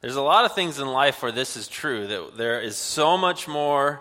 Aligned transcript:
There's 0.00 0.16
a 0.16 0.22
lot 0.22 0.46
of 0.46 0.54
things 0.54 0.78
in 0.78 0.88
life 0.88 1.22
where 1.22 1.32
this 1.32 1.56
is 1.56 1.68
true, 1.68 2.06
that 2.06 2.36
there 2.36 2.60
is 2.60 2.76
so 2.76 3.18
much 3.18 3.46
more 3.46 4.00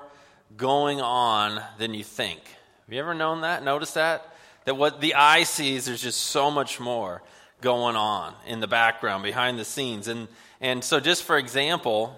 going 0.55 1.01
on 1.01 1.61
than 1.77 1.93
you 1.93 2.05
think. 2.05 2.39
Have 2.85 2.93
you 2.93 2.99
ever 2.99 3.13
known 3.13 3.41
that? 3.41 3.63
Noticed 3.63 3.95
that? 3.95 4.33
That 4.63 4.75
what 4.75 5.01
the 5.01 5.15
eye 5.15 5.43
sees, 5.43 5.85
there's 5.85 6.01
just 6.01 6.21
so 6.21 6.49
much 6.49 6.79
more 6.79 7.21
going 7.59 7.97
on 7.97 8.33
in 8.47 8.61
the 8.61 8.67
background, 8.67 9.23
behind 9.23 9.59
the 9.59 9.65
scenes. 9.65 10.07
And, 10.07 10.29
and 10.61 10.83
so, 10.83 11.01
just 11.01 11.23
for 11.23 11.37
example, 11.37 12.17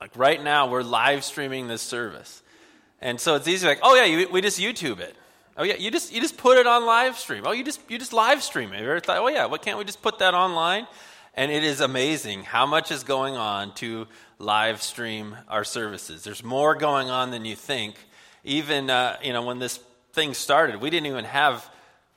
like 0.00 0.16
right 0.16 0.42
now, 0.42 0.66
we're 0.66 0.82
live 0.82 1.22
streaming 1.22 1.68
this 1.68 1.82
service. 1.82 2.42
And 3.02 3.20
so 3.20 3.34
it's 3.34 3.46
easy, 3.46 3.66
like, 3.66 3.80
oh 3.82 3.94
yeah, 3.94 4.04
you, 4.04 4.28
we 4.30 4.40
just 4.40 4.58
YouTube 4.58 5.00
it. 5.00 5.14
Oh 5.56 5.64
yeah, 5.64 5.76
you 5.76 5.90
just 5.90 6.12
you 6.12 6.20
just 6.20 6.36
put 6.38 6.56
it 6.56 6.66
on 6.66 6.86
live 6.86 7.16
stream. 7.18 7.42
Oh, 7.46 7.52
you 7.52 7.62
just 7.62 7.80
you 7.88 7.98
just 7.98 8.12
live 8.12 8.42
stream 8.42 8.72
it. 8.72 8.80
You 8.80 8.86
ever 8.86 9.00
thought, 9.00 9.18
oh 9.18 9.28
yeah, 9.28 9.44
what 9.44 9.62
can't 9.62 9.78
we 9.78 9.84
just 9.84 10.02
put 10.02 10.18
that 10.18 10.34
online? 10.34 10.86
And 11.36 11.50
it 11.50 11.64
is 11.64 11.80
amazing 11.80 12.44
how 12.44 12.64
much 12.64 12.92
is 12.92 13.02
going 13.02 13.36
on 13.36 13.74
to 13.74 14.06
live 14.38 14.80
stream 14.80 15.36
our 15.48 15.64
services. 15.64 16.22
There's 16.22 16.44
more 16.44 16.76
going 16.76 17.10
on 17.10 17.32
than 17.32 17.44
you 17.44 17.56
think. 17.56 17.96
Even 18.44 18.88
uh, 18.88 19.16
you 19.22 19.32
know 19.32 19.42
when 19.42 19.58
this 19.58 19.80
thing 20.12 20.34
started, 20.34 20.80
we 20.80 20.90
didn't 20.90 21.06
even 21.06 21.24
have 21.24 21.68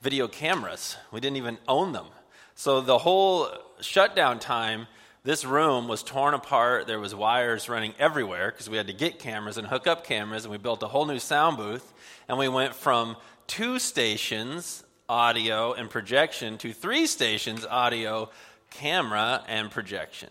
video 0.02 0.28
cameras. 0.28 0.96
We 1.10 1.20
didn't 1.20 1.36
even 1.36 1.58
own 1.66 1.92
them. 1.92 2.06
So 2.54 2.80
the 2.80 2.98
whole 2.98 3.48
shutdown 3.80 4.38
time, 4.38 4.86
this 5.24 5.44
room 5.44 5.88
was 5.88 6.04
torn 6.04 6.34
apart. 6.34 6.86
There 6.86 7.00
was 7.00 7.14
wires 7.14 7.68
running 7.68 7.94
everywhere 7.98 8.52
because 8.52 8.70
we 8.70 8.76
had 8.76 8.86
to 8.86 8.92
get 8.92 9.18
cameras 9.18 9.58
and 9.58 9.66
hook 9.66 9.88
up 9.88 10.04
cameras, 10.04 10.44
and 10.44 10.52
we 10.52 10.58
built 10.58 10.82
a 10.84 10.88
whole 10.88 11.06
new 11.06 11.18
sound 11.18 11.56
booth. 11.56 11.92
And 12.28 12.38
we 12.38 12.48
went 12.48 12.74
from 12.74 13.16
two 13.48 13.80
stations, 13.80 14.84
audio 15.08 15.72
and 15.72 15.90
projection, 15.90 16.56
to 16.58 16.72
three 16.72 17.06
stations, 17.06 17.66
audio, 17.66 18.30
camera, 18.70 19.44
and 19.48 19.70
projection. 19.70 20.30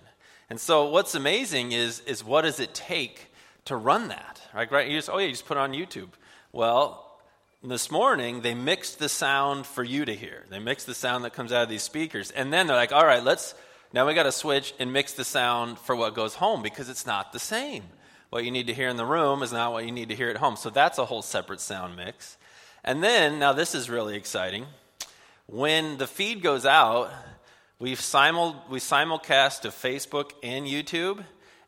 And 0.50 0.59
so 0.59 0.90
what's 0.90 1.16
amazing 1.16 1.72
is, 1.72 2.00
is 2.02 2.23
what 2.23 2.44
does 2.44 2.60
it 2.60 2.73
take 2.73 3.32
to 3.66 3.76
run 3.76 4.07
that? 4.10 4.41
Right? 4.54 4.71
right? 4.71 4.88
You 4.88 4.98
just, 4.98 5.10
oh 5.10 5.18
yeah, 5.18 5.26
you 5.26 5.32
just 5.32 5.46
put 5.46 5.57
it 5.57 5.62
on 5.62 5.74
YouTube. 5.74 6.10
Well, 6.52 7.20
this 7.63 7.91
morning 7.91 8.41
they 8.41 8.54
mixed 8.54 8.99
the 8.99 9.10
sound 9.10 9.65
for 9.65 9.84
you 9.84 10.05
to 10.05 10.15
hear. 10.15 10.46
They 10.49 10.60
mixed 10.60 10.85
the 10.85 10.93
sound 10.93 11.26
that 11.26 11.34
comes 11.34 11.52
out 11.52 11.63
of 11.63 11.70
these 11.70 11.84
speakers. 11.84 12.32
And 12.32 12.54
then 12.54 12.68
they're 12.68 12.76
like, 12.76 12.93
all 12.93 13.05
right, 13.05 13.24
let's 13.24 13.55
now 13.93 14.05
we 14.05 14.13
got 14.13 14.24
to 14.24 14.32
switch 14.32 14.74
and 14.80 14.91
mix 14.91 15.13
the 15.13 15.24
sound 15.24 15.80
for 15.80 15.96
what 15.96 16.13
goes 16.13 16.35
home 16.35 16.62
because 16.62 16.90
it's 16.90 17.05
not 17.05 17.32
the 17.32 17.40
same. 17.40 17.84
What 18.30 18.43
you 18.43 18.52
need 18.52 18.68
to 18.68 18.74
hear 18.74 18.90
in 18.90 18.98
the 18.98 19.05
room 19.05 19.41
is 19.41 19.54
not 19.54 19.71
what 19.71 19.85
you 19.85 19.91
need 19.91 20.10
to 20.10 20.15
hear 20.15 20.30
at 20.30 20.38
home. 20.38 20.58
So 20.58 20.70
that's 20.70 20.98
a 20.98 21.05
whole 21.05 21.21
separate 21.21 21.62
sound 21.62 21.96
mix. 21.96 22.38
And 22.84 23.02
then, 23.02 23.40
now 23.40 23.54
this 23.54 23.74
is 23.74 23.90
really 23.90 24.15
exciting. 24.15 24.65
When 25.46 25.98
the 25.98 26.08
feed 26.08 26.41
goes 26.41 26.65
out, 26.65 27.12
we've 27.80 28.02
simul- 28.02 28.64
we 28.70 28.80
simulcast 28.80 29.62
to 29.62 29.70
Facebook 29.70 30.32
and 30.44 30.66
YouTube, 30.66 31.24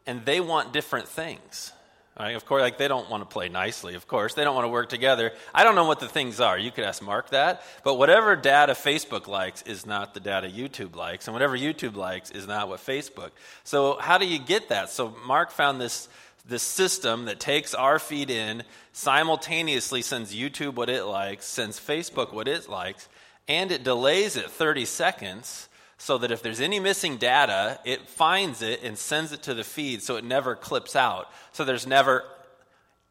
and 0.05 0.25
they 0.25 0.39
want 0.39 0.73
different 0.73 1.07
things. 1.07 1.73
Right? 2.19 2.35
Of 2.35 2.45
course, 2.45 2.61
like 2.61 2.77
they 2.77 2.89
don't 2.89 3.09
want 3.09 3.21
to 3.21 3.25
play 3.25 3.47
nicely, 3.47 3.95
of 3.95 4.05
course. 4.05 4.33
They 4.33 4.43
don't 4.43 4.53
want 4.53 4.65
to 4.65 4.69
work 4.69 4.89
together. 4.89 5.31
I 5.55 5.63
don't 5.63 5.75
know 5.75 5.85
what 5.85 6.01
the 6.01 6.09
things 6.09 6.41
are. 6.41 6.57
You 6.57 6.69
could 6.69 6.83
ask 6.83 7.01
Mark 7.01 7.29
that. 7.29 7.63
But 7.85 7.93
whatever 7.93 8.35
data 8.35 8.73
Facebook 8.73 9.27
likes 9.27 9.61
is 9.61 9.85
not 9.85 10.13
the 10.13 10.19
data 10.19 10.47
YouTube 10.49 10.97
likes. 10.97 11.27
And 11.27 11.33
whatever 11.33 11.57
YouTube 11.57 11.95
likes 11.95 12.29
is 12.29 12.45
not 12.45 12.67
what 12.67 12.81
Facebook. 12.81 13.29
So, 13.63 13.97
how 14.01 14.17
do 14.17 14.25
you 14.25 14.37
get 14.37 14.67
that? 14.67 14.89
So, 14.89 15.15
Mark 15.25 15.49
found 15.49 15.79
this, 15.79 16.09
this 16.45 16.61
system 16.61 17.23
that 17.25 17.39
takes 17.39 17.73
our 17.73 17.99
feed 17.99 18.29
in, 18.29 18.63
simultaneously 18.91 20.01
sends 20.01 20.35
YouTube 20.35 20.73
what 20.73 20.89
it 20.89 21.05
likes, 21.05 21.45
sends 21.45 21.79
Facebook 21.79 22.33
what 22.33 22.49
it 22.49 22.67
likes, 22.67 23.07
and 23.47 23.71
it 23.71 23.85
delays 23.85 24.35
it 24.35 24.51
30 24.51 24.83
seconds 24.83 25.68
so 25.99 26.17
that 26.17 26.31
if 26.31 26.41
there's 26.41 26.61
any 26.61 26.79
missing 26.79 27.17
data, 27.17 27.77
it 27.83 28.07
finds 28.07 28.61
it 28.61 28.81
and 28.83 28.97
sends 28.97 29.33
it 29.33 29.43
to 29.43 29.53
the 29.53 29.65
feed 29.65 30.01
so 30.01 30.15
it 30.15 30.23
never 30.23 30.55
clips 30.55 30.95
out. 30.95 31.29
So 31.51 31.65
there's 31.65 31.85
never 31.85 32.23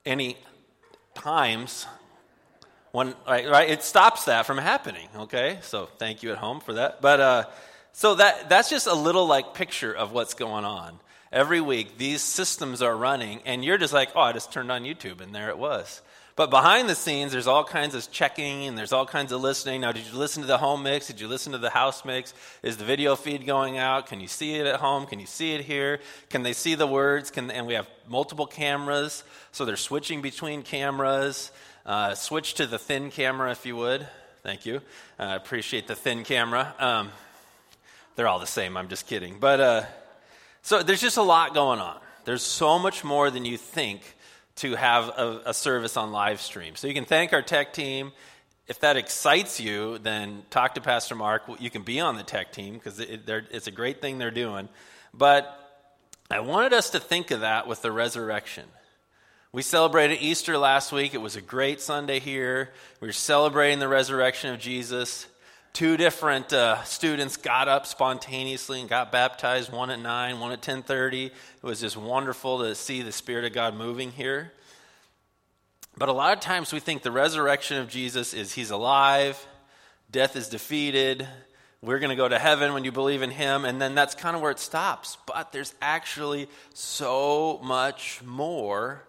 any 0.07 0.39
times 1.15 1.87
when, 2.93 3.15
right, 3.27 3.47
right 3.47 3.69
it 3.69 3.83
stops 3.83 4.25
that 4.25 4.47
from 4.47 4.57
happening, 4.57 5.07
okay? 5.15 5.59
So 5.61 5.91
thank 5.99 6.23
you 6.23 6.33
at 6.33 6.39
home 6.39 6.61
for 6.61 6.73
that. 6.73 7.03
But, 7.03 7.21
uh, 7.21 7.45
so 7.93 8.15
that, 8.15 8.49
that's 8.49 8.71
just 8.71 8.87
a 8.87 8.95
little 8.95 9.27
like 9.27 9.53
picture 9.53 9.93
of 9.93 10.13
what's 10.13 10.33
going 10.33 10.65
on. 10.65 10.99
Every 11.31 11.61
week, 11.61 11.99
these 11.99 12.23
systems 12.23 12.81
are 12.83 12.97
running, 12.97 13.41
and 13.45 13.65
you're 13.65 13.79
just 13.79 13.93
like, 13.93 14.11
oh, 14.15 14.21
I 14.21 14.33
just 14.33 14.53
turned 14.53 14.73
on 14.73 14.85
YouTube, 14.85 15.21
and 15.21 15.35
there 15.35 15.51
it 15.51 15.59
was. 15.59 16.03
But 16.39 16.51
behind 16.51 16.89
the 16.89 16.95
scenes, 16.95 17.33
there's 17.33 17.49
all 17.49 17.65
kinds 17.65 17.97
of 17.97 18.13
checking 18.13 18.69
and 18.69 18.79
there's 18.79 18.93
all 18.93 19.05
kinds 19.05 19.33
of 19.33 19.41
listening. 19.41 19.81
Now, 19.81 19.91
did 19.91 20.07
you 20.07 20.17
listen 20.17 20.43
to 20.43 20.47
the 20.47 20.57
home 20.57 20.85
mix? 20.85 21.09
Did 21.09 21.21
you 21.21 21.27
listen 21.27 21.51
to 21.51 21.59
the 21.59 21.69
house 21.69 22.05
mix? 22.05 22.33
Is 22.63 22.77
the 22.77 22.85
video 22.85 23.17
feed 23.17 23.45
going 23.45 23.77
out? 23.77 24.07
Can 24.07 24.21
you 24.21 24.29
see 24.29 24.55
it 24.55 24.65
at 24.65 24.77
home? 24.79 25.05
Can 25.07 25.19
you 25.19 25.27
see 25.27 25.55
it 25.55 25.65
here? 25.65 25.99
Can 26.31 26.45
they 26.45 26.53
see 26.53 26.77
the 26.77 26.87
words? 26.87 27.33
Can, 27.33 27.51
and 27.51 27.67
we 27.67 27.75
have 27.75 27.89
multiple 28.07 28.47
cameras, 28.47 29.25
so 29.51 29.65
they're 29.65 29.77
switching 29.77 30.23
between 30.23 30.63
cameras. 30.63 31.51
Uh, 31.85 32.15
switch 32.15 32.55
to 32.55 32.69
the 32.69 32.79
thin 32.79 33.11
camera 33.11 33.51
if 33.51 33.67
you 33.67 33.75
would. 33.75 34.07
Thank 34.45 34.65
you. 34.65 34.81
I 35.19 35.33
uh, 35.33 35.37
appreciate 35.37 35.89
the 35.89 35.97
thin 35.97 36.23
camera. 36.23 36.73
Um, 36.79 37.11
they're 38.15 38.29
all 38.29 38.39
the 38.39 38.47
same, 38.47 38.77
I'm 38.77 38.89
just 38.89 39.09
kidding. 39.09 39.39
But 39.41 39.59
uh, 39.59 39.83
so 40.69 40.83
there's 40.83 41.01
just 41.01 41.17
a 41.17 41.23
lot 41.23 41.55
going 41.55 41.81
on. 41.81 41.99
There's 42.27 42.43
so 42.43 42.79
much 42.79 43.03
more 43.03 43.31
than 43.31 43.47
you 43.47 43.57
think 43.57 44.03
to 44.57 44.75
have 44.75 45.09
a, 45.09 45.41
a, 45.47 45.55
service 45.55 45.97
on 45.97 46.13
live 46.13 46.43
stream. 46.43 46.77
So 46.77 46.89
you 46.89 46.93
can 46.93 47.07
thank 47.07 47.33
our 47.33 47.41
tech 47.41 47.73
team. 47.73 48.13
If 48.67 48.81
that 48.81 48.99
excites 48.99 49.59
you, 49.61 49.97
then 49.97 50.43
talk 50.51 50.75
to 50.75 50.83
Pastor 50.83 51.15
Mark. 51.15 51.45
You 51.59 51.71
can 51.71 51.85
be 51.85 52.01
on 52.01 52.17
the 52.17 52.23
tech 52.23 52.53
team 52.53 52.75
because 52.75 53.01
it, 53.01 53.23
it's 53.51 53.67
a 53.67 53.71
great 53.71 54.03
thing 54.03 54.19
they're 54.19 54.31
doing. 54.31 54.69
But 55.15 55.59
I 56.31 56.41
wanted 56.41 56.75
us 56.75 56.91
to 56.91 57.01
think 57.01 57.31
of 57.31 57.41
that 57.41 57.67
with 57.67 57.81
the 57.81 57.91
resurrection. 57.91 58.65
We 59.53 59.63
celebrated 59.63 60.19
Easter 60.21 60.59
last 60.59 60.93
week. 60.93 61.15
It 61.15 61.23
was 61.23 61.35
a 61.35 61.41
great 61.41 61.81
Sunday 61.81 62.21
here. 62.21 62.75
We 63.01 63.09
were 63.09 63.13
celebrating 63.13 63.79
the 63.79 63.89
resurrection 63.89 64.53
of 64.53 64.61
Jesus 64.61 65.29
two 65.79 65.97
different 65.97 66.53
uh, 66.53 66.83
students 66.83 67.37
got 67.37 67.69
up 67.69 67.87
spontaneously 67.87 68.81
and 68.81 68.89
got 68.89 69.13
baptized 69.13 69.71
one 69.73 69.91
at 69.91 70.01
9 70.01 70.41
one 70.41 70.51
at 70.51 70.61
10.30 70.61 71.27
it 71.27 71.33
was 71.63 71.81
just 71.81 71.97
wonderful 71.97 72.59
to 72.59 72.75
see 72.75 73.01
the 73.03 73.13
spirit 73.13 73.45
of 73.45 73.53
god 73.53 73.77
moving 73.77 74.11
here. 74.11 74.53
But 75.97 76.09
a 76.09 76.13
lot 76.13 76.33
of 76.37 76.41
times 76.41 76.73
we 76.73 76.81
think 76.81 77.05
the 77.05 77.13
resurrection 77.13 77.77
of 77.77 77.89
jesus 77.89 78.35
is 78.35 78.55
he's 78.55 78.73
alive 78.73 79.47
death 80.11 80.35
is 80.35 80.49
defeated 80.49 81.29
we're 81.81 82.01
going 82.01 82.11
to 82.11 82.17
go 82.17 82.29
to 82.29 82.41
heaven 82.41 82.73
when 82.75 82.83
you 82.83 82.91
believe 82.91 83.23
in 83.23 83.31
him 83.31 83.65
and 83.65 83.81
then 83.81 83.95
that's 83.95 84.17
kind 84.17 84.35
of 84.35 84.43
where 84.43 84.51
it 84.51 84.59
stops. 84.59 85.17
But 85.29 85.53
there's 85.53 85.77
actually 85.81 86.49
so 86.75 87.61
much 87.63 88.21
more 88.25 89.05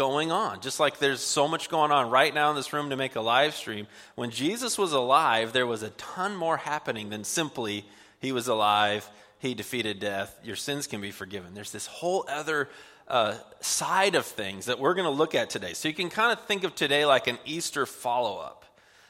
going 0.00 0.32
on. 0.32 0.62
Just 0.62 0.80
like 0.80 0.98
there's 0.98 1.20
so 1.20 1.46
much 1.46 1.68
going 1.68 1.92
on 1.92 2.08
right 2.08 2.32
now 2.32 2.48
in 2.48 2.56
this 2.56 2.72
room 2.72 2.88
to 2.88 2.96
make 2.96 3.16
a 3.16 3.20
live 3.20 3.54
stream. 3.54 3.86
When 4.14 4.30
Jesus 4.30 4.78
was 4.78 4.94
alive, 4.94 5.52
there 5.52 5.66
was 5.66 5.82
a 5.82 5.90
ton 5.90 6.34
more 6.34 6.56
happening 6.56 7.10
than 7.10 7.22
simply 7.22 7.84
he 8.18 8.32
was 8.32 8.48
alive, 8.48 9.06
he 9.40 9.52
defeated 9.52 10.00
death, 10.00 10.34
your 10.42 10.56
sins 10.56 10.86
can 10.86 11.02
be 11.02 11.10
forgiven. 11.10 11.52
There's 11.52 11.70
this 11.70 11.86
whole 11.86 12.24
other 12.30 12.70
uh, 13.08 13.34
side 13.60 14.14
of 14.14 14.24
things 14.24 14.64
that 14.66 14.78
we're 14.78 14.94
going 14.94 15.04
to 15.04 15.10
look 15.10 15.34
at 15.34 15.50
today. 15.50 15.74
So 15.74 15.86
you 15.86 15.92
can 15.94 16.08
kind 16.08 16.32
of 16.32 16.46
think 16.46 16.64
of 16.64 16.74
today 16.74 17.04
like 17.04 17.26
an 17.26 17.36
Easter 17.44 17.84
follow 17.84 18.38
up. 18.38 18.64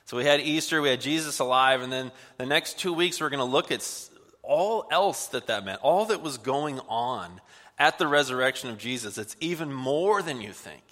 So 0.06 0.16
we 0.16 0.24
had 0.24 0.40
Easter, 0.40 0.82
we 0.82 0.88
had 0.88 1.00
Jesus 1.00 1.38
alive, 1.38 1.82
and 1.82 1.92
then 1.92 2.10
the 2.36 2.46
next 2.46 2.80
two 2.80 2.92
weeks 2.92 3.20
we're 3.20 3.30
going 3.30 3.38
to 3.38 3.44
look 3.44 3.70
at 3.70 3.88
all 4.42 4.88
else 4.90 5.28
that 5.28 5.46
that 5.46 5.64
meant, 5.64 5.78
all 5.82 6.06
that 6.06 6.20
was 6.20 6.36
going 6.36 6.80
on 6.88 7.40
at 7.80 7.98
the 7.98 8.06
resurrection 8.06 8.68
of 8.68 8.76
Jesus. 8.78 9.16
It's 9.16 9.34
even 9.40 9.72
more 9.72 10.20
than 10.22 10.40
you 10.42 10.52
think, 10.52 10.82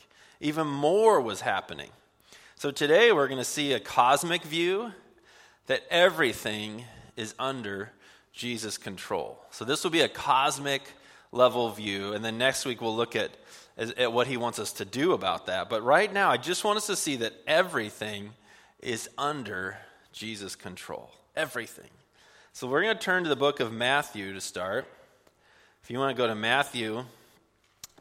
even 0.40 0.66
more 0.66 1.20
was 1.20 1.42
happening. 1.42 1.90
So 2.56 2.70
today 2.72 3.12
we're 3.12 3.28
going 3.28 3.38
to 3.38 3.44
see 3.44 3.74
a 3.74 3.78
cosmic 3.78 4.42
view 4.42 4.92
that 5.66 5.82
everything 5.90 6.84
is 7.14 7.34
under 7.38 7.92
Jesus' 8.32 8.78
control. 8.78 9.38
So 9.50 9.64
this 9.64 9.84
will 9.84 9.90
be 9.90 10.00
a 10.00 10.08
cosmic 10.08 10.82
level 11.30 11.70
view, 11.70 12.14
and 12.14 12.24
then 12.24 12.38
next 12.38 12.64
week 12.64 12.80
we'll 12.80 12.96
look 12.96 13.14
at, 13.14 13.32
at 13.76 14.12
what 14.12 14.26
he 14.26 14.38
wants 14.38 14.58
us 14.58 14.72
to 14.72 14.86
do 14.86 15.12
about 15.12 15.46
that. 15.46 15.68
But 15.68 15.84
right 15.84 16.10
now, 16.10 16.30
I 16.30 16.38
just 16.38 16.64
want 16.64 16.78
us 16.78 16.86
to 16.86 16.96
see 16.96 17.16
that 17.16 17.34
everything 17.46 18.30
is 18.80 19.10
under 19.18 19.76
Jesus' 20.12 20.56
control. 20.56 21.10
Everything. 21.36 21.90
So 22.54 22.66
we're 22.66 22.82
going 22.82 22.96
to 22.96 23.02
turn 23.02 23.24
to 23.24 23.28
the 23.28 23.36
book 23.36 23.60
of 23.60 23.72
Matthew 23.72 24.32
to 24.32 24.40
start. 24.40 24.86
If 25.88 25.92
you 25.92 25.98
want 26.00 26.14
to 26.14 26.22
go 26.22 26.26
to 26.26 26.34
Matthew 26.34 27.02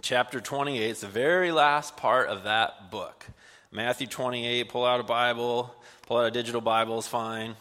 chapter 0.02 0.42
28, 0.42 0.90
it's 0.90 1.00
the 1.00 1.08
very 1.08 1.54
last 1.54 1.96
part 1.96 2.28
of 2.28 2.44
that 2.44 2.92
book. 2.92 3.26
Matthew 3.72 4.08
28, 4.08 4.68
pull 4.68 4.86
out 4.86 5.00
a 5.00 5.04
Bible, 5.04 5.74
pull 6.06 6.18
out 6.18 6.26
a 6.26 6.32
digital 6.32 6.60
Bible 6.60 7.00
is 7.00 7.08
fine. 7.08 7.56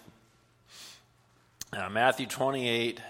Uh, 1.73 1.88
Matthew 1.90 2.26
28, 2.26 3.00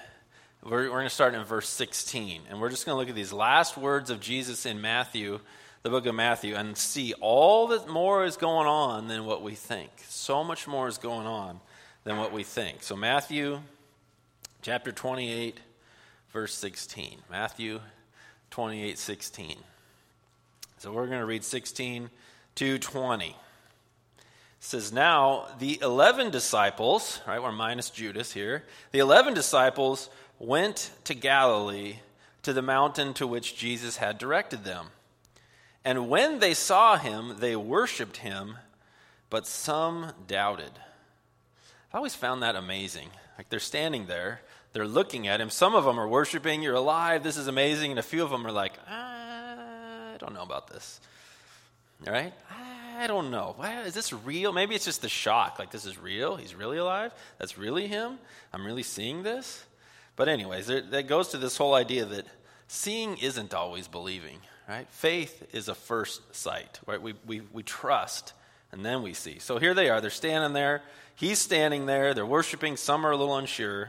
we're, 0.63 0.71
we're 0.71 0.89
going 0.91 1.05
to 1.05 1.09
start 1.09 1.33
in 1.33 1.43
verse 1.45 1.71
16. 1.71 2.43
And 2.51 2.61
we're 2.61 2.69
just 2.69 2.85
going 2.85 2.97
to 2.97 2.99
look 2.99 3.09
at 3.09 3.15
these 3.15 3.33
last 3.33 3.79
words 3.79 4.11
of 4.11 4.21
Jesus 4.21 4.67
in 4.67 4.83
Matthew, 4.83 5.41
the 5.85 5.89
book 5.89 6.05
of 6.05 6.15
Matthew, 6.15 6.55
and 6.55 6.77
see 6.77 7.15
all 7.23 7.69
that 7.69 7.89
more 7.89 8.27
is 8.27 8.37
going 8.37 8.67
on 8.67 9.09
than 9.09 9.25
what 9.25 9.41
we 9.41 9.55
think. 9.55 9.91
So 10.07 10.45
much 10.45 10.69
more 10.69 10.87
is 10.87 10.99
going 10.99 11.27
on 11.27 11.61
than 12.05 12.19
what 12.19 12.31
we 12.31 12.43
think. 12.43 12.83
So, 12.83 12.95
Matthew 12.95 13.63
chapter 14.61 14.93
28, 14.93 15.59
verse 16.33 16.55
16. 16.55 17.21
Matthew 17.31 17.81
28 18.51 18.99
16. 18.99 19.57
So 20.79 20.93
we're 20.93 21.07
going 21.07 21.21
to 21.21 21.27
read 21.27 21.45
16 21.45 22.11
to 22.57 22.79
20. 22.79 23.29
It 23.29 23.35
says, 24.61 24.93
Now 24.93 25.47
the 25.59 25.79
11 25.81 26.31
disciples, 26.31 27.21
right, 27.27 27.43
we're 27.43 27.53
minus 27.53 27.91
Judas 27.91 28.33
here, 28.33 28.65
the 28.93 28.99
11 28.99 29.35
disciples 29.35 30.11
went 30.39 30.91
to 31.05 31.15
Galilee 31.15 31.97
to 32.43 32.53
the 32.53 32.63
mountain 32.63 33.15
to 33.15 33.27
which 33.27 33.57
Jesus 33.57 33.97
had 33.97 34.19
directed 34.19 34.65
them. 34.65 34.89
And 35.85 36.09
when 36.09 36.41
they 36.41 36.55
saw 36.55 36.97
him, 36.97 37.37
they 37.39 37.57
worshiped 37.57 38.19
him, 38.19 38.59
but 39.31 39.47
some 39.47 40.13
doubted. 40.27 40.73
I 41.93 41.97
always 41.97 42.15
found 42.15 42.43
that 42.43 42.57
amazing. 42.57 43.09
Like 43.39 43.49
they're 43.49 43.61
standing 43.61 44.07
there, 44.07 44.41
they're 44.77 44.87
looking 44.87 45.27
at 45.27 45.41
him. 45.41 45.49
Some 45.49 45.75
of 45.75 45.87
them 45.87 45.99
are 45.99 46.07
worshiping, 46.07 46.61
you're 46.61 46.75
alive, 46.75 47.23
this 47.23 47.39
is 47.39 47.47
amazing. 47.47 47.93
And 47.93 47.99
a 47.99 48.03
few 48.03 48.23
of 48.23 48.29
them 48.29 48.47
are 48.47 48.53
like, 48.53 48.75
I 48.87 50.17
don't 50.19 50.35
know 50.35 50.43
about 50.43 50.69
this. 50.69 51.01
Right? 52.07 52.35
I 52.99 53.07
don't 53.07 53.31
know. 53.31 53.57
Is 53.87 53.95
this 53.95 54.13
real? 54.13 54.53
Maybe 54.53 54.75
it's 54.75 54.85
just 54.85 55.01
the 55.01 55.09
shock. 55.09 55.59
Like, 55.59 55.71
this 55.71 55.87
is 55.87 55.97
real. 55.97 56.37
He's 56.37 56.55
really 56.55 56.77
alive. 56.77 57.15
That's 57.39 57.57
really 57.57 57.87
him. 57.87 58.19
I'm 58.53 58.67
really 58.67 58.83
seeing 58.83 59.23
this. 59.23 59.65
But, 60.15 60.29
anyways, 60.29 60.67
there, 60.67 60.83
that 60.83 61.09
goes 61.09 61.29
to 61.29 61.39
this 61.39 61.57
whole 61.57 61.73
idea 61.73 62.05
that 62.05 62.27
seeing 62.69 63.17
isn't 63.17 63.55
always 63.55 63.89
believing, 63.89 64.41
right? 64.69 64.87
Faith 64.91 65.55
is 65.55 65.71
a 65.71 65.75
first 65.75 66.37
sight, 66.37 66.81
right? 66.85 67.01
We, 67.01 67.15
we, 67.27 67.41
we 67.51 67.63
trust 67.63 68.35
and 68.73 68.85
then 68.85 69.03
we 69.03 69.15
see. 69.15 69.39
So 69.39 69.57
here 69.57 69.73
they 69.73 69.89
are. 69.89 70.03
They're 70.03 70.11
standing 70.11 70.53
there. 70.53 70.83
He's 71.15 71.39
standing 71.39 71.87
there. 71.87 72.13
They're 72.13 72.27
worshiping. 72.27 72.77
Some 72.77 73.07
are 73.07 73.13
a 73.13 73.17
little 73.17 73.39
unsure. 73.39 73.89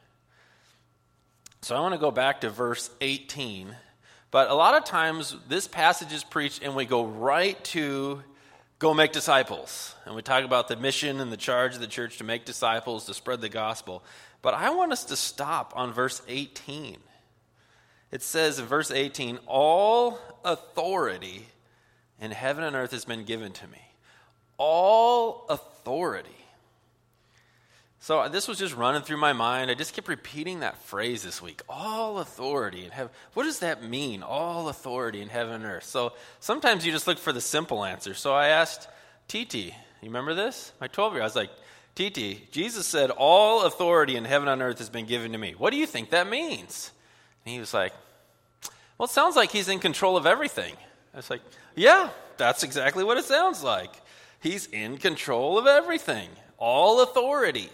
So 1.63 1.75
I 1.75 1.79
want 1.79 1.93
to 1.93 1.99
go 1.99 2.09
back 2.09 2.41
to 2.41 2.49
verse 2.49 2.89
18. 3.01 3.75
But 4.31 4.49
a 4.49 4.55
lot 4.55 4.75
of 4.75 4.83
times 4.83 5.35
this 5.47 5.67
passage 5.67 6.11
is 6.11 6.23
preached 6.23 6.63
and 6.63 6.75
we 6.75 6.85
go 6.85 7.05
right 7.05 7.63
to 7.65 8.23
go 8.79 8.95
make 8.95 9.11
disciples. 9.11 9.93
And 10.05 10.15
we 10.15 10.23
talk 10.23 10.43
about 10.43 10.67
the 10.67 10.75
mission 10.75 11.19
and 11.19 11.31
the 11.31 11.37
charge 11.37 11.75
of 11.75 11.81
the 11.81 11.85
church 11.85 12.17
to 12.17 12.23
make 12.23 12.45
disciples, 12.45 13.05
to 13.05 13.13
spread 13.13 13.41
the 13.41 13.49
gospel. 13.49 14.03
But 14.41 14.55
I 14.55 14.71
want 14.71 14.91
us 14.91 15.03
to 15.05 15.15
stop 15.15 15.73
on 15.75 15.93
verse 15.93 16.23
18. 16.27 16.97
It 18.09 18.23
says 18.23 18.57
in 18.57 18.65
verse 18.65 18.89
18, 18.89 19.37
All 19.45 20.17
authority 20.43 21.45
in 22.19 22.31
heaven 22.31 22.63
and 22.63 22.75
earth 22.75 22.91
has 22.91 23.05
been 23.05 23.23
given 23.23 23.51
to 23.51 23.67
me. 23.67 23.81
All 24.57 25.45
authority. 25.47 26.40
So 28.01 28.21
uh, 28.21 28.29
this 28.29 28.47
was 28.47 28.57
just 28.57 28.75
running 28.75 29.03
through 29.03 29.17
my 29.17 29.31
mind. 29.31 29.69
I 29.69 29.75
just 29.75 29.93
kept 29.93 30.07
repeating 30.07 30.61
that 30.61 30.75
phrase 30.79 31.21
this 31.21 31.39
week. 31.39 31.61
All 31.69 32.17
authority 32.17 32.83
in 32.83 32.89
heaven. 32.89 33.11
What 33.35 33.43
does 33.43 33.59
that 33.59 33.83
mean? 33.83 34.23
All 34.23 34.69
authority 34.69 35.21
in 35.21 35.29
heaven 35.29 35.53
and 35.53 35.65
earth. 35.65 35.83
So 35.83 36.13
sometimes 36.39 36.83
you 36.83 36.91
just 36.91 37.05
look 37.05 37.19
for 37.19 37.31
the 37.31 37.39
simple 37.39 37.85
answer. 37.85 38.15
So 38.15 38.33
I 38.33 38.47
asked 38.47 38.87
Titi, 39.27 39.75
you 40.01 40.09
remember 40.09 40.33
this? 40.33 40.73
My 40.81 40.87
12 40.87 41.13
year 41.13 41.21
I 41.21 41.25
was 41.25 41.35
like, 41.35 41.51
Titi, 41.93 42.47
Jesus 42.49 42.87
said, 42.87 43.11
All 43.11 43.65
authority 43.65 44.15
in 44.15 44.25
heaven 44.25 44.47
and 44.47 44.63
earth 44.63 44.79
has 44.79 44.89
been 44.89 45.05
given 45.05 45.33
to 45.33 45.37
me. 45.37 45.53
What 45.55 45.69
do 45.69 45.77
you 45.77 45.85
think 45.85 46.09
that 46.09 46.27
means? 46.27 46.89
And 47.45 47.53
he 47.53 47.59
was 47.59 47.71
like, 47.71 47.93
Well, 48.97 49.05
it 49.05 49.11
sounds 49.11 49.35
like 49.35 49.51
he's 49.51 49.69
in 49.69 49.77
control 49.77 50.17
of 50.17 50.25
everything. 50.25 50.73
I 51.13 51.17
was 51.17 51.29
like, 51.29 51.41
Yeah, 51.75 52.09
that's 52.37 52.63
exactly 52.63 53.03
what 53.03 53.19
it 53.19 53.25
sounds 53.25 53.61
like. 53.61 53.91
He's 54.39 54.65
in 54.65 54.97
control 54.97 55.59
of 55.59 55.67
everything, 55.67 56.29
all 56.57 57.03
authority. 57.03 57.69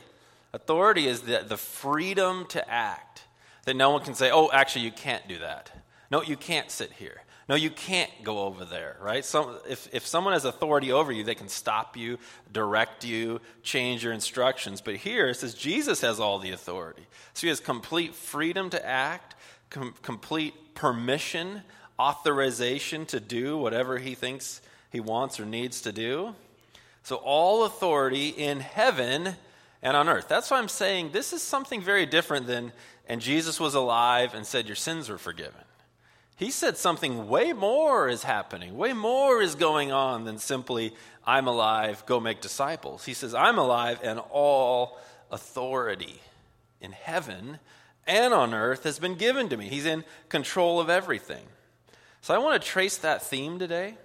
Authority 0.54 1.08
is 1.08 1.22
the, 1.22 1.44
the 1.48 1.58
freedom 1.58 2.46
to 2.48 2.70
act, 2.70 3.24
that 3.66 3.76
no 3.76 3.92
one 3.92 4.04
can 4.04 4.16
say, 4.16 4.32
Oh, 4.32 4.50
actually, 4.52 4.86
you 4.86 4.92
can't 4.92 5.28
do 5.28 5.40
that. 5.40 5.72
No, 6.10 6.22
you 6.22 6.38
can't 6.38 6.72
sit 6.72 6.92
here. 6.94 7.22
No, 7.50 7.56
you 7.56 7.70
can't 7.70 8.12
go 8.24 8.40
over 8.40 8.66
there, 8.66 8.98
right? 9.02 9.24
Some, 9.24 9.58
if, 9.70 9.88
if 9.94 10.06
someone 10.06 10.34
has 10.34 10.44
authority 10.44 10.92
over 10.92 11.14
you, 11.14 11.24
they 11.24 11.36
can 11.36 11.48
stop 11.48 11.96
you, 11.96 12.20
direct 12.52 13.06
you, 13.06 13.40
change 13.64 14.04
your 14.04 14.12
instructions. 14.12 14.82
But 14.82 14.98
here 14.98 15.30
it 15.30 15.36
says 15.36 15.54
Jesus 15.54 16.02
has 16.02 16.20
all 16.20 16.40
the 16.40 16.52
authority. 16.52 17.08
So 17.34 17.42
he 17.42 17.48
has 17.48 17.62
complete 17.62 18.16
freedom 18.16 18.70
to 18.72 18.86
act, 18.86 19.36
com- 19.70 19.96
complete 20.02 20.76
permission, 20.76 21.62
authorization 21.98 23.06
to 23.08 23.22
do 23.22 23.58
whatever 23.58 23.98
he 23.98 24.14
thinks 24.14 24.62
he 24.92 25.00
wants 25.00 25.40
or 25.40 25.46
needs 25.46 25.82
to 25.82 25.94
do. 25.94 26.36
So 27.04 27.16
all 27.16 27.64
authority 27.64 28.28
in 28.28 28.60
heaven 28.60 29.38
and 29.82 29.96
on 29.96 30.10
earth. 30.10 30.28
That's 30.28 30.52
why 30.52 30.58
I'm 30.58 30.68
saying 30.68 31.12
this 31.12 31.34
is 31.34 31.42
something 31.42 31.82
very 31.82 32.06
different 32.06 32.48
than, 32.48 32.72
and 33.08 33.22
Jesus 33.22 33.60
was 33.60 33.76
alive 33.76 34.34
and 34.34 34.46
said, 34.46 34.68
Your 34.68 34.76
sins 34.76 35.10
were 35.10 35.18
forgiven. 35.18 35.62
He 36.36 36.52
said 36.52 36.78
something 36.78 37.28
way 37.28 37.52
more 37.52 38.08
is 38.08 38.24
happening, 38.24 38.78
way 38.78 38.94
more 38.94 39.42
is 39.42 39.56
going 39.56 39.92
on 39.92 40.24
than 40.24 40.38
simply, 40.38 40.94
I'm 41.26 41.48
alive, 41.48 42.06
go 42.06 42.20
make 42.20 42.42
disciples. 42.42 43.06
He 43.06 43.16
says, 43.16 43.34
I'm 43.34 43.58
alive, 43.58 44.00
and 44.04 44.20
all 44.32 45.00
authority 45.32 46.22
in 46.80 46.92
heaven 46.92 47.60
and 48.06 48.34
on 48.34 48.54
earth 48.54 48.84
has 48.84 49.00
been 49.00 49.16
given 49.16 49.50
to 49.50 49.58
me. 49.58 49.68
He's 49.68 49.86
in 49.86 50.04
control 50.30 50.80
of 50.80 50.90
everything. 50.90 51.46
So 52.22 52.34
I 52.34 52.38
want 52.38 52.62
to 52.62 52.68
trace 52.68 52.98
that 52.98 53.22
theme 53.22 53.60
today. 53.60 53.98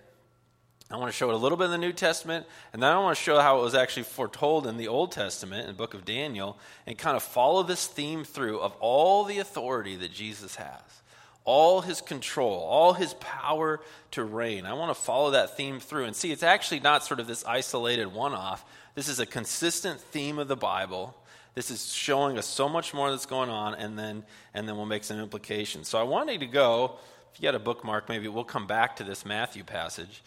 I 0.92 0.96
want 0.98 1.10
to 1.10 1.16
show 1.16 1.30
it 1.30 1.34
a 1.34 1.38
little 1.38 1.56
bit 1.56 1.64
in 1.64 1.70
the 1.70 1.78
New 1.78 1.92
Testament, 1.92 2.46
and 2.72 2.82
then 2.82 2.92
I 2.92 2.98
want 2.98 3.16
to 3.16 3.22
show 3.22 3.40
how 3.40 3.60
it 3.60 3.62
was 3.62 3.74
actually 3.74 4.02
foretold 4.02 4.66
in 4.66 4.76
the 4.76 4.88
Old 4.88 5.12
Testament, 5.12 5.62
in 5.62 5.68
the 5.68 5.72
book 5.72 5.94
of 5.94 6.04
Daniel, 6.04 6.58
and 6.86 6.98
kind 6.98 7.16
of 7.16 7.22
follow 7.22 7.62
this 7.62 7.86
theme 7.86 8.24
through 8.24 8.60
of 8.60 8.74
all 8.80 9.24
the 9.24 9.38
authority 9.38 9.96
that 9.96 10.12
Jesus 10.12 10.56
has 10.56 11.02
all 11.44 11.80
his 11.80 12.00
control, 12.00 12.60
all 12.60 12.92
his 12.92 13.14
power 13.14 13.80
to 14.12 14.22
reign. 14.22 14.66
I 14.66 14.74
want 14.74 14.94
to 14.94 15.02
follow 15.02 15.32
that 15.32 15.56
theme 15.56 15.80
through 15.80 16.04
and 16.04 16.14
see 16.14 16.30
it's 16.30 16.42
actually 16.42 16.80
not 16.80 17.04
sort 17.04 17.20
of 17.20 17.26
this 17.26 17.44
isolated 17.44 18.12
one 18.12 18.32
off. 18.32 18.64
This 18.94 19.08
is 19.08 19.18
a 19.18 19.26
consistent 19.26 20.00
theme 20.00 20.38
of 20.38 20.48
the 20.48 20.56
Bible. 20.56 21.16
This 21.54 21.70
is 21.70 21.92
showing 21.92 22.38
us 22.38 22.46
so 22.46 22.68
much 22.68 22.94
more 22.94 23.10
that's 23.10 23.26
going 23.26 23.50
on, 23.50 23.74
and 23.74 23.98
then, 23.98 24.22
and 24.54 24.68
then 24.68 24.76
we'll 24.76 24.86
make 24.86 25.04
some 25.04 25.18
implications. 25.18 25.88
So 25.88 25.98
I 25.98 26.04
wanted 26.04 26.40
to 26.40 26.46
go, 26.46 26.96
if 27.32 27.40
you 27.40 27.42
got 27.42 27.54
a 27.54 27.58
bookmark, 27.58 28.08
maybe 28.08 28.28
we'll 28.28 28.44
come 28.44 28.66
back 28.66 28.96
to 28.96 29.04
this 29.04 29.26
Matthew 29.26 29.64
passage. 29.64 30.22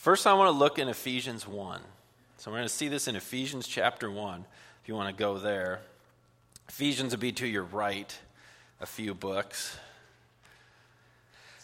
First, 0.00 0.26
I 0.26 0.32
want 0.32 0.46
to 0.46 0.58
look 0.58 0.78
in 0.78 0.88
Ephesians 0.88 1.46
1. 1.46 1.78
So 2.38 2.50
we're 2.50 2.56
going 2.56 2.66
to 2.66 2.72
see 2.72 2.88
this 2.88 3.06
in 3.06 3.16
Ephesians 3.16 3.68
chapter 3.68 4.10
1, 4.10 4.46
if 4.82 4.88
you 4.88 4.94
want 4.94 5.14
to 5.14 5.22
go 5.22 5.36
there. 5.36 5.80
Ephesians 6.70 7.12
will 7.12 7.20
be 7.20 7.32
to 7.32 7.46
your 7.46 7.64
right, 7.64 8.18
a 8.80 8.86
few 8.86 9.12
books. 9.12 9.76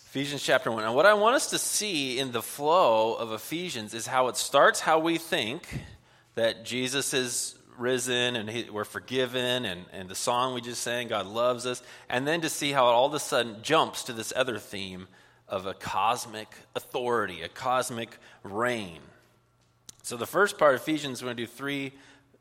Ephesians 0.09 0.43
chapter 0.43 0.71
1. 0.71 0.85
And 0.85 0.95
what 0.95 1.07
I 1.07 1.15
want 1.15 1.35
us 1.35 1.49
to 1.49 1.59
see 1.59 2.19
in 2.19 2.31
the 2.31 2.43
flow 2.43 3.15
of 3.15 3.33
Ephesians 3.33 3.95
is 3.95 4.07
how 4.07 4.29
it 4.29 4.37
starts 4.37 4.81
how 4.81 4.99
we 4.99 5.17
think 5.17 5.67
that 6.35 6.63
Jesus 6.63 7.15
is 7.15 7.55
risen 7.79 8.37
and 8.37 8.51
he, 8.51 8.69
we're 8.69 8.85
forgiven, 8.85 9.65
and, 9.65 9.87
and 9.95 10.11
the 10.11 10.15
song 10.15 10.53
we 10.53 10.61
just 10.61 10.83
sang, 10.83 11.09
God 11.09 11.25
loves 11.25 11.65
us, 11.65 11.83
and 12.11 12.29
then 12.29 12.43
to 12.43 12.51
see 12.51 12.73
how 12.73 12.91
it 12.91 12.93
all 12.93 13.07
of 13.07 13.15
a 13.15 13.19
sudden 13.19 13.63
jumps 13.63 14.03
to 14.03 14.13
this 14.13 14.31
other 14.37 14.59
theme 14.59 15.09
of 15.49 15.67
a 15.67 15.75
cosmic 15.75 16.49
authority, 16.75 17.43
a 17.43 17.49
cosmic 17.49 18.19
reign. 18.43 19.01
So 20.03 20.17
the 20.17 20.27
first 20.27 20.59
part 20.59 20.75
of 20.75 20.81
Ephesians, 20.81 21.23
we're 21.23 21.27
going 21.27 21.37
to 21.39 21.43
do 21.45 21.47
3, 21.49 21.93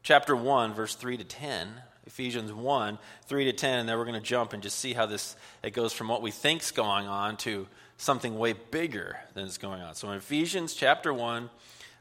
chapter 0.04 0.36
1, 0.36 0.74
verse 0.74 0.96
3 0.96 1.18
to 1.18 1.24
10. 1.24 1.70
Ephesians 2.08 2.54
1, 2.54 3.00
3 3.26 3.46
to 3.46 3.54
10, 3.54 3.80
and 3.80 3.90
then 3.90 3.98
we're 3.98 4.06
going 4.06 4.14
to 4.14 4.22
jump 4.22 4.54
and 4.54 4.62
just 4.62 4.78
see 4.78 4.94
how 4.94 5.08
this 5.08 5.36
it 5.64 5.74
goes 5.74 5.92
from 5.92 6.08
what 6.08 6.22
we 6.22 6.30
think's 6.30 6.70
going 6.70 7.08
on 7.08 7.36
to 7.38 7.68
something 7.98 8.38
way 8.38 8.54
bigger 8.54 9.18
than 9.34 9.46
is 9.46 9.58
going 9.58 9.82
on. 9.82 9.96
So 9.96 10.12
in 10.12 10.18
Ephesians 10.18 10.76
chapter 10.76 11.14
1, 11.14 11.50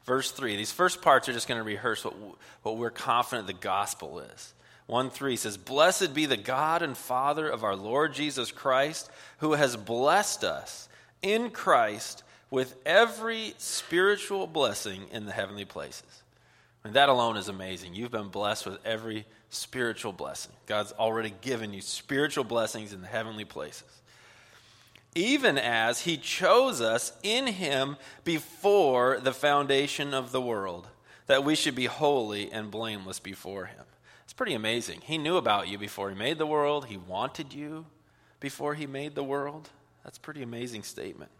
verse 0.05 0.31
3, 0.31 0.55
these 0.55 0.71
first 0.71 1.01
parts 1.01 1.27
are 1.27 1.33
just 1.33 1.47
going 1.47 1.57
to 1.57 1.63
rehearse 1.63 2.05
what, 2.05 2.13
what 2.61 2.77
we're 2.77 2.91
confident 2.91 3.47
the 3.47 3.53
gospel 3.53 4.19
is. 4.19 4.53
1 4.87 5.09
3 5.09 5.35
says, 5.35 5.57
Blessed 5.57 6.13
be 6.13 6.27
the 6.27 6.37
God 6.37 6.83
and 6.83 6.95
Father 6.95 7.49
of 7.49 7.63
our 7.63 7.75
Lord 7.75 8.13
Jesus 8.13 8.51
Christ, 8.51 9.09
who 9.39 9.53
has 9.53 9.75
blessed 9.75 10.43
us 10.43 10.87
in 11.25 11.49
Christ 11.49 12.23
with 12.51 12.75
every 12.85 13.55
spiritual 13.57 14.45
blessing 14.47 15.07
in 15.11 15.25
the 15.25 15.31
heavenly 15.31 15.65
places. 15.65 16.21
And 16.83 16.93
that 16.93 17.09
alone 17.09 17.35
is 17.35 17.49
amazing. 17.49 17.95
You've 17.95 18.11
been 18.11 18.29
blessed 18.29 18.67
with 18.67 18.77
every 18.85 19.25
spiritual 19.49 20.13
blessing. 20.13 20.53
God's 20.67 20.91
already 20.91 21.33
given 21.41 21.73
you 21.73 21.81
spiritual 21.81 22.43
blessings 22.43 22.93
in 22.93 23.01
the 23.01 23.07
heavenly 23.07 23.43
places. 23.43 24.03
even 25.15 25.57
as 25.57 26.01
he 26.01 26.17
chose 26.17 26.81
us 26.81 27.13
in 27.23 27.47
him 27.47 27.95
before 28.25 29.19
the 29.21 29.31
foundation 29.33 30.13
of 30.13 30.33
the 30.33 30.41
world, 30.41 30.89
that 31.27 31.43
we 31.43 31.55
should 31.55 31.73
be 31.73 31.85
holy 31.85 32.51
and 32.51 32.69
blameless 32.69 33.19
before 33.19 33.65
him. 33.65 33.85
It's 34.25 34.33
pretty 34.33 34.53
amazing. 34.53 34.99
He 35.01 35.17
knew 35.17 35.37
about 35.37 35.69
you 35.69 35.77
before 35.77 36.09
he 36.09 36.15
made 36.15 36.37
the 36.37 36.45
world, 36.45 36.87
he 36.87 36.97
wanted 36.97 37.53
you 37.53 37.85
before 38.41 38.73
he 38.75 38.85
made 38.85 39.15
the 39.15 39.23
world. 39.23 39.69
That's 40.05 40.17
a 40.17 40.21
pretty 40.21 40.41
amazing 40.41 40.83
statement. 40.83 41.31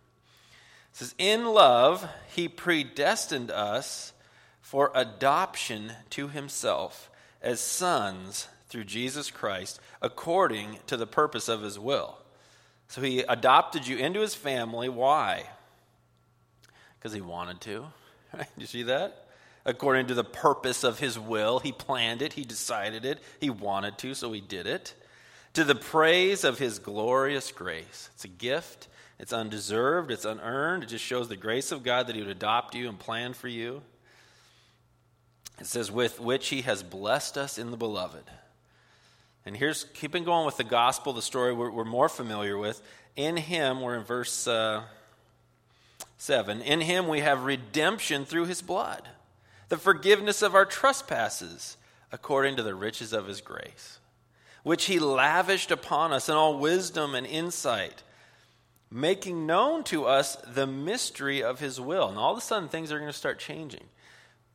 It 0.92 0.98
says, 0.98 1.16
In 1.18 1.46
love, 1.46 2.06
he 2.36 2.50
predestined 2.50 3.50
us 3.50 4.12
for 4.60 4.92
adoption 4.94 5.94
to 6.10 6.28
himself 6.28 7.10
as 7.42 7.62
sons 7.62 8.50
through 8.68 8.84
Jesus 8.84 9.32
Christ, 9.32 9.80
according 10.02 10.80
to 10.88 10.98
the 10.98 11.08
purpose 11.08 11.48
of 11.48 11.62
his 11.62 11.80
will 11.80 12.18
so 12.88 13.02
he 13.02 13.20
adopted 13.22 13.88
you 13.88 13.98
into 13.98 14.22
his 14.22 14.36
family. 14.36 14.90
Why? 14.90 15.44
Because 16.98 17.14
he 17.14 17.22
wanted 17.22 17.62
to. 17.62 17.86
Right? 18.34 18.48
You 18.58 18.66
see 18.66 18.84
that? 18.84 19.28
According 19.66 20.08
to 20.08 20.14
the 20.14 20.24
purpose 20.24 20.84
of 20.84 21.00
his 21.00 21.18
will, 21.18 21.60
he 21.60 21.72
planned 21.72 22.22
it, 22.22 22.34
he 22.34 22.44
decided 22.44 23.04
it, 23.04 23.20
he 23.40 23.50
wanted 23.50 23.98
to, 24.00 24.14
so 24.14 24.32
he 24.32 24.42
did 24.42 24.68
it. 24.68 24.94
To 25.56 25.64
the 25.64 25.76
praise 25.76 26.44
of 26.44 26.60
his 26.60 26.80
glorious 26.80 27.52
grace. 27.52 28.10
It's 28.14 28.26
a 28.26 28.30
gift, 28.30 28.88
it's 29.20 29.34
undeserved, 29.34 30.12
it's 30.12 30.26
unearned. 30.26 30.84
It 30.84 30.88
just 30.88 31.04
shows 31.04 31.28
the 31.28 31.38
grace 31.38 31.72
of 31.72 31.84
God 31.84 32.08
that 32.08 32.16
he 32.16 32.22
would 32.22 32.32
adopt 32.32 32.76
you 32.76 32.90
and 32.90 33.00
plan 33.00 33.34
for 33.34 33.48
you. 33.48 33.82
It 35.60 35.66
says, 35.66 35.90
with 35.90 36.20
which 36.20 36.50
he 36.50 36.62
has 36.64 36.84
blessed 36.84 37.38
us 37.38 37.58
in 37.58 37.72
the 37.72 37.78
beloved. 37.78 38.26
And 39.46 39.56
here's 39.56 39.86
keeping 39.94 40.24
going 40.24 40.46
with 40.46 40.58
the 40.58 40.64
gospel, 40.64 41.14
the 41.14 41.22
story 41.22 41.54
we're, 41.54 41.72
we're 41.72 41.86
more 41.86 42.10
familiar 42.10 42.58
with. 42.58 42.82
In 43.16 43.38
him, 43.38 43.80
we're 43.80 43.96
in 43.96 44.04
verse 44.04 44.48
uh, 44.48 44.84
7. 46.18 46.62
In 46.62 46.82
him 46.82 47.08
we 47.08 47.22
have 47.22 47.46
redemption 47.46 48.26
through 48.26 48.46
his 48.46 48.62
blood, 48.62 49.08
the 49.70 49.78
forgiveness 49.78 50.42
of 50.42 50.56
our 50.56 50.66
trespasses, 50.66 51.78
according 52.12 52.56
to 52.58 52.64
the 52.64 52.76
riches 52.76 53.14
of 53.14 53.28
his 53.28 53.40
grace, 53.40 54.00
which 54.66 54.86
he 54.86 54.98
lavished 54.98 55.70
upon 55.70 56.12
us 56.12 56.28
in 56.28 56.34
all 56.34 56.58
wisdom 56.58 57.14
and 57.14 57.28
insight, 57.28 58.02
making 58.90 59.46
known 59.46 59.84
to 59.84 60.06
us 60.06 60.38
the 60.38 60.66
mystery 60.66 61.44
of 61.44 61.60
his 61.60 61.80
will. 61.80 62.10
And 62.10 62.18
all 62.18 62.32
of 62.32 62.40
a 62.40 62.42
sudden, 62.42 62.68
things 62.68 62.92
are 62.92 62.98
going 62.98 63.12
to 63.12 63.16
start 63.16 63.38
changing. 63.38 63.84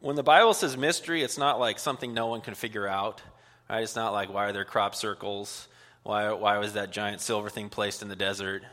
When 0.00 0.16
the 0.16 0.24
Bible 0.24 0.52
says 0.52 0.76
mystery, 0.76 1.22
it's 1.22 1.38
not 1.38 1.60
like 1.60 1.78
something 1.78 2.12
no 2.12 2.26
one 2.26 2.40
can 2.40 2.56
figure 2.56 2.88
out. 2.88 3.22
Right? 3.70 3.84
It's 3.84 3.94
not 3.94 4.12
like 4.12 4.34
why 4.34 4.46
are 4.46 4.52
there 4.52 4.64
crop 4.64 4.96
circles? 4.96 5.68
Why, 6.02 6.32
why 6.32 6.58
was 6.58 6.72
that 6.72 6.90
giant 6.90 7.20
silver 7.20 7.48
thing 7.48 7.68
placed 7.68 8.02
in 8.02 8.08
the 8.08 8.16
desert? 8.16 8.64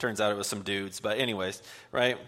Turns 0.00 0.20
out 0.20 0.32
it 0.32 0.36
was 0.36 0.48
some 0.48 0.62
dudes. 0.62 0.98
But, 0.98 1.18
anyways, 1.18 1.62
right? 1.92 2.18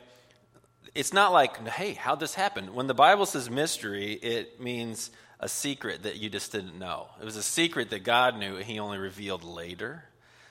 It's 0.95 1.13
not 1.13 1.33
like, 1.33 1.67
hey, 1.67 1.95
how'd 1.95 2.21
this 2.21 2.35
happen? 2.35 2.73
When 2.73 2.87
the 2.87 2.95
Bible 2.95 3.27
says 3.27 3.51
mystery, 3.51 4.13
it 4.13 4.61
means 4.61 5.11
a 5.41 5.49
secret 5.49 6.05
that 6.05 6.17
you 6.17 6.31
just 6.31 6.53
didn't 6.53 6.79
know. 6.79 7.09
It 7.21 7.25
was 7.25 7.37
a 7.37 7.43
secret 7.43 7.91
that 7.91 8.05
God 8.05 8.39
knew, 8.39 8.57
and 8.57 8.65
He 8.65 8.79
only 8.79 8.99
revealed 8.99 9.45
later. 9.45 10.05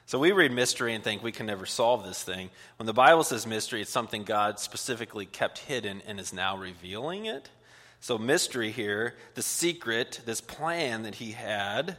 So 0.06 0.20
we 0.20 0.32
read 0.32 0.52
mystery 0.52 0.94
and 0.94 1.04
think 1.04 1.24
we 1.24 1.32
can 1.32 1.46
never 1.46 1.66
solve 1.66 2.04
this 2.04 2.22
thing. 2.22 2.50
When 2.78 2.86
the 2.86 2.94
Bible 2.94 3.24
says 3.24 3.48
mystery, 3.48 3.82
it's 3.82 3.92
something 3.92 4.24
God 4.24 4.60
specifically 4.60 5.26
kept 5.26 5.60
hidden 5.60 6.02
and 6.06 6.20
is 6.20 6.34
now 6.34 6.58
revealing 6.58 7.26
it. 7.26 7.50
So, 8.02 8.18
mystery 8.18 8.72
here, 8.72 9.16
the 9.36 9.42
secret, 9.42 10.20
this 10.26 10.42
plan 10.42 11.04
that 11.04 11.16
he 11.16 11.32
had, 11.32 11.96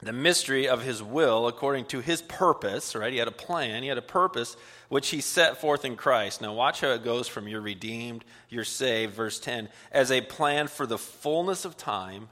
the 0.00 0.12
mystery 0.12 0.68
of 0.68 0.82
his 0.82 1.02
will 1.02 1.46
according 1.48 1.86
to 1.86 2.00
his 2.00 2.20
purpose, 2.22 2.94
right? 2.94 3.12
He 3.12 3.18
had 3.18 3.28
a 3.28 3.32
plan, 3.32 3.82
he 3.82 3.88
had 3.88 3.98
a 3.98 4.02
purpose 4.02 4.56
which 4.88 5.08
he 5.08 5.20
set 5.20 5.60
forth 5.60 5.84
in 5.84 5.96
Christ. 5.96 6.40
Now, 6.40 6.52
watch 6.52 6.80
how 6.80 6.90
it 6.90 7.02
goes 7.02 7.28
from 7.28 7.48
you're 7.48 7.60
redeemed, 7.60 8.24
you're 8.48 8.64
saved, 8.64 9.14
verse 9.14 9.40
10, 9.40 9.68
as 9.90 10.10
a 10.10 10.20
plan 10.20 10.68
for 10.68 10.86
the 10.86 10.98
fullness 10.98 11.64
of 11.64 11.76
time 11.76 12.28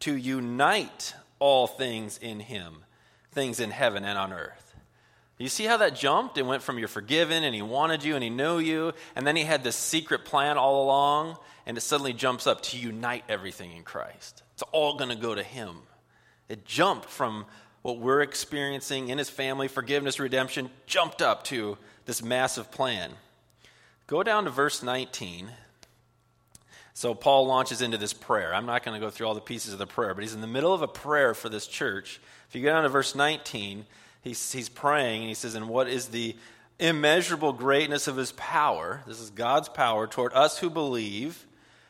to 0.00 0.14
unite 0.14 1.14
all 1.38 1.66
things 1.66 2.18
in 2.18 2.40
him, 2.40 2.78
things 3.32 3.60
in 3.60 3.70
heaven 3.70 4.04
and 4.04 4.18
on 4.18 4.32
earth. 4.32 4.74
You 5.38 5.48
see 5.48 5.64
how 5.64 5.78
that 5.78 5.96
jumped? 5.96 6.38
It 6.38 6.46
went 6.46 6.62
from 6.62 6.78
you're 6.78 6.88
forgiven 6.88 7.42
and 7.42 7.54
he 7.54 7.62
wanted 7.62 8.04
you 8.04 8.14
and 8.14 8.22
he 8.22 8.30
knew 8.30 8.58
you, 8.58 8.92
and 9.16 9.26
then 9.26 9.36
he 9.36 9.44
had 9.44 9.64
this 9.64 9.76
secret 9.76 10.24
plan 10.24 10.58
all 10.58 10.84
along, 10.84 11.38
and 11.66 11.76
it 11.76 11.80
suddenly 11.80 12.12
jumps 12.12 12.46
up 12.46 12.60
to 12.62 12.78
unite 12.78 13.24
everything 13.28 13.72
in 13.72 13.82
Christ. 13.82 14.42
It's 14.52 14.62
all 14.72 14.96
going 14.96 15.10
to 15.10 15.16
go 15.16 15.34
to 15.34 15.42
him. 15.42 15.78
It 16.48 16.64
jumped 16.64 17.06
from 17.06 17.46
what 17.82 17.98
we're 17.98 18.22
experiencing 18.22 19.08
in 19.08 19.18
his 19.18 19.28
family, 19.28 19.68
forgiveness, 19.68 20.18
redemption, 20.18 20.70
jumped 20.86 21.20
up 21.20 21.44
to 21.44 21.76
this 22.06 22.22
massive 22.22 22.70
plan. 22.70 23.10
Go 24.06 24.22
down 24.22 24.44
to 24.44 24.50
verse 24.50 24.82
19. 24.82 25.50
So 26.94 27.14
Paul 27.14 27.46
launches 27.46 27.82
into 27.82 27.98
this 27.98 28.12
prayer. 28.12 28.54
I'm 28.54 28.66
not 28.66 28.84
going 28.84 28.98
to 28.98 29.04
go 29.04 29.10
through 29.10 29.26
all 29.26 29.34
the 29.34 29.40
pieces 29.40 29.72
of 29.72 29.78
the 29.78 29.86
prayer, 29.86 30.14
but 30.14 30.22
he's 30.22 30.34
in 30.34 30.40
the 30.40 30.46
middle 30.46 30.72
of 30.72 30.80
a 30.80 30.88
prayer 30.88 31.34
for 31.34 31.48
this 31.48 31.66
church. 31.66 32.20
If 32.48 32.54
you 32.54 32.62
go 32.62 32.70
down 32.72 32.84
to 32.84 32.88
verse 32.88 33.14
19, 33.14 33.84
he's, 34.22 34.52
he's 34.52 34.68
praying 34.68 35.22
and 35.22 35.28
he 35.28 35.34
says, 35.34 35.54
And 35.54 35.68
what 35.68 35.88
is 35.88 36.08
the 36.08 36.36
immeasurable 36.78 37.52
greatness 37.52 38.06
of 38.06 38.16
his 38.16 38.32
power? 38.32 39.02
This 39.06 39.20
is 39.20 39.30
God's 39.30 39.68
power 39.68 40.06
toward 40.06 40.32
us 40.34 40.58
who 40.58 40.70
believe, 40.70 41.46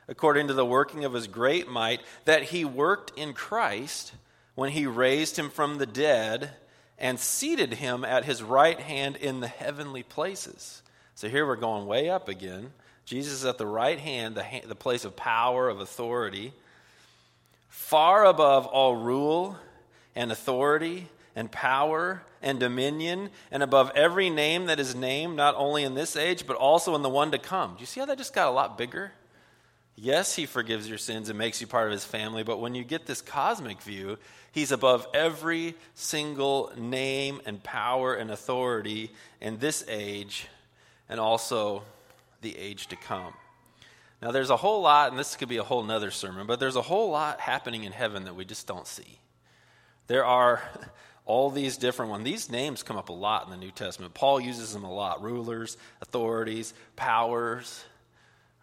according 0.09 0.49
to 0.49 0.55
the 0.55 0.67
working 0.67 1.05
of 1.05 1.13
his 1.13 1.27
great 1.27 1.69
might, 1.69 2.01
that 2.25 2.45
he 2.45 2.65
worked 2.65 3.17
in 3.17 3.35
Christ 3.35 4.13
when 4.55 4.71
he 4.71 4.87
raised 4.87 5.39
him 5.39 5.51
from 5.51 5.79
the 5.79 5.87
dead 5.87 6.51
and 6.99 7.19
seated 7.19 7.75
him 7.75 8.05
at 8.05 8.25
his 8.25 8.43
right 8.43 8.79
hand 8.79 9.17
in 9.17 9.41
the 9.41 9.49
heavenly 9.49 10.03
places. 10.03 10.83
So 11.15 11.29
here 11.29 11.47
we're 11.47 11.57
going 11.57 11.87
way 11.87 12.09
up 12.09 12.29
again. 12.29 12.73
Jesus 13.05 13.35
is 13.35 13.45
at 13.45 13.59
the 13.59 13.67
right 13.67 13.99
hand, 13.99 14.35
the, 14.35 14.45
the 14.67 14.75
place 14.75 15.05
of 15.05 15.17
power, 15.17 15.69
of 15.69 15.81
authority, 15.81 16.53
far 17.69 18.25
above 18.25 18.67
all 18.67 18.97
rule 18.97 19.57
and 20.15 20.33
authority 20.33 21.09
and 21.37 21.51
power 21.51 22.23
and 22.41 22.61
dominion 22.61 23.31
and 23.51 23.63
above 23.63 23.91
every 23.95 24.31
name 24.31 24.67
that 24.67 24.79
is 24.79 24.95
named, 24.95 25.37
not 25.37 25.55
only 25.57 25.83
in 25.83 25.95
this 25.95 26.17
age, 26.17 26.47
but 26.47 26.57
also 26.57 26.95
in 26.95 27.03
the 27.03 27.09
one 27.09 27.33
to 27.33 27.39
come. 27.39 27.75
Do 27.75 27.81
you 27.81 27.87
see 27.87 28.01
how 28.01 28.07
that 28.07 28.19
just 28.19 28.35
got 28.35 28.49
a 28.49 28.53
lot 28.53 28.79
bigger? 28.79 29.13
Yes, 29.97 30.35
he 30.35 30.47
forgives 30.47 30.89
your 30.89 30.99
sins 30.99 31.29
and 31.29 31.39
makes 31.39 31.61
you 31.61 31.67
part 31.67 31.87
of 31.87 31.93
his 31.93 32.05
family, 32.05 32.43
but 32.43 32.61
when 32.61 32.75
you 32.75 32.85
get 32.85 33.07
this 33.07 33.23
cosmic 33.23 33.81
view, 33.81 34.19
he's 34.55 34.71
above 34.71 35.07
every 35.13 35.75
single 35.95 36.73
name 36.77 37.41
and 37.45 37.63
power 37.63 38.15
and 38.15 38.31
authority 38.31 39.11
in 39.41 39.59
this 39.59 39.85
age 39.89 40.47
and 41.09 41.19
also 41.19 41.83
the 42.41 42.57
age 42.57 42.87
to 42.87 42.97
come. 42.97 43.35
Now, 44.23 44.31
there's 44.31 44.51
a 44.51 44.57
whole 44.57 44.81
lot, 44.81 45.11
and 45.11 45.19
this 45.19 45.37
could 45.37 45.49
be 45.49 45.57
a 45.59 45.65
whole 45.65 45.83
nother 45.83 46.13
sermon, 46.13 46.47
but 46.47 46.61
there's 46.61 46.77
a 46.77 46.83
whole 46.83 47.11
lot 47.11 47.41
happening 47.41 47.85
in 47.85 47.93
heaven 47.93 48.25
that 48.25 48.37
we 48.37 48.45
just 48.45 48.67
don't 48.67 48.87
see. 48.87 49.19
There 50.07 50.25
are 50.25 50.63
all 51.27 51.51
these 51.51 51.77
different 51.77 52.13
ones. 52.13 52.25
These 52.25 52.49
names 52.49 52.83
come 52.83 52.97
up 52.97 53.09
a 53.09 53.13
lot 53.13 53.45
in 53.45 53.51
the 53.51 53.57
New 53.57 53.73
Testament. 53.73 54.15
Paul 54.15 54.41
uses 54.41 54.73
them 54.73 54.85
a 54.85 54.93
lot 54.93 55.21
rulers, 55.21 55.77
authorities, 56.01 56.75
powers. 56.95 57.85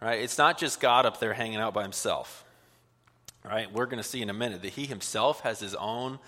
Right? 0.00 0.20
It's 0.20 0.38
not 0.38 0.58
just 0.58 0.80
God 0.80 1.04
up 1.04 1.20
there 1.20 1.34
hanging 1.34 1.58
out 1.58 1.74
by 1.74 1.82
himself. 1.82 2.44
Right? 3.44 3.72
We're 3.72 3.86
going 3.86 4.02
to 4.02 4.08
see 4.08 4.22
in 4.22 4.30
a 4.30 4.34
minute 4.34 4.62
that 4.62 4.72
he 4.72 4.86
himself 4.86 5.40
has 5.40 5.60
his 5.60 5.74
own 5.74 6.18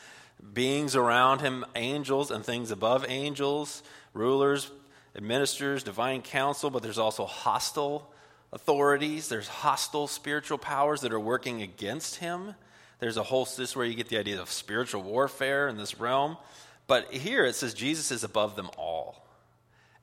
beings 0.53 0.97
around 0.97 1.41
him, 1.41 1.65
angels 1.77 2.31
and 2.31 2.45
things 2.45 2.71
above 2.71 3.07
angels, 3.09 3.83
rulers, 4.13 4.71
administrators, 5.17 5.83
divine 5.83 6.23
council, 6.23 6.71
but 6.71 6.83
there's 6.83 6.99
also 6.99 7.25
hostile 7.25 8.11
authorities. 8.53 9.29
There's 9.29 9.49
hostile 9.49 10.07
spiritual 10.07 10.59
powers 10.59 11.03
that 11.03 11.13
are 11.13 11.21
working 11.21 11.63
against 11.63 12.17
him. 12.17 12.55
There's 12.99 13.17
a 13.17 13.23
whole, 13.23 13.45
this 13.45 13.59
is 13.59 13.77
where 13.77 13.87
you 13.87 13.95
get 13.95 14.09
the 14.09 14.19
idea 14.19 14.41
of 14.41 14.51
spiritual 14.51 15.03
warfare 15.03 15.69
in 15.69 15.77
this 15.77 16.01
realm. 16.01 16.37
But 16.87 17.13
here 17.13 17.45
it 17.45 17.55
says 17.55 17.75
Jesus 17.75 18.11
is 18.11 18.25
above 18.25 18.57
them 18.57 18.71
all. 18.77 19.27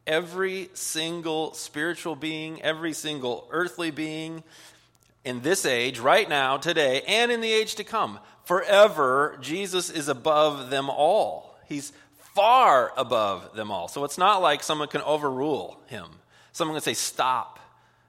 Every 0.08 0.70
single 0.74 1.54
spiritual 1.54 2.16
being, 2.16 2.62
every 2.62 2.94
single 2.94 3.48
earthly 3.52 3.92
being 3.92 4.44
in 5.24 5.42
this 5.42 5.66
age, 5.66 6.00
right 6.00 6.28
now, 6.28 6.58
today, 6.58 7.02
and 7.08 7.32
in 7.32 7.42
the 7.42 7.52
age 7.52 7.76
to 7.76 7.84
come, 7.84 8.20
forever, 8.44 9.38
Jesus 9.42 9.90
is 9.90 10.08
above 10.08 10.70
them 10.70 10.90
all. 10.90 11.56
He's 11.68 11.94
far 12.34 12.92
above 12.98 13.56
them 13.56 13.72
all. 13.72 13.88
So 13.88 14.04
it's 14.04 14.18
not 14.18 14.42
like 14.42 14.64
someone 14.64 14.88
can 14.88 15.02
overrule 15.02 15.82
him. 15.88 16.08
Someone 16.52 16.76
can 16.76 16.84
say, 16.84 16.94
Stop. 16.94 17.60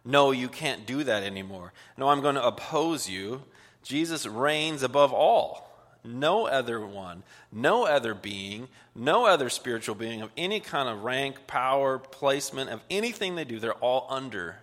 No, 0.04 0.33
you 0.33 0.49
can't 0.49 0.85
do 0.85 1.04
that 1.04 1.23
anymore. 1.23 1.73
No, 1.97 2.09
I'm 2.09 2.23
going 2.23 2.35
to 2.35 2.45
oppose 2.45 3.09
you. 3.09 3.42
Jesus 3.85 4.26
reigns 4.26 4.83
above 4.83 5.12
all. 5.12 5.69
No 6.04 6.47
other 6.47 6.85
one, 6.85 7.23
no 7.52 7.87
other 7.87 8.12
being, 8.12 8.66
no 8.92 9.25
other 9.25 9.49
spiritual 9.49 9.95
being 9.95 10.21
of 10.21 10.31
any 10.37 10.59
kind 10.59 10.88
of 10.88 11.04
rank, 11.04 11.47
power, 11.47 11.99
placement, 11.99 12.71
of 12.71 12.81
anything 12.90 13.37
they 13.37 13.45
do, 13.45 13.61
they're 13.61 13.73
all 13.75 14.09
under 14.11 14.57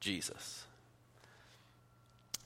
Jesus. 0.00 0.57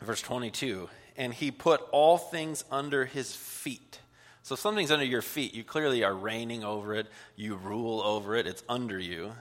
Verse 0.02 0.22
22 0.22 0.88
And 1.16 1.32
he 1.32 1.50
put 1.50 1.80
all 1.92 2.18
things 2.18 2.64
under 2.70 3.04
his 3.04 3.34
feet. 3.34 4.00
So 4.42 4.54
if 4.54 4.60
something's 4.60 4.90
under 4.90 5.04
your 5.04 5.22
feet, 5.22 5.54
you 5.54 5.62
clearly 5.62 6.02
are 6.02 6.14
reigning 6.14 6.64
over 6.64 6.94
it, 6.94 7.06
you 7.36 7.54
rule 7.54 8.00
over 8.00 8.34
it, 8.34 8.46
it's 8.46 8.64
under 8.68 8.98
you. 8.98 9.32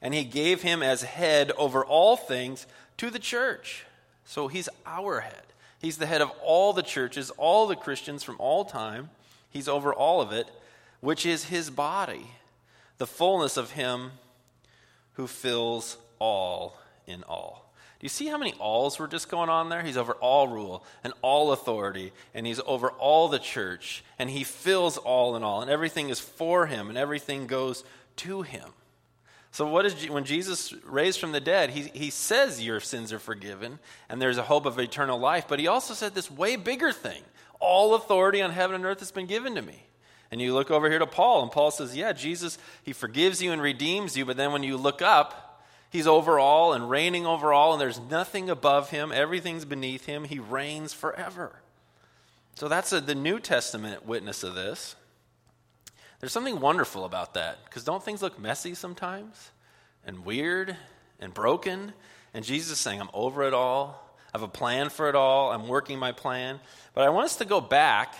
And 0.00 0.14
he 0.14 0.24
gave 0.24 0.62
him 0.62 0.82
as 0.82 1.02
head 1.02 1.52
over 1.58 1.84
all 1.84 2.16
things 2.16 2.66
to 2.96 3.10
the 3.10 3.18
church. 3.18 3.84
So 4.24 4.48
he's 4.48 4.68
our 4.86 5.20
head. 5.20 5.42
He's 5.80 5.98
the 5.98 6.06
head 6.06 6.22
of 6.22 6.30
all 6.42 6.72
the 6.72 6.82
churches, 6.82 7.30
all 7.30 7.66
the 7.66 7.76
Christians 7.76 8.22
from 8.22 8.36
all 8.38 8.64
time. 8.64 9.10
He's 9.50 9.68
over 9.68 9.92
all 9.92 10.20
of 10.20 10.32
it, 10.32 10.48
which 11.00 11.26
is 11.26 11.44
his 11.44 11.70
body, 11.70 12.26
the 12.98 13.06
fullness 13.06 13.56
of 13.56 13.72
him 13.72 14.12
who 15.14 15.26
fills 15.26 15.98
all 16.18 16.78
in 17.06 17.22
all. 17.24 17.67
Do 17.98 18.04
you 18.04 18.08
see 18.08 18.26
how 18.26 18.38
many 18.38 18.54
alls 18.60 18.98
were 18.98 19.08
just 19.08 19.28
going 19.28 19.48
on 19.48 19.70
there? 19.70 19.82
He's 19.82 19.96
over 19.96 20.12
all 20.14 20.46
rule 20.46 20.84
and 21.02 21.12
all 21.20 21.50
authority, 21.50 22.12
and 22.32 22.46
he's 22.46 22.60
over 22.64 22.90
all 22.90 23.28
the 23.28 23.40
church, 23.40 24.04
and 24.20 24.30
he 24.30 24.44
fills 24.44 24.98
all 24.98 25.34
in 25.34 25.42
all, 25.42 25.62
and 25.62 25.70
everything 25.70 26.08
is 26.08 26.20
for 26.20 26.66
him, 26.66 26.88
and 26.88 26.96
everything 26.96 27.48
goes 27.48 27.82
to 28.16 28.42
him. 28.42 28.70
So, 29.50 29.66
what 29.66 29.84
is 29.84 30.08
when 30.08 30.24
Jesus 30.24 30.72
raised 30.84 31.18
from 31.18 31.32
the 31.32 31.40
dead? 31.40 31.70
He, 31.70 31.90
he 31.92 32.10
says 32.10 32.62
your 32.62 32.78
sins 32.78 33.12
are 33.12 33.18
forgiven, 33.18 33.80
and 34.08 34.22
there's 34.22 34.38
a 34.38 34.44
hope 34.44 34.66
of 34.66 34.78
eternal 34.78 35.18
life, 35.18 35.46
but 35.48 35.58
he 35.58 35.66
also 35.66 35.94
said 35.94 36.14
this 36.14 36.30
way 36.30 36.54
bigger 36.54 36.92
thing 36.92 37.22
all 37.58 37.94
authority 37.94 38.40
on 38.40 38.52
heaven 38.52 38.76
and 38.76 38.84
earth 38.84 39.00
has 39.00 39.10
been 39.10 39.26
given 39.26 39.56
to 39.56 39.62
me. 39.62 39.86
And 40.30 40.40
you 40.40 40.54
look 40.54 40.70
over 40.70 40.88
here 40.88 40.98
to 40.98 41.06
Paul, 41.06 41.42
and 41.42 41.50
Paul 41.50 41.72
says, 41.72 41.96
Yeah, 41.96 42.12
Jesus, 42.12 42.58
he 42.84 42.92
forgives 42.92 43.42
you 43.42 43.50
and 43.50 43.60
redeems 43.60 44.16
you, 44.16 44.24
but 44.24 44.36
then 44.36 44.52
when 44.52 44.62
you 44.62 44.76
look 44.76 45.02
up, 45.02 45.47
He's 45.90 46.06
over 46.06 46.38
all 46.38 46.72
and 46.72 46.90
reigning 46.90 47.26
over 47.26 47.52
all, 47.52 47.72
and 47.72 47.80
there's 47.80 48.00
nothing 48.00 48.50
above 48.50 48.90
him. 48.90 49.10
Everything's 49.10 49.64
beneath 49.64 50.04
him. 50.04 50.24
He 50.24 50.38
reigns 50.38 50.92
forever. 50.92 51.60
So 52.54 52.68
that's 52.68 52.92
a, 52.92 53.00
the 53.00 53.14
New 53.14 53.38
Testament 53.38 54.04
witness 54.04 54.42
of 54.42 54.54
this. 54.54 54.96
There's 56.20 56.32
something 56.32 56.60
wonderful 56.60 57.04
about 57.04 57.34
that 57.34 57.64
because 57.64 57.84
don't 57.84 58.02
things 58.02 58.22
look 58.22 58.38
messy 58.38 58.74
sometimes 58.74 59.50
and 60.04 60.24
weird 60.24 60.76
and 61.20 61.32
broken? 61.32 61.92
And 62.34 62.44
Jesus 62.44 62.72
is 62.72 62.78
saying, 62.78 63.00
I'm 63.00 63.10
over 63.14 63.44
it 63.44 63.54
all. 63.54 64.04
I 64.34 64.38
have 64.38 64.42
a 64.42 64.48
plan 64.48 64.90
for 64.90 65.08
it 65.08 65.14
all. 65.14 65.52
I'm 65.52 65.68
working 65.68 65.98
my 65.98 66.12
plan. 66.12 66.60
But 66.92 67.04
I 67.04 67.08
want 67.10 67.26
us 67.26 67.36
to 67.36 67.44
go 67.44 67.60
back, 67.60 68.14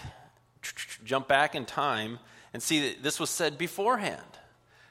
jump 1.04 1.28
back 1.28 1.54
in 1.54 1.66
time, 1.66 2.18
and 2.54 2.62
see 2.62 2.88
that 2.88 3.02
this 3.02 3.20
was 3.20 3.28
said 3.28 3.58
beforehand. 3.58 4.22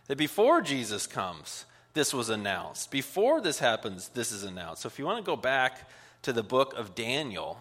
That 0.07 0.17
before 0.17 0.61
Jesus 0.61 1.07
comes, 1.07 1.65
this 1.97 2.13
was 2.13 2.29
announced. 2.29 2.91
Before 2.91 3.41
this 3.41 3.57
happens, 3.57 4.09
this 4.09 4.31
is 4.31 4.43
announced. 4.43 4.83
So 4.83 4.87
if 4.87 4.99
you 4.99 5.05
want 5.05 5.17
to 5.17 5.23
go 5.23 5.35
back 5.35 5.89
to 6.21 6.31
the 6.31 6.43
book 6.43 6.75
of 6.77 6.93
Daniel, 6.93 7.59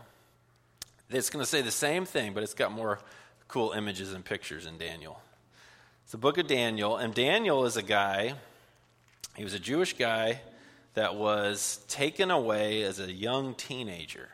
it's 1.09 1.31
going 1.31 1.43
to 1.43 1.49
say 1.49 1.62
the 1.62 1.71
same 1.71 2.05
thing, 2.05 2.35
but 2.35 2.43
it's 2.43 2.52
got 2.52 2.71
more 2.71 2.99
cool 3.49 3.73
images 3.73 4.12
and 4.12 4.23
pictures 4.23 4.66
in 4.66 4.76
Daniel. 4.76 5.23
It's 6.02 6.12
the 6.12 6.19
book 6.19 6.37
of 6.37 6.47
Daniel, 6.47 6.99
and 6.99 7.14
Daniel 7.14 7.64
is 7.64 7.78
a 7.78 7.83
guy, 7.83 8.35
he 9.37 9.43
was 9.43 9.55
a 9.55 9.59
Jewish 9.59 9.95
guy 9.95 10.43
that 10.93 11.14
was 11.14 11.81
taken 11.88 12.31
away 12.31 12.83
as 12.83 13.00
a 13.00 13.11
young 13.11 13.55
teenager. 13.55 14.28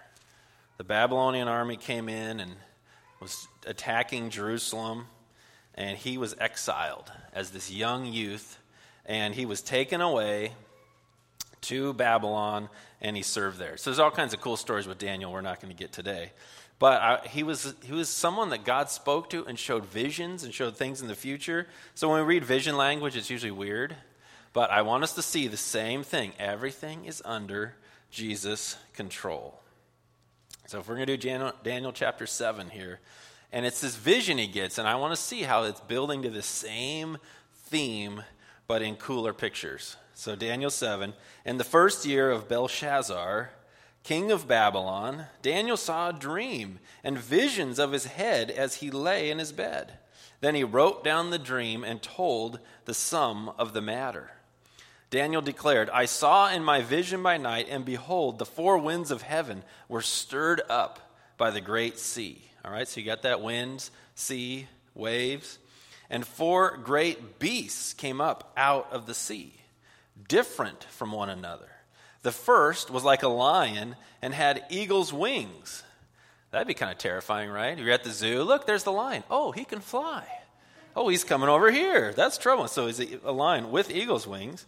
The 0.78 0.84
Babylonian 0.84 1.46
army 1.46 1.76
came 1.76 2.08
in 2.08 2.40
and 2.40 2.56
was 3.20 3.46
attacking 3.66 4.30
Jerusalem, 4.30 5.06
and 5.76 5.96
he 5.96 6.18
was 6.18 6.34
exiled 6.40 7.12
as 7.32 7.50
this 7.50 7.70
young 7.70 8.04
youth 8.04 8.58
and 9.06 9.34
he 9.34 9.46
was 9.46 9.62
taken 9.62 10.00
away 10.00 10.52
to 11.62 11.92
Babylon 11.94 12.68
and 13.00 13.16
he 13.16 13.22
served 13.22 13.58
there. 13.58 13.76
So 13.76 13.90
there's 13.90 13.98
all 13.98 14.10
kinds 14.10 14.34
of 14.34 14.40
cool 14.40 14.56
stories 14.56 14.86
with 14.86 14.98
Daniel 14.98 15.32
we're 15.32 15.40
not 15.40 15.60
going 15.60 15.72
to 15.72 15.78
get 15.78 15.92
today. 15.92 16.32
But 16.78 17.00
I, 17.00 17.26
he, 17.28 17.42
was, 17.42 17.74
he 17.84 17.92
was 17.92 18.08
someone 18.08 18.50
that 18.50 18.64
God 18.64 18.90
spoke 18.90 19.30
to 19.30 19.44
and 19.46 19.58
showed 19.58 19.86
visions 19.86 20.42
and 20.42 20.52
showed 20.52 20.76
things 20.76 21.00
in 21.00 21.08
the 21.08 21.14
future. 21.14 21.68
So 21.94 22.08
when 22.08 22.18
we 22.18 22.26
read 22.26 22.44
vision 22.44 22.76
language, 22.76 23.16
it's 23.16 23.30
usually 23.30 23.52
weird. 23.52 23.96
But 24.52 24.70
I 24.70 24.82
want 24.82 25.04
us 25.04 25.14
to 25.14 25.22
see 25.22 25.46
the 25.46 25.56
same 25.56 26.02
thing. 26.02 26.32
Everything 26.38 27.04
is 27.04 27.22
under 27.24 27.76
Jesus' 28.10 28.76
control. 28.94 29.60
So 30.66 30.80
if 30.80 30.88
we're 30.88 30.96
going 30.96 31.06
to 31.06 31.16
do 31.16 31.28
Daniel, 31.28 31.52
Daniel 31.62 31.92
chapter 31.92 32.26
7 32.26 32.70
here, 32.70 33.00
and 33.52 33.66
it's 33.66 33.80
this 33.80 33.94
vision 33.94 34.38
he 34.38 34.46
gets, 34.46 34.78
and 34.78 34.88
I 34.88 34.94
want 34.96 35.14
to 35.14 35.20
see 35.20 35.42
how 35.42 35.64
it's 35.64 35.80
building 35.80 36.22
to 36.22 36.30
the 36.30 36.42
same 36.42 37.18
theme 37.66 38.22
but 38.72 38.80
in 38.80 38.96
cooler 38.96 39.34
pictures. 39.34 39.96
So, 40.14 40.34
Daniel 40.34 40.70
7. 40.70 41.12
In 41.44 41.58
the 41.58 41.62
first 41.62 42.06
year 42.06 42.30
of 42.30 42.48
Belshazzar, 42.48 43.50
king 44.02 44.32
of 44.32 44.48
Babylon, 44.48 45.26
Daniel 45.42 45.76
saw 45.76 46.08
a 46.08 46.14
dream 46.14 46.78
and 47.04 47.18
visions 47.18 47.78
of 47.78 47.92
his 47.92 48.06
head 48.06 48.50
as 48.50 48.76
he 48.76 48.90
lay 48.90 49.30
in 49.30 49.38
his 49.38 49.52
bed. 49.52 49.98
Then 50.40 50.54
he 50.54 50.64
wrote 50.64 51.04
down 51.04 51.28
the 51.28 51.38
dream 51.38 51.84
and 51.84 52.00
told 52.00 52.60
the 52.86 52.94
sum 52.94 53.52
of 53.58 53.74
the 53.74 53.82
matter. 53.82 54.30
Daniel 55.10 55.42
declared, 55.42 55.90
I 55.90 56.06
saw 56.06 56.50
in 56.50 56.64
my 56.64 56.80
vision 56.80 57.22
by 57.22 57.36
night, 57.36 57.66
and 57.68 57.84
behold, 57.84 58.38
the 58.38 58.46
four 58.46 58.78
winds 58.78 59.10
of 59.10 59.20
heaven 59.20 59.64
were 59.86 60.00
stirred 60.00 60.62
up 60.70 61.12
by 61.36 61.50
the 61.50 61.60
great 61.60 61.98
sea. 61.98 62.40
All 62.64 62.72
right, 62.72 62.88
so 62.88 63.00
you 63.00 63.04
got 63.04 63.20
that 63.20 63.42
winds, 63.42 63.90
sea, 64.14 64.66
waves 64.94 65.58
and 66.12 66.26
four 66.26 66.76
great 66.76 67.38
beasts 67.38 67.94
came 67.94 68.20
up 68.20 68.52
out 68.54 68.92
of 68.92 69.06
the 69.06 69.14
sea, 69.14 69.54
different 70.28 70.84
from 70.84 71.10
one 71.10 71.30
another. 71.30 71.70
The 72.20 72.30
first 72.30 72.90
was 72.90 73.02
like 73.02 73.22
a 73.22 73.28
lion 73.28 73.96
and 74.20 74.34
had 74.34 74.64
eagle's 74.68 75.10
wings. 75.10 75.82
That'd 76.50 76.68
be 76.68 76.74
kind 76.74 76.92
of 76.92 76.98
terrifying, 76.98 77.48
right? 77.48 77.78
You're 77.78 77.90
at 77.90 78.04
the 78.04 78.10
zoo. 78.10 78.42
Look, 78.42 78.66
there's 78.66 78.84
the 78.84 78.92
lion. 78.92 79.24
Oh, 79.30 79.52
he 79.52 79.64
can 79.64 79.80
fly. 79.80 80.24
Oh, 80.94 81.08
he's 81.08 81.24
coming 81.24 81.48
over 81.48 81.70
here. 81.70 82.12
That's 82.12 82.36
trouble. 82.36 82.68
So 82.68 82.86
he's 82.88 83.00
a 83.00 83.32
lion 83.32 83.70
with 83.70 83.90
eagle's 83.90 84.26
wings. 84.26 84.66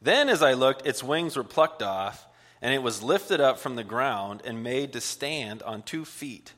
Then, 0.00 0.28
as 0.28 0.44
I 0.44 0.52
looked, 0.52 0.86
its 0.86 1.02
wings 1.02 1.36
were 1.36 1.42
plucked 1.42 1.82
off, 1.82 2.24
and 2.62 2.72
it 2.72 2.84
was 2.84 3.02
lifted 3.02 3.40
up 3.40 3.58
from 3.58 3.74
the 3.74 3.82
ground 3.82 4.42
and 4.44 4.62
made 4.62 4.92
to 4.92 5.00
stand 5.00 5.60
on 5.64 5.82
two 5.82 6.04
feet 6.04 6.52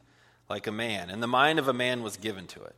like 0.50 0.66
a 0.66 0.72
man. 0.72 1.08
And 1.08 1.22
the 1.22 1.26
mind 1.26 1.58
of 1.58 1.68
a 1.68 1.72
man 1.72 2.02
was 2.02 2.18
given 2.18 2.46
to 2.48 2.62
it. 2.62 2.76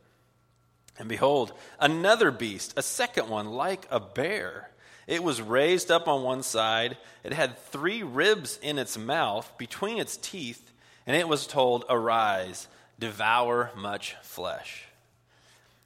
And 0.99 1.07
behold, 1.07 1.53
another 1.79 2.29
beast, 2.29 2.73
a 2.75 2.83
second 2.83 3.29
one, 3.29 3.47
like 3.47 3.87
a 3.89 4.01
bear. 4.01 4.69
It 5.07 5.23
was 5.23 5.41
raised 5.41 5.89
up 5.89 6.07
on 6.09 6.23
one 6.23 6.43
side. 6.43 6.97
It 7.23 7.33
had 7.33 7.57
three 7.57 8.03
ribs 8.03 8.59
in 8.61 8.77
its 8.77 8.97
mouth, 8.97 9.51
between 9.57 9.97
its 9.97 10.17
teeth, 10.17 10.71
and 11.07 11.15
it 11.15 11.27
was 11.27 11.47
told, 11.47 11.85
Arise, 11.89 12.67
devour 12.99 13.71
much 13.75 14.15
flesh. 14.21 14.85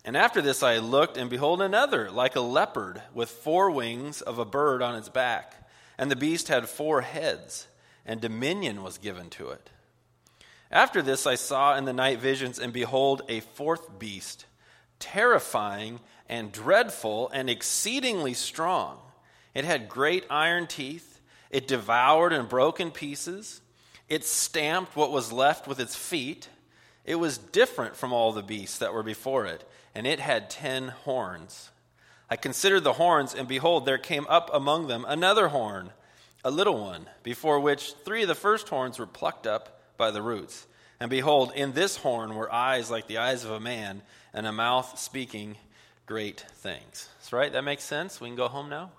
And 0.04 0.18
after 0.18 0.42
this 0.42 0.64
I 0.64 0.80
looked, 0.80 1.16
and 1.16 1.30
behold, 1.30 1.62
another, 1.62 2.10
like 2.10 2.36
a 2.36 2.42
leopard, 2.42 3.02
with 3.14 3.30
four 3.30 3.70
wings 3.70 4.22
of 4.22 4.40
a 4.40 4.46
bird 4.46 4.82
on 4.82 4.96
its 4.96 5.10
back. 5.10 5.70
And 5.98 6.10
the 6.10 6.16
beast 6.16 6.48
had 6.48 6.68
four 6.68 7.02
heads, 7.02 7.68
and 8.04 8.20
dominion 8.20 8.82
was 8.82 8.98
given 8.98 9.30
to 9.32 9.50
it. 9.50 9.70
After 10.72 11.04
this 11.04 11.28
I 11.28 11.36
saw 11.36 11.78
in 11.78 11.86
the 11.86 11.94
night 11.94 12.20
visions, 12.20 12.58
and 12.58 12.74
behold, 12.74 13.22
a 13.30 13.42
fourth 13.42 14.00
beast 14.00 14.48
terrifying 15.04 16.00
and 16.30 16.52
dreadful 16.52 17.30
and 17.30 17.50
exceedingly 17.50 18.34
strong. 18.34 18.98
It 19.54 19.66
had 19.66 19.90
great 19.90 20.26
iron 20.30 20.66
teeth. 20.66 21.20
It 21.50 21.68
devoured 21.68 22.32
and 22.32 22.48
broke 22.48 22.80
in 22.80 22.90
pieces. 22.90 23.62
It 24.08 24.24
stamped 24.24 24.96
what 24.96 25.12
was 25.12 25.34
left 25.34 25.68
with 25.68 25.80
its 25.80 25.96
feet. 25.96 26.48
It 27.06 27.16
was 27.16 27.38
different 27.38 27.98
from 27.98 28.14
all 28.14 28.32
the 28.32 28.42
beasts 28.42 28.78
that 28.78 28.94
were 28.94 29.04
before 29.04 29.46
it, 29.46 29.70
and 29.94 30.08
it 30.08 30.22
had 30.22 30.50
ten 30.50 30.88
horns. 30.88 31.70
I 32.30 32.38
considered 32.38 32.86
the 32.86 32.94
horns, 32.94 33.36
and 33.36 33.48
behold, 33.48 33.86
there 33.86 33.98
came 33.98 34.26
up 34.30 34.50
among 34.54 34.88
them 34.88 35.06
another 35.08 35.50
horn, 35.50 35.92
a 36.46 36.50
little 36.50 36.82
one, 36.82 37.08
before 37.22 37.60
which 37.60 37.94
three 38.06 38.22
of 38.22 38.30
the 38.30 38.36
first 38.36 38.70
horns 38.70 38.98
were 38.98 39.06
plucked 39.06 39.46
up 39.46 39.82
by 39.98 40.12
the 40.12 40.22
roots. 40.22 40.66
And 41.04 41.10
behold, 41.10 41.52
in 41.54 41.74
this 41.74 41.98
horn 41.98 42.34
were 42.34 42.50
eyes 42.50 42.90
like 42.90 43.08
the 43.08 43.18
eyes 43.18 43.44
of 43.44 43.52
a 43.52 43.60
man, 43.60 44.02
and 44.34 44.48
a 44.48 44.54
mouth 44.54 44.98
speaking 44.98 45.58
great 46.06 46.40
things. 46.40 47.10
That's 47.18 47.34
right. 47.34 47.52
That 47.52 47.66
makes 47.66 47.84
sense. 47.84 48.22
We 48.22 48.30
can 48.30 48.38
go 48.38 48.48
home 48.48 48.70
now. 48.70 48.90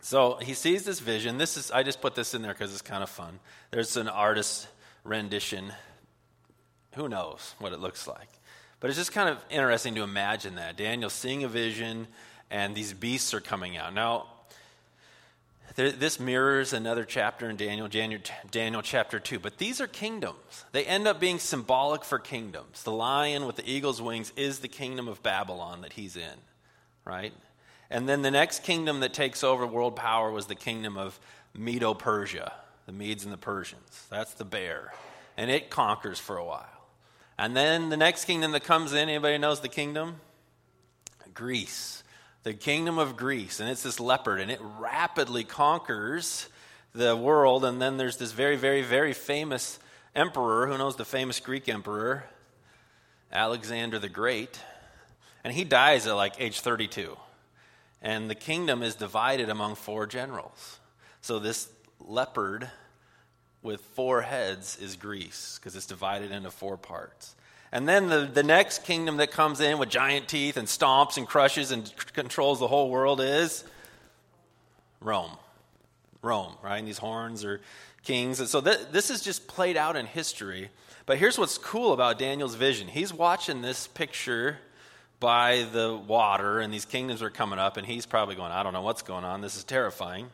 So 0.00 0.38
he 0.40 0.54
sees 0.54 0.82
this 0.82 0.98
vision. 0.98 1.36
This 1.36 1.58
is 1.58 1.70
I 1.70 1.82
just 1.82 2.00
put 2.00 2.14
this 2.14 2.32
in 2.32 2.40
there 2.40 2.54
because 2.54 2.72
it's 2.72 2.80
kind 2.80 3.02
of 3.02 3.10
fun. 3.10 3.38
There's 3.70 3.98
an 3.98 4.08
artist's 4.08 4.66
rendition. 5.04 5.74
Who 6.94 7.06
knows 7.06 7.54
what 7.58 7.74
it 7.74 7.80
looks 7.80 8.08
like? 8.08 8.30
But 8.80 8.88
it's 8.88 8.98
just 8.98 9.12
kind 9.12 9.28
of 9.28 9.44
interesting 9.50 9.94
to 9.96 10.02
imagine 10.04 10.54
that. 10.54 10.78
Daniel 10.78 11.10
seeing 11.10 11.44
a 11.44 11.48
vision 11.48 12.06
and 12.50 12.74
these 12.74 12.94
beasts 12.94 13.34
are 13.34 13.42
coming 13.42 13.76
out. 13.76 13.92
Now, 13.92 14.28
this 15.76 16.20
mirrors 16.20 16.72
another 16.72 17.04
chapter 17.04 17.50
in 17.50 17.56
Daniel, 17.56 17.88
Daniel, 17.88 18.20
Daniel 18.50 18.82
chapter 18.82 19.18
2. 19.18 19.38
But 19.38 19.58
these 19.58 19.80
are 19.80 19.86
kingdoms. 19.86 20.64
They 20.72 20.84
end 20.84 21.08
up 21.08 21.18
being 21.18 21.38
symbolic 21.38 22.04
for 22.04 22.18
kingdoms. 22.18 22.82
The 22.82 22.92
lion 22.92 23.46
with 23.46 23.56
the 23.56 23.68
eagle's 23.68 24.00
wings 24.00 24.32
is 24.36 24.60
the 24.60 24.68
kingdom 24.68 25.08
of 25.08 25.22
Babylon 25.22 25.80
that 25.80 25.94
he's 25.94 26.16
in, 26.16 26.38
right? 27.04 27.32
And 27.90 28.08
then 28.08 28.22
the 28.22 28.30
next 28.30 28.62
kingdom 28.62 29.00
that 29.00 29.14
takes 29.14 29.42
over 29.42 29.66
world 29.66 29.96
power 29.96 30.30
was 30.30 30.46
the 30.46 30.54
kingdom 30.54 30.96
of 30.96 31.18
Medo 31.54 31.94
Persia, 31.94 32.52
the 32.86 32.92
Medes 32.92 33.24
and 33.24 33.32
the 33.32 33.38
Persians. 33.38 34.06
That's 34.10 34.34
the 34.34 34.44
bear. 34.44 34.92
And 35.36 35.50
it 35.50 35.70
conquers 35.70 36.20
for 36.20 36.36
a 36.36 36.44
while. 36.44 36.68
And 37.36 37.56
then 37.56 37.88
the 37.88 37.96
next 37.96 38.26
kingdom 38.26 38.52
that 38.52 38.62
comes 38.64 38.92
in, 38.92 39.08
anybody 39.08 39.38
knows 39.38 39.60
the 39.60 39.68
kingdom? 39.68 40.20
Greece. 41.34 42.03
The 42.44 42.54
kingdom 42.54 42.98
of 42.98 43.16
Greece. 43.16 43.58
And 43.58 43.68
it's 43.68 43.82
this 43.82 43.98
leopard, 43.98 44.40
and 44.40 44.50
it 44.50 44.60
rapidly 44.78 45.44
conquers 45.44 46.48
the 46.94 47.16
world. 47.16 47.64
And 47.64 47.82
then 47.82 47.96
there's 47.96 48.18
this 48.18 48.32
very, 48.32 48.56
very, 48.56 48.82
very 48.82 49.12
famous 49.12 49.78
emperor. 50.14 50.66
Who 50.66 50.78
knows 50.78 50.96
the 50.96 51.04
famous 51.04 51.40
Greek 51.40 51.68
emperor? 51.68 52.24
Alexander 53.32 53.98
the 53.98 54.08
Great. 54.08 54.60
And 55.42 55.52
he 55.52 55.64
dies 55.64 56.06
at 56.06 56.14
like 56.14 56.34
age 56.38 56.60
32. 56.60 57.16
And 58.00 58.30
the 58.30 58.34
kingdom 58.34 58.82
is 58.82 58.94
divided 58.94 59.48
among 59.48 59.74
four 59.74 60.06
generals. 60.06 60.78
So 61.22 61.38
this 61.38 61.68
leopard 62.00 62.70
with 63.62 63.80
four 63.80 64.20
heads 64.20 64.78
is 64.78 64.96
Greece 64.96 65.58
because 65.58 65.74
it's 65.74 65.86
divided 65.86 66.30
into 66.30 66.50
four 66.50 66.76
parts. 66.76 67.34
And 67.74 67.88
then 67.88 68.08
the, 68.08 68.20
the 68.20 68.44
next 68.44 68.84
kingdom 68.84 69.16
that 69.16 69.32
comes 69.32 69.60
in 69.60 69.78
with 69.78 69.88
giant 69.88 70.28
teeth 70.28 70.56
and 70.56 70.68
stomps 70.68 71.16
and 71.16 71.26
crushes 71.26 71.72
and 71.72 71.92
controls 72.12 72.60
the 72.60 72.68
whole 72.68 72.88
world 72.88 73.20
is 73.20 73.64
Rome. 75.00 75.32
Rome, 76.22 76.54
right? 76.62 76.78
And 76.78 76.86
these 76.86 76.98
horns 76.98 77.44
are 77.44 77.60
kings. 78.04 78.38
And 78.38 78.48
so 78.48 78.60
th- 78.60 78.78
this 78.92 79.10
is 79.10 79.22
just 79.22 79.48
played 79.48 79.76
out 79.76 79.96
in 79.96 80.06
history. 80.06 80.70
But 81.04 81.18
here's 81.18 81.36
what's 81.36 81.58
cool 81.58 81.92
about 81.92 82.16
Daniel's 82.16 82.54
vision 82.54 82.86
he's 82.86 83.12
watching 83.12 83.60
this 83.60 83.88
picture 83.88 84.58
by 85.18 85.66
the 85.72 85.96
water, 85.96 86.60
and 86.60 86.72
these 86.72 86.84
kingdoms 86.84 87.22
are 87.22 87.30
coming 87.30 87.58
up, 87.58 87.76
and 87.76 87.84
he's 87.84 88.06
probably 88.06 88.36
going, 88.36 88.52
I 88.52 88.62
don't 88.62 88.72
know 88.72 88.82
what's 88.82 89.02
going 89.02 89.24
on. 89.24 89.40
This 89.40 89.56
is 89.56 89.64
terrifying. 89.64 90.30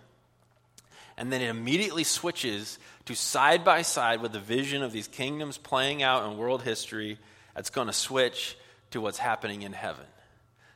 And 1.16 1.32
then 1.32 1.40
it 1.40 1.48
immediately 1.48 2.04
switches 2.04 2.78
to 3.06 3.14
side 3.14 3.64
by 3.64 3.80
side 3.80 4.20
with 4.20 4.32
the 4.32 4.40
vision 4.40 4.82
of 4.82 4.92
these 4.92 5.08
kingdoms 5.08 5.56
playing 5.56 6.02
out 6.02 6.30
in 6.30 6.36
world 6.36 6.62
history. 6.62 7.18
That's 7.54 7.70
going 7.70 7.86
to 7.86 7.92
switch 7.92 8.56
to 8.90 9.00
what's 9.00 9.18
happening 9.18 9.62
in 9.62 9.72
heaven. 9.72 10.04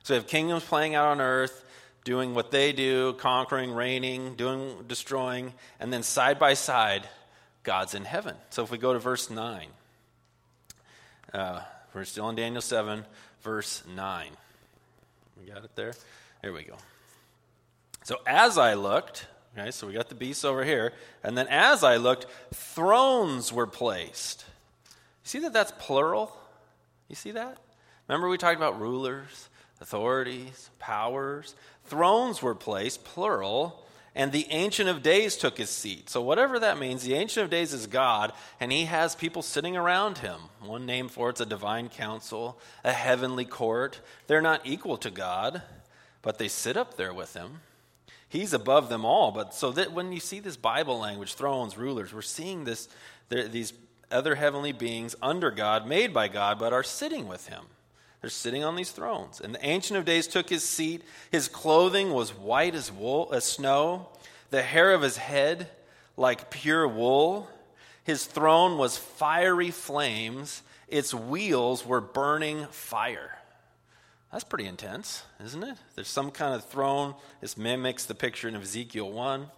So 0.02 0.14
you 0.14 0.20
have 0.20 0.28
kingdoms 0.28 0.64
playing 0.64 0.94
out 0.94 1.08
on 1.08 1.20
earth, 1.20 1.64
doing 2.04 2.34
what 2.34 2.50
they 2.50 2.72
do, 2.72 3.14
conquering, 3.14 3.72
reigning, 3.72 4.34
doing, 4.34 4.84
destroying, 4.86 5.54
and 5.80 5.92
then 5.92 6.02
side 6.02 6.38
by 6.38 6.54
side, 6.54 7.08
God's 7.62 7.94
in 7.94 8.04
heaven. 8.04 8.36
So 8.50 8.62
if 8.62 8.70
we 8.70 8.78
go 8.78 8.92
to 8.92 8.98
verse 8.98 9.30
9, 9.30 9.66
uh, 11.32 11.60
we're 11.94 12.04
still 12.04 12.28
in 12.28 12.36
Daniel 12.36 12.60
7, 12.60 13.04
verse 13.42 13.82
9. 13.94 14.26
We 15.40 15.50
got 15.50 15.64
it 15.64 15.74
there? 15.74 15.94
Here 16.42 16.52
we 16.52 16.62
go. 16.62 16.76
So 18.02 18.18
as 18.26 18.58
I 18.58 18.74
looked, 18.74 19.26
Okay, 19.56 19.70
so 19.70 19.86
we 19.86 19.92
got 19.92 20.08
the 20.08 20.16
beasts 20.16 20.44
over 20.44 20.64
here. 20.64 20.92
And 21.22 21.38
then 21.38 21.46
as 21.48 21.84
I 21.84 21.96
looked, 21.96 22.26
thrones 22.52 23.52
were 23.52 23.68
placed. 23.68 24.44
See 25.22 25.38
that 25.40 25.52
that's 25.52 25.72
plural? 25.78 26.36
You 27.08 27.14
see 27.14 27.32
that? 27.32 27.58
Remember 28.08 28.28
we 28.28 28.38
talked 28.38 28.56
about 28.56 28.80
rulers, 28.80 29.48
authorities, 29.80 30.70
powers? 30.78 31.54
Thrones 31.84 32.42
were 32.42 32.54
placed, 32.54 33.04
plural, 33.04 33.84
and 34.14 34.30
the 34.30 34.46
Ancient 34.50 34.88
of 34.88 35.02
Days 35.02 35.36
took 35.36 35.58
his 35.58 35.70
seat. 35.70 36.08
So, 36.08 36.22
whatever 36.22 36.60
that 36.60 36.78
means, 36.78 37.02
the 37.02 37.14
Ancient 37.14 37.44
of 37.44 37.50
Days 37.50 37.72
is 37.72 37.86
God, 37.86 38.32
and 38.60 38.70
he 38.70 38.84
has 38.84 39.16
people 39.16 39.42
sitting 39.42 39.76
around 39.76 40.18
him. 40.18 40.40
One 40.60 40.86
name 40.86 41.08
for 41.08 41.30
it's 41.30 41.40
a 41.40 41.46
divine 41.46 41.88
council, 41.88 42.58
a 42.84 42.92
heavenly 42.92 43.44
court. 43.44 44.00
They're 44.26 44.40
not 44.40 44.60
equal 44.64 44.98
to 44.98 45.10
God, 45.10 45.62
but 46.22 46.38
they 46.38 46.48
sit 46.48 46.76
up 46.76 46.96
there 46.96 47.12
with 47.12 47.34
him. 47.34 47.60
He's 48.28 48.52
above 48.52 48.88
them 48.88 49.04
all. 49.04 49.30
But 49.30 49.54
so 49.54 49.72
that 49.72 49.92
when 49.92 50.12
you 50.12 50.20
see 50.20 50.40
this 50.40 50.56
Bible 50.56 50.98
language, 50.98 51.34
thrones, 51.34 51.76
rulers, 51.76 52.12
we're 52.12 52.22
seeing 52.22 52.64
this, 52.64 52.88
these 53.28 53.72
other 54.10 54.34
heavenly 54.34 54.72
beings 54.72 55.14
under 55.22 55.50
God, 55.50 55.86
made 55.86 56.12
by 56.12 56.28
God, 56.28 56.58
but 56.58 56.72
are 56.72 56.82
sitting 56.82 57.28
with 57.28 57.48
him. 57.48 57.64
They're 58.20 58.30
sitting 58.30 58.64
on 58.64 58.74
these 58.74 58.90
thrones. 58.90 59.40
And 59.40 59.54
the 59.54 59.66
Ancient 59.66 59.98
of 59.98 60.06
Days 60.06 60.26
took 60.26 60.48
his 60.48 60.64
seat. 60.64 61.02
His 61.30 61.46
clothing 61.46 62.10
was 62.10 62.34
white 62.34 62.74
as 62.74 62.90
wool, 62.90 63.30
as 63.34 63.44
snow. 63.44 64.08
The 64.50 64.62
hair 64.62 64.92
of 64.92 65.02
his 65.02 65.18
head 65.18 65.68
like 66.16 66.50
pure 66.50 66.88
wool. 66.88 67.48
His 68.04 68.24
throne 68.24 68.78
was 68.78 68.96
fiery 68.96 69.70
flames. 69.70 70.62
Its 70.88 71.12
wheels 71.12 71.84
were 71.84 72.00
burning 72.00 72.66
fire. 72.70 73.38
That's 74.32 74.44
pretty 74.44 74.66
intense, 74.66 75.22
isn't 75.44 75.62
it? 75.62 75.76
There's 75.94 76.08
some 76.08 76.30
kind 76.30 76.54
of 76.54 76.64
throne. 76.64 77.14
This 77.40 77.56
mimics 77.56 78.06
the 78.06 78.14
picture 78.14 78.48
in 78.48 78.56
Ezekiel 78.56 79.10
1. 79.10 79.48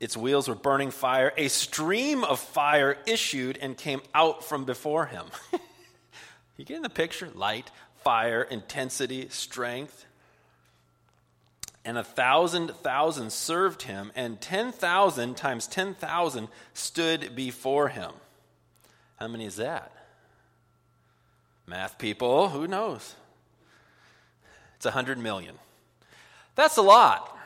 Its 0.00 0.16
wheels 0.16 0.48
were 0.48 0.54
burning 0.54 0.90
fire. 0.90 1.32
A 1.36 1.48
stream 1.48 2.24
of 2.24 2.40
fire 2.40 2.96
issued 3.06 3.58
and 3.58 3.76
came 3.76 4.00
out 4.14 4.42
from 4.42 4.64
before 4.64 5.06
him. 5.06 5.26
you 6.56 6.64
getting 6.64 6.82
the 6.82 6.88
picture? 6.88 7.28
Light, 7.34 7.70
fire, 8.02 8.42
intensity, 8.42 9.28
strength. 9.28 10.06
And 11.84 11.98
a 11.98 12.04
thousand 12.04 12.70
thousand 12.70 13.32
served 13.32 13.82
him, 13.82 14.10
and 14.14 14.40
10,000 14.40 15.36
times 15.36 15.66
10,000 15.66 16.48
stood 16.72 17.36
before 17.36 17.88
him. 17.88 18.12
How 19.18 19.28
many 19.28 19.44
is 19.44 19.56
that? 19.56 19.92
Math 21.66 21.98
people, 21.98 22.48
who 22.48 22.66
knows? 22.66 23.14
It's 24.76 24.86
a 24.86 24.90
100 24.90 25.18
million. 25.18 25.56
That's 26.54 26.78
a 26.78 26.82
lot. 26.82 27.36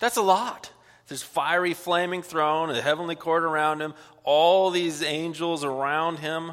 That's 0.00 0.16
a 0.16 0.22
lot. 0.22 0.70
There's 1.08 1.22
fiery 1.22 1.74
flaming 1.74 2.22
throne, 2.22 2.70
a 2.70 2.80
heavenly 2.80 3.14
court 3.14 3.44
around 3.44 3.80
him, 3.80 3.94
all 4.22 4.70
these 4.70 5.02
angels 5.02 5.62
around 5.62 6.18
him. 6.18 6.52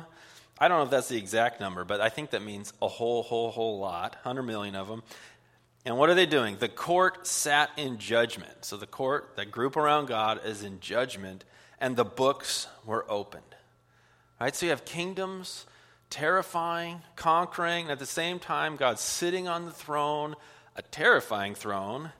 I 0.59 0.67
don't 0.67 0.77
know 0.79 0.83
if 0.83 0.91
that's 0.91 1.07
the 1.07 1.17
exact 1.17 1.59
number, 1.59 1.85
but 1.85 2.01
I 2.01 2.09
think 2.09 2.31
that 2.31 2.43
means 2.43 2.73
a 2.81 2.87
whole, 2.87 3.23
whole, 3.23 3.51
whole 3.51 3.79
lot 3.79 4.15
100 4.23 4.43
million 4.43 4.75
of 4.75 4.87
them. 4.87 5.03
And 5.85 5.97
what 5.97 6.09
are 6.09 6.15
they 6.15 6.27
doing? 6.27 6.57
The 6.57 6.69
court 6.69 7.25
sat 7.25 7.71
in 7.77 7.97
judgment. 7.97 8.65
So 8.65 8.77
the 8.77 8.85
court, 8.85 9.35
that 9.37 9.49
group 9.49 9.75
around 9.75 10.07
God, 10.07 10.41
is 10.45 10.63
in 10.63 10.79
judgment, 10.79 11.43
and 11.79 11.95
the 11.95 12.05
books 12.05 12.67
were 12.85 13.09
opened. 13.09 13.43
Right? 14.39 14.55
So 14.55 14.67
you 14.67 14.69
have 14.71 14.85
kingdoms 14.85 15.65
terrifying, 16.11 17.01
conquering, 17.15 17.85
and 17.85 17.91
at 17.91 17.99
the 17.99 18.05
same 18.05 18.37
time, 18.37 18.75
God's 18.75 19.01
sitting 19.01 19.47
on 19.47 19.65
the 19.65 19.71
throne, 19.71 20.35
a 20.75 20.81
terrifying 20.83 21.55
throne, 21.55 22.11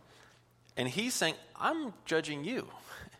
and 0.81 0.89
He's 0.89 1.13
saying, 1.13 1.35
I'm 1.55 1.93
judging 2.05 2.43
you. 2.43 2.67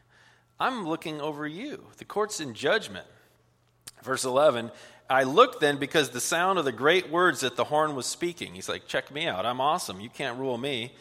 I'm 0.60 0.88
looking 0.88 1.22
over 1.22 1.48
you. 1.48 1.86
The 1.98 2.06
court's 2.06 2.40
in 2.40 2.54
judgment. 2.54 3.06
Verse 4.04 4.26
11 4.26 4.72
I 5.10 5.24
looked 5.24 5.60
then 5.60 5.78
because 5.78 6.10
the 6.10 6.22
sound 6.22 6.58
of 6.58 6.64
the 6.64 6.72
great 6.72 7.10
words 7.10 7.42
that 7.42 7.58
the 7.58 7.66
horn 7.66 7.96
was 7.96 8.06
speaking. 8.06 8.54
He's 8.54 8.70
like, 8.70 8.88
Check 8.88 9.12
me 9.12 9.28
out. 9.28 9.46
I'm 9.46 9.62
awesome. 9.62 10.00
You 10.00 10.10
can't 10.10 10.40
rule 10.40 10.58
me. 10.58 10.94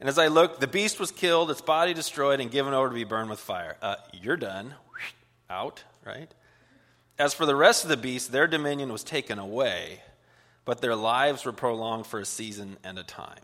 And 0.00 0.08
as 0.08 0.18
I 0.18 0.28
looked, 0.28 0.60
the 0.60 0.66
beast 0.66 1.00
was 1.00 1.10
killed, 1.10 1.50
its 1.50 1.60
body 1.60 1.92
destroyed, 1.92 2.40
and 2.40 2.50
given 2.50 2.72
over 2.72 2.88
to 2.88 2.94
be 2.94 3.04
burned 3.04 3.30
with 3.30 3.40
fire. 3.40 3.76
Uh, 3.82 3.96
you're 4.12 4.36
done. 4.36 4.74
Out, 5.50 5.82
right? 6.04 6.32
As 7.18 7.34
for 7.34 7.46
the 7.46 7.56
rest 7.56 7.84
of 7.84 7.90
the 7.90 7.96
beasts, 7.96 8.28
their 8.28 8.46
dominion 8.46 8.92
was 8.92 9.02
taken 9.02 9.38
away, 9.38 10.02
but 10.64 10.80
their 10.80 10.94
lives 10.94 11.44
were 11.44 11.52
prolonged 11.52 12.06
for 12.06 12.20
a 12.20 12.24
season 12.24 12.76
and 12.84 12.98
a 12.98 13.02
time. 13.02 13.40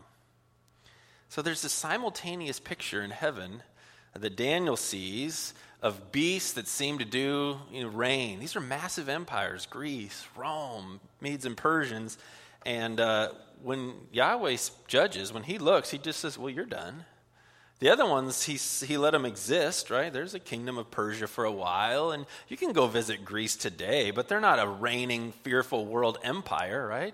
So 1.29 1.41
there's 1.41 1.61
this 1.61 1.73
simultaneous 1.73 2.59
picture 2.59 3.01
in 3.01 3.11
heaven 3.11 3.63
that 4.13 4.35
Daniel 4.35 4.77
sees 4.77 5.53
of 5.81 6.11
beasts 6.11 6.53
that 6.53 6.67
seem 6.67 6.97
to 6.99 7.05
do 7.05 7.59
you 7.71 7.83
know, 7.83 7.89
reign. 7.89 8.39
These 8.39 8.55
are 8.55 8.61
massive 8.61 9.09
empires 9.09 9.65
Greece, 9.65 10.25
Rome, 10.35 10.99
Medes, 11.21 11.45
and 11.45 11.55
Persians. 11.55 12.17
And 12.65 12.99
uh, 12.99 13.29
when 13.61 13.93
Yahweh 14.11 14.57
judges, 14.87 15.31
when 15.31 15.43
he 15.43 15.57
looks, 15.57 15.91
he 15.91 15.97
just 15.97 16.19
says, 16.19 16.37
Well, 16.37 16.49
you're 16.49 16.65
done. 16.65 17.05
The 17.79 17.89
other 17.89 18.05
ones, 18.05 18.43
he, 18.43 18.53
he 18.85 18.97
let 18.97 19.11
them 19.11 19.25
exist, 19.25 19.89
right? 19.89 20.11
There's 20.11 20.33
a 20.33 20.39
kingdom 20.39 20.77
of 20.77 20.89
Persia 20.91 21.27
for 21.27 21.43
a 21.43 21.51
while, 21.51 22.11
and 22.11 22.25
you 22.47 22.55
can 22.55 22.71
go 22.71 22.87
visit 22.87 23.25
Greece 23.25 23.57
today, 23.57 24.11
but 24.11 24.29
they're 24.29 24.39
not 24.39 24.59
a 24.59 24.67
reigning, 24.67 25.33
fearful 25.43 25.85
world 25.85 26.17
empire, 26.23 26.87
right? 26.87 27.13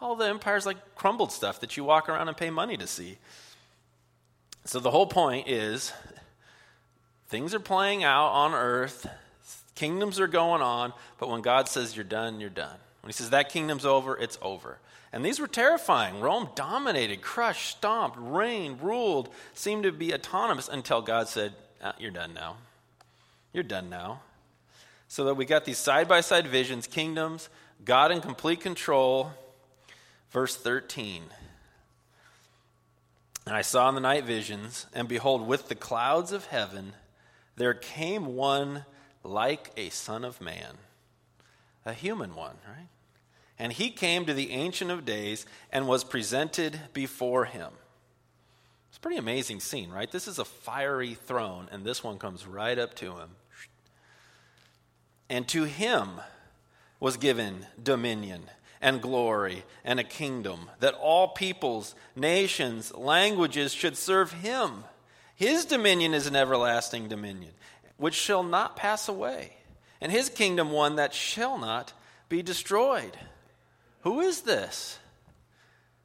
All 0.00 0.14
the 0.14 0.28
empires 0.28 0.64
like 0.64 0.94
crumbled 0.94 1.32
stuff 1.32 1.60
that 1.60 1.76
you 1.76 1.82
walk 1.82 2.08
around 2.08 2.28
and 2.28 2.36
pay 2.36 2.50
money 2.50 2.76
to 2.76 2.86
see. 2.86 3.18
So 4.66 4.80
the 4.80 4.90
whole 4.90 5.06
point 5.06 5.48
is 5.48 5.92
things 7.28 7.54
are 7.54 7.60
playing 7.60 8.02
out 8.02 8.30
on 8.30 8.52
earth, 8.52 9.08
kingdoms 9.76 10.18
are 10.18 10.26
going 10.26 10.60
on, 10.60 10.92
but 11.18 11.28
when 11.28 11.40
God 11.40 11.68
says 11.68 11.94
you're 11.94 12.04
done, 12.04 12.40
you're 12.40 12.50
done. 12.50 12.76
When 13.00 13.08
he 13.08 13.12
says 13.12 13.30
that 13.30 13.48
kingdom's 13.48 13.84
over, 13.84 14.18
it's 14.18 14.38
over. 14.42 14.78
And 15.12 15.24
these 15.24 15.38
were 15.38 15.46
terrifying. 15.46 16.20
Rome 16.20 16.48
dominated, 16.56 17.22
crushed, 17.22 17.76
stomped, 17.76 18.18
reigned, 18.20 18.82
ruled, 18.82 19.28
seemed 19.54 19.84
to 19.84 19.92
be 19.92 20.12
autonomous 20.12 20.68
until 20.68 21.00
God 21.00 21.28
said, 21.28 21.52
ah, 21.82 21.94
You're 21.98 22.10
done 22.10 22.34
now. 22.34 22.56
You're 23.52 23.62
done 23.62 23.88
now. 23.88 24.20
So 25.06 25.26
that 25.26 25.34
we 25.34 25.44
got 25.44 25.64
these 25.64 25.78
side 25.78 26.08
by 26.08 26.20
side 26.20 26.48
visions, 26.48 26.88
kingdoms, 26.88 27.48
God 27.84 28.10
in 28.10 28.20
complete 28.20 28.60
control. 28.60 29.30
Verse 30.32 30.56
13. 30.56 31.22
And 33.46 33.54
I 33.54 33.62
saw 33.62 33.88
in 33.88 33.94
the 33.94 34.00
night 34.00 34.24
visions, 34.24 34.86
and 34.92 35.06
behold, 35.06 35.46
with 35.46 35.68
the 35.68 35.76
clouds 35.76 36.32
of 36.32 36.46
heaven, 36.46 36.94
there 37.54 37.74
came 37.74 38.34
one 38.34 38.84
like 39.22 39.70
a 39.76 39.88
son 39.90 40.24
of 40.24 40.40
man. 40.40 40.78
a 41.84 41.92
human 41.92 42.34
one, 42.34 42.56
right? 42.66 42.88
And 43.60 43.72
he 43.72 43.90
came 43.90 44.26
to 44.26 44.34
the 44.34 44.50
Ancient 44.50 44.90
of 44.90 45.04
Days 45.04 45.46
and 45.70 45.86
was 45.86 46.02
presented 46.02 46.80
before 46.92 47.44
him. 47.44 47.70
It's 48.88 48.98
a 48.98 49.00
pretty 49.00 49.18
amazing 49.18 49.60
scene, 49.60 49.90
right? 49.90 50.10
This 50.10 50.26
is 50.26 50.40
a 50.40 50.44
fiery 50.44 51.14
throne, 51.14 51.68
and 51.70 51.84
this 51.84 52.02
one 52.02 52.18
comes 52.18 52.44
right 52.44 52.76
up 52.76 52.94
to 52.96 53.12
him. 53.12 53.30
And 55.28 55.46
to 55.48 55.62
him 55.62 56.20
was 56.98 57.16
given 57.16 57.66
dominion 57.80 58.50
and 58.86 59.02
glory 59.02 59.64
and 59.84 59.98
a 59.98 60.04
kingdom, 60.04 60.70
that 60.78 60.94
all 60.94 61.26
peoples, 61.26 61.96
nations, 62.14 62.94
languages 62.94 63.74
should 63.74 63.96
serve 63.96 64.30
him. 64.30 64.84
His 65.34 65.64
dominion 65.64 66.14
is 66.14 66.28
an 66.28 66.36
everlasting 66.36 67.08
dominion, 67.08 67.50
which 67.96 68.14
shall 68.14 68.44
not 68.44 68.76
pass 68.76 69.08
away, 69.08 69.54
and 70.00 70.12
his 70.12 70.28
kingdom 70.28 70.70
one 70.70 70.96
that 70.96 71.12
shall 71.12 71.58
not 71.58 71.94
be 72.28 72.42
destroyed. 72.42 73.18
Who 74.02 74.20
is 74.20 74.42
this? 74.42 75.00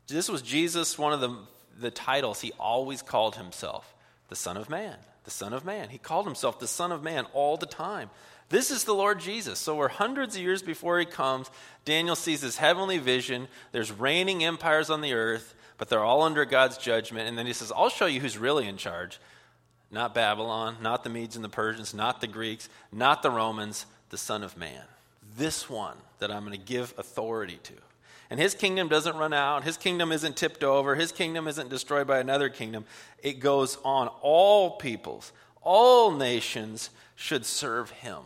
This 0.08 0.28
was 0.28 0.42
Jesus, 0.42 0.98
one 0.98 1.14
of 1.14 1.22
the, 1.22 1.38
the 1.80 1.92
titles 1.92 2.42
he 2.42 2.52
always 2.60 3.04
called 3.04 3.36
himself 3.36 3.94
the 4.30 4.36
Son 4.36 4.58
of 4.58 4.72
Man. 4.72 4.98
The 5.24 5.30
Son 5.30 5.54
of 5.54 5.64
Man. 5.64 5.90
He 5.90 6.00
called 6.00 6.26
himself 6.26 6.58
the 6.60 6.68
Son 6.68 6.92
of 6.92 7.04
Man 7.04 7.26
all 7.34 7.58
the 7.58 7.68
time. 7.68 8.10
This 8.52 8.70
is 8.70 8.84
the 8.84 8.94
Lord 8.94 9.22
Jesus. 9.22 9.60
So 9.60 9.76
we're 9.76 9.88
hundreds 9.88 10.36
of 10.36 10.42
years 10.42 10.62
before 10.62 11.00
he 11.00 11.06
comes. 11.06 11.50
Daniel 11.86 12.18
sees 12.18 12.42
this 12.42 12.58
heavenly 12.58 12.98
vision. 12.98 13.48
There's 13.72 13.92
reigning 13.94 14.44
empires 14.44 14.90
on 14.90 15.00
the 15.00 15.14
earth, 15.14 15.56
but 15.78 15.88
they're 15.88 16.04
all 16.04 16.22
under 16.22 16.44
God's 16.44 16.78
judgment. 16.78 17.30
And 17.30 17.38
then 17.38 17.48
he 17.48 17.54
says, 17.54 17.72
I'll 17.74 17.90
show 17.90 18.08
you 18.08 18.20
who's 18.20 18.38
really 18.38 18.68
in 18.68 18.76
charge. 18.76 19.20
Not 19.90 20.14
Babylon, 20.14 20.76
not 20.82 21.06
the 21.06 21.10
Medes 21.10 21.38
and 21.38 21.46
the 21.46 21.50
Persians, 21.50 21.94
not 21.94 22.20
the 22.20 22.28
Greeks, 22.28 22.68
not 22.92 23.24
the 23.24 23.32
Romans, 23.32 23.86
the 24.10 24.18
Son 24.18 24.44
of 24.44 24.58
Man. 24.58 24.84
This 25.38 25.70
one 25.70 25.96
that 26.20 26.30
I'm 26.30 26.46
going 26.46 26.58
to 26.58 26.66
give 26.66 26.94
authority 26.98 27.60
to. 27.64 27.74
And 28.30 28.38
his 28.38 28.54
kingdom 28.54 28.90
doesn't 28.90 29.16
run 29.16 29.34
out. 29.34 29.64
His 29.64 29.78
kingdom 29.78 30.12
isn't 30.12 30.36
tipped 30.36 30.64
over. 30.64 30.96
His 30.96 31.14
kingdom 31.14 31.48
isn't 31.48 31.70
destroyed 31.70 32.08
by 32.08 32.20
another 32.20 32.50
kingdom. 32.50 32.84
It 33.24 33.40
goes 33.40 33.78
on. 33.86 34.10
All 34.22 34.72
peoples, 34.72 35.32
all 35.62 36.12
nations 36.12 36.90
should 37.16 37.46
serve 37.46 37.92
him. 37.92 38.18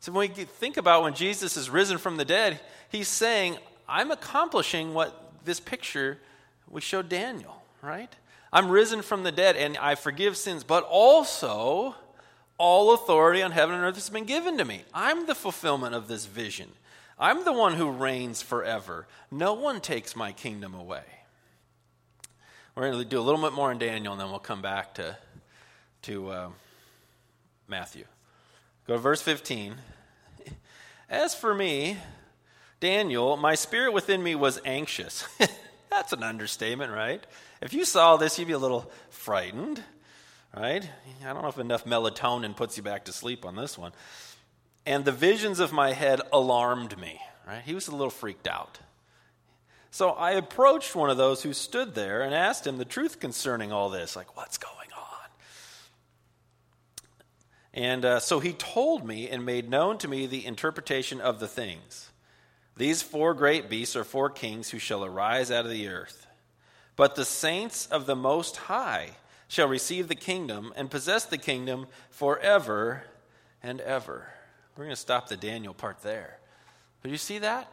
So 0.00 0.12
when 0.12 0.30
we 0.30 0.44
think 0.44 0.76
about 0.76 1.02
when 1.02 1.14
Jesus 1.14 1.56
is 1.56 1.68
risen 1.68 1.98
from 1.98 2.16
the 2.16 2.24
dead, 2.24 2.60
he's 2.88 3.08
saying, 3.08 3.58
I'm 3.88 4.10
accomplishing 4.10 4.94
what 4.94 5.32
this 5.44 5.60
picture 5.60 6.18
we 6.68 6.80
showed 6.80 7.08
Daniel, 7.08 7.62
right? 7.82 8.14
I'm 8.52 8.68
risen 8.68 9.02
from 9.02 9.22
the 9.22 9.32
dead 9.32 9.56
and 9.56 9.76
I 9.76 9.94
forgive 9.94 10.36
sins, 10.36 10.64
but 10.64 10.84
also 10.84 11.94
all 12.58 12.94
authority 12.94 13.42
on 13.42 13.50
heaven 13.50 13.74
and 13.74 13.84
earth 13.84 13.96
has 13.96 14.10
been 14.10 14.24
given 14.24 14.58
to 14.58 14.64
me. 14.64 14.84
I'm 14.94 15.26
the 15.26 15.34
fulfillment 15.34 15.94
of 15.94 16.08
this 16.08 16.26
vision. 16.26 16.70
I'm 17.18 17.44
the 17.44 17.52
one 17.52 17.74
who 17.74 17.90
reigns 17.90 18.42
forever. 18.42 19.06
No 19.30 19.54
one 19.54 19.80
takes 19.80 20.14
my 20.14 20.32
kingdom 20.32 20.74
away. 20.74 21.02
We're 22.74 22.90
going 22.90 23.02
to 23.02 23.04
do 23.04 23.18
a 23.18 23.22
little 23.22 23.40
bit 23.40 23.52
more 23.52 23.72
in 23.72 23.78
Daniel 23.78 24.12
and 24.12 24.20
then 24.20 24.30
we'll 24.30 24.38
come 24.38 24.62
back 24.62 24.94
to, 24.94 25.16
to 26.02 26.30
uh, 26.30 26.48
Matthew. 27.66 28.04
Go 28.88 28.94
to 28.94 29.00
verse 29.00 29.20
15. 29.20 29.74
As 31.10 31.34
for 31.34 31.54
me, 31.54 31.98
Daniel, 32.80 33.36
my 33.36 33.54
spirit 33.54 33.92
within 33.92 34.22
me 34.22 34.34
was 34.34 34.58
anxious. 34.64 35.28
That's 35.90 36.14
an 36.14 36.22
understatement, 36.22 36.90
right? 36.90 37.22
If 37.60 37.74
you 37.74 37.84
saw 37.84 38.16
this, 38.16 38.38
you'd 38.38 38.48
be 38.48 38.54
a 38.54 38.58
little 38.58 38.90
frightened, 39.10 39.82
right? 40.56 40.88
I 41.22 41.32
don't 41.34 41.42
know 41.42 41.48
if 41.48 41.58
enough 41.58 41.84
melatonin 41.84 42.56
puts 42.56 42.78
you 42.78 42.82
back 42.82 43.04
to 43.04 43.12
sleep 43.12 43.44
on 43.44 43.56
this 43.56 43.76
one. 43.76 43.92
And 44.86 45.04
the 45.04 45.12
visions 45.12 45.60
of 45.60 45.70
my 45.70 45.92
head 45.92 46.22
alarmed 46.32 46.98
me, 46.98 47.20
right? 47.46 47.60
He 47.62 47.74
was 47.74 47.88
a 47.88 47.92
little 47.92 48.08
freaked 48.08 48.48
out. 48.48 48.78
So 49.90 50.12
I 50.12 50.30
approached 50.30 50.96
one 50.96 51.10
of 51.10 51.18
those 51.18 51.42
who 51.42 51.52
stood 51.52 51.94
there 51.94 52.22
and 52.22 52.34
asked 52.34 52.66
him 52.66 52.78
the 52.78 52.86
truth 52.86 53.20
concerning 53.20 53.70
all 53.70 53.90
this, 53.90 54.16
like, 54.16 54.34
what's 54.34 54.56
going 54.56 54.77
and 57.78 58.04
uh, 58.04 58.18
so 58.18 58.40
he 58.40 58.54
told 58.54 59.06
me 59.06 59.28
and 59.28 59.46
made 59.46 59.70
known 59.70 59.98
to 59.98 60.08
me 60.08 60.26
the 60.26 60.44
interpretation 60.44 61.20
of 61.20 61.38
the 61.38 61.46
things. 61.46 62.10
These 62.76 63.02
four 63.02 63.34
great 63.34 63.70
beasts 63.70 63.94
are 63.94 64.02
four 64.02 64.30
kings 64.30 64.70
who 64.70 64.80
shall 64.80 65.04
arise 65.04 65.52
out 65.52 65.64
of 65.64 65.70
the 65.70 65.86
earth. 65.86 66.26
But 66.96 67.14
the 67.14 67.24
saints 67.24 67.86
of 67.86 68.04
the 68.04 68.16
Most 68.16 68.56
High 68.56 69.10
shall 69.46 69.68
receive 69.68 70.08
the 70.08 70.16
kingdom 70.16 70.72
and 70.74 70.90
possess 70.90 71.24
the 71.24 71.38
kingdom 71.38 71.86
forever 72.10 73.04
and 73.62 73.80
ever. 73.80 74.26
We're 74.76 74.86
going 74.86 74.96
to 74.96 75.00
stop 75.00 75.28
the 75.28 75.36
Daniel 75.36 75.72
part 75.72 76.02
there. 76.02 76.40
But 77.02 77.12
you 77.12 77.16
see 77.16 77.38
that? 77.38 77.72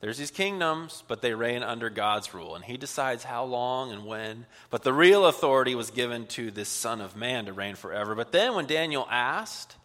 There's 0.00 0.18
these 0.18 0.30
kingdoms, 0.30 1.02
but 1.08 1.22
they 1.22 1.32
reign 1.32 1.62
under 1.62 1.88
God's 1.88 2.34
rule, 2.34 2.54
and 2.54 2.64
He 2.64 2.76
decides 2.76 3.24
how 3.24 3.44
long 3.44 3.92
and 3.92 4.04
when. 4.04 4.46
But 4.70 4.82
the 4.82 4.92
real 4.92 5.26
authority 5.26 5.74
was 5.74 5.90
given 5.90 6.26
to 6.28 6.50
this 6.50 6.68
Son 6.68 7.00
of 7.00 7.16
Man 7.16 7.46
to 7.46 7.52
reign 7.52 7.76
forever. 7.76 8.14
But 8.14 8.32
then 8.32 8.54
when 8.54 8.66
Daniel 8.66 9.06
asked, 9.10 9.76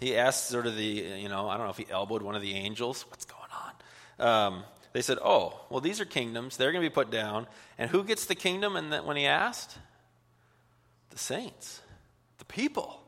he 0.00 0.16
asked 0.16 0.48
sort 0.48 0.66
of 0.66 0.76
the, 0.76 0.84
you 0.84 1.28
know, 1.28 1.48
I 1.48 1.56
don't 1.56 1.66
know 1.66 1.70
if 1.70 1.78
he 1.78 1.86
elbowed 1.88 2.22
one 2.22 2.34
of 2.34 2.42
the 2.42 2.54
angels. 2.54 3.04
What's 3.08 3.24
going 3.24 3.40
on? 4.18 4.26
Um, 4.26 4.64
they 4.92 5.00
said, 5.00 5.18
oh, 5.22 5.60
well, 5.70 5.80
these 5.80 6.00
are 6.00 6.04
kingdoms. 6.04 6.56
They're 6.56 6.72
going 6.72 6.82
to 6.82 6.90
be 6.90 6.92
put 6.92 7.10
down. 7.10 7.46
And 7.78 7.88
who 7.88 8.02
gets 8.02 8.26
the 8.26 8.34
kingdom? 8.34 8.76
And 8.76 8.92
when 9.06 9.16
he 9.16 9.26
asked? 9.26 9.78
The 11.10 11.18
saints, 11.18 11.82
the 12.38 12.46
people 12.46 13.01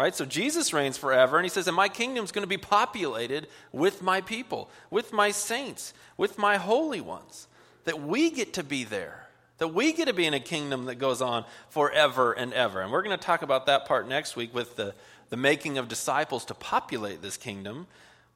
right? 0.00 0.14
So 0.14 0.24
Jesus 0.24 0.72
reigns 0.72 0.96
forever, 0.96 1.36
and 1.36 1.44
he 1.44 1.50
says, 1.50 1.66
And 1.66 1.76
my 1.76 1.90
kingdom's 1.90 2.32
going 2.32 2.42
to 2.42 2.48
be 2.48 2.56
populated 2.56 3.48
with 3.70 4.00
my 4.00 4.22
people, 4.22 4.70
with 4.90 5.12
my 5.12 5.30
saints, 5.30 5.92
with 6.16 6.38
my 6.38 6.56
holy 6.56 7.02
ones. 7.02 7.46
That 7.84 8.00
we 8.00 8.30
get 8.30 8.54
to 8.54 8.62
be 8.62 8.84
there, 8.84 9.26
that 9.58 9.68
we 9.68 9.92
get 9.92 10.06
to 10.06 10.14
be 10.14 10.24
in 10.24 10.32
a 10.32 10.40
kingdom 10.40 10.86
that 10.86 10.94
goes 10.94 11.20
on 11.20 11.44
forever 11.68 12.32
and 12.32 12.54
ever. 12.54 12.80
And 12.80 12.90
we're 12.90 13.02
going 13.02 13.18
to 13.18 13.22
talk 13.22 13.42
about 13.42 13.66
that 13.66 13.86
part 13.86 14.08
next 14.08 14.36
week 14.36 14.54
with 14.54 14.76
the, 14.76 14.94
the 15.28 15.36
making 15.36 15.76
of 15.76 15.88
disciples 15.88 16.46
to 16.46 16.54
populate 16.54 17.20
this 17.20 17.36
kingdom. 17.36 17.86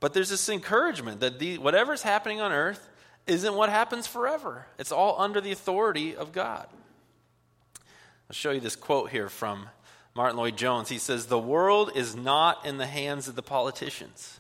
But 0.00 0.12
there's 0.12 0.30
this 0.30 0.48
encouragement 0.50 1.20
that 1.20 1.38
the, 1.38 1.56
whatever's 1.58 2.02
happening 2.02 2.42
on 2.42 2.52
earth 2.52 2.90
isn't 3.26 3.54
what 3.54 3.70
happens 3.70 4.06
forever, 4.06 4.66
it's 4.78 4.92
all 4.92 5.18
under 5.18 5.40
the 5.40 5.52
authority 5.52 6.14
of 6.14 6.32
God. 6.32 6.66
I'll 8.28 8.34
show 8.34 8.50
you 8.50 8.60
this 8.60 8.76
quote 8.76 9.10
here 9.10 9.30
from 9.30 9.68
Martyn 10.14 10.36
Lloyd-Jones. 10.36 10.88
He 10.88 10.98
says, 10.98 11.26
The 11.26 11.38
world 11.38 11.90
is 11.94 12.14
not 12.14 12.64
in 12.64 12.78
the 12.78 12.86
hands 12.86 13.26
of 13.26 13.34
the 13.34 13.42
politicians 13.42 14.38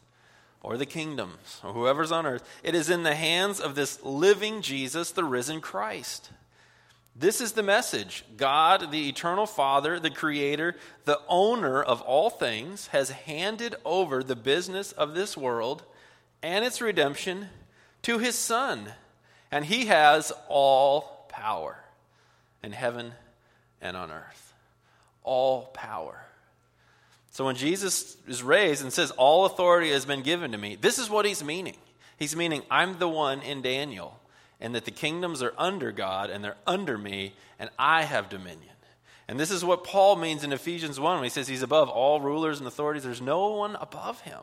or 0.62 0.76
the 0.76 0.86
kingdoms 0.86 1.60
or 1.64 1.72
whoever's 1.72 2.12
on 2.12 2.26
earth. 2.26 2.48
It 2.62 2.74
is 2.74 2.88
in 2.88 3.02
the 3.02 3.14
hands 3.14 3.60
of 3.60 3.74
this 3.74 4.02
living 4.04 4.62
Jesus, 4.62 5.10
the 5.10 5.24
risen 5.24 5.60
Christ. 5.60 6.30
This 7.16 7.40
is 7.40 7.52
the 7.52 7.62
message. 7.62 8.24
God, 8.36 8.90
the 8.90 9.08
eternal 9.08 9.46
Father, 9.46 9.98
the 9.98 10.10
Creator, 10.10 10.76
the 11.04 11.20
owner 11.28 11.82
of 11.82 12.00
all 12.02 12.30
things, 12.30 12.88
has 12.88 13.10
handed 13.10 13.74
over 13.84 14.22
the 14.22 14.36
business 14.36 14.92
of 14.92 15.14
this 15.14 15.36
world 15.36 15.82
and 16.42 16.64
its 16.64 16.80
redemption 16.80 17.48
to 18.02 18.18
His 18.18 18.36
Son. 18.36 18.92
And 19.50 19.64
He 19.64 19.86
has 19.86 20.32
all 20.48 21.26
power 21.28 21.78
in 22.62 22.72
heaven 22.72 23.12
and 23.80 23.96
on 23.96 24.10
earth 24.10 24.43
all 25.24 25.66
power. 25.74 26.20
So 27.32 27.44
when 27.46 27.56
Jesus 27.56 28.16
is 28.28 28.44
raised 28.44 28.82
and 28.82 28.92
says, 28.92 29.10
All 29.12 29.44
authority 29.44 29.90
has 29.90 30.06
been 30.06 30.22
given 30.22 30.52
to 30.52 30.58
me, 30.58 30.76
this 30.76 30.98
is 30.98 31.10
what 31.10 31.26
he's 31.26 31.42
meaning. 31.42 31.76
He's 32.16 32.36
meaning, 32.36 32.62
I'm 32.70 32.98
the 33.00 33.08
one 33.08 33.42
in 33.42 33.60
Daniel, 33.60 34.20
and 34.60 34.74
that 34.76 34.84
the 34.84 34.92
kingdoms 34.92 35.42
are 35.42 35.52
under 35.58 35.90
God 35.90 36.30
and 36.30 36.44
they're 36.44 36.56
under 36.64 36.96
me, 36.96 37.34
and 37.58 37.70
I 37.76 38.04
have 38.04 38.28
dominion. 38.28 38.70
And 39.26 39.40
this 39.40 39.50
is 39.50 39.64
what 39.64 39.84
Paul 39.84 40.16
means 40.16 40.44
in 40.44 40.52
Ephesians 40.52 41.00
1 41.00 41.16
when 41.16 41.24
he 41.24 41.30
says 41.30 41.48
he's 41.48 41.62
above 41.62 41.88
all 41.88 42.20
rulers 42.20 42.58
and 42.58 42.68
authorities. 42.68 43.02
There's 43.02 43.22
no 43.22 43.48
one 43.48 43.74
above 43.76 44.20
him. 44.20 44.40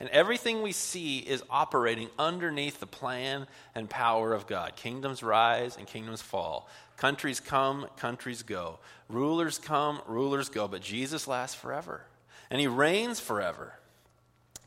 And 0.00 0.08
everything 0.10 0.62
we 0.62 0.72
see 0.72 1.18
is 1.18 1.42
operating 1.50 2.08
underneath 2.18 2.78
the 2.78 2.86
plan 2.86 3.46
and 3.74 3.90
power 3.90 4.32
of 4.32 4.46
God. 4.46 4.76
Kingdoms 4.76 5.22
rise 5.22 5.76
and 5.76 5.86
kingdoms 5.86 6.22
fall. 6.22 6.68
Countries 6.96 7.40
come, 7.40 7.86
countries 7.96 8.42
go. 8.42 8.78
Rulers 9.08 9.58
come, 9.58 10.00
rulers 10.06 10.48
go. 10.48 10.68
But 10.68 10.82
Jesus 10.82 11.26
lasts 11.26 11.56
forever. 11.56 12.02
And 12.50 12.60
he 12.60 12.68
reigns 12.68 13.18
forever. 13.18 13.72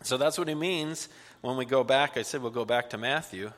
So 0.04 0.18
that's 0.18 0.38
what 0.38 0.48
he 0.48 0.56
means 0.56 1.08
when 1.42 1.56
we 1.56 1.66
go 1.66 1.84
back. 1.84 2.18
I 2.18 2.24
said 2.24 2.42
we'll 2.42 2.52
go 2.52 2.66
back 2.66 2.90
to 2.90 2.98
Matthew. 2.98 3.52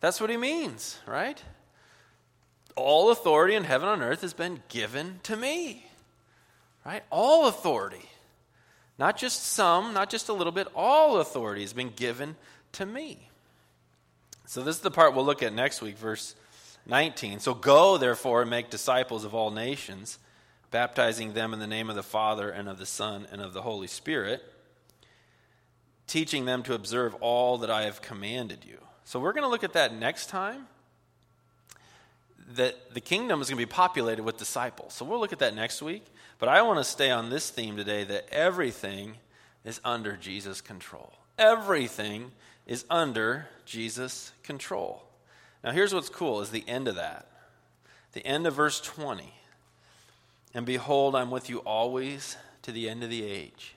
That's 0.00 0.20
what 0.20 0.30
he 0.30 0.36
means, 0.36 0.98
right? 1.06 1.42
All 2.76 3.10
authority 3.10 3.54
in 3.54 3.64
heaven 3.64 3.88
and 3.88 4.02
earth 4.02 4.20
has 4.20 4.34
been 4.34 4.62
given 4.68 5.20
to 5.24 5.36
me. 5.36 5.86
Right? 6.84 7.02
All 7.10 7.48
authority. 7.48 8.08
Not 8.98 9.18
just 9.18 9.42
some, 9.42 9.92
not 9.92 10.10
just 10.10 10.28
a 10.28 10.32
little 10.32 10.52
bit, 10.52 10.68
all 10.74 11.20
authority 11.20 11.60
has 11.60 11.72
been 11.72 11.90
given 11.90 12.36
to 12.72 12.86
me. 12.86 13.28
So, 14.46 14.62
this 14.62 14.76
is 14.76 14.82
the 14.82 14.90
part 14.90 15.14
we'll 15.14 15.24
look 15.24 15.42
at 15.42 15.52
next 15.52 15.82
week, 15.82 15.98
verse 15.98 16.34
19. 16.86 17.40
So, 17.40 17.52
go 17.52 17.98
therefore 17.98 18.42
and 18.42 18.50
make 18.50 18.70
disciples 18.70 19.24
of 19.24 19.34
all 19.34 19.50
nations, 19.50 20.18
baptizing 20.70 21.34
them 21.34 21.52
in 21.52 21.58
the 21.58 21.66
name 21.66 21.90
of 21.90 21.96
the 21.96 22.02
Father 22.02 22.50
and 22.50 22.68
of 22.68 22.78
the 22.78 22.86
Son 22.86 23.26
and 23.32 23.42
of 23.42 23.52
the 23.52 23.62
Holy 23.62 23.88
Spirit, 23.88 24.42
teaching 26.06 26.44
them 26.44 26.62
to 26.62 26.74
observe 26.74 27.14
all 27.16 27.58
that 27.58 27.70
I 27.70 27.82
have 27.82 28.00
commanded 28.00 28.64
you. 28.64 28.78
So 29.04 29.20
we're 29.20 29.32
going 29.32 29.44
to 29.44 29.48
look 29.48 29.64
at 29.64 29.74
that 29.74 29.94
next 29.94 30.28
time. 30.28 30.68
That 32.54 32.94
the 32.94 33.00
kingdom 33.00 33.42
is 33.42 33.48
going 33.48 33.58
to 33.60 33.66
be 33.66 33.70
populated 33.70 34.22
with 34.22 34.36
disciples. 34.36 34.94
So 34.94 35.04
we'll 35.04 35.18
look 35.18 35.32
at 35.32 35.40
that 35.40 35.54
next 35.54 35.82
week. 35.82 36.04
But 36.38 36.48
I 36.48 36.62
want 36.62 36.78
to 36.78 36.84
stay 36.84 37.10
on 37.10 37.30
this 37.30 37.50
theme 37.50 37.76
today 37.76 38.04
that 38.04 38.28
everything 38.30 39.14
is 39.64 39.80
under 39.84 40.16
Jesus' 40.16 40.60
control. 40.60 41.12
Everything 41.38 42.32
is 42.66 42.84
under 42.90 43.48
Jesus' 43.64 44.32
control. 44.42 45.02
Now 45.64 45.72
here's 45.72 45.94
what's 45.94 46.08
cool 46.08 46.40
is 46.40 46.50
the 46.50 46.68
end 46.68 46.88
of 46.88 46.96
that. 46.96 47.26
The 48.12 48.26
end 48.26 48.46
of 48.46 48.54
verse 48.54 48.80
20. 48.80 49.32
And 50.54 50.64
behold, 50.64 51.14
I'm 51.14 51.30
with 51.30 51.50
you 51.50 51.58
always 51.58 52.36
to 52.62 52.72
the 52.72 52.88
end 52.88 53.02
of 53.02 53.10
the 53.10 53.24
age. 53.24 53.74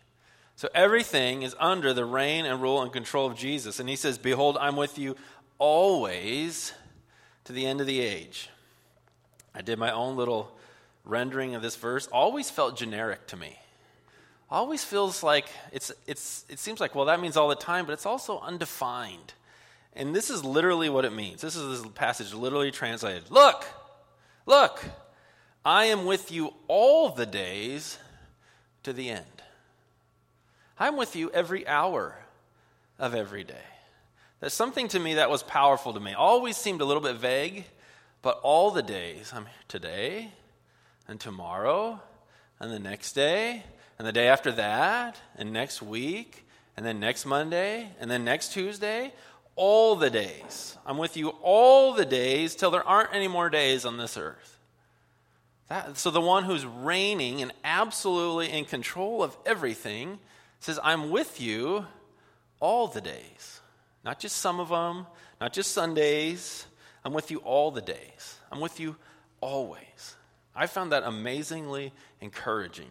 So 0.56 0.68
everything 0.76 1.44
is 1.44 1.56
under 1.60 1.94
the 1.94 2.06
reign 2.06 2.46
and 2.46 2.62
rule 2.62 2.82
and 2.82 2.92
control 2.92 3.28
of 3.28 3.38
Jesus. 3.38 3.80
And 3.80 3.88
he 3.88 3.96
says, 3.96 4.18
Behold, 4.18 4.58
I'm 4.60 4.76
with 4.76 4.98
you 4.98 5.16
always 5.58 6.74
to 7.46 7.54
the 7.54 7.66
end 7.66 7.82
of 7.82 7.88
the 7.88 8.02
age. 8.02 8.50
I 9.56 9.62
did 9.62 9.80
my 9.80 9.92
own 9.92 10.16
little 10.16 10.58
rendering 11.10 11.56
of 11.56 11.62
this 11.62 11.76
verse. 11.76 12.08
Always 12.08 12.50
felt 12.50 12.78
generic 12.78 13.28
to 13.28 13.38
me. 13.38 13.58
Always 14.52 14.84
feels 14.84 15.22
like 15.22 15.48
it's, 15.72 15.92
it's, 16.08 16.46
it 16.50 16.58
seems 16.58 16.80
like, 16.80 16.96
well, 16.96 17.06
that 17.06 17.22
means 17.22 17.38
all 17.38 17.50
the 17.50 17.56
time, 17.56 17.86
but 17.86 17.94
it's 17.94 18.06
also 18.06 18.40
undefined. 18.40 19.34
And 19.94 20.16
this 20.16 20.30
is 20.30 20.44
literally 20.44 20.90
what 20.90 21.06
it 21.06 21.14
means. 21.14 21.42
This 21.42 21.56
is 21.56 21.82
this 21.82 21.92
passage 21.94 22.34
literally 22.34 22.72
translated. 22.72 23.30
Look, 23.30 23.66
look, 24.46 24.84
I 25.64 25.86
am 25.86 26.06
with 26.06 26.32
you 26.32 26.54
all 26.68 27.10
the 27.10 27.26
days 27.26 28.00
to 28.84 28.94
the 28.94 29.10
end. 29.10 29.26
I'm 30.80 30.98
with 30.98 31.16
you 31.16 31.30
every 31.32 31.68
hour 31.68 32.16
of 32.98 33.14
every 33.14 33.44
day. 33.44 33.56
There's 34.40 34.54
something 34.54 34.88
to 34.90 35.00
me 35.00 35.16
that 35.16 35.30
was 35.30 35.44
powerful 35.44 35.94
to 35.94 36.00
me. 36.00 36.14
Always 36.14 36.56
seemed 36.56 36.82
a 36.82 36.86
little 36.86 37.04
bit 37.04 37.18
vague, 37.18 37.66
but 38.22 38.40
all 38.42 38.72
the 38.72 38.82
days, 38.82 39.32
I'm 39.36 39.46
here 39.46 39.54
today 39.68 40.32
and 41.10 41.20
tomorrow 41.20 42.00
and 42.60 42.72
the 42.72 42.80
next 42.80 43.14
day 43.14 43.64
and 43.98 44.08
the 44.08 44.12
day 44.12 44.28
after 44.28 44.52
that 44.52 45.20
and 45.36 45.52
next 45.52 45.82
week 45.82 46.46
and 46.78 46.86
then 46.86 47.00
next 47.00 47.26
Monday 47.26 47.90
and 48.00 48.10
then 48.10 48.24
next 48.24 48.54
Tuesday, 48.54 49.12
all 49.56 49.96
the 49.96 50.10
days. 50.10 50.78
I'm 50.86 50.98
with 50.98 51.18
you 51.18 51.30
all 51.42 51.94
the 51.94 52.06
days 52.06 52.56
till 52.56 52.72
there 52.72 52.88
aren't 52.88 53.14
any 53.14 53.28
more 53.28 53.50
days 53.50 53.84
on 53.84 53.98
this 53.98 54.16
earth. 54.18 54.58
That, 55.68 55.98
so 55.98 56.12
the 56.12 56.22
one 56.22 56.46
who's 56.46 56.66
reigning 56.66 57.42
and 57.42 57.52
absolutely 57.64 58.52
in 58.52 58.66
control 58.66 59.22
of 59.22 59.36
everything 59.46 60.20
says, 60.60 60.80
I'm 60.82 61.10
with 61.10 61.42
you 61.42 61.86
all 62.60 62.88
the 62.88 63.02
days. 63.02 63.62
Not 64.06 64.20
just 64.20 64.38
some 64.38 64.60
of 64.60 64.70
them, 64.70 65.08
not 65.42 65.54
just 65.54 65.72
Sundays. 65.72 66.66
I'm 67.04 67.14
with 67.14 67.32
you 67.32 67.40
all 67.40 67.72
the 67.72 67.82
days. 67.82 68.38
I'm 68.52 68.60
with 68.60 68.80
you 68.80 68.96
always. 69.42 70.16
I 70.60 70.68
found 70.68 70.92
that 70.92 71.04
amazingly 71.04 71.94
encouraging 72.20 72.90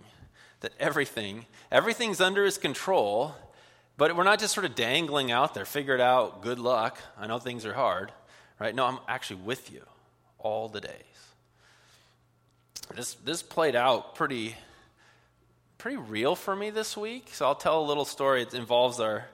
that 0.61 0.73
everything, 0.81 1.45
everything's 1.71 2.19
under 2.19 2.43
his 2.43 2.57
control, 2.57 3.35
but 3.99 4.17
we're 4.17 4.25
not 4.25 4.39
just 4.39 4.55
sort 4.55 4.65
of 4.65 4.75
dangling 4.75 5.31
out 5.31 5.53
there, 5.53 5.67
figure 5.67 5.95
it 5.95 6.01
out, 6.01 6.41
good 6.41 6.59
luck. 6.59 6.99
I 7.19 7.27
know 7.27 7.39
things 7.39 7.67
are 7.67 7.75
hard, 7.75 8.11
right? 8.59 8.75
No, 8.75 8.87
I'm 8.87 9.01
actually 9.07 9.43
with 9.43 9.71
you 9.71 9.83
all 10.39 10.71
the 10.71 10.81
days. 10.81 10.93
This, 12.97 13.13
this 13.17 13.43
played 13.43 13.77
out 13.77 14.15
pretty 14.15 14.57
pretty 15.77 15.99
real 15.99 16.35
for 16.35 16.57
me 16.57 16.71
this 16.71 16.97
week. 16.97 17.29
So 17.33 17.45
I'll 17.45 17.55
tell 17.55 17.83
a 17.83 17.87
little 17.87 18.07
story. 18.07 18.41
It 18.41 18.55
involves 18.55 18.99
our, 18.99 19.27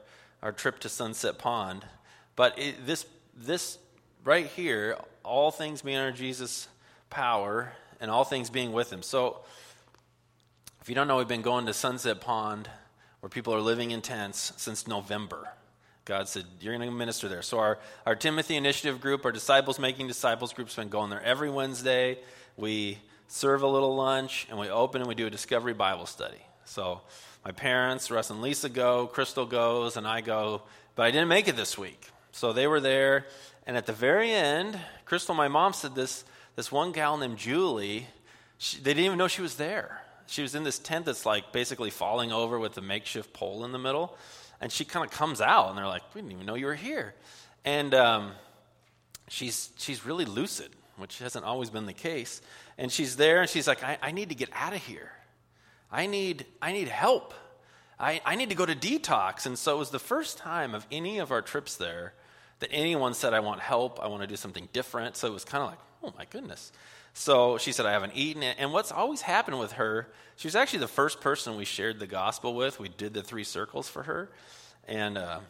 our 0.42 0.50
trip 0.50 0.80
to 0.80 0.88
Sunset 0.88 1.38
Pond. 1.38 1.84
But 2.34 2.58
it, 2.58 2.84
this, 2.84 3.06
this 3.36 3.78
right 4.24 4.46
here, 4.46 4.98
all 5.22 5.52
things 5.52 5.82
being 5.82 5.98
under 5.98 6.10
Jesus' 6.10 6.66
power 7.10 7.72
and 8.00 8.10
all 8.10 8.24
things 8.24 8.50
being 8.50 8.72
with 8.72 8.92
him. 8.92 9.02
So 9.02 9.40
if 10.80 10.88
you 10.88 10.94
don't 10.94 11.08
know, 11.08 11.16
we've 11.16 11.26
been 11.28 11.42
going 11.42 11.66
to 11.66 11.72
Sunset 11.72 12.20
Pond 12.20 12.68
where 13.20 13.30
people 13.30 13.54
are 13.54 13.60
living 13.62 13.90
in 13.90 14.02
tents 14.02 14.52
since 14.58 14.86
November. 14.86 15.48
God 16.04 16.28
said, 16.28 16.44
You're 16.60 16.76
going 16.76 16.86
to 16.86 16.94
minister 16.94 17.26
there. 17.26 17.40
So, 17.40 17.58
our, 17.58 17.78
our 18.04 18.14
Timothy 18.14 18.56
Initiative 18.56 19.00
group, 19.00 19.24
our 19.24 19.32
Disciples 19.32 19.78
Making 19.78 20.08
Disciples 20.08 20.52
group, 20.52 20.68
has 20.68 20.76
been 20.76 20.90
going 20.90 21.08
there 21.08 21.22
every 21.22 21.48
Wednesday. 21.48 22.18
We 22.58 22.98
serve 23.28 23.62
a 23.62 23.66
little 23.66 23.96
lunch, 23.96 24.46
and 24.50 24.58
we 24.58 24.68
open 24.68 25.00
and 25.00 25.08
we 25.08 25.14
do 25.14 25.26
a 25.26 25.30
discovery 25.30 25.72
Bible 25.72 26.04
study. 26.04 26.42
So 26.66 27.00
my 27.46 27.52
parents, 27.52 28.10
Russ 28.10 28.28
and 28.28 28.42
Lisa 28.42 28.68
go, 28.68 29.06
Crystal 29.06 29.46
goes, 29.46 29.96
and 29.96 30.06
I 30.06 30.20
go, 30.20 30.60
but 30.94 31.04
I 31.04 31.10
didn't 31.10 31.28
make 31.28 31.48
it 31.48 31.56
this 31.56 31.78
week. 31.78 32.10
So 32.32 32.52
they 32.52 32.66
were 32.66 32.80
there, 32.80 33.26
and 33.66 33.74
at 33.74 33.86
the 33.86 33.94
very 33.94 34.32
end, 34.32 34.78
Crystal, 35.06 35.34
my 35.34 35.48
mom 35.48 35.72
said 35.72 35.94
this, 35.94 36.24
this 36.56 36.70
one 36.70 36.92
gal 36.92 37.16
named 37.16 37.38
Julie, 37.38 38.06
she, 38.58 38.78
they 38.78 38.94
didn't 38.94 39.06
even 39.06 39.18
know 39.18 39.28
she 39.28 39.42
was 39.42 39.56
there. 39.56 40.02
She 40.26 40.42
was 40.42 40.54
in 40.54 40.64
this 40.64 40.78
tent 40.78 41.04
that's 41.04 41.26
like 41.26 41.52
basically 41.52 41.90
falling 41.90 42.32
over 42.32 42.58
with 42.58 42.76
a 42.78 42.80
makeshift 42.80 43.32
pole 43.32 43.64
in 43.64 43.72
the 43.72 43.78
middle. 43.78 44.16
And 44.60 44.72
she 44.72 44.84
kind 44.84 45.04
of 45.04 45.10
comes 45.10 45.40
out, 45.40 45.68
and 45.68 45.76
they're 45.76 45.86
like, 45.86 46.02
We 46.14 46.20
didn't 46.20 46.32
even 46.32 46.46
know 46.46 46.54
you 46.54 46.66
were 46.66 46.74
here. 46.74 47.14
And 47.64 47.92
um, 47.94 48.32
she's, 49.28 49.70
she's 49.76 50.06
really 50.06 50.24
lucid, 50.24 50.70
which 50.96 51.18
hasn't 51.18 51.44
always 51.44 51.70
been 51.70 51.86
the 51.86 51.92
case 51.92 52.40
and 52.78 52.90
she's 52.90 53.16
there 53.16 53.40
and 53.40 53.48
she's 53.48 53.66
like, 53.66 53.82
I, 53.82 53.98
I 54.02 54.10
need 54.10 54.30
to 54.30 54.34
get 54.34 54.48
out 54.52 54.74
of 54.74 54.82
here. 54.82 55.12
I 55.90 56.06
need, 56.06 56.44
I 56.60 56.72
need 56.72 56.88
help. 56.88 57.34
I, 57.98 58.20
I 58.24 58.34
need 58.34 58.48
to 58.48 58.56
go 58.56 58.66
to 58.66 58.74
detox. 58.74 59.46
And 59.46 59.58
so 59.58 59.76
it 59.76 59.78
was 59.78 59.90
the 59.90 60.00
first 60.00 60.38
time 60.38 60.74
of 60.74 60.86
any 60.90 61.18
of 61.18 61.30
our 61.30 61.42
trips 61.42 61.76
there 61.76 62.14
that 62.60 62.70
anyone 62.72 63.14
said, 63.14 63.34
I 63.34 63.40
want 63.40 63.60
help. 63.60 64.00
I 64.02 64.06
want 64.08 64.22
to 64.22 64.26
do 64.26 64.36
something 64.36 64.68
different. 64.72 65.16
So 65.16 65.26
it 65.26 65.32
was 65.32 65.44
kind 65.44 65.62
of 65.62 65.70
like, 65.70 65.78
oh 66.02 66.14
my 66.16 66.24
goodness. 66.26 66.72
So 67.14 67.58
she 67.58 67.72
said, 67.72 67.86
I 67.86 67.92
haven't 67.92 68.12
eaten. 68.14 68.42
And 68.42 68.72
what's 68.72 68.90
always 68.90 69.22
happened 69.22 69.58
with 69.58 69.72
her, 69.72 70.08
she 70.36 70.48
was 70.48 70.56
actually 70.56 70.80
the 70.80 70.88
first 70.88 71.20
person 71.20 71.56
we 71.56 71.64
shared 71.64 72.00
the 72.00 72.06
gospel 72.06 72.54
with. 72.54 72.80
We 72.80 72.88
did 72.88 73.14
the 73.14 73.22
three 73.22 73.44
circles 73.44 73.88
for 73.88 74.02
her. 74.02 74.30
And 74.88 75.16
uh, 75.16 75.40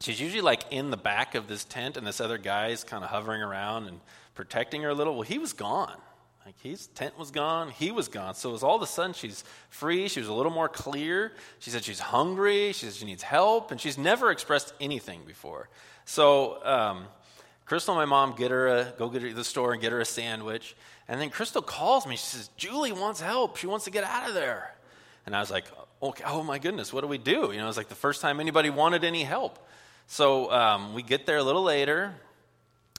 she's 0.00 0.20
usually 0.20 0.40
like 0.40 0.64
in 0.70 0.90
the 0.90 0.96
back 0.96 1.34
of 1.34 1.46
this 1.46 1.64
tent, 1.64 1.96
and 1.96 2.06
this 2.06 2.20
other 2.20 2.38
guy's 2.38 2.84
kind 2.84 3.04
of 3.04 3.10
hovering 3.10 3.42
around 3.42 3.86
and 3.86 4.00
protecting 4.34 4.82
her 4.82 4.90
a 4.90 4.94
little. 4.94 5.14
Well, 5.14 5.22
he 5.22 5.38
was 5.38 5.52
gone. 5.52 5.96
Like 6.44 6.58
his 6.60 6.88
tent 6.88 7.16
was 7.18 7.30
gone, 7.30 7.70
he 7.70 7.92
was 7.92 8.08
gone. 8.08 8.34
So 8.34 8.48
it 8.48 8.52
was 8.52 8.64
all 8.64 8.74
of 8.74 8.82
a 8.82 8.86
sudden 8.86 9.12
she's 9.12 9.44
free. 9.68 10.08
She 10.08 10.18
was 10.18 10.28
a 10.28 10.34
little 10.34 10.50
more 10.50 10.68
clear. 10.68 11.32
She 11.60 11.70
said 11.70 11.84
she's 11.84 12.00
hungry. 12.00 12.72
She 12.72 12.86
said 12.86 12.94
she 12.94 13.04
needs 13.04 13.22
help, 13.22 13.70
and 13.70 13.80
she's 13.80 13.96
never 13.96 14.30
expressed 14.30 14.72
anything 14.80 15.20
before. 15.24 15.68
So 16.04 16.64
um, 16.64 17.06
Crystal 17.64 17.98
and 17.98 18.00
my 18.00 18.04
mom 18.04 18.36
get 18.36 18.50
her 18.50 18.68
a, 18.68 18.92
go 18.98 19.08
get 19.08 19.22
her 19.22 19.28
to 19.28 19.34
the 19.34 19.44
store 19.44 19.72
and 19.72 19.80
get 19.80 19.92
her 19.92 20.00
a 20.00 20.04
sandwich. 20.04 20.76
And 21.08 21.20
then 21.20 21.30
Crystal 21.30 21.62
calls 21.62 22.06
me. 22.06 22.16
She 22.16 22.26
says, 22.26 22.50
Julie 22.56 22.92
wants 22.92 23.20
help. 23.20 23.56
She 23.56 23.66
wants 23.66 23.84
to 23.86 23.90
get 23.90 24.04
out 24.04 24.28
of 24.28 24.34
there. 24.34 24.74
And 25.26 25.34
I 25.36 25.40
was 25.40 25.50
like, 25.50 25.64
okay, 26.02 26.24
oh 26.26 26.42
my 26.42 26.58
goodness, 26.58 26.92
what 26.92 27.02
do 27.02 27.06
we 27.06 27.18
do? 27.18 27.50
You 27.52 27.58
know, 27.58 27.68
it's 27.68 27.76
like 27.76 27.88
the 27.88 27.94
first 27.94 28.20
time 28.20 28.40
anybody 28.40 28.70
wanted 28.70 29.04
any 29.04 29.22
help. 29.22 29.58
So 30.06 30.50
um, 30.50 30.94
we 30.94 31.02
get 31.02 31.26
there 31.26 31.38
a 31.38 31.42
little 31.42 31.62
later. 31.62 32.14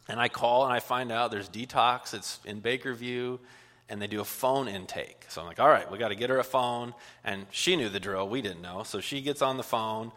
And 0.10 0.20
I 0.20 0.28
call 0.28 0.66
and 0.66 0.74
I 0.74 0.80
find 0.80 1.12
out 1.12 1.32
there's 1.32 1.50
detox, 1.50 2.14
it's 2.14 2.40
in 2.44 2.62
Bakerview, 2.62 3.40
and 3.88 4.02
they 4.02 4.08
do 4.08 4.20
a 4.20 4.26
phone 4.26 4.68
intake. 4.68 5.26
So 5.30 5.40
I'm 5.40 5.48
like, 5.48 5.60
all 5.60 5.70
right, 5.70 5.90
we 5.90 5.98
got 5.98 6.10
to 6.10 6.16
get 6.16 6.30
her 6.30 6.40
a 6.40 6.44
phone. 6.44 6.94
And 7.24 7.46
she 7.52 7.76
knew 7.76 7.90
the 7.90 8.02
drill, 8.02 8.28
we 8.28 8.42
didn't 8.42 8.62
know. 8.62 8.84
So 8.84 9.00
she 9.00 9.22
gets 9.22 9.42
on 9.42 9.56
the 9.56 9.64
phone 9.64 10.12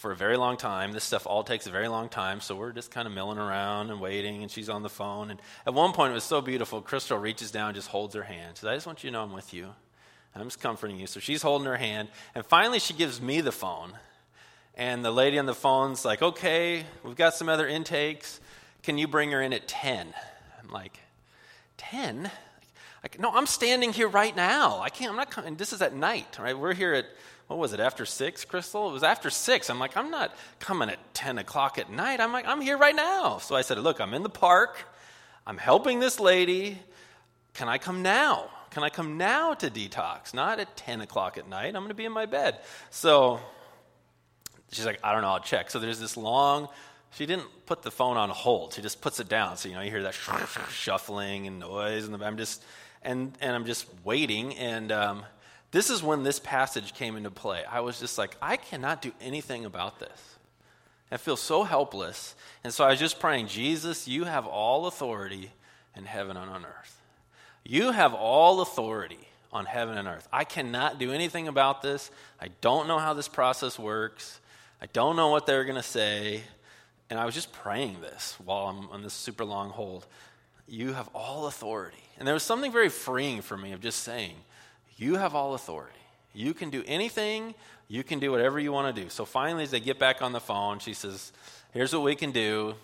for 0.00 0.12
a 0.12 0.16
very 0.16 0.38
long 0.38 0.56
time. 0.56 0.92
This 0.92 1.04
stuff 1.04 1.26
all 1.26 1.44
takes 1.44 1.66
a 1.66 1.70
very 1.70 1.86
long 1.86 2.08
time. 2.08 2.40
So 2.40 2.56
we're 2.56 2.72
just 2.72 2.90
kind 2.90 3.06
of 3.06 3.12
milling 3.12 3.36
around 3.36 3.90
and 3.90 4.00
waiting, 4.00 4.40
and 4.40 4.50
she's 4.50 4.70
on 4.70 4.82
the 4.82 4.88
phone. 4.88 5.30
And 5.30 5.38
at 5.66 5.74
one 5.74 5.92
point, 5.92 6.12
it 6.12 6.14
was 6.14 6.24
so 6.24 6.40
beautiful. 6.40 6.80
Crystal 6.80 7.18
reaches 7.18 7.50
down, 7.50 7.74
just 7.74 7.88
holds 7.88 8.14
her 8.14 8.22
hand. 8.22 8.56
Says, 8.56 8.66
I 8.66 8.74
just 8.74 8.86
want 8.86 9.04
you 9.04 9.10
to 9.10 9.12
know 9.12 9.22
I'm 9.22 9.32
with 9.34 9.52
you. 9.52 9.68
I'm 10.34 10.44
just 10.44 10.58
comforting 10.58 10.98
you. 10.98 11.06
So 11.06 11.20
she's 11.20 11.42
holding 11.42 11.66
her 11.66 11.76
hand. 11.76 12.08
And 12.34 12.46
finally, 12.46 12.78
she 12.78 12.94
gives 12.94 13.20
me 13.20 13.42
the 13.42 13.52
phone. 13.52 13.92
And 14.74 15.04
the 15.04 15.10
lady 15.10 15.38
on 15.38 15.44
the 15.44 15.54
phone's 15.54 16.02
like, 16.02 16.22
okay, 16.22 16.86
we've 17.04 17.16
got 17.16 17.34
some 17.34 17.50
other 17.50 17.68
intakes. 17.68 18.40
Can 18.82 18.96
you 18.96 19.06
bring 19.06 19.30
her 19.32 19.42
in 19.42 19.52
at 19.52 19.68
10? 19.68 20.14
I'm 20.62 20.70
like, 20.70 20.98
10? 21.76 22.30
Like, 23.02 23.18
no, 23.20 23.30
I'm 23.32 23.46
standing 23.46 23.92
here 23.92 24.08
right 24.08 24.34
now. 24.34 24.80
I 24.80 24.88
can't, 24.88 25.10
I'm 25.10 25.16
not 25.16 25.30
coming. 25.30 25.56
This 25.56 25.74
is 25.74 25.82
at 25.82 25.94
night, 25.94 26.38
right? 26.38 26.58
We're 26.58 26.72
here 26.72 26.94
at, 26.94 27.04
what 27.50 27.58
was 27.58 27.72
it, 27.72 27.80
after 27.80 28.06
6, 28.06 28.44
Crystal? 28.44 28.88
It 28.88 28.92
was 28.92 29.02
after 29.02 29.28
6. 29.28 29.70
I'm 29.70 29.80
like, 29.80 29.96
I'm 29.96 30.10
not 30.10 30.34
coming 30.60 30.88
at 30.88 30.98
10 31.14 31.38
o'clock 31.38 31.78
at 31.78 31.90
night. 31.90 32.20
I'm 32.20 32.32
like, 32.32 32.46
I'm 32.46 32.60
here 32.60 32.78
right 32.78 32.94
now. 32.94 33.38
So 33.38 33.56
I 33.56 33.62
said, 33.62 33.76
look, 33.78 34.00
I'm 34.00 34.14
in 34.14 34.22
the 34.22 34.28
park. 34.30 34.78
I'm 35.44 35.58
helping 35.58 35.98
this 35.98 36.20
lady. 36.20 36.78
Can 37.54 37.68
I 37.68 37.78
come 37.78 38.02
now? 38.02 38.50
Can 38.70 38.84
I 38.84 38.88
come 38.88 39.16
now 39.16 39.54
to 39.54 39.68
detox? 39.68 40.32
Not 40.32 40.60
at 40.60 40.76
10 40.76 41.00
o'clock 41.00 41.38
at 41.38 41.48
night. 41.48 41.74
I'm 41.74 41.82
going 41.82 41.88
to 41.88 41.94
be 41.94 42.04
in 42.04 42.12
my 42.12 42.26
bed. 42.26 42.58
So 42.90 43.40
she's 44.70 44.86
like, 44.86 45.00
I 45.02 45.12
don't 45.12 45.22
know, 45.22 45.30
I'll 45.30 45.40
check. 45.40 45.72
So 45.72 45.80
there's 45.80 45.98
this 45.98 46.16
long 46.16 46.68
she 47.12 47.26
didn't 47.26 47.48
put 47.66 47.82
the 47.82 47.90
phone 47.90 48.16
on 48.16 48.30
hold. 48.30 48.74
She 48.74 48.82
just 48.82 49.00
puts 49.00 49.18
it 49.18 49.28
down. 49.28 49.56
So, 49.56 49.68
you 49.68 49.74
know, 49.74 49.80
you 49.80 49.90
hear 49.90 50.04
that 50.04 50.14
shuffling 50.70 51.46
and 51.46 51.58
noise. 51.58 52.06
And 52.06 52.22
I'm 52.22 52.36
just, 52.36 52.62
and, 53.02 53.36
and 53.40 53.54
I'm 53.54 53.66
just 53.66 53.86
waiting. 54.04 54.56
And 54.56 54.92
um, 54.92 55.24
this 55.70 55.90
is 55.90 56.02
when 56.02 56.22
this 56.22 56.40
passage 56.40 56.94
came 56.94 57.16
into 57.16 57.30
play. 57.30 57.62
I 57.70 57.80
was 57.80 58.00
just 58.00 58.18
like, 58.18 58.36
I 58.42 58.56
cannot 58.56 59.02
do 59.02 59.12
anything 59.20 59.64
about 59.64 60.00
this. 60.00 60.36
I 61.12 61.16
feel 61.16 61.36
so 61.36 61.64
helpless. 61.64 62.34
And 62.62 62.72
so 62.72 62.84
I 62.84 62.90
was 62.90 62.98
just 62.98 63.20
praying, 63.20 63.48
Jesus, 63.48 64.06
you 64.06 64.24
have 64.24 64.46
all 64.46 64.86
authority 64.86 65.50
in 65.96 66.04
heaven 66.04 66.36
and 66.36 66.50
on 66.50 66.64
earth. 66.64 67.00
You 67.64 67.90
have 67.90 68.14
all 68.14 68.60
authority 68.60 69.28
on 69.52 69.66
heaven 69.66 69.98
and 69.98 70.06
earth. 70.06 70.28
I 70.32 70.44
cannot 70.44 70.98
do 70.98 71.12
anything 71.12 71.48
about 71.48 71.82
this. 71.82 72.10
I 72.40 72.48
don't 72.60 72.86
know 72.86 72.98
how 72.98 73.14
this 73.14 73.28
process 73.28 73.78
works. 73.78 74.40
I 74.80 74.86
don't 74.86 75.16
know 75.16 75.28
what 75.28 75.46
they're 75.46 75.64
going 75.64 75.76
to 75.76 75.82
say. 75.82 76.42
And 77.10 77.18
I 77.18 77.24
was 77.24 77.34
just 77.34 77.52
praying 77.52 78.00
this 78.00 78.36
while 78.44 78.68
I'm 78.68 78.88
on 78.90 79.02
this 79.02 79.14
super 79.14 79.44
long 79.44 79.70
hold. 79.70 80.06
You 80.68 80.92
have 80.92 81.08
all 81.12 81.46
authority. 81.46 82.02
And 82.18 82.26
there 82.26 82.34
was 82.34 82.44
something 82.44 82.70
very 82.70 82.88
freeing 82.88 83.42
for 83.42 83.56
me 83.56 83.72
of 83.72 83.80
just 83.80 84.04
saying, 84.04 84.36
You 85.00 85.16
have 85.16 85.34
all 85.34 85.54
authority. 85.54 85.96
You 86.34 86.52
can 86.52 86.68
do 86.68 86.84
anything, 86.86 87.54
you 87.88 88.04
can 88.04 88.18
do 88.18 88.30
whatever 88.30 88.60
you 88.60 88.70
want 88.70 88.94
to 88.94 89.02
do. 89.02 89.08
So 89.08 89.24
finally, 89.24 89.64
as 89.64 89.70
they 89.70 89.80
get 89.80 89.98
back 89.98 90.20
on 90.20 90.32
the 90.32 90.40
phone, 90.40 90.78
she 90.78 90.92
says, 90.92 91.32
Here's 91.72 91.94
what 91.94 92.02
we 92.02 92.14
can 92.14 92.32
do. 92.32 92.74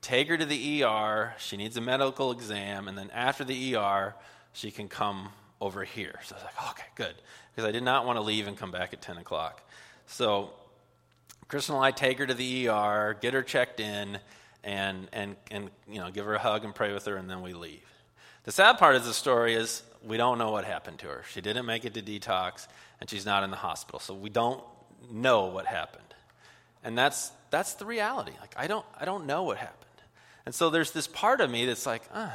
Take 0.00 0.28
her 0.28 0.38
to 0.38 0.46
the 0.46 0.82
ER. 0.82 1.34
She 1.38 1.58
needs 1.58 1.76
a 1.76 1.82
medical 1.82 2.32
exam. 2.32 2.88
And 2.88 2.96
then 2.96 3.10
after 3.10 3.44
the 3.44 3.76
ER, 3.76 4.14
she 4.54 4.70
can 4.70 4.88
come 4.88 5.28
over 5.60 5.84
here. 5.84 6.18
So 6.24 6.34
I 6.34 6.38
was 6.38 6.44
like, 6.44 6.70
okay, 6.70 6.86
good. 6.94 7.14
Because 7.52 7.68
I 7.68 7.72
did 7.72 7.82
not 7.82 8.06
want 8.06 8.16
to 8.16 8.22
leave 8.22 8.46
and 8.46 8.56
come 8.56 8.70
back 8.70 8.94
at 8.94 9.02
10 9.02 9.18
o'clock. 9.18 9.60
So 10.06 10.50
Crystal 11.48 11.76
and 11.76 11.84
I 11.84 11.90
take 11.90 12.18
her 12.18 12.26
to 12.26 12.34
the 12.34 12.68
ER, 12.68 13.18
get 13.20 13.34
her 13.34 13.42
checked 13.42 13.80
in, 13.80 14.18
and, 14.64 15.08
and, 15.12 15.36
and 15.50 15.70
you 15.90 16.00
know, 16.00 16.10
give 16.10 16.24
her 16.24 16.34
a 16.34 16.38
hug 16.38 16.64
and 16.64 16.74
pray 16.74 16.94
with 16.94 17.04
her, 17.04 17.16
and 17.16 17.28
then 17.28 17.42
we 17.42 17.52
leave. 17.52 17.89
The 18.44 18.52
sad 18.52 18.78
part 18.78 18.96
of 18.96 19.04
the 19.04 19.12
story 19.12 19.54
is 19.54 19.82
we 20.02 20.16
don't 20.16 20.38
know 20.38 20.50
what 20.50 20.64
happened 20.64 20.98
to 21.00 21.06
her. 21.06 21.24
She 21.30 21.40
didn't 21.40 21.66
make 21.66 21.84
it 21.84 21.94
to 21.94 22.02
detox, 22.02 22.66
and 23.00 23.08
she's 23.08 23.26
not 23.26 23.44
in 23.44 23.50
the 23.50 23.56
hospital. 23.56 24.00
So 24.00 24.14
we 24.14 24.30
don't 24.30 24.62
know 25.10 25.46
what 25.46 25.66
happened. 25.66 26.04
And 26.82 26.96
that's, 26.96 27.32
that's 27.50 27.74
the 27.74 27.84
reality. 27.84 28.32
Like, 28.40 28.54
I 28.56 28.66
don't, 28.66 28.86
I 28.98 29.04
don't 29.04 29.26
know 29.26 29.42
what 29.42 29.58
happened. 29.58 29.76
And 30.46 30.54
so 30.54 30.70
there's 30.70 30.92
this 30.92 31.06
part 31.06 31.40
of 31.40 31.50
me 31.50 31.66
that's 31.66 31.86
like, 31.86 32.02
ah, 32.14 32.34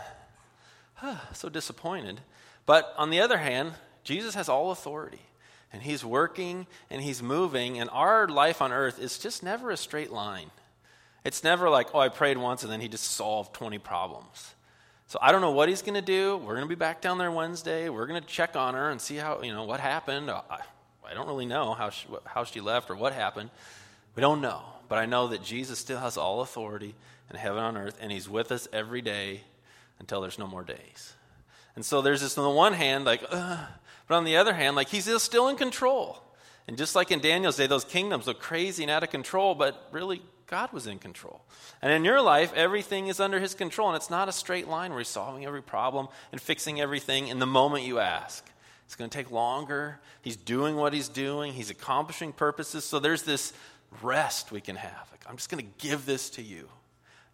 so 1.34 1.50
disappointed. 1.50 2.22
But 2.66 2.94
on 2.98 3.10
the 3.10 3.22
other 3.22 3.38
hand, 3.38 3.74
Jesus 4.04 4.36
has 4.36 4.48
all 4.48 4.72
authority. 4.72 5.22
And 5.74 5.82
he's 5.82 6.06
working 6.06 6.68
and 6.90 7.02
he's 7.02 7.22
moving. 7.22 7.80
And 7.80 7.90
our 7.90 8.28
life 8.28 8.62
on 8.62 8.72
earth 8.72 9.00
is 9.00 9.18
just 9.18 9.44
never 9.44 9.72
a 9.72 9.78
straight 9.78 10.12
line. 10.12 10.52
It's 11.26 11.44
never 11.44 11.70
like, 11.70 11.94
oh, 11.94 12.00
I 12.00 12.10
prayed 12.10 12.38
once 12.38 12.64
and 12.64 12.72
then 12.72 12.80
he 12.80 12.88
just 12.88 13.04
solved 13.04 13.54
20 13.56 13.80
problems. 13.80 14.55
So 15.08 15.20
I 15.22 15.32
don't 15.32 15.42
know 15.42 15.52
what 15.52 15.70
he's 15.70 15.82
going 15.82 15.94
to 15.96 16.02
do. 16.02 16.38
We're 16.38 16.56
going 16.56 16.66
to 16.66 16.70
be 16.70 16.76
back 16.76 17.00
down 17.02 17.18
there 17.18 17.32
Wednesday. 17.32 17.90
We're 17.90 18.08
going 18.08 18.22
to 18.22 18.28
check 18.28 18.56
on 18.56 18.74
her 18.74 18.90
and 18.90 19.00
see 19.00 19.16
how, 19.18 19.42
you 19.42 19.54
know, 19.54 19.64
what 19.64 19.80
happened. 19.80 20.32
I, 20.32 20.42
I 21.08 21.14
don't 21.14 21.28
really 21.28 21.46
know 21.46 21.74
how 21.74 21.92
she, 21.92 22.08
how 22.26 22.44
she 22.44 22.60
left 22.60 22.90
or 22.90 22.96
what 22.96 23.14
happened. 23.14 23.52
We 24.16 24.22
don't 24.22 24.42
know. 24.42 24.62
But 24.88 24.98
I 25.00 25.06
know 25.06 25.28
that 25.28 25.44
Jesus 25.44 25.80
still 25.80 26.00
has 26.00 26.18
all 26.18 26.42
authority 26.42 26.96
in 27.30 27.36
heaven 27.38 27.64
and 27.64 27.78
on 27.78 27.78
earth, 27.78 27.98
and 28.02 28.12
he's 28.12 28.30
with 28.30 28.52
us 28.52 28.68
every 28.72 29.02
day 29.02 29.42
until 30.00 30.22
there's 30.22 30.40
no 30.40 30.48
more 30.48 30.64
days. 30.64 31.14
And 31.76 31.84
so 31.84 32.02
there's 32.02 32.22
this 32.22 32.38
on 32.38 32.44
the 32.44 32.50
one 32.50 32.74
hand, 32.74 33.06
like, 33.06 33.22
but 33.30 34.16
on 34.16 34.24
the 34.24 34.38
other 34.38 34.54
hand, 34.54 34.76
like 34.76 34.90
he's 34.90 35.10
still 35.22 35.48
in 35.50 35.56
control. 35.56 36.22
And 36.68 36.78
just 36.78 36.96
like 36.96 37.12
in 37.12 37.20
Daniel's 37.20 37.58
day, 37.58 37.68
those 37.68 37.84
kingdoms 37.86 38.28
look 38.28 38.40
crazy 38.40 38.84
and 38.84 38.92
out 38.92 39.04
of 39.04 39.10
control, 39.10 39.56
but 39.56 39.88
really 39.92 40.22
God 40.48 40.72
was 40.72 40.86
in 40.88 41.00
control. 41.00 41.42
And 41.82 41.92
in 41.92 42.06
your 42.06 42.22
life, 42.22 42.54
everything 42.54 43.08
is 43.08 43.20
under 43.20 43.40
his 43.40 43.56
control, 43.56 43.90
and 43.90 43.96
it's 43.96 44.10
not 44.10 44.30
a 44.30 44.32
straight 44.32 44.68
line 44.68 44.92
where 44.92 45.00
he's 45.00 45.08
solving 45.08 45.46
every 45.46 45.64
problem 45.64 46.08
and 46.32 46.40
fixing 46.40 46.80
everything 46.80 47.28
in 47.30 47.40
the 47.40 47.46
moment 47.48 47.84
you 47.84 48.00
ask. 48.00 48.46
It's 48.86 48.96
going 48.96 49.10
to 49.10 49.18
take 49.18 49.32
longer. 49.32 50.00
He's 50.22 50.36
doing 50.36 50.76
what 50.76 50.94
he's 50.94 51.10
doing, 51.10 51.54
he's 51.54 51.70
accomplishing 51.70 52.32
purposes. 52.32 52.86
So 52.86 53.00
there's 53.00 53.24
this 53.24 53.54
rest 54.02 54.52
we 54.52 54.62
can 54.62 54.76
have. 54.76 55.08
Like, 55.12 55.26
I'm 55.28 55.36
just 55.36 55.50
going 55.50 55.66
to 55.66 55.72
give 55.88 56.06
this 56.06 56.30
to 56.32 56.44
you. 56.44 56.70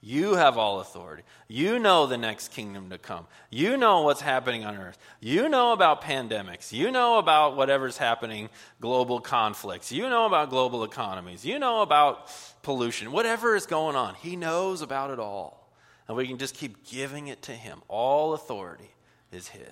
You 0.04 0.34
have 0.34 0.58
all 0.58 0.80
authority. 0.80 1.22
You 1.48 1.78
know 1.78 2.08
the 2.08 2.18
next 2.18 2.48
kingdom 2.48 2.90
to 2.90 2.98
come. 2.98 3.28
You 3.52 3.78
know 3.78 4.02
what's 4.02 4.22
happening 4.22 4.66
on 4.66 4.76
earth. 4.76 4.98
You 5.20 5.48
know 5.48 5.74
about 5.74 6.02
pandemics. 6.02 6.72
You 6.72 6.90
know 6.90 7.20
about 7.20 7.56
whatever's 7.56 7.98
happening, 7.98 8.50
global 8.80 9.20
conflicts. 9.20 9.92
You 9.92 10.10
know 10.10 10.26
about 10.26 10.50
global 10.50 10.84
economies. 10.84 11.46
You 11.46 11.60
know 11.60 11.84
about 11.84 12.32
pollution. 12.64 13.12
Whatever 13.12 13.56
is 13.56 13.68
going 13.68 13.96
on, 13.96 14.16
He 14.16 14.36
knows 14.36 14.82
about 14.82 15.12
it 15.12 15.20
all. 15.20 15.72
And 16.08 16.18
we 16.18 16.28
can 16.28 16.40
just 16.40 16.56
keep 16.56 16.84
giving 16.84 17.28
it 17.28 17.44
to 17.44 17.52
Him. 17.52 17.84
All 17.88 18.34
authority 18.34 18.90
is 19.32 19.50
His. 19.50 19.68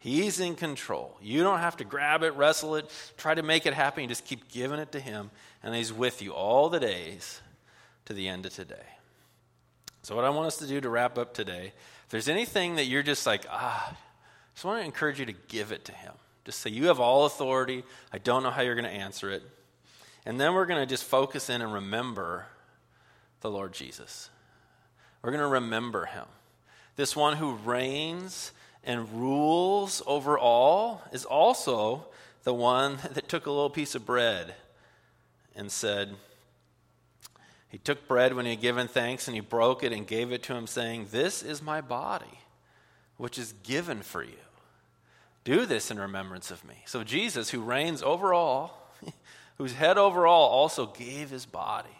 He's 0.00 0.40
in 0.40 0.56
control. 0.56 1.16
You 1.22 1.44
don't 1.44 1.60
have 1.60 1.76
to 1.76 1.84
grab 1.84 2.24
it, 2.24 2.34
wrestle 2.34 2.74
it, 2.74 2.90
try 3.16 3.36
to 3.36 3.42
make 3.44 3.64
it 3.64 3.74
happen. 3.74 4.02
You 4.02 4.08
just 4.08 4.24
keep 4.24 4.50
giving 4.50 4.80
it 4.80 4.90
to 4.90 4.98
Him, 4.98 5.30
and 5.62 5.72
He's 5.72 5.92
with 5.92 6.20
you 6.20 6.32
all 6.32 6.68
the 6.68 6.80
days 6.80 7.40
to 8.06 8.12
the 8.12 8.26
end 8.26 8.44
of 8.44 8.52
today. 8.52 8.98
So, 10.02 10.16
what 10.16 10.24
I 10.24 10.30
want 10.30 10.48
us 10.48 10.56
to 10.58 10.66
do 10.66 10.80
to 10.80 10.88
wrap 10.88 11.16
up 11.16 11.32
today, 11.32 11.72
if 12.04 12.08
there's 12.10 12.28
anything 12.28 12.76
that 12.76 12.86
you're 12.86 13.04
just 13.04 13.24
like, 13.24 13.46
ah, 13.48 13.90
I 13.90 13.96
just 14.54 14.64
want 14.64 14.80
to 14.80 14.84
encourage 14.84 15.20
you 15.20 15.26
to 15.26 15.34
give 15.48 15.72
it 15.72 15.84
to 15.86 15.92
Him. 15.92 16.12
Just 16.44 16.58
say, 16.60 16.70
You 16.70 16.86
have 16.86 17.00
all 17.00 17.24
authority. 17.24 17.84
I 18.12 18.18
don't 18.18 18.42
know 18.42 18.50
how 18.50 18.62
you're 18.62 18.74
going 18.74 18.84
to 18.84 18.90
answer 18.90 19.30
it. 19.30 19.42
And 20.26 20.40
then 20.40 20.54
we're 20.54 20.66
going 20.66 20.80
to 20.80 20.86
just 20.86 21.04
focus 21.04 21.48
in 21.48 21.62
and 21.62 21.72
remember 21.72 22.46
the 23.40 23.50
Lord 23.50 23.72
Jesus. 23.72 24.28
We're 25.22 25.30
going 25.30 25.40
to 25.40 25.46
remember 25.46 26.06
Him. 26.06 26.26
This 26.96 27.16
one 27.16 27.36
who 27.36 27.54
reigns 27.54 28.52
and 28.84 29.08
rules 29.12 30.02
over 30.06 30.38
all 30.38 31.02
is 31.12 31.24
also 31.24 32.06
the 32.42 32.54
one 32.54 32.98
that 33.12 33.28
took 33.28 33.46
a 33.46 33.50
little 33.50 33.70
piece 33.70 33.94
of 33.94 34.04
bread 34.04 34.54
and 35.54 35.70
said, 35.70 36.16
he 37.72 37.78
took 37.78 38.06
bread 38.06 38.34
when 38.34 38.44
he 38.44 38.50
had 38.50 38.60
given 38.60 38.86
thanks, 38.86 39.26
and 39.26 39.34
he 39.34 39.40
broke 39.40 39.82
it 39.82 39.94
and 39.94 40.06
gave 40.06 40.30
it 40.30 40.42
to 40.44 40.54
him, 40.54 40.66
saying, 40.66 41.06
This 41.10 41.42
is 41.42 41.62
my 41.62 41.80
body, 41.80 42.38
which 43.16 43.38
is 43.38 43.54
given 43.62 44.02
for 44.02 44.22
you. 44.22 44.36
Do 45.42 45.64
this 45.64 45.90
in 45.90 45.98
remembrance 45.98 46.50
of 46.50 46.62
me. 46.66 46.74
So 46.84 47.02
Jesus, 47.02 47.48
who 47.48 47.62
reigns 47.62 48.02
over 48.02 48.34
all, 48.34 48.92
who's 49.56 49.72
head 49.72 49.96
over 49.96 50.26
all, 50.26 50.50
also 50.50 50.84
gave 50.84 51.30
his 51.30 51.46
body. 51.46 51.96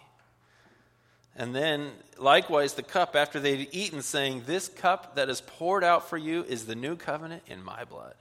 And 1.34 1.54
then, 1.54 1.92
likewise, 2.18 2.74
the 2.74 2.82
cup 2.82 3.16
after 3.16 3.40
they'd 3.40 3.68
eaten, 3.72 4.02
saying, 4.02 4.42
This 4.44 4.68
cup 4.68 5.14
that 5.14 5.30
is 5.30 5.40
poured 5.40 5.84
out 5.84 6.06
for 6.06 6.18
you 6.18 6.44
is 6.44 6.66
the 6.66 6.74
new 6.74 6.96
covenant 6.96 7.44
in 7.46 7.64
my 7.64 7.84
blood. 7.84 8.14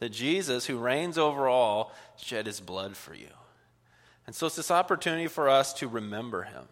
That 0.00 0.10
Jesus, 0.10 0.66
who 0.66 0.76
reigns 0.76 1.18
over 1.18 1.46
all, 1.46 1.94
shed 2.18 2.46
his 2.46 2.58
blood 2.58 2.96
for 2.96 3.14
you. 3.14 3.30
And 4.26 4.34
so 4.34 4.48
it's 4.48 4.56
this 4.56 4.72
opportunity 4.72 5.28
for 5.28 5.48
us 5.48 5.72
to 5.74 5.86
remember 5.86 6.42
him 6.42 6.64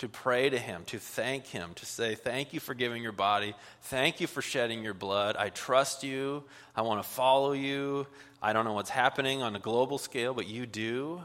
to 0.00 0.08
pray 0.08 0.48
to 0.48 0.58
Him, 0.58 0.84
to 0.86 0.98
thank 0.98 1.46
Him, 1.46 1.74
to 1.74 1.86
say, 1.86 2.14
Thank 2.14 2.54
you 2.54 2.60
for 2.60 2.74
giving 2.74 3.02
your 3.02 3.12
body. 3.12 3.54
Thank 3.82 4.20
you 4.20 4.26
for 4.26 4.40
shedding 4.40 4.82
your 4.82 4.94
blood. 4.94 5.36
I 5.36 5.50
trust 5.50 6.02
you. 6.02 6.44
I 6.74 6.82
want 6.82 7.02
to 7.02 7.08
follow 7.08 7.52
you. 7.52 8.06
I 8.42 8.54
don't 8.54 8.64
know 8.64 8.72
what's 8.72 8.90
happening 8.90 9.42
on 9.42 9.54
a 9.54 9.58
global 9.58 9.98
scale, 9.98 10.32
but 10.32 10.46
you 10.46 10.64
do. 10.64 11.20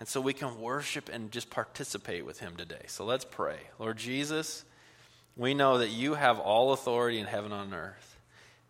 And 0.00 0.08
so 0.08 0.20
we 0.20 0.32
can 0.32 0.60
worship 0.60 1.08
and 1.12 1.30
just 1.30 1.48
participate 1.48 2.26
with 2.26 2.40
Him 2.40 2.56
today. 2.56 2.82
So 2.88 3.04
let's 3.04 3.24
pray. 3.24 3.58
Lord 3.78 3.96
Jesus, 3.96 4.64
we 5.36 5.54
know 5.54 5.78
that 5.78 5.90
you 5.90 6.14
have 6.14 6.40
all 6.40 6.72
authority 6.72 7.20
in 7.20 7.26
heaven 7.26 7.52
and 7.52 7.72
on 7.72 7.74
earth, 7.74 8.18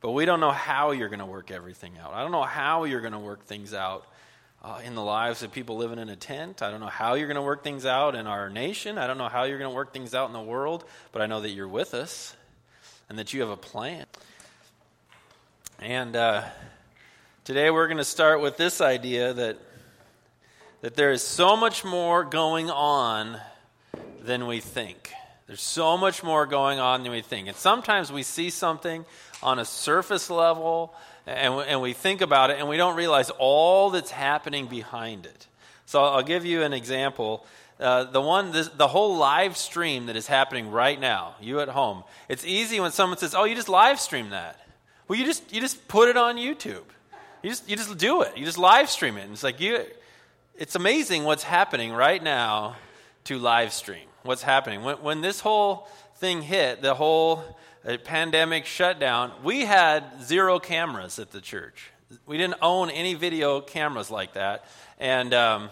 but 0.01 0.11
we 0.11 0.27
don't 0.27 0.41
know 0.41 0.53
how 0.53 0.91
you're 0.91 1.09
going 1.09 1.21
to 1.21 1.27
work 1.27 1.51
everything 1.51 1.97
out. 1.99 2.13
I 2.13 2.23
don't 2.23 2.33
know 2.33 2.43
how 2.43 2.85
you're 2.85 3.01
going 3.01 3.15
to 3.15 3.19
work 3.19 3.45
things 3.47 3.73
out 3.73 4.07
uh, 4.67 4.81
in 4.85 4.97
the 4.97 5.03
lives 5.03 5.45
of 5.45 5.53
people 5.53 5.77
living 5.77 6.01
in 6.01 6.09
a 6.09 6.17
tent. 6.17 6.61
I 6.61 6.73
don't 6.73 6.81
know 6.81 6.87
how 6.87 7.15
you're 7.15 7.29
going 7.29 7.37
to 7.37 7.43
work 7.43 7.63
things 7.63 7.87
out 7.87 8.17
in 8.17 8.27
our 8.27 8.51
nation. 8.51 8.99
I 8.99 9.07
don't 9.07 9.17
know 9.17 9.29
how 9.29 9.45
you're 9.45 9.59
going 9.59 9.71
to 9.71 9.75
work 9.75 9.93
things 9.93 10.13
out 10.13 10.27
in 10.27 10.33
the 10.33 10.43
world, 10.43 10.85
but 11.13 11.23
I 11.23 11.27
know 11.27 11.41
that 11.41 11.51
you're 11.51 11.69
with 11.69 11.95
us 11.95 12.35
and 13.09 13.17
that 13.21 13.33
you 13.33 13.43
have 13.43 13.51
a 13.51 13.57
plan. 13.57 14.07
And 15.79 16.17
uh, 16.17 16.43
today 17.45 17.71
we're 17.71 17.87
going 17.87 17.99
to 17.99 18.05
start 18.05 18.41
with 18.41 18.57
this 18.57 18.81
idea 18.81 19.33
that, 19.35 19.57
that 20.81 20.97
there 20.97 21.13
is 21.13 21.23
so 21.23 21.57
much 21.57 21.85
more 21.85 22.25
going 22.25 22.69
on 22.69 23.39
than 24.21 24.49
we 24.49 24.59
think. 24.59 25.13
There's 25.47 25.63
so 25.63 25.97
much 25.97 26.25
more 26.25 26.45
going 26.45 26.81
on 26.81 27.05
than 27.05 27.13
we 27.13 27.23
think. 27.23 27.47
And 27.47 27.57
sometimes 27.57 28.11
we 28.11 28.25
see 28.25 28.51
something 28.51 29.05
on 29.45 29.61
a 29.61 29.65
surface 29.65 30.29
level 30.29 30.93
and, 31.27 31.55
and 31.55 31.81
we 31.81 31.93
think 31.93 32.21
about 32.21 32.51
it 32.51 32.59
and 32.59 32.69
we 32.69 32.77
don't 32.77 32.97
realize 32.97 33.31
all 33.31 33.91
that's 33.91 34.11
happening 34.11 34.67
behind 34.67 35.27
it. 35.27 35.47
So 35.87 36.03
I'll 36.03 36.23
give 36.23 36.45
you 36.45 36.63
an 36.63 36.73
example. 36.73 37.47
Uh, 37.79 38.05
the 38.05 38.21
one, 38.21 38.53
this, 38.53 38.69
the 38.69 38.89
whole 38.89 39.17
live 39.17 39.57
stream 39.57 40.07
that 40.07 40.17
is 40.17 40.27
happening 40.27 40.71
right 40.71 40.99
now, 40.99 41.35
you 41.41 41.61
at 41.61 41.69
home. 41.69 42.05
It's 42.29 42.45
easy 42.45 42.81
when 42.81 42.91
someone 42.93 43.19
says, 43.19 43.35
"Oh, 43.35 43.45
you 43.45 43.55
just 43.55 43.69
live 43.69 44.01
stream 44.01 44.31
that." 44.31 44.59
Well, 45.07 45.19
you 45.19 45.25
just 45.25 45.53
you 45.53 45.61
just 45.61 45.87
put 45.87 46.09
it 46.09 46.17
on 46.17 46.37
YouTube. 46.37 46.85
You 47.43 47.51
just 47.51 47.69
you 47.69 47.77
just 47.77 47.97
do 47.99 48.23
it. 48.23 48.37
You 48.37 48.45
just 48.45 48.59
live 48.59 48.89
stream 48.91 49.17
it. 49.19 49.23
And 49.23 49.33
it's 49.33 49.45
like 49.45 49.61
you. 49.61 49.85
It's 50.59 50.75
amazing 50.75 51.25
what's 51.25 51.43
happening 51.43 51.93
right 51.93 52.23
now 52.23 52.77
to 53.25 53.39
live 53.39 53.73
stream. 53.73 54.07
What's 54.23 54.43
happening 54.43 54.83
when 54.83 54.97
when 54.97 55.21
this 55.21 55.41
whole 55.41 55.89
thing 56.17 56.43
hit, 56.43 56.83
the 56.83 56.95
whole 56.95 57.45
a 57.87 57.99
pandemic 57.99 58.67
shutdown, 58.67 59.31
we 59.45 59.65
had 59.65 60.21
zero 60.23 60.59
cameras 60.59 61.21
at 61.21 61.31
the 61.31 61.41
church. 61.41 61.93
We 62.27 62.37
didn't 62.37 62.59
own 62.61 62.91
any 62.91 63.15
video 63.15 63.61
cameras 63.61 64.11
like 64.11 64.35
that. 64.35 64.65
And 64.99 65.33
um, 65.33 65.71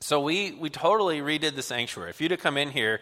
so 0.00 0.20
we, 0.20 0.52
we 0.52 0.70
totally 0.70 1.20
redid 1.20 1.54
the 1.54 1.62
sanctuary. 1.62 2.08
If 2.08 2.22
you'd 2.22 2.30
have 2.30 2.40
come 2.40 2.56
in 2.56 2.70
here, 2.70 3.00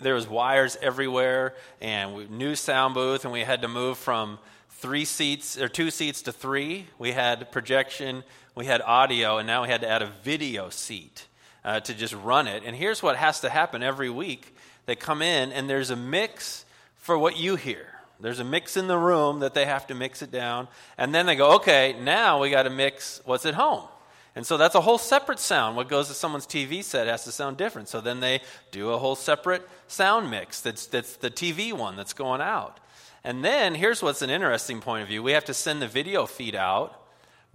there 0.00 0.14
was 0.14 0.28
wires 0.28 0.76
everywhere 0.82 1.54
and 1.80 2.16
we, 2.16 2.26
new 2.26 2.56
sound 2.56 2.94
booth, 2.94 3.24
and 3.24 3.32
we 3.32 3.40
had 3.40 3.62
to 3.62 3.68
move 3.68 3.98
from 3.98 4.40
three 4.68 5.04
seats 5.04 5.56
or 5.56 5.68
two 5.68 5.92
seats 5.92 6.22
to 6.22 6.32
three. 6.32 6.86
We 6.98 7.12
had 7.12 7.52
projection, 7.52 8.24
we 8.56 8.66
had 8.66 8.82
audio, 8.82 9.38
and 9.38 9.46
now 9.46 9.62
we 9.62 9.68
had 9.68 9.82
to 9.82 9.88
add 9.88 10.02
a 10.02 10.10
video 10.24 10.70
seat 10.70 11.26
uh, 11.64 11.78
to 11.80 11.94
just 11.94 12.14
run 12.14 12.48
it. 12.48 12.64
And 12.66 12.74
here's 12.74 13.00
what 13.00 13.16
has 13.16 13.40
to 13.40 13.48
happen 13.48 13.82
every 13.84 14.10
week: 14.10 14.56
they 14.86 14.96
come 14.96 15.22
in, 15.22 15.52
and 15.52 15.70
there's 15.70 15.90
a 15.90 15.96
mix 15.96 16.65
for 17.06 17.16
what 17.16 17.36
you 17.36 17.54
hear. 17.54 17.86
There's 18.18 18.40
a 18.40 18.44
mix 18.44 18.76
in 18.76 18.88
the 18.88 18.98
room 18.98 19.38
that 19.40 19.54
they 19.54 19.64
have 19.64 19.86
to 19.86 19.94
mix 19.94 20.22
it 20.22 20.32
down, 20.32 20.66
and 20.98 21.14
then 21.14 21.24
they 21.26 21.36
go, 21.36 21.52
okay, 21.52 21.94
now 22.00 22.40
we 22.40 22.50
got 22.50 22.64
to 22.64 22.70
mix 22.70 23.20
what's 23.24 23.46
at 23.46 23.54
home. 23.54 23.86
And 24.34 24.44
so 24.44 24.56
that's 24.56 24.74
a 24.74 24.80
whole 24.80 24.98
separate 24.98 25.38
sound. 25.38 25.76
What 25.76 25.88
goes 25.88 26.08
to 26.08 26.14
someone's 26.14 26.48
TV 26.48 26.82
set 26.82 27.06
has 27.06 27.22
to 27.24 27.32
sound 27.32 27.58
different. 27.58 27.88
So 27.88 28.00
then 28.00 28.18
they 28.18 28.40
do 28.72 28.90
a 28.90 28.98
whole 28.98 29.14
separate 29.14 29.66
sound 29.86 30.30
mix 30.30 30.60
that's, 30.60 30.86
that's 30.86 31.16
the 31.16 31.30
TV 31.30 31.72
one 31.72 31.96
that's 31.96 32.12
going 32.12 32.40
out. 32.40 32.80
And 33.22 33.44
then 33.44 33.76
here's 33.76 34.02
what's 34.02 34.22
an 34.22 34.28
interesting 34.28 34.80
point 34.80 35.02
of 35.02 35.08
view 35.08 35.22
we 35.22 35.32
have 35.32 35.44
to 35.44 35.54
send 35.54 35.80
the 35.80 35.88
video 35.88 36.26
feed 36.26 36.56
out, 36.56 37.00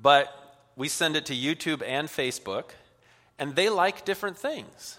but 0.02 0.34
we 0.78 0.88
send 0.88 1.18
it 1.18 1.26
to 1.26 1.36
YouTube 1.36 1.84
and 1.86 2.08
Facebook, 2.08 2.72
and 3.38 3.56
they 3.56 3.70
like 3.70 4.06
different 4.06 4.38
things. 4.38 4.98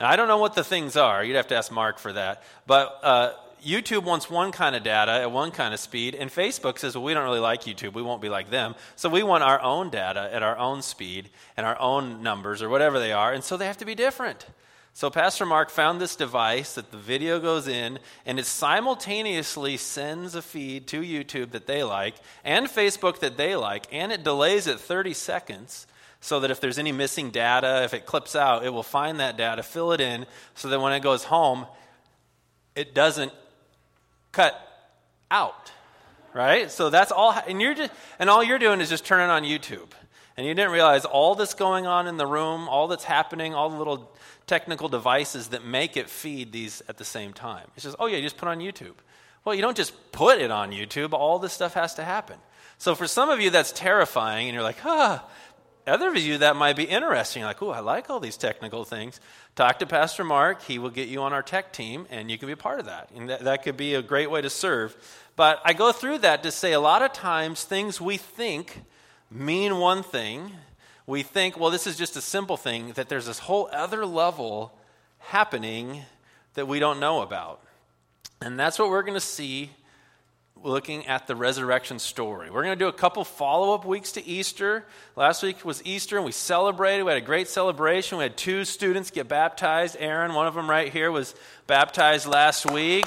Now, 0.00 0.08
I 0.08 0.16
don't 0.16 0.28
know 0.28 0.38
what 0.38 0.54
the 0.54 0.64
things 0.64 0.96
are. 0.96 1.22
You'd 1.22 1.36
have 1.36 1.48
to 1.48 1.56
ask 1.56 1.70
Mark 1.70 1.98
for 1.98 2.14
that. 2.14 2.42
But 2.66 2.98
uh, 3.02 3.32
YouTube 3.62 4.04
wants 4.04 4.30
one 4.30 4.52
kind 4.52 4.74
of 4.74 4.82
data 4.82 5.12
at 5.12 5.30
one 5.30 5.50
kind 5.50 5.74
of 5.74 5.80
speed, 5.80 6.14
and 6.14 6.30
Facebook 6.30 6.78
says, 6.78 6.94
well, 6.94 7.04
we 7.04 7.14
don't 7.14 7.24
really 7.24 7.40
like 7.40 7.62
YouTube. 7.62 7.94
We 7.94 8.02
won't 8.02 8.22
be 8.22 8.28
like 8.28 8.50
them. 8.50 8.74
So 8.96 9.08
we 9.08 9.22
want 9.22 9.44
our 9.44 9.60
own 9.60 9.90
data 9.90 10.30
at 10.32 10.42
our 10.42 10.56
own 10.56 10.82
speed 10.82 11.30
and 11.56 11.66
our 11.66 11.78
own 11.80 12.22
numbers 12.22 12.62
or 12.62 12.68
whatever 12.68 12.98
they 12.98 13.12
are, 13.12 13.32
and 13.32 13.44
so 13.44 13.56
they 13.56 13.66
have 13.66 13.78
to 13.78 13.84
be 13.84 13.94
different. 13.94 14.46
So 14.92 15.08
Pastor 15.08 15.46
Mark 15.46 15.70
found 15.70 16.00
this 16.00 16.16
device 16.16 16.74
that 16.74 16.90
the 16.90 16.96
video 16.96 17.38
goes 17.38 17.68
in, 17.68 17.98
and 18.26 18.38
it 18.38 18.46
simultaneously 18.46 19.76
sends 19.76 20.34
a 20.34 20.42
feed 20.42 20.86
to 20.88 21.02
YouTube 21.02 21.52
that 21.52 21.66
they 21.66 21.84
like 21.84 22.16
and 22.44 22.66
Facebook 22.66 23.20
that 23.20 23.36
they 23.36 23.54
like, 23.56 23.86
and 23.92 24.10
it 24.10 24.24
delays 24.24 24.66
it 24.66 24.80
30 24.80 25.14
seconds 25.14 25.86
so 26.20 26.40
that 26.40 26.50
if 26.50 26.60
there's 26.60 26.78
any 26.78 26.92
missing 26.92 27.30
data, 27.30 27.82
if 27.84 27.94
it 27.94 28.04
clips 28.04 28.36
out, 28.36 28.64
it 28.64 28.70
will 28.70 28.82
find 28.82 29.20
that 29.20 29.36
data, 29.36 29.62
fill 29.62 29.92
it 29.92 30.00
in, 30.00 30.26
so 30.54 30.68
that 30.68 30.80
when 30.80 30.92
it 30.92 31.00
goes 31.00 31.24
home, 31.24 31.66
it 32.74 32.94
doesn't 32.94 33.32
cut 34.32 34.54
out, 35.30 35.72
right? 36.34 36.70
So 36.70 36.90
that's 36.90 37.12
all, 37.12 37.32
and 37.32 37.60
you're 37.60 37.74
just, 37.74 37.92
and 38.18 38.30
all 38.30 38.42
you're 38.42 38.58
doing 38.58 38.80
is 38.80 38.88
just 38.88 39.04
turning 39.04 39.30
on 39.30 39.44
YouTube, 39.44 39.90
and 40.36 40.46
you 40.46 40.54
didn't 40.54 40.72
realize 40.72 41.04
all 41.04 41.34
that's 41.34 41.54
going 41.54 41.86
on 41.86 42.06
in 42.06 42.16
the 42.16 42.26
room, 42.26 42.68
all 42.68 42.88
that's 42.88 43.04
happening, 43.04 43.54
all 43.54 43.70
the 43.70 43.76
little 43.76 44.10
technical 44.46 44.88
devices 44.88 45.48
that 45.48 45.64
make 45.64 45.96
it 45.96 46.08
feed 46.08 46.52
these 46.52 46.82
at 46.88 46.96
the 46.96 47.04
same 47.04 47.32
time. 47.32 47.66
It's 47.76 47.84
just, 47.84 47.96
oh 47.98 48.06
yeah, 48.06 48.16
you 48.16 48.22
just 48.22 48.36
put 48.36 48.48
on 48.48 48.58
YouTube. 48.58 48.94
Well, 49.44 49.54
you 49.54 49.62
don't 49.62 49.76
just 49.76 50.12
put 50.12 50.40
it 50.40 50.50
on 50.50 50.70
YouTube. 50.70 51.12
All 51.12 51.38
this 51.38 51.52
stuff 51.52 51.74
has 51.74 51.94
to 51.94 52.04
happen. 52.04 52.36
So 52.78 52.94
for 52.94 53.06
some 53.06 53.30
of 53.30 53.40
you, 53.40 53.50
that's 53.50 53.72
terrifying, 53.72 54.48
and 54.48 54.54
you're 54.54 54.62
like, 54.62 54.84
ah. 54.84 55.24
Other 55.86 56.08
of 56.08 56.16
you, 56.18 56.38
that 56.38 56.56
might 56.56 56.76
be 56.76 56.84
interesting. 56.84 57.42
Like, 57.42 57.62
oh, 57.62 57.70
I 57.70 57.80
like 57.80 58.10
all 58.10 58.20
these 58.20 58.36
technical 58.36 58.84
things. 58.84 59.20
Talk 59.56 59.78
to 59.78 59.86
Pastor 59.86 60.24
Mark. 60.24 60.62
He 60.62 60.78
will 60.78 60.90
get 60.90 61.08
you 61.08 61.22
on 61.22 61.32
our 61.32 61.42
tech 61.42 61.72
team, 61.72 62.06
and 62.10 62.30
you 62.30 62.38
can 62.38 62.46
be 62.46 62.52
a 62.52 62.56
part 62.56 62.80
of 62.80 62.86
that. 62.86 63.10
And 63.14 63.30
that, 63.30 63.44
that 63.44 63.62
could 63.62 63.76
be 63.76 63.94
a 63.94 64.02
great 64.02 64.30
way 64.30 64.42
to 64.42 64.50
serve. 64.50 64.96
But 65.36 65.60
I 65.64 65.72
go 65.72 65.90
through 65.90 66.18
that 66.18 66.42
to 66.42 66.52
say 66.52 66.72
a 66.72 66.80
lot 66.80 67.02
of 67.02 67.12
times 67.12 67.64
things 67.64 68.00
we 68.00 68.18
think 68.18 68.82
mean 69.30 69.78
one 69.78 70.02
thing. 70.02 70.52
We 71.06 71.22
think, 71.22 71.58
well, 71.58 71.70
this 71.70 71.86
is 71.86 71.96
just 71.96 72.16
a 72.16 72.20
simple 72.20 72.56
thing, 72.56 72.92
that 72.92 73.08
there's 73.08 73.26
this 73.26 73.40
whole 73.40 73.68
other 73.72 74.04
level 74.04 74.78
happening 75.18 76.02
that 76.54 76.68
we 76.68 76.78
don't 76.78 77.00
know 77.00 77.22
about. 77.22 77.62
And 78.42 78.58
that's 78.58 78.78
what 78.78 78.90
we're 78.90 79.02
going 79.02 79.14
to 79.14 79.20
see 79.20 79.70
looking 80.62 81.06
at 81.06 81.26
the 81.26 81.34
resurrection 81.34 81.98
story. 81.98 82.50
We're 82.50 82.62
going 82.62 82.78
to 82.78 82.84
do 82.84 82.88
a 82.88 82.92
couple 82.92 83.24
follow 83.24 83.74
up 83.74 83.84
weeks 83.84 84.12
to 84.12 84.26
Easter. 84.26 84.84
Last 85.16 85.42
week 85.42 85.64
was 85.64 85.82
Easter, 85.84 86.16
and 86.16 86.24
we 86.24 86.32
celebrated. 86.32 87.04
We 87.04 87.12
had 87.12 87.22
a 87.22 87.24
great 87.24 87.48
celebration. 87.48 88.18
We 88.18 88.24
had 88.24 88.36
two 88.36 88.64
students 88.64 89.10
get 89.10 89.28
baptized. 89.28 89.96
Aaron, 89.98 90.34
one 90.34 90.46
of 90.46 90.54
them 90.54 90.68
right 90.68 90.92
here, 90.92 91.10
was 91.10 91.34
baptized 91.66 92.26
last 92.26 92.70
week. 92.70 93.06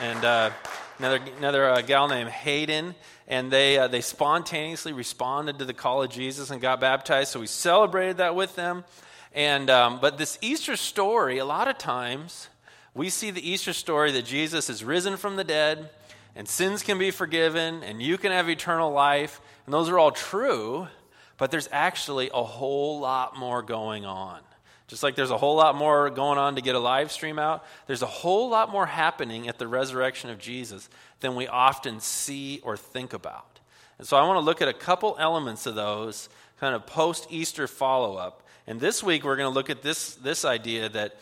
And 0.00 0.24
uh, 0.24 0.50
another, 0.98 1.20
another 1.38 1.70
uh, 1.70 1.80
gal 1.82 2.08
named 2.08 2.30
Hayden. 2.30 2.94
And 3.28 3.50
they, 3.50 3.78
uh, 3.78 3.86
they 3.86 4.00
spontaneously 4.00 4.92
responded 4.92 5.60
to 5.60 5.64
the 5.64 5.74
call 5.74 6.02
of 6.02 6.10
Jesus 6.10 6.50
and 6.50 6.60
got 6.60 6.80
baptized. 6.80 7.30
So 7.30 7.40
we 7.40 7.46
celebrated 7.46 8.16
that 8.16 8.34
with 8.34 8.56
them. 8.56 8.84
And, 9.32 9.70
um, 9.70 10.00
but 10.00 10.18
this 10.18 10.38
Easter 10.42 10.74
story, 10.76 11.38
a 11.38 11.44
lot 11.44 11.68
of 11.68 11.78
times, 11.78 12.48
we 12.94 13.08
see 13.08 13.30
the 13.30 13.48
Easter 13.48 13.72
story 13.72 14.12
that 14.12 14.24
Jesus 14.24 14.68
is 14.68 14.82
risen 14.82 15.16
from 15.16 15.36
the 15.36 15.44
dead 15.44 15.90
and 16.34 16.48
sins 16.48 16.82
can 16.82 16.98
be 16.98 17.10
forgiven 17.10 17.82
and 17.82 18.00
you 18.02 18.18
can 18.18 18.32
have 18.32 18.48
eternal 18.48 18.90
life. 18.92 19.40
And 19.64 19.74
those 19.74 19.88
are 19.88 19.98
all 19.98 20.10
true, 20.10 20.88
but 21.38 21.50
there's 21.50 21.68
actually 21.72 22.30
a 22.32 22.42
whole 22.42 23.00
lot 23.00 23.36
more 23.36 23.62
going 23.62 24.04
on. 24.04 24.40
Just 24.88 25.04
like 25.04 25.14
there's 25.14 25.30
a 25.30 25.38
whole 25.38 25.56
lot 25.56 25.76
more 25.76 26.10
going 26.10 26.36
on 26.36 26.56
to 26.56 26.62
get 26.62 26.74
a 26.74 26.80
live 26.80 27.12
stream 27.12 27.38
out, 27.38 27.64
there's 27.86 28.02
a 28.02 28.06
whole 28.06 28.50
lot 28.50 28.70
more 28.70 28.86
happening 28.86 29.46
at 29.46 29.56
the 29.56 29.68
resurrection 29.68 30.30
of 30.30 30.38
Jesus 30.38 30.88
than 31.20 31.36
we 31.36 31.46
often 31.46 32.00
see 32.00 32.60
or 32.64 32.76
think 32.76 33.12
about. 33.12 33.60
And 33.98 34.06
so 34.06 34.16
I 34.16 34.26
want 34.26 34.36
to 34.36 34.44
look 34.44 34.60
at 34.60 34.66
a 34.66 34.72
couple 34.72 35.14
elements 35.20 35.66
of 35.66 35.76
those 35.76 36.28
kind 36.58 36.74
of 36.74 36.86
post 36.86 37.28
Easter 37.30 37.68
follow 37.68 38.16
up. 38.16 38.42
And 38.66 38.80
this 38.80 39.00
week 39.02 39.22
we're 39.22 39.36
going 39.36 39.50
to 39.50 39.54
look 39.54 39.70
at 39.70 39.82
this, 39.82 40.16
this 40.16 40.44
idea 40.44 40.88
that 40.88 41.16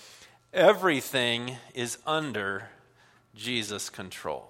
Everything 0.53 1.57
is 1.75 1.99
under 2.07 2.69
Jesus' 3.35 3.91
control. 3.91 4.49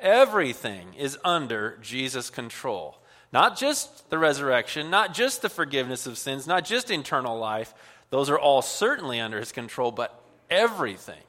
Everything 0.00 0.94
is 0.94 1.18
under 1.24 1.76
Jesus' 1.82 2.30
control. 2.30 2.98
Not 3.32 3.58
just 3.58 4.08
the 4.10 4.18
resurrection, 4.18 4.90
not 4.90 5.12
just 5.12 5.42
the 5.42 5.48
forgiveness 5.48 6.06
of 6.06 6.16
sins, 6.16 6.46
not 6.46 6.64
just 6.64 6.90
eternal 6.90 7.38
life. 7.38 7.74
Those 8.10 8.30
are 8.30 8.38
all 8.38 8.62
certainly 8.62 9.20
under 9.20 9.38
his 9.38 9.52
control, 9.52 9.90
but 9.90 10.22
everything 10.48 11.20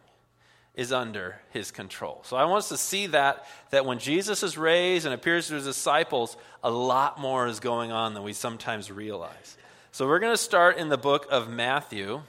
is 0.76 0.94
under 0.94 1.42
his 1.50 1.72
control. 1.72 2.22
So 2.24 2.38
I 2.38 2.46
want 2.46 2.60
us 2.60 2.70
to 2.70 2.78
see 2.78 3.08
that 3.08 3.46
that 3.72 3.86
when 3.86 4.00
Jesus 4.00 4.44
is 4.44 4.58
raised 4.58 5.06
and 5.06 5.14
appears 5.14 5.48
to 5.48 5.56
his 5.56 5.66
disciples, 5.66 6.38
a 6.64 6.72
lot 6.72 7.20
more 7.20 7.48
is 7.48 7.60
going 7.60 7.92
on 7.92 8.14
than 8.14 8.24
we 8.24 8.34
sometimes 8.34 8.90
realize. 8.90 9.58
So 9.92 10.08
we're 10.08 10.20
going 10.20 10.34
to 10.34 10.38
start 10.38 10.78
in 10.78 10.88
the 10.88 10.98
book 10.98 11.28
of 11.30 11.50
Matthew 11.50 12.22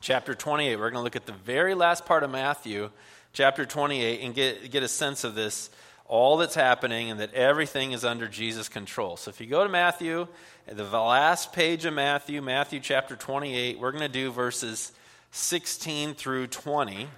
chapter 0.00 0.34
28. 0.34 0.76
We're 0.76 0.90
going 0.90 1.00
to 1.00 1.04
look 1.04 1.16
at 1.16 1.26
the 1.26 1.32
very 1.32 1.74
last 1.74 2.06
part 2.06 2.22
of 2.22 2.30
Matthew, 2.30 2.90
chapter 3.32 3.64
28, 3.64 4.20
and 4.22 4.34
get, 4.34 4.70
get 4.70 4.82
a 4.82 4.88
sense 4.88 5.24
of 5.24 5.34
this, 5.34 5.70
all 6.06 6.36
that's 6.36 6.54
happening, 6.54 7.10
and 7.10 7.20
that 7.20 7.34
everything 7.34 7.92
is 7.92 8.04
under 8.04 8.28
Jesus' 8.28 8.68
control. 8.68 9.16
So 9.16 9.30
if 9.30 9.40
you 9.40 9.46
go 9.46 9.62
to 9.62 9.68
Matthew, 9.68 10.26
the 10.66 10.84
last 10.84 11.52
page 11.52 11.84
of 11.84 11.94
Matthew, 11.94 12.40
Matthew 12.40 12.80
chapter 12.80 13.16
28, 13.16 13.78
we're 13.78 13.90
going 13.92 14.02
to 14.02 14.08
do 14.08 14.30
verses 14.30 14.92
16 15.32 16.14
through 16.14 16.46
20. 16.48 17.08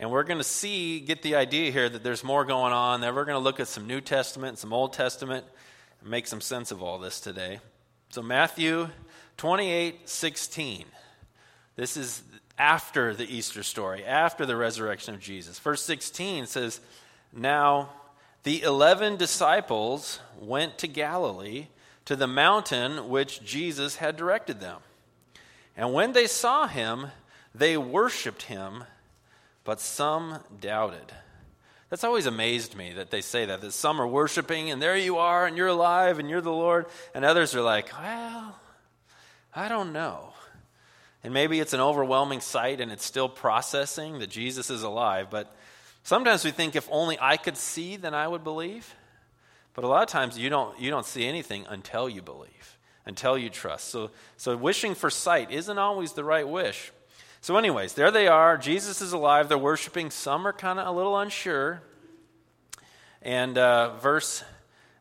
And 0.00 0.10
we're 0.12 0.22
going 0.22 0.38
to 0.38 0.44
see, 0.44 1.00
get 1.00 1.22
the 1.22 1.34
idea 1.34 1.72
here 1.72 1.88
that 1.88 2.04
there's 2.04 2.22
more 2.22 2.44
going 2.44 2.72
on. 2.72 3.00
Then 3.00 3.14
we're 3.14 3.24
going 3.24 3.34
to 3.34 3.42
look 3.42 3.58
at 3.58 3.66
some 3.66 3.86
New 3.86 4.00
Testament, 4.00 4.58
some 4.58 4.72
Old 4.72 4.92
Testament, 4.92 5.44
and 6.00 6.10
make 6.10 6.28
some 6.28 6.40
sense 6.40 6.70
of 6.70 6.82
all 6.82 7.00
this 7.00 7.18
today. 7.18 7.58
So, 8.10 8.22
Matthew 8.22 8.88
28 9.38 10.08
16. 10.08 10.84
This 11.78 11.96
is 11.96 12.22
after 12.58 13.14
the 13.14 13.32
Easter 13.32 13.62
story, 13.62 14.04
after 14.04 14.44
the 14.44 14.56
resurrection 14.56 15.14
of 15.14 15.20
Jesus. 15.20 15.60
Verse 15.60 15.80
16 15.84 16.46
says, 16.46 16.80
Now 17.32 17.90
the 18.42 18.64
eleven 18.64 19.16
disciples 19.16 20.18
went 20.40 20.76
to 20.78 20.88
Galilee, 20.88 21.68
to 22.06 22.16
the 22.16 22.26
mountain 22.26 23.08
which 23.08 23.44
Jesus 23.44 23.94
had 23.94 24.16
directed 24.16 24.58
them. 24.58 24.80
And 25.76 25.92
when 25.92 26.14
they 26.14 26.26
saw 26.26 26.66
him, 26.66 27.12
they 27.54 27.76
worshiped 27.76 28.42
him, 28.42 28.82
but 29.62 29.80
some 29.80 30.40
doubted. 30.60 31.12
That's 31.90 32.02
always 32.02 32.26
amazed 32.26 32.76
me 32.76 32.92
that 32.94 33.12
they 33.12 33.20
say 33.20 33.44
that, 33.44 33.60
that 33.60 33.72
some 33.72 34.00
are 34.00 34.08
worshiping, 34.08 34.72
and 34.72 34.82
there 34.82 34.96
you 34.96 35.18
are, 35.18 35.46
and 35.46 35.56
you're 35.56 35.68
alive, 35.68 36.18
and 36.18 36.28
you're 36.28 36.40
the 36.40 36.50
Lord, 36.50 36.86
and 37.14 37.24
others 37.24 37.54
are 37.54 37.62
like, 37.62 37.92
well, 37.92 38.58
I 39.54 39.68
don't 39.68 39.92
know. 39.92 40.32
And 41.28 41.34
maybe 41.34 41.60
it's 41.60 41.74
an 41.74 41.80
overwhelming 41.80 42.40
sight 42.40 42.80
and 42.80 42.90
it's 42.90 43.04
still 43.04 43.28
processing 43.28 44.20
that 44.20 44.30
Jesus 44.30 44.70
is 44.70 44.82
alive. 44.82 45.28
But 45.28 45.54
sometimes 46.02 46.42
we 46.42 46.52
think 46.52 46.74
if 46.74 46.88
only 46.90 47.18
I 47.20 47.36
could 47.36 47.58
see, 47.58 47.96
then 47.96 48.14
I 48.14 48.26
would 48.26 48.42
believe. 48.42 48.94
But 49.74 49.84
a 49.84 49.88
lot 49.88 50.02
of 50.02 50.08
times 50.08 50.38
you 50.38 50.48
don't, 50.48 50.80
you 50.80 50.88
don't 50.88 51.04
see 51.04 51.26
anything 51.26 51.66
until 51.68 52.08
you 52.08 52.22
believe, 52.22 52.78
until 53.04 53.36
you 53.36 53.50
trust. 53.50 53.88
So, 53.88 54.10
so 54.38 54.56
wishing 54.56 54.94
for 54.94 55.10
sight 55.10 55.50
isn't 55.50 55.76
always 55.76 56.14
the 56.14 56.24
right 56.24 56.48
wish. 56.48 56.92
So, 57.42 57.58
anyways, 57.58 57.92
there 57.92 58.10
they 58.10 58.26
are. 58.26 58.56
Jesus 58.56 59.02
is 59.02 59.12
alive. 59.12 59.50
They're 59.50 59.58
worshiping. 59.58 60.08
Some 60.08 60.46
are 60.46 60.54
kind 60.54 60.78
of 60.78 60.86
a 60.86 60.92
little 60.92 61.18
unsure. 61.18 61.82
And 63.20 63.58
uh, 63.58 63.96
verse 63.96 64.44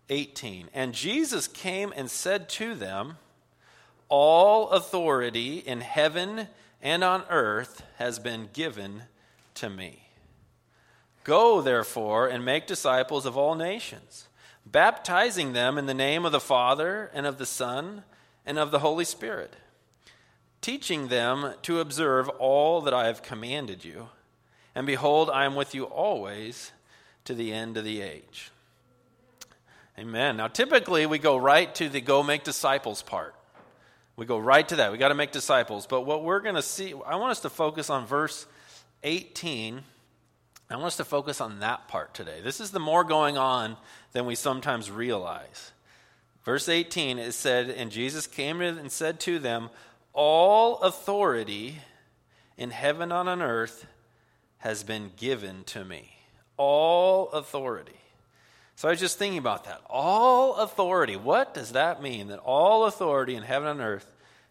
18 0.09 0.71
And 0.73 0.93
Jesus 0.93 1.47
came 1.47 1.93
and 1.95 2.11
said 2.11 2.49
to 2.49 2.75
them, 2.75 3.15
All 4.09 4.69
authority 4.69 5.57
in 5.57 5.81
heaven 5.81 6.47
and 6.81 7.03
on 7.03 7.23
earth 7.29 7.83
has 7.97 8.19
been 8.19 8.49
given 8.53 9.03
to 9.55 9.69
me. 9.69 10.03
Go, 11.23 11.61
therefore, 11.61 12.27
and 12.27 12.45
make 12.45 12.67
disciples 12.67 13.25
of 13.25 13.35
all 13.35 13.55
nations, 13.55 14.29
baptizing 14.65 15.51
them 15.53 15.77
in 15.77 15.85
the 15.85 15.93
name 15.93 16.25
of 16.25 16.31
the 16.31 16.39
Father, 16.39 17.11
and 17.13 17.25
of 17.25 17.37
the 17.37 17.45
Son, 17.45 18.03
and 18.45 18.57
of 18.57 18.71
the 18.71 18.79
Holy 18.79 19.03
Spirit, 19.03 19.55
teaching 20.61 21.09
them 21.09 21.53
to 21.63 21.81
observe 21.81 22.29
all 22.29 22.79
that 22.81 22.93
I 22.93 23.07
have 23.07 23.21
commanded 23.21 23.83
you. 23.83 24.07
And 24.73 24.87
behold, 24.87 25.29
I 25.29 25.43
am 25.43 25.55
with 25.55 25.75
you 25.75 25.83
always 25.83 26.71
to 27.25 27.33
the 27.33 27.51
end 27.51 27.75
of 27.75 27.83
the 27.83 28.01
age. 28.01 28.51
Amen. 29.99 30.37
Now, 30.37 30.47
typically, 30.47 31.05
we 31.05 31.17
go 31.17 31.35
right 31.35 31.73
to 31.75 31.89
the 31.89 31.99
go 31.99 32.23
make 32.23 32.43
disciples 32.43 33.01
part. 33.01 33.35
We 34.17 34.25
go 34.25 34.37
right 34.37 34.67
to 34.67 34.75
that. 34.77 34.91
We 34.91 34.97
got 34.97 35.09
to 35.09 35.15
make 35.15 35.31
disciples. 35.31 35.87
But 35.87 36.01
what 36.01 36.23
we're 36.23 36.41
going 36.41 36.55
to 36.55 36.61
see, 36.61 36.93
I 37.05 37.15
want 37.15 37.31
us 37.31 37.39
to 37.41 37.49
focus 37.49 37.89
on 37.89 38.05
verse 38.05 38.45
18 39.03 39.83
I 40.69 40.75
want 40.75 40.87
us 40.87 40.97
to 40.97 41.05
focus 41.05 41.39
on 41.39 41.59
that 41.59 41.87
part 41.87 42.13
today. 42.13 42.41
This 42.43 42.59
is 42.59 42.71
the 42.71 42.79
more 42.79 43.05
going 43.05 43.37
on 43.37 43.77
than 44.11 44.25
we 44.25 44.35
sometimes 44.35 44.91
realize. 44.91 45.71
Verse 46.43 46.67
18, 46.67 47.19
it 47.19 47.31
said, 47.33 47.69
And 47.69 47.89
Jesus 47.89 48.27
came 48.27 48.59
and 48.61 48.91
said 48.91 49.19
to 49.21 49.39
them, 49.39 49.69
All 50.11 50.79
authority 50.79 51.77
in 52.57 52.71
heaven 52.71 53.13
and 53.13 53.29
on 53.29 53.41
earth 53.41 53.85
has 54.57 54.83
been 54.83 55.11
given 55.15 55.63
to 55.65 55.85
me. 55.85 56.17
All 56.57 57.29
authority. 57.29 57.96
So 58.77 58.87
I 58.87 58.91
was 58.91 58.99
just 58.99 59.17
thinking 59.17 59.39
about 59.39 59.63
that. 59.63 59.81
All 59.89 60.57
authority. 60.57 61.15
What 61.15 61.55
does 61.55 61.71
that 61.71 61.99
mean? 61.99 62.27
That 62.27 62.37
all 62.37 62.85
authority 62.85 63.33
in 63.33 63.41
heaven 63.41 63.67
and 63.67 63.81
earth 63.81 64.05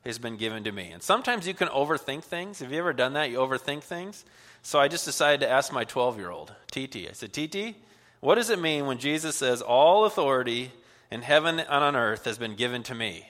has 0.05 0.19
been 0.19 0.37
given 0.37 0.65
to 0.65 0.73
me. 0.73 0.91
And 0.91 1.01
sometimes 1.01 1.47
you 1.47 1.55
can 1.55 1.69
overthink 1.69 2.25
things. 2.25 2.59
Have 2.59 2.73
you 2.73 2.79
ever 2.79 2.93
done 2.93 3.13
that? 3.13 3.31
You 3.31 3.39
overthink 3.39 3.85
things? 3.85 4.25
So 4.63 4.81
I 4.81 4.89
just 4.89 5.05
decided 5.05 5.41
to 5.41 5.49
ask 5.49 5.73
my 5.73 5.85
12 5.85 6.19
year 6.19 6.31
old, 6.31 6.53
TT. 6.73 7.09
I 7.09 7.13
said, 7.13 7.33
TT, 7.33 7.77
what 8.19 8.35
does 8.35 8.51
it 8.51 8.61
mean 8.61 8.87
when 8.87 8.99
Jesus 8.99 9.37
says, 9.37 9.63
All 9.63 10.07
authority 10.07 10.73
in 11.09 11.23
heaven 11.23 11.61
and 11.61 11.69
on 11.69 11.95
earth 11.95 12.25
has 12.25 12.37
been 12.37 12.57
given 12.57 12.83
to 12.83 12.97
me? 12.97 13.13
He 13.13 13.25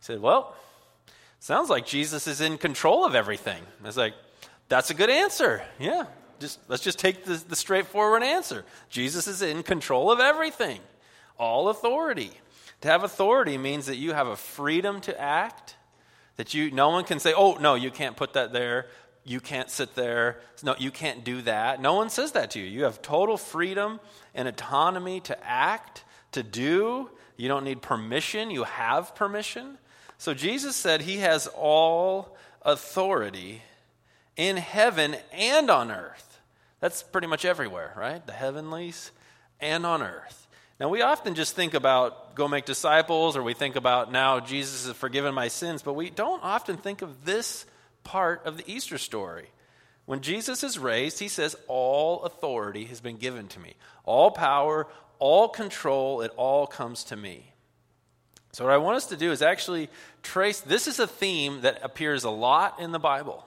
said, 0.00 0.20
Well, 0.20 0.56
sounds 1.38 1.70
like 1.70 1.86
Jesus 1.86 2.26
is 2.26 2.40
in 2.40 2.58
control 2.58 3.04
of 3.04 3.14
everything. 3.14 3.62
I 3.80 3.86
was 3.86 3.96
like, 3.96 4.14
That's 4.68 4.90
a 4.90 4.94
good 4.94 5.08
answer. 5.08 5.62
Yeah. 5.78 6.06
Just, 6.40 6.58
let's 6.68 6.82
just 6.82 6.98
take 6.98 7.24
the, 7.24 7.34
the 7.34 7.56
straightforward 7.56 8.22
answer. 8.22 8.64
Jesus 8.88 9.26
is 9.26 9.42
in 9.42 9.62
control 9.62 10.10
of 10.10 10.18
everything, 10.20 10.80
all 11.38 11.68
authority. 11.68 12.32
To 12.80 12.88
have 12.88 13.04
authority 13.04 13.58
means 13.58 13.86
that 13.86 13.96
you 13.96 14.14
have 14.14 14.26
a 14.26 14.36
freedom 14.36 15.00
to 15.02 15.20
act, 15.20 15.76
that 16.36 16.54
you 16.54 16.70
no 16.70 16.88
one 16.88 17.04
can 17.04 17.20
say, 17.20 17.34
"Oh, 17.36 17.54
no, 17.60 17.74
you 17.74 17.90
can't 17.90 18.16
put 18.16 18.32
that 18.32 18.52
there 18.52 18.86
you 19.24 19.40
can't 19.40 19.70
sit 19.70 19.94
there. 19.94 20.40
No, 20.62 20.74
you 20.78 20.90
can't 20.90 21.24
do 21.24 21.42
that. 21.42 21.80
No 21.80 21.94
one 21.94 22.10
says 22.10 22.32
that 22.32 22.52
to 22.52 22.60
you. 22.60 22.66
You 22.66 22.84
have 22.84 23.02
total 23.02 23.36
freedom 23.36 24.00
and 24.34 24.48
autonomy 24.48 25.20
to 25.20 25.46
act, 25.46 26.04
to 26.32 26.42
do. 26.42 27.10
You 27.36 27.48
don't 27.48 27.64
need 27.64 27.82
permission. 27.82 28.50
You 28.50 28.64
have 28.64 29.14
permission. 29.14 29.78
So 30.18 30.34
Jesus 30.34 30.76
said 30.76 31.02
he 31.02 31.18
has 31.18 31.46
all 31.48 32.36
authority 32.62 33.62
in 34.36 34.56
heaven 34.56 35.16
and 35.32 35.70
on 35.70 35.90
earth. 35.90 36.29
That's 36.80 37.02
pretty 37.02 37.26
much 37.26 37.44
everywhere, 37.44 37.92
right? 37.96 38.26
The 38.26 38.32
heavenlies 38.32 39.12
and 39.60 39.84
on 39.84 40.02
earth. 40.02 40.48
Now, 40.78 40.88
we 40.88 41.02
often 41.02 41.34
just 41.34 41.54
think 41.54 41.74
about 41.74 42.34
go 42.34 42.48
make 42.48 42.64
disciples, 42.64 43.36
or 43.36 43.42
we 43.42 43.52
think 43.52 43.76
about 43.76 44.10
now 44.10 44.40
Jesus 44.40 44.86
has 44.86 44.96
forgiven 44.96 45.34
my 45.34 45.48
sins, 45.48 45.82
but 45.82 45.92
we 45.92 46.08
don't 46.08 46.42
often 46.42 46.78
think 46.78 47.02
of 47.02 47.26
this 47.26 47.66
part 48.02 48.46
of 48.46 48.56
the 48.56 48.64
Easter 48.66 48.96
story. 48.96 49.50
When 50.06 50.22
Jesus 50.22 50.64
is 50.64 50.78
raised, 50.78 51.18
he 51.18 51.28
says, 51.28 51.54
All 51.68 52.22
authority 52.22 52.86
has 52.86 53.00
been 53.00 53.18
given 53.18 53.46
to 53.48 53.60
me. 53.60 53.74
All 54.04 54.30
power, 54.30 54.86
all 55.18 55.48
control, 55.48 56.22
it 56.22 56.32
all 56.36 56.66
comes 56.66 57.04
to 57.04 57.16
me. 57.16 57.52
So, 58.52 58.64
what 58.64 58.72
I 58.72 58.78
want 58.78 58.96
us 58.96 59.06
to 59.06 59.16
do 59.16 59.30
is 59.30 59.42
actually 59.42 59.90
trace 60.22 60.60
this 60.60 60.88
is 60.88 60.98
a 60.98 61.06
theme 61.06 61.60
that 61.60 61.80
appears 61.82 62.24
a 62.24 62.30
lot 62.30 62.80
in 62.80 62.90
the 62.90 62.98
Bible 62.98 63.44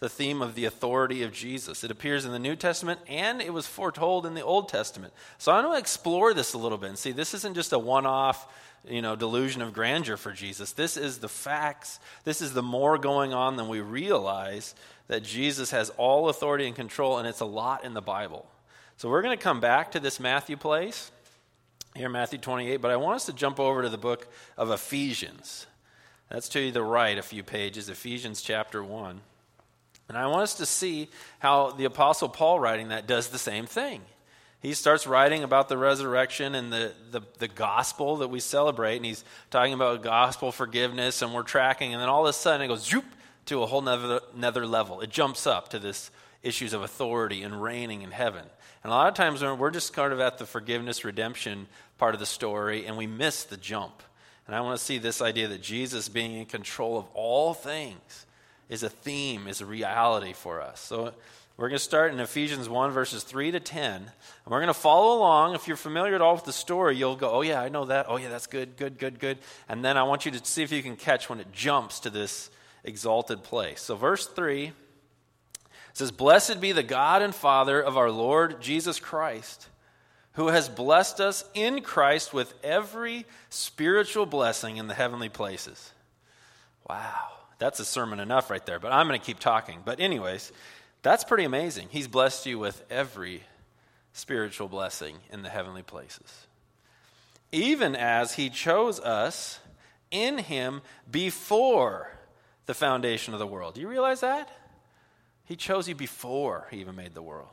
the 0.00 0.08
theme 0.08 0.42
of 0.42 0.54
the 0.54 0.64
authority 0.64 1.22
of 1.22 1.32
Jesus. 1.32 1.84
It 1.84 1.90
appears 1.90 2.24
in 2.24 2.32
the 2.32 2.38
New 2.38 2.56
Testament 2.56 3.00
and 3.06 3.40
it 3.40 3.52
was 3.52 3.66
foretold 3.66 4.26
in 4.26 4.34
the 4.34 4.42
Old 4.42 4.68
Testament. 4.68 5.12
So 5.38 5.52
I 5.52 5.62
want 5.62 5.74
to 5.74 5.78
explore 5.78 6.34
this 6.34 6.54
a 6.54 6.58
little 6.58 6.78
bit 6.78 6.88
and 6.88 6.98
see 6.98 7.12
this 7.12 7.34
isn't 7.34 7.54
just 7.54 7.72
a 7.72 7.78
one 7.78 8.06
off 8.06 8.48
you 8.88 9.02
know, 9.02 9.14
delusion 9.14 9.60
of 9.62 9.72
grandeur 9.72 10.16
for 10.16 10.32
Jesus. 10.32 10.72
This 10.72 10.96
is 10.96 11.18
the 11.18 11.28
facts. 11.28 12.00
This 12.24 12.40
is 12.40 12.54
the 12.54 12.62
more 12.62 12.96
going 12.98 13.34
on 13.34 13.56
than 13.56 13.68
we 13.68 13.80
realize 13.80 14.74
that 15.08 15.22
Jesus 15.22 15.70
has 15.70 15.90
all 15.98 16.28
authority 16.28 16.66
and 16.66 16.74
control, 16.74 17.18
and 17.18 17.28
it's 17.28 17.40
a 17.40 17.44
lot 17.44 17.84
in 17.84 17.94
the 17.94 18.00
Bible. 18.00 18.46
So 18.96 19.10
we're 19.10 19.22
going 19.22 19.36
to 19.36 19.42
come 19.42 19.60
back 19.60 19.92
to 19.92 20.00
this 20.00 20.18
Matthew 20.20 20.56
place 20.56 21.10
here, 21.94 22.08
Matthew 22.08 22.38
28, 22.38 22.76
but 22.76 22.90
I 22.90 22.96
want 22.96 23.16
us 23.16 23.26
to 23.26 23.32
jump 23.32 23.58
over 23.58 23.82
to 23.82 23.88
the 23.88 23.98
book 23.98 24.28
of 24.56 24.70
Ephesians. 24.70 25.66
That's 26.30 26.48
to 26.50 26.70
the 26.70 26.82
right 26.82 27.18
a 27.18 27.22
few 27.22 27.42
pages, 27.42 27.88
Ephesians 27.88 28.40
chapter 28.40 28.82
1. 28.84 29.20
And 30.10 30.18
I 30.18 30.26
want 30.26 30.42
us 30.42 30.54
to 30.56 30.66
see 30.66 31.08
how 31.38 31.70
the 31.70 31.86
Apostle 31.86 32.28
Paul, 32.28 32.60
writing 32.60 32.88
that, 32.88 33.06
does 33.06 33.28
the 33.28 33.38
same 33.38 33.64
thing 33.64 34.02
he 34.60 34.74
starts 34.74 35.06
writing 35.06 35.42
about 35.42 35.68
the 35.70 35.78
resurrection 35.78 36.54
and 36.54 36.70
the, 36.70 36.92
the, 37.10 37.22
the, 37.38 37.48
gospel 37.48 38.18
that 38.18 38.28
we 38.28 38.40
celebrate. 38.40 38.96
And 38.96 39.06
he's 39.06 39.24
talking 39.50 39.72
about 39.72 40.02
gospel 40.02 40.52
forgiveness, 40.52 41.22
and 41.22 41.32
we're 41.32 41.44
tracking. 41.44 41.94
And 41.94 42.02
then 42.02 42.10
all 42.10 42.26
of 42.26 42.28
a 42.28 42.34
sudden, 42.34 42.60
it 42.60 42.68
goes 42.68 42.84
zoop, 42.84 43.06
to 43.46 43.62
a 43.62 43.66
whole 43.66 43.80
nother, 43.80 44.20
another 44.36 44.66
level. 44.66 45.00
It 45.00 45.08
jumps 45.08 45.46
up 45.46 45.70
to 45.70 45.78
this 45.78 46.10
issues 46.42 46.74
of 46.74 46.82
authority 46.82 47.42
and 47.42 47.60
reigning 47.60 48.02
in 48.02 48.10
heaven. 48.10 48.44
And 48.84 48.92
a 48.92 48.94
lot 48.94 49.08
of 49.08 49.14
times, 49.14 49.42
we're 49.42 49.70
just 49.70 49.94
kind 49.94 50.12
of 50.12 50.20
at 50.20 50.36
the 50.36 50.46
forgiveness, 50.46 51.04
redemption 51.04 51.66
part 51.96 52.14
of 52.14 52.20
the 52.20 52.26
story, 52.26 52.86
and 52.86 52.98
we 52.98 53.06
miss 53.06 53.44
the 53.44 53.56
jump. 53.56 54.02
And 54.46 54.54
I 54.54 54.60
want 54.60 54.78
to 54.78 54.84
see 54.84 54.98
this 54.98 55.22
idea 55.22 55.48
that 55.48 55.62
Jesus 55.62 56.10
being 56.10 56.34
in 56.34 56.44
control 56.44 56.98
of 56.98 57.06
all 57.14 57.54
things 57.54 58.26
is 58.70 58.82
a 58.82 58.88
theme, 58.88 59.46
is 59.46 59.60
a 59.60 59.66
reality 59.66 60.32
for 60.32 60.62
us. 60.62 60.80
So 60.80 61.12
we're 61.56 61.68
going 61.68 61.78
to 61.78 61.84
start 61.84 62.14
in 62.14 62.20
Ephesians 62.20 62.70
1, 62.70 62.92
verses 62.92 63.22
3 63.22 63.50
to 63.50 63.60
10. 63.60 63.92
And 63.92 64.10
we're 64.46 64.60
going 64.60 64.68
to 64.68 64.74
follow 64.74 65.18
along. 65.18 65.54
If 65.54 65.68
you're 65.68 65.76
familiar 65.76 66.14
at 66.14 66.22
all 66.22 66.36
with 66.36 66.44
the 66.44 66.54
story, 66.54 66.96
you'll 66.96 67.16
go, 67.16 67.30
oh, 67.30 67.42
yeah, 67.42 67.60
I 67.60 67.68
know 67.68 67.84
that. 67.84 68.06
Oh, 68.08 68.16
yeah, 68.16 68.30
that's 68.30 68.46
good, 68.46 68.78
good, 68.78 68.98
good, 68.98 69.18
good. 69.18 69.36
And 69.68 69.84
then 69.84 69.98
I 69.98 70.04
want 70.04 70.24
you 70.24 70.30
to 70.30 70.42
see 70.42 70.62
if 70.62 70.72
you 70.72 70.82
can 70.82 70.96
catch 70.96 71.28
when 71.28 71.38
it 71.38 71.52
jumps 71.52 72.00
to 72.00 72.10
this 72.10 72.48
exalted 72.82 73.42
place. 73.42 73.82
So, 73.82 73.96
verse 73.96 74.26
3 74.26 74.72
says, 75.92 76.12
Blessed 76.12 76.60
be 76.60 76.72
the 76.72 76.82
God 76.82 77.20
and 77.20 77.34
Father 77.34 77.80
of 77.80 77.96
our 77.96 78.10
Lord 78.10 78.62
Jesus 78.62 79.00
Christ, 79.00 79.68
who 80.34 80.48
has 80.48 80.68
blessed 80.68 81.20
us 81.20 81.44
in 81.52 81.82
Christ 81.82 82.32
with 82.32 82.54
every 82.62 83.26
spiritual 83.50 84.26
blessing 84.26 84.76
in 84.76 84.86
the 84.86 84.94
heavenly 84.94 85.28
places. 85.28 85.92
Wow, 86.88 87.39
that's 87.60 87.78
a 87.78 87.84
sermon 87.84 88.18
enough 88.18 88.50
right 88.50 88.64
there, 88.66 88.80
but 88.80 88.90
I'm 88.90 89.06
going 89.06 89.20
to 89.20 89.24
keep 89.24 89.38
talking. 89.38 89.80
But, 89.84 90.00
anyways, 90.00 90.50
that's 91.02 91.22
pretty 91.22 91.44
amazing. 91.44 91.88
He's 91.90 92.08
blessed 92.08 92.46
you 92.46 92.58
with 92.58 92.82
every 92.90 93.44
spiritual 94.12 94.66
blessing 94.66 95.16
in 95.30 95.42
the 95.42 95.50
heavenly 95.50 95.82
places. 95.82 96.46
Even 97.52 97.94
as 97.94 98.34
He 98.34 98.50
chose 98.50 98.98
us 98.98 99.60
in 100.10 100.38
Him 100.38 100.80
before 101.08 102.10
the 102.66 102.74
foundation 102.74 103.34
of 103.34 103.40
the 103.40 103.46
world. 103.46 103.74
Do 103.74 103.80
you 103.80 103.88
realize 103.88 104.20
that? 104.20 104.48
He 105.44 105.54
chose 105.54 105.88
you 105.88 105.94
before 105.94 106.66
He 106.70 106.78
even 106.78 106.96
made 106.96 107.14
the 107.14 107.22
world. 107.22 107.48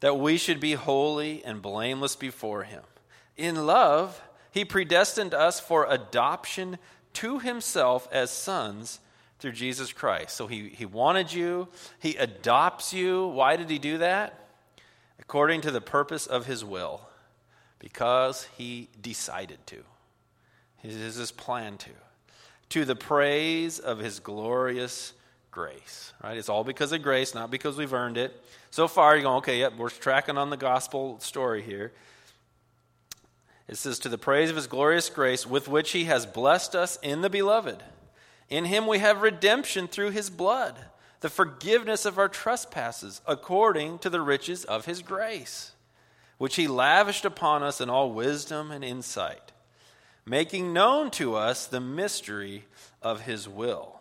That 0.00 0.18
we 0.18 0.38
should 0.38 0.60
be 0.60 0.74
holy 0.74 1.44
and 1.44 1.60
blameless 1.60 2.14
before 2.14 2.62
Him. 2.62 2.82
In 3.36 3.66
love, 3.66 4.22
He 4.52 4.64
predestined 4.64 5.34
us 5.34 5.58
for 5.58 5.86
adoption 5.90 6.78
to 7.14 7.38
Himself 7.38 8.08
as 8.12 8.30
sons 8.30 9.00
through 9.40 9.52
Jesus 9.52 9.92
Christ. 9.92 10.36
So 10.36 10.46
he, 10.46 10.68
he 10.68 10.84
wanted 10.84 11.32
you, 11.32 11.68
he 11.98 12.16
adopts 12.16 12.92
you. 12.92 13.26
Why 13.28 13.56
did 13.56 13.70
he 13.70 13.78
do 13.78 13.98
that? 13.98 14.48
According 15.18 15.62
to 15.62 15.70
the 15.70 15.80
purpose 15.80 16.26
of 16.26 16.46
his 16.46 16.64
will, 16.64 17.00
because 17.78 18.46
he 18.56 18.88
decided 19.00 19.58
to. 19.66 19.76
It 20.82 20.90
is 20.92 21.16
his 21.16 21.32
plan 21.32 21.78
to. 21.78 21.90
To 22.70 22.84
the 22.84 22.96
praise 22.96 23.78
of 23.78 23.98
his 23.98 24.20
glorious 24.20 25.12
grace. 25.50 26.12
Right? 26.22 26.36
It's 26.36 26.48
all 26.48 26.64
because 26.64 26.92
of 26.92 27.02
grace, 27.02 27.34
not 27.34 27.50
because 27.50 27.76
we've 27.76 27.92
earned 27.92 28.16
it. 28.16 28.44
So 28.70 28.86
far, 28.86 29.14
you're 29.14 29.24
going, 29.24 29.38
okay, 29.38 29.58
yep, 29.58 29.76
we're 29.76 29.90
tracking 29.90 30.38
on 30.38 30.50
the 30.50 30.56
gospel 30.56 31.18
story 31.20 31.62
here. 31.62 31.92
It 33.70 33.76
says, 33.76 34.00
To 34.00 34.08
the 34.08 34.18
praise 34.18 34.50
of 34.50 34.56
his 34.56 34.66
glorious 34.66 35.08
grace, 35.08 35.46
with 35.46 35.68
which 35.68 35.92
he 35.92 36.06
has 36.06 36.26
blessed 36.26 36.74
us 36.74 36.98
in 37.02 37.20
the 37.20 37.30
beloved. 37.30 37.84
In 38.48 38.64
him 38.64 38.88
we 38.88 38.98
have 38.98 39.22
redemption 39.22 39.86
through 39.86 40.10
his 40.10 40.28
blood, 40.28 40.76
the 41.20 41.30
forgiveness 41.30 42.04
of 42.04 42.18
our 42.18 42.28
trespasses, 42.28 43.20
according 43.28 44.00
to 44.00 44.10
the 44.10 44.20
riches 44.20 44.64
of 44.64 44.86
his 44.86 45.02
grace, 45.02 45.70
which 46.36 46.56
he 46.56 46.66
lavished 46.66 47.24
upon 47.24 47.62
us 47.62 47.80
in 47.80 47.88
all 47.88 48.10
wisdom 48.10 48.72
and 48.72 48.82
insight, 48.82 49.52
making 50.26 50.72
known 50.72 51.08
to 51.12 51.36
us 51.36 51.64
the 51.66 51.80
mystery 51.80 52.64
of 53.00 53.20
his 53.20 53.48
will. 53.48 54.00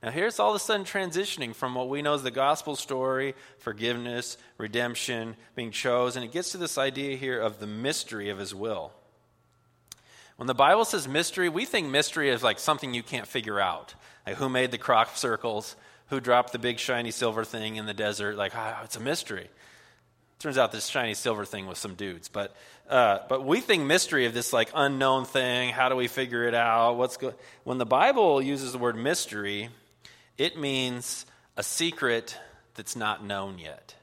Now, 0.00 0.12
here's 0.12 0.38
all 0.38 0.50
of 0.50 0.56
a 0.56 0.60
sudden 0.60 0.86
transitioning 0.86 1.56
from 1.56 1.74
what 1.74 1.88
we 1.88 2.02
know 2.02 2.14
as 2.14 2.22
the 2.22 2.30
gospel 2.30 2.76
story 2.76 3.34
forgiveness, 3.58 4.38
redemption, 4.58 5.34
being 5.56 5.72
chosen. 5.72 6.22
It 6.22 6.30
gets 6.30 6.52
to 6.52 6.56
this 6.56 6.78
idea 6.78 7.16
here 7.16 7.40
of 7.40 7.58
the 7.58 7.66
mystery 7.66 8.30
of 8.30 8.38
his 8.38 8.54
will. 8.54 8.92
When 10.38 10.46
the 10.46 10.54
Bible 10.54 10.84
says 10.84 11.08
mystery, 11.08 11.48
we 11.48 11.64
think 11.64 11.88
mystery 11.88 12.30
is 12.30 12.44
like 12.44 12.60
something 12.60 12.94
you 12.94 13.02
can't 13.02 13.26
figure 13.26 13.58
out. 13.58 13.94
Like 14.24 14.36
who 14.36 14.48
made 14.48 14.70
the 14.70 14.78
crop 14.78 15.16
circles, 15.16 15.74
who 16.10 16.20
dropped 16.20 16.52
the 16.52 16.60
big 16.60 16.78
shiny 16.78 17.10
silver 17.10 17.42
thing 17.42 17.74
in 17.74 17.86
the 17.86 17.92
desert. 17.92 18.36
Like, 18.36 18.52
oh, 18.54 18.76
it's 18.84 18.94
a 18.94 19.00
mystery. 19.00 19.48
Turns 20.38 20.56
out 20.56 20.70
this 20.70 20.86
shiny 20.86 21.14
silver 21.14 21.44
thing 21.44 21.66
was 21.66 21.78
some 21.78 21.96
dudes, 21.96 22.28
but 22.28 22.54
uh, 22.88 23.18
but 23.28 23.44
we 23.44 23.60
think 23.60 23.82
mystery 23.82 24.26
of 24.26 24.32
this 24.32 24.52
like 24.52 24.70
unknown 24.72 25.24
thing. 25.24 25.70
How 25.70 25.88
do 25.88 25.96
we 25.96 26.06
figure 26.06 26.44
it 26.44 26.54
out? 26.54 26.92
What's 26.92 27.16
go- 27.16 27.34
when 27.64 27.78
the 27.78 27.84
Bible 27.84 28.40
uses 28.40 28.70
the 28.70 28.78
word 28.78 28.94
mystery, 28.94 29.70
it 30.38 30.56
means 30.56 31.26
a 31.56 31.64
secret 31.64 32.38
that's 32.76 32.94
not 32.94 33.24
known 33.24 33.58
yet. 33.58 33.96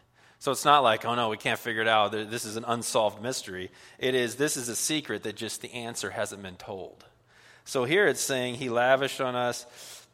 So 0.46 0.52
it's 0.52 0.64
not 0.64 0.84
like, 0.84 1.06
oh 1.06 1.16
no, 1.16 1.30
we 1.30 1.38
can't 1.38 1.58
figure 1.58 1.82
it 1.82 1.88
out. 1.88 2.12
This 2.12 2.46
is 2.46 2.56
an 2.56 2.66
unsolved 2.68 3.20
mystery. 3.20 3.72
It 3.98 4.14
is, 4.14 4.36
this 4.36 4.58
is 4.58 4.70
a 4.70 4.76
secret 4.76 5.24
that 5.24 5.36
just 5.36 5.64
the 5.64 5.74
answer 5.74 6.12
hasn't 6.12 6.44
been 6.44 6.56
told. 6.56 7.04
So 7.64 7.84
here 7.84 8.06
it's 8.06 8.22
saying 8.22 8.54
he 8.54 8.70
lavished 8.70 9.20
on 9.20 9.36
us, 9.36 9.66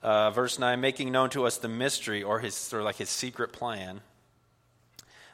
uh, 0.01 0.31
verse 0.31 0.57
9, 0.57 0.79
making 0.79 1.11
known 1.11 1.31
to 1.31 1.45
us 1.45 1.57
the 1.57 1.67
mystery 1.67 2.23
or 2.23 2.39
his 2.39 2.55
sort 2.55 2.79
of 2.79 2.85
like 2.85 2.95
his 2.95 3.09
secret 3.09 3.51
plan 3.51 3.99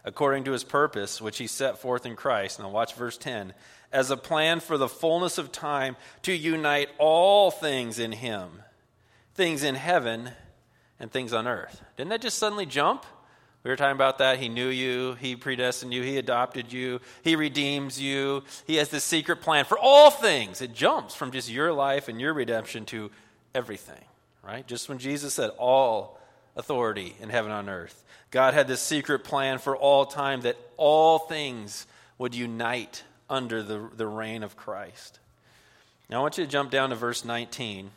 according 0.03 0.45
to 0.45 0.51
his 0.51 0.63
purpose, 0.63 1.21
which 1.21 1.37
he 1.37 1.45
set 1.45 1.77
forth 1.77 2.07
in 2.07 2.15
Christ. 2.15 2.57
Now, 2.57 2.69
watch 2.69 2.95
verse 2.95 3.19
10 3.19 3.53
as 3.91 4.09
a 4.09 4.17
plan 4.17 4.61
for 4.61 4.79
the 4.79 4.89
fullness 4.89 5.37
of 5.37 5.51
time 5.51 5.95
to 6.23 6.33
unite 6.33 6.89
all 6.97 7.51
things 7.51 7.99
in 7.99 8.13
him, 8.13 8.63
things 9.35 9.61
in 9.61 9.75
heaven 9.75 10.31
and 10.99 11.11
things 11.11 11.33
on 11.33 11.47
earth. 11.47 11.83
Didn't 11.97 12.09
that 12.09 12.21
just 12.23 12.39
suddenly 12.39 12.65
jump? 12.65 13.05
We 13.67 13.71
were 13.71 13.75
talking 13.75 13.97
about 13.97 14.19
that. 14.19 14.39
He 14.39 14.47
knew 14.47 14.69
you, 14.69 15.15
He 15.15 15.35
predestined 15.35 15.93
you, 15.93 16.01
He 16.01 16.15
adopted 16.15 16.71
you, 16.71 17.01
He 17.21 17.35
redeems 17.35 17.99
you. 17.99 18.45
He 18.65 18.77
has 18.77 18.87
this 18.87 19.03
secret 19.03 19.41
plan 19.41 19.65
for 19.65 19.77
all 19.77 20.09
things. 20.09 20.61
It 20.61 20.73
jumps 20.73 21.13
from 21.13 21.31
just 21.31 21.51
your 21.51 21.73
life 21.73 22.07
and 22.07 22.17
your 22.21 22.33
redemption 22.33 22.85
to 22.85 23.11
everything, 23.53 24.05
right? 24.41 24.65
Just 24.65 24.87
when 24.87 24.99
Jesus 24.99 25.33
said, 25.33 25.49
All 25.57 26.17
authority 26.55 27.17
in 27.19 27.27
heaven 27.27 27.51
and 27.51 27.67
on 27.67 27.75
earth. 27.75 28.05
God 28.31 28.53
had 28.53 28.69
this 28.69 28.79
secret 28.79 29.25
plan 29.25 29.57
for 29.57 29.75
all 29.75 30.05
time 30.05 30.39
that 30.41 30.55
all 30.77 31.19
things 31.19 31.87
would 32.17 32.33
unite 32.33 33.03
under 33.29 33.61
the, 33.61 33.89
the 33.97 34.07
reign 34.07 34.43
of 34.43 34.55
Christ. 34.55 35.19
Now, 36.09 36.19
I 36.19 36.21
want 36.21 36.37
you 36.37 36.45
to 36.45 36.49
jump 36.49 36.71
down 36.71 36.91
to 36.91 36.95
verse 36.95 37.25
19. 37.25 37.91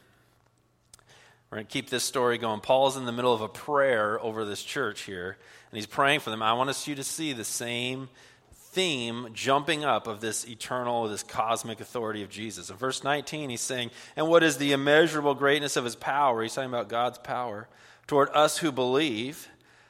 We're 1.51 1.57
going 1.57 1.67
to 1.67 1.73
keep 1.73 1.91
this 1.91 2.05
story 2.05 2.39
going. 2.39 2.61
Paul's 2.61 2.97
in 2.97 3.07
the 3.07 3.13
middle 3.13 3.35
of 3.35 3.41
a 3.41 3.49
prayer 3.49 4.21
over 4.21 4.45
this 4.45 4.63
church 4.63 5.03
here, 5.03 5.37
and 5.71 5.77
he's 5.77 5.87
praying 5.87 6.21
for 6.21 6.31
them. 6.31 6.43
I 6.43 6.53
want 6.53 6.71
us 6.71 6.87
you 6.87 6.95
to 6.95 7.05
see 7.05 7.33
the 7.33 7.45
same 7.45 8.09
theme 8.53 9.29
jumping 9.33 9.85
up 9.85 10.07
of 10.07 10.21
this 10.21 10.47
eternal, 10.49 11.09
this 11.09 11.23
cosmic 11.23 11.81
authority 11.81 12.23
of 12.23 12.31
Jesus. 12.31 12.71
In 12.71 12.77
verse 12.77 13.03
19, 13.03 13.51
he's 13.51 13.61
saying, 13.61 13.91
And 14.17 14.29
what 14.29 14.43
is 14.43 14.59
the 14.59 14.73
immeasurable 14.73 15.35
greatness 15.35 15.77
of 15.77 15.85
his 15.85 15.97
power? 15.97 16.43
He's 16.43 16.55
talking 16.55 16.71
about 16.71 16.89
God's 16.89 17.19
power 17.19 17.69
toward 18.07 18.29
us 18.31 18.59
who 18.59 18.73
believe 18.73 19.49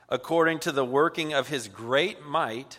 according 0.09 0.59
to 0.59 0.73
the 0.73 0.85
working 0.85 1.33
of 1.33 1.49
his 1.49 1.69
great 1.69 2.25
might 2.25 2.79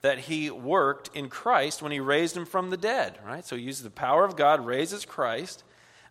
that 0.00 0.18
he 0.18 0.50
worked 0.50 1.10
in 1.14 1.28
Christ 1.28 1.82
when 1.82 1.92
he 1.92 2.00
raised 2.00 2.36
him 2.36 2.46
from 2.46 2.70
the 2.70 2.76
dead, 2.76 3.18
right? 3.24 3.44
So 3.44 3.56
he 3.56 3.62
uses 3.62 3.82
the 3.82 3.90
power 3.90 4.24
of 4.24 4.36
God, 4.36 4.64
raises 4.64 5.04
Christ, 5.04 5.62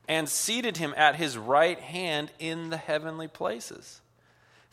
and 0.07 0.29
seated 0.29 0.77
him 0.77 0.93
at 0.95 1.15
his 1.15 1.37
right 1.37 1.79
hand 1.79 2.31
in 2.39 2.69
the 2.69 2.77
heavenly 2.77 3.27
places, 3.27 4.01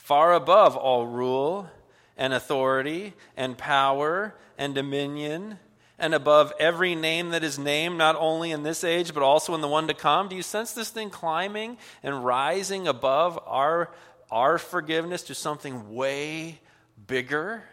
far 0.06 0.34
above 0.34 0.76
all 0.76 1.04
rule 1.04 1.68
and 2.16 2.32
authority 2.32 3.12
and 3.36 3.58
power 3.58 4.32
and 4.56 4.72
dominion 4.72 5.58
and 5.98 6.14
above 6.14 6.52
every 6.60 6.94
name 6.94 7.30
that 7.30 7.42
is 7.42 7.58
named, 7.58 7.98
not 7.98 8.14
only 8.14 8.52
in 8.52 8.62
this 8.62 8.84
age, 8.84 9.12
but 9.12 9.24
also 9.24 9.52
in 9.52 9.60
the 9.60 9.66
one 9.66 9.88
to 9.88 9.94
come. 9.94 10.28
Do 10.28 10.36
you 10.36 10.44
sense 10.44 10.70
this 10.70 10.90
thing 10.90 11.10
climbing 11.10 11.76
and 12.04 12.24
rising 12.24 12.86
above 12.86 13.36
our 13.46 13.90
our 14.30 14.58
forgiveness 14.58 15.24
to 15.24 15.34
something 15.34 15.92
way 15.92 16.60
bigger, 17.08 17.64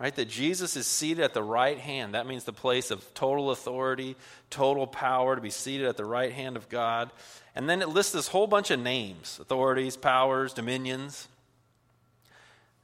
right? 0.00 0.16
That 0.16 0.30
Jesus 0.30 0.74
is 0.74 0.86
seated 0.86 1.22
at 1.22 1.34
the 1.34 1.42
right 1.42 1.78
hand. 1.78 2.14
That 2.14 2.26
means 2.26 2.44
the 2.44 2.52
place 2.54 2.90
of 2.90 3.12
total 3.12 3.50
authority, 3.50 4.16
total 4.48 4.86
power, 4.86 5.34
to 5.34 5.42
be 5.42 5.50
seated 5.50 5.86
at 5.86 5.98
the 5.98 6.06
right 6.06 6.32
hand 6.32 6.56
of 6.56 6.70
God. 6.70 7.10
And 7.54 7.68
then 7.68 7.82
it 7.82 7.90
lists 7.90 8.12
this 8.12 8.28
whole 8.28 8.46
bunch 8.46 8.70
of 8.70 8.80
names 8.80 9.38
authorities, 9.38 9.98
powers, 9.98 10.54
dominions. 10.54 11.28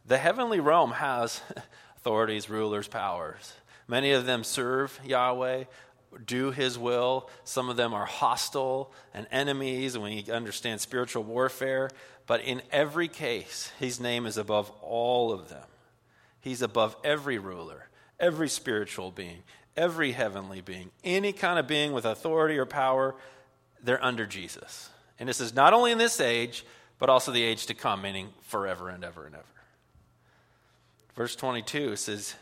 The 0.07 0.19
heavenly 0.19 0.61
realm 0.61 0.93
has 0.93 1.41
authorities, 1.97 2.51
rulers, 2.51 2.89
powers. 2.89 3.53
Many 3.89 4.13
of 4.13 4.27
them 4.27 4.45
serve 4.45 4.99
Yahweh, 5.05 5.65
do 6.27 6.51
his 6.51 6.79
will. 6.79 7.29
Some 7.45 7.69
of 7.69 7.77
them 7.77 7.93
are 7.95 8.05
hostile 8.05 8.93
and 9.13 9.27
enemies, 9.31 9.95
and 9.95 10.05
we 10.05 10.25
understand 10.31 10.81
spiritual 10.81 11.25
warfare. 11.25 11.91
But 12.27 12.43
in 12.43 12.63
every 12.71 13.09
case, 13.09 13.71
his 13.79 14.01
name 14.01 14.27
is 14.27 14.37
above 14.37 14.71
all 14.81 15.33
of 15.33 15.49
them. 15.49 15.67
He's 16.41 16.63
above 16.63 16.97
every 17.05 17.39
ruler, 17.39 17.89
every 18.21 18.49
spiritual 18.49 19.11
being, 19.11 19.43
every 19.77 20.13
heavenly 20.13 20.61
being, 20.61 20.91
any 21.03 21.33
kind 21.33 21.59
of 21.59 21.67
being 21.67 21.93
with 21.93 22.05
authority 22.05 22.59
or 22.59 22.67
power, 22.67 23.15
they're 23.83 24.03
under 24.05 24.27
Jesus. 24.27 24.91
And 25.19 25.29
this 25.29 25.41
is 25.41 25.55
not 25.55 25.73
only 25.73 25.93
in 25.93 25.99
this 25.99 26.21
age, 26.21 26.65
but 26.99 27.09
also 27.09 27.33
the 27.33 27.43
age 27.43 27.67
to 27.67 27.75
come, 27.75 28.03
meaning 28.03 28.29
forever 28.43 28.89
and 28.89 29.05
ever 29.05 29.27
and 29.27 29.35
ever. 29.35 29.45
Verse 31.15 31.37
22 31.37 31.97
says, 31.97 32.35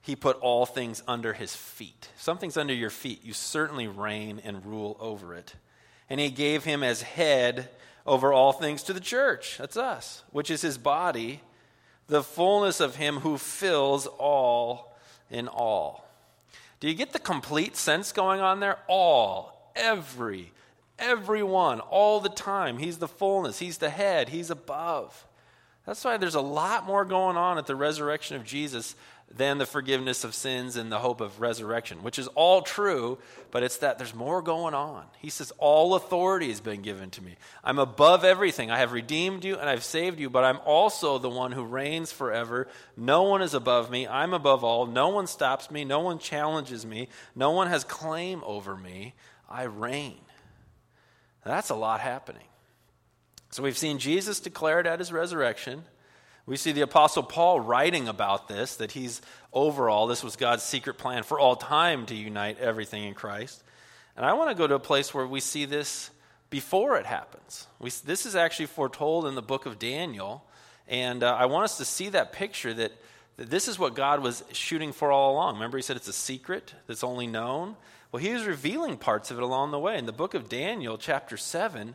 He 0.00 0.16
put 0.16 0.38
all 0.40 0.66
things 0.66 1.02
under 1.06 1.32
his 1.32 1.54
feet. 1.54 2.08
Something's 2.16 2.56
under 2.56 2.74
your 2.74 2.90
feet, 2.90 3.24
you 3.24 3.32
certainly 3.32 3.86
reign 3.86 4.40
and 4.44 4.66
rule 4.66 4.96
over 5.00 5.34
it. 5.34 5.54
And 6.10 6.18
he 6.18 6.30
gave 6.30 6.64
him 6.64 6.82
as 6.82 7.02
head 7.02 7.68
over 8.06 8.32
all 8.32 8.52
things 8.52 8.82
to 8.84 8.92
the 8.92 9.00
church. 9.00 9.58
That's 9.58 9.76
us, 9.76 10.24
which 10.30 10.50
is 10.50 10.62
his 10.62 10.78
body, 10.78 11.42
the 12.06 12.22
fullness 12.22 12.80
of 12.80 12.96
him 12.96 13.18
who 13.18 13.36
fills 13.36 14.06
all 14.06 14.96
in 15.30 15.46
all. 15.46 16.08
Do 16.80 16.88
you 16.88 16.94
get 16.94 17.12
the 17.12 17.18
complete 17.18 17.76
sense 17.76 18.12
going 18.12 18.40
on 18.40 18.60
there? 18.60 18.78
All, 18.88 19.72
every, 19.76 20.52
everyone, 20.98 21.80
all 21.80 22.20
the 22.20 22.28
time. 22.28 22.78
He's 22.78 22.98
the 22.98 23.08
fullness, 23.08 23.58
he's 23.58 23.78
the 23.78 23.90
head, 23.90 24.30
he's 24.30 24.50
above. 24.50 25.26
That's 25.88 26.04
why 26.04 26.18
there's 26.18 26.34
a 26.34 26.42
lot 26.42 26.84
more 26.84 27.06
going 27.06 27.38
on 27.38 27.56
at 27.56 27.66
the 27.66 27.74
resurrection 27.74 28.36
of 28.36 28.44
Jesus 28.44 28.94
than 29.34 29.56
the 29.56 29.64
forgiveness 29.64 30.22
of 30.22 30.34
sins 30.34 30.76
and 30.76 30.92
the 30.92 30.98
hope 30.98 31.22
of 31.22 31.40
resurrection, 31.40 32.02
which 32.02 32.18
is 32.18 32.26
all 32.34 32.60
true, 32.60 33.16
but 33.50 33.62
it's 33.62 33.78
that 33.78 33.96
there's 33.96 34.14
more 34.14 34.42
going 34.42 34.74
on. 34.74 35.06
He 35.18 35.30
says, 35.30 35.50
All 35.56 35.94
authority 35.94 36.50
has 36.50 36.60
been 36.60 36.82
given 36.82 37.08
to 37.12 37.22
me. 37.22 37.36
I'm 37.64 37.78
above 37.78 38.22
everything. 38.22 38.70
I 38.70 38.80
have 38.80 38.92
redeemed 38.92 39.46
you 39.46 39.56
and 39.56 39.66
I've 39.66 39.82
saved 39.82 40.20
you, 40.20 40.28
but 40.28 40.44
I'm 40.44 40.60
also 40.66 41.16
the 41.16 41.30
one 41.30 41.52
who 41.52 41.64
reigns 41.64 42.12
forever. 42.12 42.68
No 42.94 43.22
one 43.22 43.40
is 43.40 43.54
above 43.54 43.90
me. 43.90 44.06
I'm 44.06 44.34
above 44.34 44.64
all. 44.64 44.84
No 44.84 45.08
one 45.08 45.26
stops 45.26 45.70
me. 45.70 45.86
No 45.86 46.00
one 46.00 46.18
challenges 46.18 46.84
me. 46.84 47.08
No 47.34 47.52
one 47.52 47.68
has 47.68 47.82
claim 47.82 48.42
over 48.44 48.76
me. 48.76 49.14
I 49.48 49.62
reign. 49.62 50.20
That's 51.46 51.70
a 51.70 51.74
lot 51.74 52.00
happening. 52.00 52.47
So 53.50 53.62
we've 53.62 53.78
seen 53.78 53.98
Jesus 53.98 54.40
declared 54.40 54.86
at 54.86 54.98
his 54.98 55.12
resurrection. 55.12 55.84
We 56.46 56.56
see 56.56 56.72
the 56.72 56.82
Apostle 56.82 57.22
Paul 57.22 57.60
writing 57.60 58.08
about 58.08 58.48
this, 58.48 58.76
that 58.76 58.92
he's 58.92 59.20
overall, 59.52 60.06
this 60.06 60.24
was 60.24 60.36
God's 60.36 60.62
secret 60.62 60.98
plan 60.98 61.22
for 61.22 61.38
all 61.38 61.56
time 61.56 62.06
to 62.06 62.14
unite 62.14 62.58
everything 62.58 63.04
in 63.04 63.14
Christ. 63.14 63.62
And 64.16 64.24
I 64.24 64.32
want 64.32 64.50
to 64.50 64.54
go 64.54 64.66
to 64.66 64.74
a 64.74 64.80
place 64.80 65.12
where 65.12 65.26
we 65.26 65.40
see 65.40 65.64
this 65.64 66.10
before 66.50 66.96
it 66.96 67.06
happens. 67.06 67.66
We, 67.78 67.90
this 67.90 68.26
is 68.26 68.34
actually 68.34 68.66
foretold 68.66 69.26
in 69.26 69.34
the 69.34 69.42
book 69.42 69.66
of 69.66 69.78
Daniel. 69.78 70.44
And 70.88 71.22
uh, 71.22 71.34
I 71.34 71.46
want 71.46 71.64
us 71.64 71.76
to 71.78 71.84
see 71.84 72.08
that 72.10 72.32
picture 72.32 72.72
that, 72.74 72.92
that 73.36 73.50
this 73.50 73.68
is 73.68 73.78
what 73.78 73.94
God 73.94 74.20
was 74.20 74.42
shooting 74.52 74.92
for 74.92 75.12
all 75.12 75.34
along. 75.34 75.54
Remember, 75.54 75.76
he 75.76 75.82
said 75.82 75.96
it's 75.96 76.08
a 76.08 76.12
secret 76.12 76.74
that's 76.86 77.04
only 77.04 77.26
known? 77.26 77.76
Well, 78.10 78.22
he 78.22 78.32
was 78.32 78.46
revealing 78.46 78.96
parts 78.96 79.30
of 79.30 79.36
it 79.36 79.42
along 79.42 79.70
the 79.70 79.78
way. 79.78 79.98
In 79.98 80.06
the 80.06 80.12
book 80.12 80.32
of 80.32 80.48
Daniel, 80.48 80.96
chapter 80.96 81.36
7, 81.36 81.94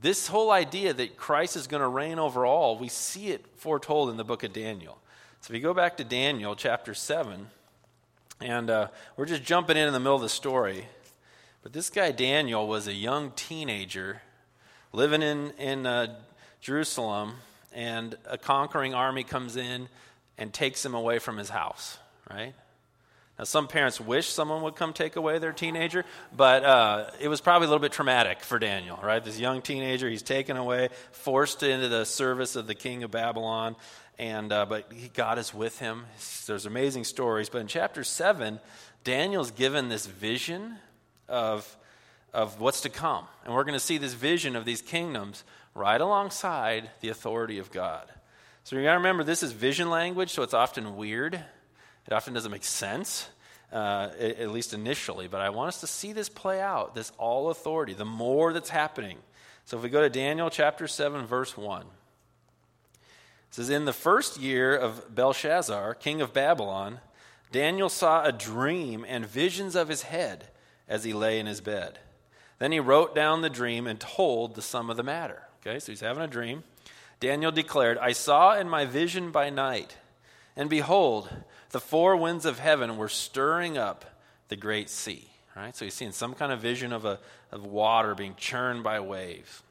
this 0.00 0.28
whole 0.28 0.50
idea 0.50 0.92
that 0.92 1.16
Christ 1.16 1.56
is 1.56 1.66
going 1.66 1.80
to 1.80 1.88
reign 1.88 2.18
over 2.18 2.46
all, 2.46 2.78
we 2.78 2.88
see 2.88 3.28
it 3.30 3.44
foretold 3.56 4.10
in 4.10 4.16
the 4.16 4.24
book 4.24 4.44
of 4.44 4.52
Daniel. 4.52 4.98
So 5.40 5.52
if 5.52 5.56
you 5.56 5.62
go 5.62 5.74
back 5.74 5.96
to 5.96 6.04
Daniel 6.04 6.54
chapter 6.54 6.94
7, 6.94 7.48
and 8.40 8.70
uh, 8.70 8.88
we're 9.16 9.26
just 9.26 9.42
jumping 9.42 9.76
in 9.76 9.86
in 9.86 9.92
the 9.92 10.00
middle 10.00 10.14
of 10.14 10.22
the 10.22 10.28
story. 10.28 10.86
But 11.62 11.72
this 11.72 11.90
guy 11.90 12.12
Daniel 12.12 12.68
was 12.68 12.86
a 12.86 12.94
young 12.94 13.32
teenager 13.32 14.22
living 14.92 15.22
in, 15.22 15.50
in 15.58 15.86
uh, 15.86 16.16
Jerusalem, 16.60 17.34
and 17.72 18.16
a 18.26 18.38
conquering 18.38 18.94
army 18.94 19.24
comes 19.24 19.56
in 19.56 19.88
and 20.36 20.52
takes 20.52 20.84
him 20.84 20.94
away 20.94 21.18
from 21.18 21.36
his 21.36 21.50
house, 21.50 21.98
right? 22.30 22.54
Now, 23.38 23.44
some 23.44 23.68
parents 23.68 24.00
wish 24.00 24.28
someone 24.28 24.62
would 24.62 24.74
come 24.74 24.92
take 24.92 25.14
away 25.14 25.38
their 25.38 25.52
teenager, 25.52 26.04
but 26.36 26.64
uh, 26.64 27.10
it 27.20 27.28
was 27.28 27.40
probably 27.40 27.66
a 27.66 27.68
little 27.68 27.80
bit 27.80 27.92
traumatic 27.92 28.40
for 28.40 28.58
Daniel, 28.58 28.98
right? 29.00 29.24
This 29.24 29.38
young 29.38 29.62
teenager, 29.62 30.08
he's 30.08 30.22
taken 30.22 30.56
away, 30.56 30.88
forced 31.12 31.62
into 31.62 31.88
the 31.88 32.04
service 32.04 32.56
of 32.56 32.66
the 32.66 32.74
king 32.74 33.04
of 33.04 33.12
Babylon, 33.12 33.76
and 34.18 34.52
uh, 34.52 34.66
but 34.66 34.92
he, 34.92 35.08
God 35.08 35.38
is 35.38 35.54
with 35.54 35.78
him. 35.78 36.06
There's 36.46 36.66
amazing 36.66 37.04
stories, 37.04 37.48
but 37.48 37.60
in 37.60 37.68
chapter 37.68 38.02
seven, 38.02 38.58
Daniel's 39.04 39.52
given 39.52 39.88
this 39.88 40.06
vision 40.06 40.76
of 41.28 41.76
of 42.34 42.60
what's 42.60 42.80
to 42.82 42.90
come, 42.90 43.24
and 43.44 43.54
we're 43.54 43.64
going 43.64 43.72
to 43.72 43.80
see 43.80 43.98
this 43.98 44.14
vision 44.14 44.56
of 44.56 44.64
these 44.64 44.82
kingdoms 44.82 45.44
right 45.74 46.00
alongside 46.00 46.90
the 47.00 47.08
authority 47.08 47.58
of 47.58 47.70
God. 47.70 48.06
So 48.64 48.76
you 48.76 48.82
got 48.82 48.92
to 48.92 48.98
remember, 48.98 49.24
this 49.24 49.42
is 49.42 49.52
vision 49.52 49.88
language, 49.88 50.30
so 50.30 50.42
it's 50.42 50.52
often 50.52 50.96
weird. 50.96 51.42
It 52.08 52.14
often 52.14 52.32
doesn't 52.32 52.50
make 52.50 52.64
sense, 52.64 53.28
uh, 53.70 54.08
at 54.18 54.50
least 54.50 54.72
initially, 54.72 55.28
but 55.28 55.42
I 55.42 55.50
want 55.50 55.68
us 55.68 55.80
to 55.82 55.86
see 55.86 56.14
this 56.14 56.30
play 56.30 56.58
out, 56.58 56.94
this 56.94 57.12
all 57.18 57.50
authority, 57.50 57.92
the 57.92 58.06
more 58.06 58.54
that's 58.54 58.70
happening. 58.70 59.18
So 59.66 59.76
if 59.76 59.82
we 59.82 59.90
go 59.90 60.00
to 60.00 60.08
Daniel 60.08 60.48
chapter 60.48 60.88
7, 60.88 61.26
verse 61.26 61.54
1. 61.54 61.82
It 61.82 61.86
says, 63.50 63.68
In 63.68 63.84
the 63.84 63.92
first 63.92 64.38
year 64.38 64.74
of 64.74 65.14
Belshazzar, 65.14 65.96
king 65.96 66.22
of 66.22 66.32
Babylon, 66.32 67.00
Daniel 67.52 67.90
saw 67.90 68.24
a 68.24 68.32
dream 68.32 69.04
and 69.06 69.26
visions 69.26 69.76
of 69.76 69.88
his 69.88 70.02
head 70.04 70.48
as 70.88 71.04
he 71.04 71.12
lay 71.12 71.38
in 71.38 71.44
his 71.44 71.60
bed. 71.60 71.98
Then 72.58 72.72
he 72.72 72.80
wrote 72.80 73.14
down 73.14 73.42
the 73.42 73.50
dream 73.50 73.86
and 73.86 74.00
told 74.00 74.54
the 74.54 74.62
sum 74.62 74.88
of 74.88 74.96
the 74.96 75.02
matter. 75.02 75.42
Okay, 75.60 75.78
so 75.78 75.92
he's 75.92 76.00
having 76.00 76.22
a 76.22 76.26
dream. 76.26 76.64
Daniel 77.20 77.52
declared, 77.52 77.98
I 77.98 78.12
saw 78.12 78.58
in 78.58 78.66
my 78.66 78.86
vision 78.86 79.30
by 79.30 79.50
night, 79.50 79.98
and 80.56 80.70
behold, 80.70 81.28
the 81.70 81.80
four 81.80 82.16
winds 82.16 82.44
of 82.44 82.58
heaven 82.58 82.96
were 82.96 83.08
stirring 83.08 83.76
up 83.76 84.04
the 84.48 84.56
great 84.56 84.90
sea. 84.90 85.28
Right? 85.56 85.74
So 85.74 85.84
he's 85.84 85.94
seeing 85.94 86.12
some 86.12 86.34
kind 86.34 86.52
of 86.52 86.60
vision 86.60 86.92
of, 86.92 87.04
a, 87.04 87.18
of 87.50 87.64
water 87.64 88.14
being 88.14 88.36
churned 88.36 88.84
by 88.84 89.00
waves. 89.00 89.62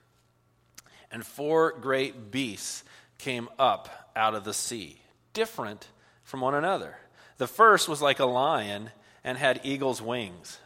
And 1.11 1.25
four 1.25 1.71
great 1.71 2.29
beasts 2.29 2.83
came 3.17 3.47
up 3.57 4.11
out 4.13 4.35
of 4.35 4.43
the 4.43 4.53
sea, 4.53 4.99
different 5.31 5.87
from 6.23 6.41
one 6.41 6.55
another. 6.55 6.97
The 7.37 7.47
first 7.47 7.87
was 7.87 8.01
like 8.01 8.19
a 8.19 8.25
lion 8.25 8.91
and 9.23 9.37
had 9.37 9.61
eagle's 9.63 10.01
wings. 10.01 10.59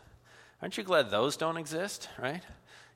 Aren't 0.62 0.78
you 0.78 0.84
glad 0.84 1.12
those 1.12 1.38
don't 1.38 1.58
exist, 1.58 2.10
right? 2.20 2.42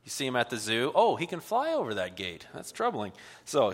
You 0.03 0.09
see 0.09 0.25
him 0.25 0.36
at 0.36 0.49
the 0.49 0.57
zoo. 0.57 0.91
Oh, 0.95 1.15
he 1.15 1.27
can 1.27 1.39
fly 1.39 1.73
over 1.73 1.95
that 1.95 2.15
gate. 2.15 2.47
That's 2.53 2.71
troubling. 2.71 3.11
So 3.43 3.73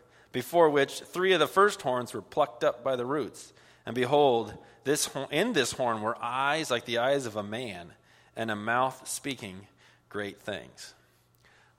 before 0.31 0.69
which 0.69 1.01
three 1.01 1.33
of 1.33 1.39
the 1.39 1.47
first 1.47 1.81
horns 1.81 2.13
were 2.13 2.21
plucked 2.21 2.63
up 2.63 2.83
by 2.83 2.95
the 2.95 3.05
roots. 3.05 3.53
And 3.85 3.95
behold, 3.95 4.53
this, 4.83 5.09
in 5.29 5.53
this 5.53 5.73
horn 5.73 6.01
were 6.01 6.17
eyes 6.21 6.71
like 6.71 6.85
the 6.85 6.99
eyes 6.99 7.25
of 7.25 7.35
a 7.35 7.43
man, 7.43 7.91
and 8.35 8.49
a 8.49 8.55
mouth 8.55 9.07
speaking 9.07 9.67
great 10.09 10.39
things. 10.41 10.93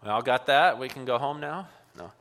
We 0.03 0.11
all 0.11 0.23
got 0.23 0.47
that? 0.47 0.79
We 0.79 0.89
can 0.89 1.05
go 1.05 1.19
home 1.19 1.41
now? 1.41 1.69
No. 1.97 2.13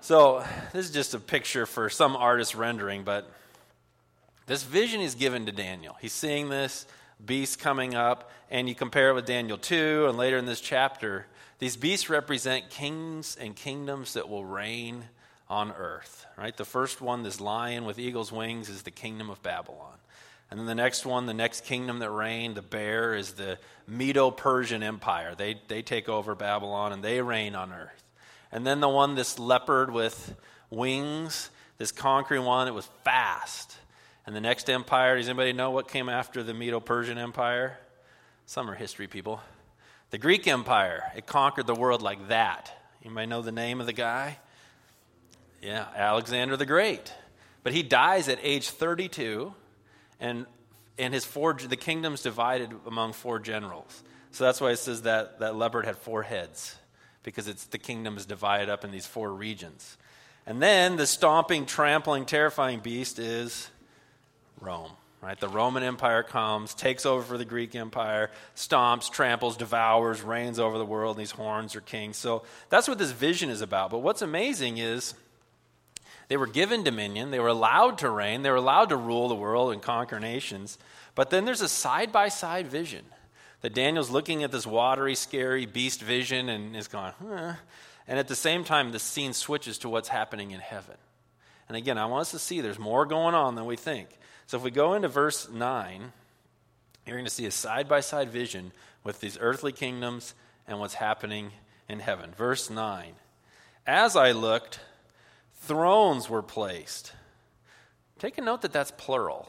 So, 0.00 0.44
this 0.72 0.86
is 0.86 0.92
just 0.92 1.14
a 1.14 1.18
picture 1.18 1.66
for 1.66 1.88
some 1.88 2.14
artist 2.14 2.54
rendering, 2.54 3.04
but 3.04 3.30
this 4.46 4.62
vision 4.62 5.00
is 5.00 5.14
given 5.14 5.46
to 5.46 5.52
Daniel. 5.52 5.96
He's 6.00 6.12
seeing 6.12 6.48
this 6.48 6.86
beast 7.24 7.58
coming 7.58 7.94
up, 7.94 8.30
and 8.50 8.68
you 8.68 8.74
compare 8.74 9.10
it 9.10 9.14
with 9.14 9.26
Daniel 9.26 9.56
2, 9.56 10.06
and 10.08 10.18
later 10.18 10.36
in 10.36 10.44
this 10.44 10.60
chapter, 10.60 11.26
these 11.58 11.76
beasts 11.76 12.10
represent 12.10 12.68
kings 12.68 13.36
and 13.40 13.56
kingdoms 13.56 14.12
that 14.14 14.28
will 14.28 14.44
reign 14.44 15.04
on 15.48 15.72
earth, 15.72 16.26
right? 16.36 16.56
The 16.56 16.64
first 16.64 17.00
one, 17.00 17.22
this 17.22 17.40
lion 17.40 17.84
with 17.84 17.98
eagle's 17.98 18.32
wings, 18.32 18.68
is 18.68 18.82
the 18.82 18.90
kingdom 18.90 19.30
of 19.30 19.42
Babylon. 19.42 19.98
And 20.50 20.58
then 20.58 20.66
the 20.66 20.74
next 20.74 21.04
one, 21.04 21.26
the 21.26 21.34
next 21.34 21.64
kingdom 21.64 21.98
that 21.98 22.10
reigned, 22.10 22.54
the 22.54 22.62
bear, 22.62 23.14
is 23.14 23.32
the 23.32 23.58
Medo 23.86 24.30
Persian 24.30 24.82
Empire. 24.82 25.34
They, 25.34 25.60
they 25.68 25.82
take 25.82 26.08
over 26.08 26.34
Babylon 26.34 26.92
and 26.92 27.02
they 27.02 27.20
reign 27.20 27.54
on 27.54 27.72
earth. 27.72 28.04
And 28.52 28.66
then 28.66 28.80
the 28.80 28.88
one, 28.88 29.16
this 29.16 29.38
leopard 29.38 29.90
with 29.90 30.34
wings, 30.70 31.50
this 31.78 31.90
conquering 31.90 32.44
one, 32.44 32.68
it 32.68 32.74
was 32.74 32.88
fast. 33.02 33.76
And 34.26 34.34
the 34.34 34.40
next 34.40 34.70
empire, 34.70 35.16
does 35.16 35.28
anybody 35.28 35.52
know 35.52 35.70
what 35.70 35.88
came 35.88 36.08
after 36.08 36.42
the 36.42 36.54
Medo 36.54 36.80
Persian 36.80 37.18
Empire? 37.18 37.78
Some 38.46 38.70
are 38.70 38.74
history 38.74 39.06
people. 39.06 39.40
The 40.10 40.18
Greek 40.18 40.46
Empire, 40.46 41.02
it 41.16 41.26
conquered 41.26 41.66
the 41.66 41.74
world 41.74 42.00
like 42.00 42.28
that. 42.28 42.72
You 43.02 43.10
might 43.10 43.28
know 43.28 43.42
the 43.42 43.52
name 43.52 43.80
of 43.80 43.86
the 43.86 43.92
guy? 43.92 44.38
Yeah, 45.64 45.86
Alexander 45.96 46.58
the 46.58 46.66
Great. 46.66 47.10
But 47.62 47.72
he 47.72 47.82
dies 47.82 48.28
at 48.28 48.38
age 48.42 48.68
32, 48.68 49.54
and, 50.20 50.44
and 50.98 51.14
his 51.14 51.24
four, 51.24 51.54
the 51.54 51.76
kingdom's 51.76 52.20
divided 52.20 52.70
among 52.86 53.14
four 53.14 53.38
generals. 53.38 54.02
So 54.32 54.44
that's 54.44 54.60
why 54.60 54.72
it 54.72 54.76
says 54.76 55.02
that 55.02 55.38
that 55.38 55.56
leopard 55.56 55.86
had 55.86 55.96
four 55.96 56.22
heads, 56.22 56.76
because 57.22 57.48
it's, 57.48 57.64
the 57.64 57.78
kingdom 57.78 58.18
is 58.18 58.26
divided 58.26 58.68
up 58.68 58.84
in 58.84 58.90
these 58.90 59.06
four 59.06 59.32
regions. 59.32 59.96
And 60.46 60.60
then 60.60 60.96
the 60.96 61.06
stomping, 61.06 61.64
trampling, 61.64 62.26
terrifying 62.26 62.80
beast 62.80 63.18
is 63.18 63.70
Rome. 64.60 64.90
Right? 65.22 65.40
The 65.40 65.48
Roman 65.48 65.82
Empire 65.82 66.22
comes, 66.22 66.74
takes 66.74 67.06
over 67.06 67.22
for 67.22 67.38
the 67.38 67.46
Greek 67.46 67.74
Empire, 67.74 68.30
stomps, 68.54 69.10
tramples, 69.10 69.56
devours, 69.56 70.20
reigns 70.20 70.58
over 70.58 70.76
the 70.76 70.84
world, 70.84 71.16
and 71.16 71.22
these 71.22 71.30
horns 71.30 71.74
are 71.74 71.80
kings. 71.80 72.18
So 72.18 72.42
that's 72.68 72.88
what 72.88 72.98
this 72.98 73.12
vision 73.12 73.48
is 73.48 73.62
about. 73.62 73.88
But 73.88 74.00
what's 74.00 74.20
amazing 74.20 74.76
is 74.76 75.14
they 76.28 76.36
were 76.36 76.46
given 76.46 76.82
dominion, 76.82 77.30
they 77.30 77.38
were 77.38 77.48
allowed 77.48 77.98
to 77.98 78.10
reign, 78.10 78.42
they 78.42 78.50
were 78.50 78.56
allowed 78.56 78.88
to 78.88 78.96
rule 78.96 79.28
the 79.28 79.34
world 79.34 79.72
and 79.72 79.82
conquer 79.82 80.18
nations. 80.18 80.78
But 81.14 81.30
then 81.30 81.44
there's 81.44 81.60
a 81.60 81.68
side 81.68 82.12
by 82.12 82.28
side 82.28 82.66
vision 82.66 83.04
that 83.60 83.74
Daniel's 83.74 84.10
looking 84.10 84.42
at 84.42 84.52
this 84.52 84.66
watery, 84.66 85.14
scary 85.14 85.66
beast 85.66 86.02
vision 86.02 86.48
and 86.48 86.76
is 86.76 86.88
going, 86.88 87.12
huh. 87.22 87.54
and 88.06 88.18
at 88.18 88.28
the 88.28 88.36
same 88.36 88.64
time, 88.64 88.92
the 88.92 88.98
scene 88.98 89.32
switches 89.32 89.78
to 89.78 89.88
what's 89.88 90.08
happening 90.08 90.50
in 90.50 90.60
heaven. 90.60 90.96
And 91.68 91.76
again, 91.76 91.96
I 91.96 92.06
want 92.06 92.22
us 92.22 92.30
to 92.32 92.38
see 92.38 92.60
there's 92.60 92.78
more 92.78 93.06
going 93.06 93.34
on 93.34 93.54
than 93.54 93.64
we 93.64 93.76
think. 93.76 94.08
So 94.46 94.56
if 94.58 94.62
we 94.62 94.70
go 94.70 94.94
into 94.94 95.08
verse 95.08 95.48
9, 95.48 96.12
you're 97.06 97.16
going 97.16 97.24
to 97.24 97.30
see 97.30 97.46
a 97.46 97.50
side 97.50 97.88
by 97.88 98.00
side 98.00 98.30
vision 98.30 98.72
with 99.02 99.20
these 99.20 99.38
earthly 99.40 99.72
kingdoms 99.72 100.34
and 100.66 100.78
what's 100.78 100.94
happening 100.94 101.52
in 101.88 102.00
heaven. 102.00 102.32
Verse 102.36 102.70
9 102.70 103.12
As 103.86 104.16
I 104.16 104.32
looked, 104.32 104.80
thrones 105.66 106.28
were 106.28 106.42
placed. 106.42 107.12
Take 108.18 108.38
a 108.38 108.42
note 108.42 108.62
that 108.62 108.72
that's 108.72 108.90
plural, 108.90 109.48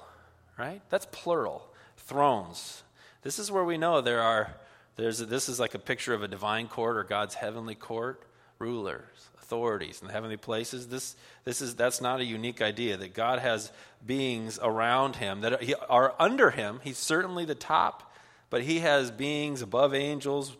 right? 0.57 0.81
That's 0.89 1.07
plural. 1.11 1.67
Thrones. 1.97 2.83
This 3.21 3.39
is 3.39 3.51
where 3.51 3.65
we 3.65 3.77
know 3.77 4.01
there 4.01 4.21
are, 4.21 4.55
there's 4.95 5.21
a, 5.21 5.25
this 5.25 5.49
is 5.49 5.59
like 5.59 5.73
a 5.73 5.79
picture 5.79 6.13
of 6.13 6.23
a 6.23 6.27
divine 6.27 6.67
court 6.67 6.97
or 6.97 7.03
God's 7.03 7.35
heavenly 7.35 7.75
court, 7.75 8.23
rulers, 8.59 9.29
authorities 9.41 10.01
in 10.01 10.07
the 10.07 10.13
heavenly 10.13 10.37
places. 10.37 10.87
This, 10.87 11.15
this 11.43 11.61
is, 11.61 11.75
that's 11.75 12.01
not 12.01 12.21
a 12.21 12.25
unique 12.25 12.61
idea 12.61 12.97
that 12.97 13.13
God 13.13 13.39
has 13.39 13.71
beings 14.05 14.57
around 14.61 15.17
him 15.17 15.41
that 15.41 15.61
are 15.89 16.13
under 16.17 16.51
him. 16.51 16.79
He's 16.83 16.97
certainly 16.97 17.45
the 17.45 17.55
top, 17.55 18.13
but 18.49 18.63
he 18.63 18.79
has 18.79 19.11
beings 19.11 19.61
above 19.61 19.93
angels, 19.93 20.55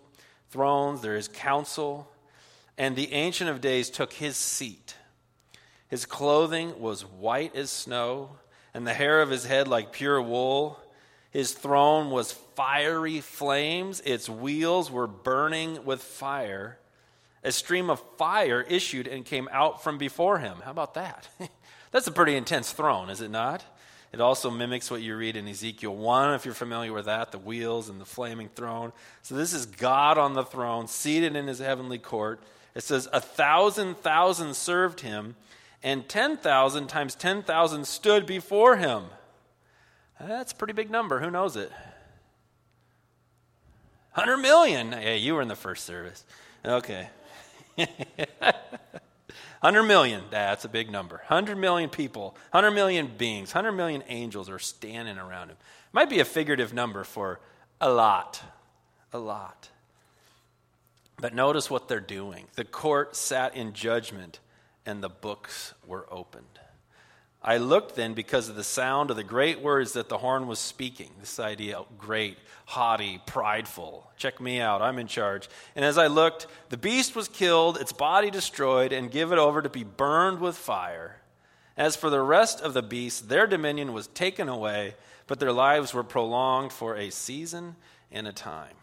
thrones, 0.50 1.02
there 1.02 1.16
is 1.16 1.28
council. 1.28 2.12
And 2.78 2.96
the 2.96 3.14
Ancient 3.14 3.50
of 3.50 3.62
Days 3.62 3.90
took 3.90 4.12
his 4.14 4.36
seat 4.36 4.96
his 5.88 6.06
clothing 6.06 6.80
was 6.80 7.02
white 7.06 7.56
as 7.56 7.70
snow, 7.70 8.32
and 8.74 8.86
the 8.86 8.94
hair 8.94 9.22
of 9.22 9.30
his 9.30 9.46
head 9.46 9.68
like 9.68 9.92
pure 9.92 10.22
wool. 10.22 10.80
His 11.32 11.52
throne 11.54 12.12
was 12.12 12.32
fiery 12.32 13.22
flames, 13.22 14.02
its 14.02 14.30
wheels 14.30 14.90
were 14.90 15.08
burning 15.08 15.86
with 15.86 16.02
fire. 16.02 16.80
A 17.44 17.52
stream 17.52 17.90
of 17.90 18.02
fire 18.18 18.62
issued 18.62 19.08
and 19.08 19.24
came 19.24 19.48
out 19.52 19.84
from 19.84 19.98
before 19.98 20.40
him. 20.40 20.58
How 20.64 20.72
about 20.72 20.96
that? 20.96 21.30
That's 21.92 22.08
a 22.08 22.12
pretty 22.12 22.36
intense 22.36 22.72
throne, 22.72 23.10
is 23.10 23.22
it 23.22 23.30
not? 23.30 23.64
It 24.12 24.22
also 24.22 24.50
mimics 24.50 24.90
what 24.90 25.02
you 25.02 25.16
read 25.16 25.36
in 25.36 25.48
Ezekiel 25.48 25.94
1, 25.94 26.34
if 26.36 26.46
you're 26.46 26.54
familiar 26.54 26.94
with 26.94 27.06
that 27.06 27.32
the 27.32 27.38
wheels 27.38 27.90
and 27.90 28.00
the 28.00 28.06
flaming 28.06 28.50
throne. 28.50 28.94
So, 29.22 29.36
this 29.36 29.54
is 29.54 29.66
God 29.66 30.18
on 30.18 30.34
the 30.34 30.44
throne, 30.44 30.88
seated 30.88 31.36
in 31.36 31.48
his 31.48 31.60
heavenly 31.60 31.98
court. 31.98 32.42
It 32.76 32.84
says, 32.84 33.10
A 33.12 33.20
thousand 33.20 33.98
thousand 33.98 34.56
served 34.56 35.02
him, 35.02 35.36
and 35.86 36.10
10,000 36.10 36.88
times 36.88 37.14
10,000 37.14 37.86
stood 37.86 38.26
before 38.26 38.76
him. 38.76 39.04
That's 40.20 40.52
a 40.52 40.56
pretty 40.56 40.74
big 40.74 40.90
number. 40.90 41.20
Who 41.20 41.30
knows 41.30 41.56
it? 41.56 41.72
100 44.16 44.38
million. 44.38 44.94
Yeah, 44.94 45.14
you 45.14 45.36
were 45.36 45.44
in 45.44 45.48
the 45.48 45.56
first 45.56 45.86
service. 45.86 46.26
Okay. 46.66 47.08
100 47.76 49.84
million. 49.84 50.24
That's 50.32 50.66
a 50.66 50.70
big 50.70 50.90
number. 50.90 51.18
100 51.18 51.56
million 51.56 51.92
people, 51.92 52.36
100 52.50 52.72
million 52.72 53.12
beings, 53.16 53.54
100 53.54 53.74
million 53.74 54.04
angels 54.08 54.50
are 54.50 54.58
standing 54.58 55.20
around 55.20 55.50
him. 55.50 55.58
Might 55.94 56.10
be 56.10 56.20
a 56.20 56.26
figurative 56.26 56.74
number 56.74 57.04
for 57.04 57.40
a 57.80 57.92
lot. 57.92 58.42
A 59.14 59.20
lot. 59.20 59.70
But 61.18 61.36
notice 61.36 61.70
what 61.70 61.88
they're 61.88 62.00
doing. 62.00 62.48
The 62.56 62.66
court 62.66 63.16
sat 63.16 63.56
in 63.56 63.74
judgment, 63.74 64.40
and 64.86 65.02
the 65.02 65.10
books 65.10 65.74
were 65.86 66.06
opened. 66.12 66.60
I 67.48 67.58
looked 67.58 67.96
then 67.96 68.16
because 68.16 68.50
of 68.50 68.56
the 68.56 68.64
sound 68.64 69.12
of 69.12 69.18
the 69.18 69.24
great 69.24 69.62
words 69.62 69.94
that 69.94 70.10
the 70.10 70.18
horn 70.18 70.48
was 70.48 70.58
speaking. 70.58 71.12
This 71.20 71.40
idea, 71.40 71.84
great, 72.00 72.40
haughty, 72.66 73.22
prideful. 73.28 74.10
Check 74.18 74.42
me 74.42 74.60
out, 74.60 74.82
I'm 74.82 74.98
in 74.98 75.06
charge. 75.06 75.48
And 75.76 75.86
as 75.86 76.00
I 76.00 76.08
looked, 76.08 76.48
the 76.70 76.78
beast 76.78 77.16
was 77.16 77.28
killed, 77.28 77.78
its 77.78 77.94
body 77.94 78.32
destroyed, 78.32 78.92
and 78.92 79.12
given 79.12 79.38
over 79.38 79.62
to 79.62 79.70
be 79.70 79.84
burned 79.84 80.40
with 80.40 80.56
fire. 80.56 81.18
As 81.78 81.96
for 81.96 82.10
the 82.10 82.22
rest 82.22 82.62
of 82.62 82.74
the 82.74 82.82
beasts, 82.82 83.22
their 83.22 83.46
dominion 83.46 83.94
was 83.94 84.08
taken 84.08 84.50
away, 84.50 84.96
but 85.28 85.40
their 85.40 85.52
lives 85.52 85.94
were 85.94 86.04
prolonged 86.04 86.74
for 86.74 86.96
a 86.96 87.12
season 87.12 87.76
and 88.12 88.28
a 88.28 88.34
time. 88.34 88.76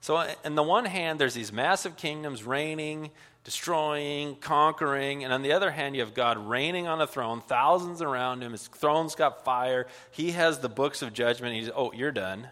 So, 0.00 0.16
on 0.16 0.54
the 0.54 0.62
one 0.62 0.84
hand, 0.84 1.18
there's 1.18 1.34
these 1.34 1.52
massive 1.52 1.96
kingdoms 1.96 2.44
reigning, 2.44 3.10
destroying, 3.44 4.36
conquering. 4.36 5.24
And 5.24 5.32
on 5.32 5.42
the 5.42 5.52
other 5.52 5.70
hand, 5.70 5.94
you 5.94 6.02
have 6.02 6.14
God 6.14 6.38
reigning 6.38 6.86
on 6.86 7.00
a 7.00 7.06
throne, 7.06 7.40
thousands 7.40 8.00
around 8.02 8.42
him. 8.42 8.52
His 8.52 8.68
throne's 8.68 9.14
got 9.14 9.44
fire. 9.44 9.86
He 10.10 10.32
has 10.32 10.58
the 10.58 10.68
books 10.68 11.02
of 11.02 11.12
judgment. 11.12 11.54
He's, 11.54 11.70
oh, 11.74 11.92
you're 11.92 12.12
done, 12.12 12.48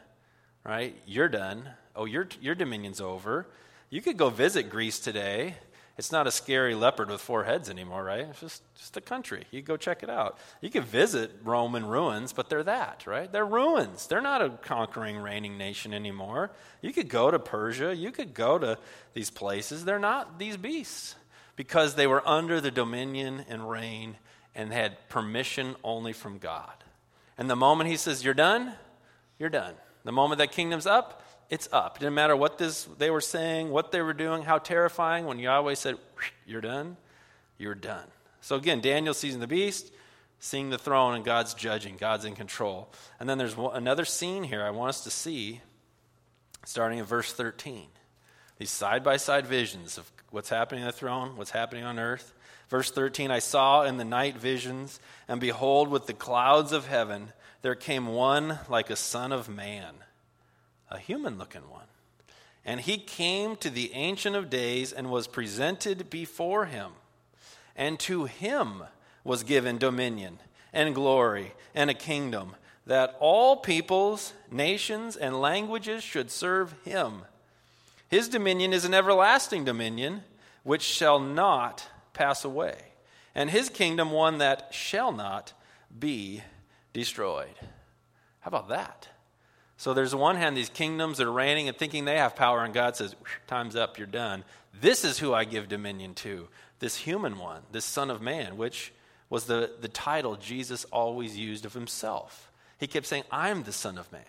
right? 0.65 0.97
You're 1.07 1.29
done. 1.29 1.69
Oh, 1.95 2.05
your, 2.05 2.29
your 2.41 2.55
dominion's 2.55 3.01
over. 3.01 3.47
You 3.89 4.03
could 4.03 4.17
go 4.17 4.31
visit 4.31 4.71
Greece 4.71 4.99
today 5.01 5.57
it's 5.99 6.13
not 6.13 6.27
a 6.27 6.31
scary 6.31 6.75
leopard 6.75 7.11
with 7.11 7.21
four 7.21 7.45
heads 7.45 7.69
anymore, 7.69 8.03
right? 8.03 8.27
It's 8.31 8.41
just, 8.41 8.63
just 8.77 8.97
a 8.97 9.01
country. 9.01 9.45
You 9.51 9.61
go 9.61 9.77
check 9.77 10.03
it 10.03 10.11
out. 10.11 10.39
You 10.61 10.71
can 10.71 10.83
visit 10.83 11.31
Roman 11.45 11.85
ruins, 11.85 12.33
but 12.33 12.49
they're 12.49 12.63
that, 12.63 13.07
right? 13.07 13.31
They're 13.31 13.47
ruins. 13.47 14.07
They're 14.07 14.23
not 14.23 14.41
a 14.41 14.51
conquering, 14.51 15.19
reigning 15.19 15.59
nation 15.59 15.93
anymore. 15.93 16.51
You 16.81 16.93
could 16.93 17.09
go 17.09 17.31
to 17.31 17.39
Persia. 17.39 17.95
You 17.95 18.13
could 18.13 18.33
go 18.33 18.59
to 18.59 18.79
these 19.13 19.31
places. 19.31 19.85
They're 19.85 19.99
not 19.99 20.39
these 20.39 20.57
beasts 20.57 21.17
because 21.57 21.95
they 21.95 22.07
were 22.07 22.27
under 22.27 22.61
the 22.61 22.71
dominion 22.71 23.45
and 23.49 23.69
reign 23.69 24.17
and 24.55 24.73
had 24.73 25.09
permission 25.09 25.77
only 25.85 26.13
from 26.13 26.39
God. 26.39 26.73
And 27.37 27.51
the 27.51 27.57
moment 27.57 27.91
he 27.91 27.97
says, 27.97 28.25
You're 28.25 28.35
done, 28.35 28.73
you're 29.39 29.51
done. 29.51 29.75
The 30.05 30.13
moment 30.13 30.39
that 30.39 30.53
kingdom's 30.53 30.87
up, 30.87 31.23
it's 31.51 31.69
up. 31.73 31.97
It 31.97 32.01
didn't 32.01 32.15
matter 32.15 32.37
what 32.37 32.59
this, 32.59 32.85
they 32.97 33.11
were 33.11 33.21
saying, 33.21 33.71
what 33.71 33.91
they 33.91 34.01
were 34.01 34.15
doing, 34.15 34.43
how 34.43 34.59
terrifying. 34.59 35.27
When 35.27 35.41
Yahweh 35.41 35.75
said, 35.75 35.97
You're 36.47 36.61
done, 36.61 36.97
you're 37.59 37.75
done. 37.75 38.07
So 38.41 38.55
again, 38.55 38.81
Daniel 38.81 39.13
sees 39.13 39.37
the 39.37 39.49
beast, 39.49 39.93
seeing 40.39 40.71
the 40.71 40.79
throne, 40.79 41.15
and 41.15 41.25
God's 41.25 41.53
judging. 41.55 41.97
God's 41.97 42.25
in 42.25 42.37
control. 42.37 42.89
And 43.19 43.29
then 43.29 43.37
there's 43.37 43.57
another 43.59 44.05
scene 44.05 44.45
here 44.45 44.63
I 44.63 44.71
want 44.71 44.91
us 44.91 45.05
to 45.05 45.11
see, 45.11 45.61
starting 46.65 46.99
in 46.99 47.05
verse 47.05 47.33
13. 47.33 47.89
These 48.59 48.71
side 48.71 49.03
by 49.03 49.17
side 49.17 49.47
visions 49.47 49.99
of 49.99 50.11
what's 50.31 50.51
happening 50.51 50.85
on 50.85 50.87
the 50.87 50.93
throne, 50.93 51.37
what's 51.37 51.51
happening 51.51 51.83
on 51.83 51.99
earth. 51.99 52.33
Verse 52.69 52.93
13 52.93 53.33
I 53.33 53.41
saw 53.41 53.83
in 53.83 53.97
the 53.97 54.05
night 54.05 54.37
visions, 54.37 55.01
and 55.27 55.41
behold, 55.41 55.89
with 55.89 56.07
the 56.07 56.15
clouds 56.15 56.71
of 56.71 56.87
heaven, 56.87 57.33
there 57.63 57.75
came 57.75 58.07
one 58.07 58.61
like 58.69 58.89
a 58.89 58.97
son 58.97 59.33
of 59.33 59.49
man 59.49 59.97
a 60.91 60.99
human 60.99 61.39
looking 61.39 61.69
one. 61.71 61.87
And 62.65 62.81
he 62.81 62.99
came 62.99 63.57
to 63.57 63.71
the 63.71 63.93
Ancient 63.95 64.37
of 64.37 64.51
Days 64.51 64.93
and 64.93 65.11
was 65.11 65.27
presented 65.27 66.11
before 66.11 66.67
him. 66.67 66.93
And 67.75 67.99
to 68.01 68.25
him 68.25 68.85
was 69.25 69.43
given 69.43 69.79
dominion 69.79 70.41
and 70.73 70.95
glory 70.95 71.55
and 71.75 71.89
a 71.89 71.95
kingdom 71.95 72.57
that 72.87 73.17
all 73.21 73.57
peoples, 73.57 74.33
nations, 74.51 75.17
and 75.17 75.41
languages 75.41 76.03
should 76.03 76.31
serve 76.31 76.75
him. 76.85 77.23
His 78.09 78.29
dominion 78.29 78.73
is 78.73 78.85
an 78.85 78.95
everlasting 78.95 79.65
dominion 79.65 80.23
which 80.65 80.83
shall 80.83 81.21
not 81.21 81.87
pass 82.13 82.45
away, 82.45 82.77
and 83.35 83.49
his 83.49 83.69
kingdom 83.69 84.11
one 84.11 84.39
that 84.39 84.75
shall 84.75 85.13
not 85.13 85.53
be 85.97 86.43
destroyed. 86.93 87.55
How 88.41 88.49
about 88.49 88.69
that? 88.69 89.09
So 89.81 89.95
there's 89.95 90.15
one 90.15 90.37
hand 90.37 90.59
these 90.59 90.69
kingdoms 90.69 91.17
that 91.17 91.27
are 91.27 91.33
reigning 91.33 91.67
and 91.67 91.75
thinking 91.75 92.05
they 92.05 92.19
have 92.19 92.37
power, 92.37 92.63
and 92.63 92.75
God 92.75 92.97
says, 92.97 93.17
Time's 93.47 93.75
up, 93.75 93.97
you're 93.97 94.07
done. 94.07 94.45
This 94.79 95.07
is 95.07 95.19
who 95.19 95.33
I 95.33 95.45
give 95.45 95.71
dominion 95.71 96.13
to 96.17 96.49
this 96.81 96.97
human 96.97 97.39
one, 97.39 97.63
this 97.73 97.87
Son 97.87 98.11
of 98.11 98.21
Man, 98.21 98.59
which 98.59 98.93
was 99.31 99.47
the, 99.47 99.71
the 99.81 99.89
title 99.89 100.37
Jesus 100.37 100.85
always 100.93 101.39
used 101.39 101.65
of 101.65 101.73
himself. 101.73 102.53
He 102.77 102.87
kept 102.87 103.07
saying, 103.07 103.25
I'm 103.33 103.63
the 103.63 103.73
Son 103.73 103.97
of 103.97 104.13
Man. 104.13 104.21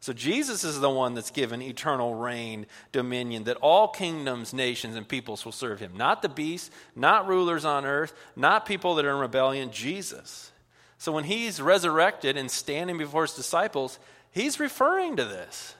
So 0.00 0.14
Jesus 0.14 0.64
is 0.64 0.80
the 0.80 0.88
one 0.88 1.12
that's 1.12 1.32
given 1.32 1.60
eternal 1.60 2.14
reign, 2.14 2.64
dominion, 2.90 3.44
that 3.44 3.58
all 3.58 3.88
kingdoms, 3.88 4.54
nations, 4.54 4.96
and 4.96 5.06
peoples 5.06 5.44
will 5.44 5.52
serve 5.52 5.80
him. 5.80 5.98
Not 5.98 6.22
the 6.22 6.30
beast, 6.30 6.72
not 6.96 7.28
rulers 7.28 7.66
on 7.66 7.84
earth, 7.84 8.14
not 8.34 8.64
people 8.64 8.94
that 8.94 9.04
are 9.04 9.10
in 9.10 9.20
rebellion, 9.20 9.70
Jesus. 9.70 10.50
So 10.96 11.12
when 11.12 11.24
he's 11.24 11.60
resurrected 11.60 12.36
and 12.36 12.50
standing 12.50 12.96
before 12.96 13.22
his 13.22 13.34
disciples, 13.34 13.98
He's 14.30 14.60
referring 14.60 15.16
to 15.16 15.24
this. 15.24 15.74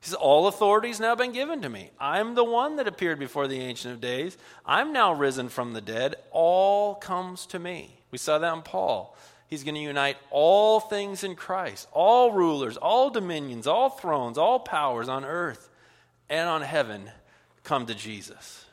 He 0.00 0.06
says, 0.06 0.14
All 0.14 0.46
authority 0.46 0.88
has 0.88 1.00
now 1.00 1.14
been 1.14 1.32
given 1.32 1.62
to 1.62 1.68
me. 1.68 1.90
I'm 1.98 2.34
the 2.34 2.44
one 2.44 2.76
that 2.76 2.88
appeared 2.88 3.18
before 3.18 3.48
the 3.48 3.60
Ancient 3.60 3.94
of 3.94 4.00
Days. 4.00 4.36
I'm 4.64 4.92
now 4.92 5.12
risen 5.12 5.48
from 5.48 5.72
the 5.72 5.80
dead. 5.80 6.14
All 6.30 6.94
comes 6.94 7.46
to 7.46 7.58
me. 7.58 8.00
We 8.10 8.18
saw 8.18 8.38
that 8.38 8.54
in 8.54 8.62
Paul. 8.62 9.16
He's 9.48 9.64
going 9.64 9.74
to 9.74 9.80
unite 9.80 10.18
all 10.30 10.78
things 10.78 11.24
in 11.24 11.34
Christ, 11.34 11.88
all 11.92 12.32
rulers, 12.32 12.76
all 12.76 13.08
dominions, 13.08 13.66
all 13.66 13.88
thrones, 13.88 14.36
all 14.36 14.60
powers 14.60 15.08
on 15.08 15.24
earth 15.24 15.70
and 16.28 16.48
on 16.48 16.60
heaven 16.60 17.10
come 17.64 17.86
to 17.86 17.94
Jesus. 17.94 18.66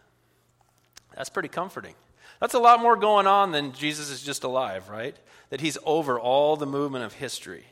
That's 1.16 1.30
pretty 1.30 1.48
comforting. 1.48 1.96
That's 2.42 2.54
a 2.54 2.60
lot 2.60 2.82
more 2.82 2.98
going 2.98 3.26
on 3.26 3.52
than 3.54 3.72
Jesus 3.72 4.10
is 4.10 4.22
just 4.22 4.44
alive, 4.44 4.90
right? 4.90 5.16
That 5.50 5.62
he's 5.62 5.78
over 5.86 6.20
all 6.20 6.58
the 6.58 6.66
movement 6.66 7.06
of 7.06 7.14
history. 7.14 7.66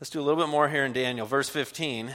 Let's 0.00 0.08
do 0.08 0.18
a 0.18 0.22
little 0.22 0.42
bit 0.42 0.50
more 0.50 0.66
here 0.66 0.86
in 0.86 0.94
Daniel. 0.94 1.26
Verse 1.26 1.50
15. 1.50 2.10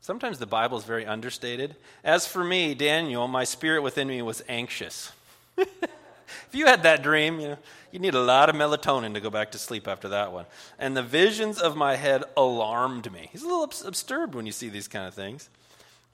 Sometimes 0.00 0.38
the 0.38 0.46
Bible 0.46 0.78
is 0.78 0.84
very 0.84 1.04
understated. 1.04 1.76
As 2.02 2.26
for 2.26 2.42
me, 2.42 2.74
Daniel, 2.74 3.28
my 3.28 3.44
spirit 3.44 3.82
within 3.82 4.08
me 4.08 4.22
was 4.22 4.42
anxious. 4.48 5.12
if 5.58 6.48
you 6.52 6.64
had 6.64 6.84
that 6.84 7.02
dream, 7.02 7.38
you 7.38 7.48
know, 7.48 7.58
you 7.92 7.98
need 7.98 8.14
a 8.14 8.22
lot 8.22 8.48
of 8.48 8.56
melatonin 8.56 9.12
to 9.12 9.20
go 9.20 9.28
back 9.28 9.50
to 9.50 9.58
sleep 9.58 9.86
after 9.86 10.08
that 10.08 10.32
one. 10.32 10.46
And 10.78 10.96
the 10.96 11.02
visions 11.02 11.60
of 11.60 11.76
my 11.76 11.96
head 11.96 12.24
alarmed 12.34 13.12
me. 13.12 13.28
He's 13.30 13.42
a 13.42 13.46
little 13.46 13.66
disturbed 13.66 14.34
when 14.34 14.46
you 14.46 14.52
see 14.52 14.70
these 14.70 14.88
kind 14.88 15.06
of 15.06 15.12
things. 15.12 15.50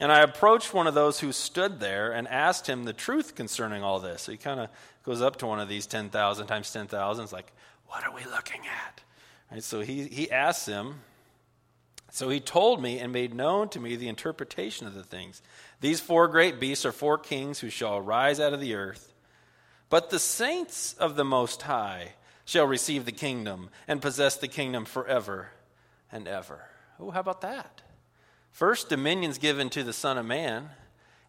And 0.01 0.11
I 0.11 0.23
approached 0.23 0.75
one 0.75 0.89
of 0.89 0.95
those 0.95 1.21
who 1.21 1.31
stood 1.31 1.79
there 1.79 2.11
and 2.11 2.27
asked 2.27 2.69
him 2.69 2.87
the 2.87 2.93
truth 2.93 3.37
concerning 3.37 3.85
all 3.85 4.01
this. 4.01 4.23
So 4.23 4.33
he 4.33 4.39
kind 4.39 4.59
of 4.59 4.69
goes 5.05 5.23
up 5.23 5.37
to 5.37 5.47
one 5.47 5.61
of 5.61 5.69
these 5.69 5.87
10,000 5.87 6.49
times 6.49 6.73
10,000. 6.73 7.23
It's 7.23 7.33
like, 7.33 7.53
what 7.87 8.03
are 8.03 8.13
we 8.13 8.25
looking 8.25 8.63
at? 8.67 9.01
Right, 9.53 9.63
so 9.63 9.81
he, 9.81 10.05
he 10.05 10.31
asks 10.31 10.67
him, 10.67 11.01
so 12.11 12.31
he 12.31 12.41
told 12.41 12.83
me 12.83 12.99
and 12.99 13.13
made 13.13 13.35
known 13.35 13.69
to 13.71 13.81
me 13.81 13.97
the 13.97 14.09
interpretation 14.09 14.87
of 14.87 14.95
the 14.95 15.03
things. 15.03 15.43
These 15.81 16.01
four 16.01 16.27
great 16.29 16.59
beasts 16.59 16.87
are 16.87 16.93
four 16.93 17.19
kings 17.19 17.61
who 17.61 17.69
shall 17.69 17.99
arise 17.99 18.41
out 18.41 18.55
of 18.55 18.61
the 18.61 18.75
earth. 18.75 19.13
But 19.91 20.09
the 20.09 20.19
saints 20.19 20.95
of 20.95 21.17
the 21.17 21.25
Most 21.25 21.63
High 21.63 22.15
shall 22.47 22.67
receive 22.67 23.05
the 23.05 23.13
kingdom 23.13 23.69
and 23.87 24.01
possess 24.01 24.37
the 24.37 24.49
kingdom 24.49 24.87
forever 24.87 25.51
and 26.11 26.27
ever. 26.27 26.65
Oh, 26.99 27.11
how 27.11 27.21
about 27.21 27.43
that? 27.43 27.83
First, 28.51 28.89
dominion's 28.89 29.39
given 29.39 29.69
to 29.71 29.83
the 29.83 29.93
Son 29.93 30.17
of 30.17 30.27
Man. 30.27 30.71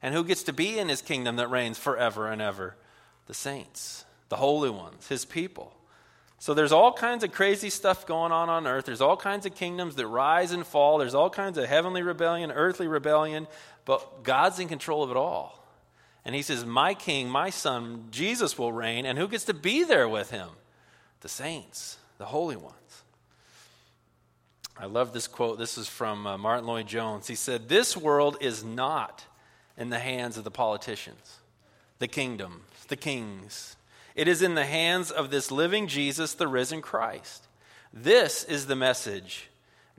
And 0.02 0.14
who 0.14 0.24
gets 0.24 0.44
to 0.44 0.54
be 0.54 0.80
in 0.80 0.90
his 0.90 1.02
kingdom 1.02 1.38
that 1.38 1.50
reigns 1.50 1.78
forever 1.78 2.30
and 2.30 2.42
ever? 2.42 2.76
The 3.28 3.34
saints, 3.34 4.06
the 4.28 4.36
holy 4.36 4.70
ones, 4.70 5.08
his 5.08 5.24
people. 5.24 5.74
So 6.44 6.54
there's 6.54 6.74
all 6.74 6.92
kinds 6.92 7.24
of 7.24 7.32
crazy 7.32 7.70
stuff 7.70 8.06
going 8.06 8.34
on 8.34 8.50
on 8.50 8.68
earth. 8.68 8.84
There's 8.84 9.00
all 9.00 9.16
kinds 9.16 9.46
of 9.46 9.56
kingdoms 9.56 9.96
that 9.96 10.08
rise 10.08 10.52
and 10.52 10.68
fall. 10.68 10.98
There's 10.98 11.16
all 11.16 11.30
kinds 11.30 11.58
of 11.58 11.64
heavenly 11.64 12.02
rebellion, 12.02 12.52
earthly 12.52 12.86
rebellion, 12.86 13.48
but 13.86 14.24
God's 14.24 14.60
in 14.60 14.68
control 14.68 15.04
of 15.04 15.10
it 15.10 15.16
all. 15.16 15.66
And 16.26 16.36
he 16.36 16.42
says, 16.42 16.66
My 16.66 16.96
king, 16.96 17.30
my 17.30 17.50
son, 17.50 18.08
Jesus 18.12 18.58
will 18.58 18.74
reign, 18.74 19.06
and 19.06 19.18
who 19.18 19.30
gets 19.30 19.46
to 19.46 19.54
be 19.54 19.86
there 19.86 20.10
with 20.10 20.32
him? 20.32 20.50
The 21.22 21.30
saints, 21.30 21.98
the 22.18 22.26
holy 22.26 22.58
ones. 22.58 23.04
I 24.78 24.88
love 24.88 25.14
this 25.14 25.28
quote. 25.28 25.58
This 25.58 25.78
is 25.78 25.88
from 25.88 26.28
uh, 26.28 26.38
Martyn 26.38 26.68
Lloyd-Jones. 26.68 27.26
He 27.26 27.36
said, 27.36 27.70
This 27.70 27.96
world 27.96 28.36
is 28.42 28.66
not 28.66 29.24
in 29.78 29.92
the 29.92 30.00
hands 30.00 30.38
of 30.38 30.44
the 30.44 30.52
politicians, 30.52 31.40
the 32.00 32.10
kingdoms, 32.10 32.66
the 32.90 32.98
kings, 32.98 33.78
it 34.16 34.28
is 34.28 34.42
in 34.42 34.56
the 34.56 34.66
hands 34.66 35.12
of 35.12 35.32
this 35.32 35.52
living 35.52 35.88
Jesus, 35.88 36.34
the 36.34 36.48
risen 36.48 36.82
Christ. 36.82 37.48
This 37.94 38.44
is 38.44 38.68
the 38.68 38.76
message. 38.76 39.50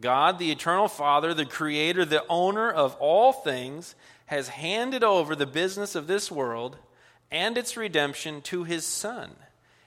God, 0.00 0.38
the 0.38 0.50
eternal 0.50 0.88
Father, 0.88 1.34
the 1.34 1.46
creator, 1.46 2.04
the 2.04 2.24
owner 2.28 2.70
of 2.70 2.94
all 2.96 3.32
things, 3.32 3.94
has 4.26 4.48
handed 4.48 5.04
over 5.04 5.36
the 5.36 5.46
business 5.46 5.94
of 5.94 6.06
this 6.06 6.30
world 6.30 6.76
and 7.30 7.56
its 7.56 7.76
redemption 7.76 8.40
to 8.42 8.64
his 8.64 8.86
Son. 8.86 9.30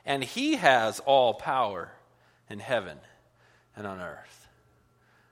And 0.06 0.24
he 0.24 0.56
has 0.56 1.00
all 1.02 1.34
power 1.34 1.92
in 2.50 2.60
heaven 2.60 2.98
and 3.76 3.86
on 3.86 4.00
earth. 4.00 4.48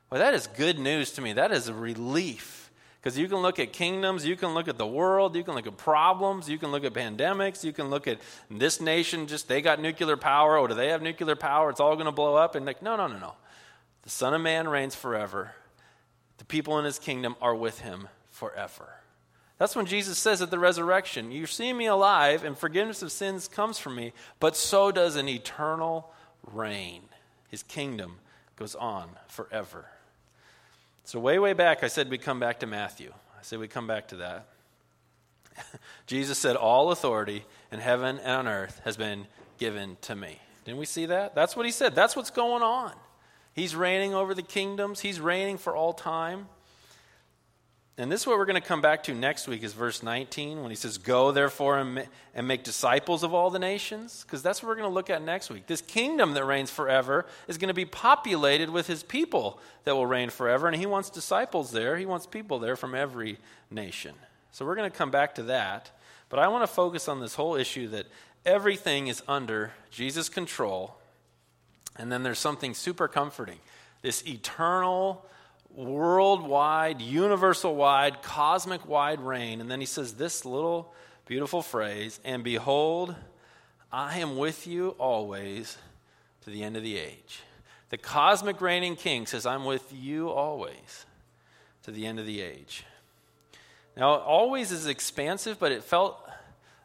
Well, 0.10 0.20
that 0.20 0.34
is 0.34 0.48
good 0.48 0.80
news 0.80 1.12
to 1.14 1.22
me. 1.22 1.34
That 1.34 1.52
is 1.52 1.68
a 1.68 1.74
relief 1.74 2.64
because 3.06 3.20
you 3.20 3.28
can 3.28 3.38
look 3.38 3.60
at 3.60 3.72
kingdoms, 3.72 4.26
you 4.26 4.36
can 4.36 4.56
look 4.56 4.68
at 4.68 4.80
the 4.80 4.88
world, 4.88 5.36
you 5.36 5.43
can 5.43 5.53
look 5.53 5.68
at 5.68 5.78
problems, 5.78 6.49
you 6.49 6.58
can 6.58 6.72
look 6.72 6.84
at 6.84 6.93
pandemics, 6.93 7.64
you 7.64 7.72
can 7.72 7.91
look 7.91 8.08
at 8.08 8.18
this 8.49 8.82
nation, 8.82 9.28
just 9.28 9.47
they 9.47 9.62
got 9.62 9.80
nuclear 9.80 10.18
power, 10.18 10.58
or 10.58 10.68
do 10.68 10.74
they 10.74 10.88
have 10.88 11.03
nuclear 11.03 11.36
power? 11.36 11.70
It's 11.70 11.80
all 11.80 11.93
going 11.93 12.08
to 12.08 12.12
blow 12.12 12.34
up. 12.34 12.56
And 12.56 12.66
like, 12.66 12.82
no, 12.82 12.95
no, 12.95 13.06
no, 13.06 13.20
no. 13.20 13.36
The 14.01 14.10
Son 14.10 14.34
of 14.34 14.41
Man 14.41 14.68
reigns 14.68 14.95
forever. 14.95 15.51
The 16.39 16.45
people 16.45 16.80
in 16.80 16.86
his 16.86 16.97
kingdom 16.97 17.36
are 17.43 17.53
with 17.53 17.82
him 17.82 18.08
forever. 18.32 18.95
That's 19.60 19.76
when 19.76 19.86
Jesus 19.86 20.18
says 20.18 20.41
at 20.41 20.49
the 20.49 20.58
resurrection, 20.58 21.32
You 21.32 21.45
see 21.45 21.74
me 21.74 21.86
alive, 21.86 22.43
and 22.43 22.58
forgiveness 22.58 23.03
of 23.03 23.12
sins 23.12 23.47
comes 23.47 23.78
from 23.78 23.93
me, 23.93 24.14
but 24.39 24.58
so 24.58 24.91
does 24.91 25.16
an 25.16 25.30
eternal 25.30 26.12
reign. 26.51 27.03
His 27.49 27.62
kingdom 27.62 28.16
goes 28.56 28.74
on 28.74 29.10
forever. 29.28 29.86
So, 31.06 31.20
way, 31.20 31.38
way 31.38 31.53
back, 31.53 31.84
I 31.84 31.88
said 31.88 32.10
we 32.10 32.18
come 32.18 32.39
back 32.39 32.62
to 32.62 32.66
Matthew. 32.66 33.14
I 33.38 33.43
said 33.43 33.60
we 33.60 33.68
come 33.68 33.86
back 33.86 34.08
to 34.08 34.16
that. 34.18 34.47
Jesus 36.08 36.39
said, 36.39 36.56
All 36.56 36.91
authority 36.91 37.45
in 37.72 37.80
heaven 37.80 38.18
and 38.18 38.32
on 38.32 38.47
earth 38.47 38.82
has 38.86 38.97
been 38.97 39.28
given 39.60 39.97
to 40.01 40.16
me. 40.16 40.39
Didn't 40.66 40.80
we 40.80 40.88
see 40.88 41.06
that? 41.06 41.36
That's 41.36 41.56
what 41.56 41.68
he 41.68 41.72
said. 41.72 41.93
That's 41.93 42.16
what's 42.16 42.32
going 42.32 42.64
on. 42.64 42.91
He's 43.53 43.76
reigning 43.76 44.16
over 44.16 44.34
the 44.34 44.41
kingdoms, 44.41 44.99
he's 44.99 45.20
reigning 45.20 45.60
for 45.60 45.76
all 45.76 45.93
time. 45.93 46.47
And 47.98 48.12
this 48.12 48.22
is 48.22 48.28
what 48.28 48.38
we're 48.38 48.46
going 48.46 48.62
to 48.62 48.68
come 48.68 48.82
back 48.82 49.04
to 49.04 49.14
next 49.14 49.48
week 49.48 49.64
is 49.64 49.72
verse 49.72 50.04
19 50.04 50.62
when 50.62 50.70
he 50.70 50.76
says, 50.76 50.98
Go 50.98 51.32
therefore 51.32 51.78
and, 51.78 51.96
ma- 51.96 52.02
and 52.34 52.46
make 52.46 52.66
disciples 52.66 53.24
of 53.24 53.34
all 53.34 53.50
the 53.50 53.60
nations. 53.60 54.26
Because 54.26 54.43
that's 54.43 54.62
what 54.62 54.68
we're 54.68 54.76
going 54.76 54.89
to 54.89 54.93
look 54.93 55.10
at 55.10 55.22
next 55.22 55.50
week. 55.50 55.66
This 55.68 55.80
kingdom 55.80 56.34
that 56.34 56.43
reigns 56.43 56.70
forever 56.70 57.26
is 57.48 57.58
going 57.58 57.70
to 57.70 57.74
be 57.74 57.86
populated 57.86 58.70
with 58.70 58.88
his 58.88 59.02
people 59.02 59.60
that 59.86 59.96
will 59.96 60.06
reign 60.06 60.30
forever. 60.30 60.68
And 60.68 60.76
he 60.76 60.86
wants 60.86 61.10
disciples 61.10 61.72
there, 61.72 61.96
he 61.96 62.06
wants 62.06 62.26
people 62.26 62.60
there 62.60 62.76
from 62.76 62.96
every 62.96 63.38
nation. 63.72 64.14
So 64.52 64.66
we're 64.66 64.76
going 64.76 64.91
to 64.91 64.98
come 64.98 65.12
back 65.12 65.36
to 65.36 65.43
that. 65.43 65.91
But 66.28 66.39
I 66.39 66.50
want 66.50 66.64
to 66.64 66.68
focus 66.68 67.08
on 67.08 67.22
this 67.22 67.36
whole 67.36 67.56
issue 67.56 67.88
that 67.89 68.08
everything 68.46 69.08
is 69.08 69.24
under 69.26 69.72
Jesus' 69.89 70.28
control. 70.28 70.96
And 71.96 72.12
then 72.12 72.24
there's 72.24 72.39
something 72.39 72.74
super 72.74 73.08
comforting 73.08 73.60
this 74.02 74.26
eternal 74.28 75.26
worldwide, 75.76 77.01
universal 77.01 77.76
wide, 77.76 78.21
cosmic 78.21 78.88
wide 78.88 79.19
reign. 79.19 79.61
And 79.61 79.69
then 79.69 79.80
he 79.80 79.86
says 79.86 80.13
this 80.13 80.45
little 80.45 80.93
beautiful 81.26 81.61
phrase 81.61 82.19
And 82.23 82.43
behold, 82.43 83.15
I 83.91 84.19
am 84.19 84.38
with 84.38 84.67
you 84.67 84.89
always 84.97 85.78
to 86.41 86.49
the 86.49 86.63
end 86.63 86.78
of 86.78 86.84
the 86.84 86.97
age. 86.97 87.41
The 87.89 87.97
cosmic 87.97 88.61
reigning 88.61 88.95
king 88.95 89.26
says, 89.26 89.45
I'm 89.45 89.65
with 89.65 89.93
you 89.93 90.30
always 90.30 91.05
to 91.84 91.91
the 91.91 92.05
end 92.05 92.19
of 92.19 92.26
the 92.26 92.41
age. 92.41 92.84
Now, 93.95 94.15
always 94.15 94.71
is 94.71 94.88
expansive, 94.88 95.59
but 95.59 95.71
it 95.71 95.84
felt 95.84 96.19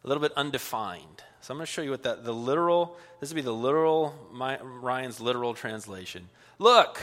a 0.04 0.08
little 0.08 0.20
bit 0.20 0.32
undefined. 0.36 1.24
So 1.40 1.52
I'm 1.52 1.58
going 1.58 1.66
to 1.66 1.72
show 1.72 1.82
you 1.82 1.90
what 1.90 2.02
that, 2.04 2.24
the 2.24 2.34
literal, 2.34 2.96
this 3.18 3.30
would 3.30 3.36
be 3.36 3.42
the 3.42 3.52
literal, 3.52 4.14
my, 4.30 4.58
Ryan's 4.60 5.20
literal 5.20 5.54
translation. 5.54 6.28
Look, 6.58 7.00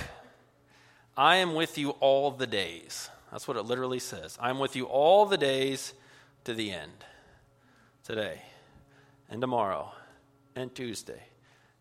I 1.18 1.38
am 1.38 1.56
with 1.56 1.80
you 1.80 1.92
all 2.00 2.30
the 2.30 2.46
days. 2.46 3.10
That's 3.32 3.48
what 3.48 3.58
it 3.58 3.64
literally 3.64 3.98
says. 3.98 4.38
I'm 4.40 4.60
with 4.60 4.76
you 4.76 4.86
all 4.86 5.26
the 5.26 5.38
days 5.38 5.94
to 6.44 6.54
the 6.54 6.72
end. 6.72 6.92
Today, 8.04 8.42
and 9.30 9.42
tomorrow, 9.42 9.92
and 10.56 10.74
Tuesday, 10.74 11.22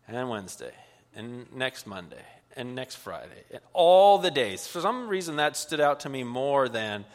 and 0.07 0.29
Wednesday, 0.29 0.73
and 1.15 1.45
next 1.53 1.87
Monday, 1.87 2.25
and 2.55 2.75
next 2.75 2.95
Friday, 2.95 3.45
and 3.49 3.61
all 3.71 4.17
the 4.17 4.31
days. 4.31 4.67
For 4.67 4.81
some 4.81 5.07
reason, 5.07 5.37
that 5.37 5.55
stood 5.55 5.79
out 5.79 6.01
to 6.01 6.09
me 6.09 6.23
more 6.23 6.67
than 6.67 7.05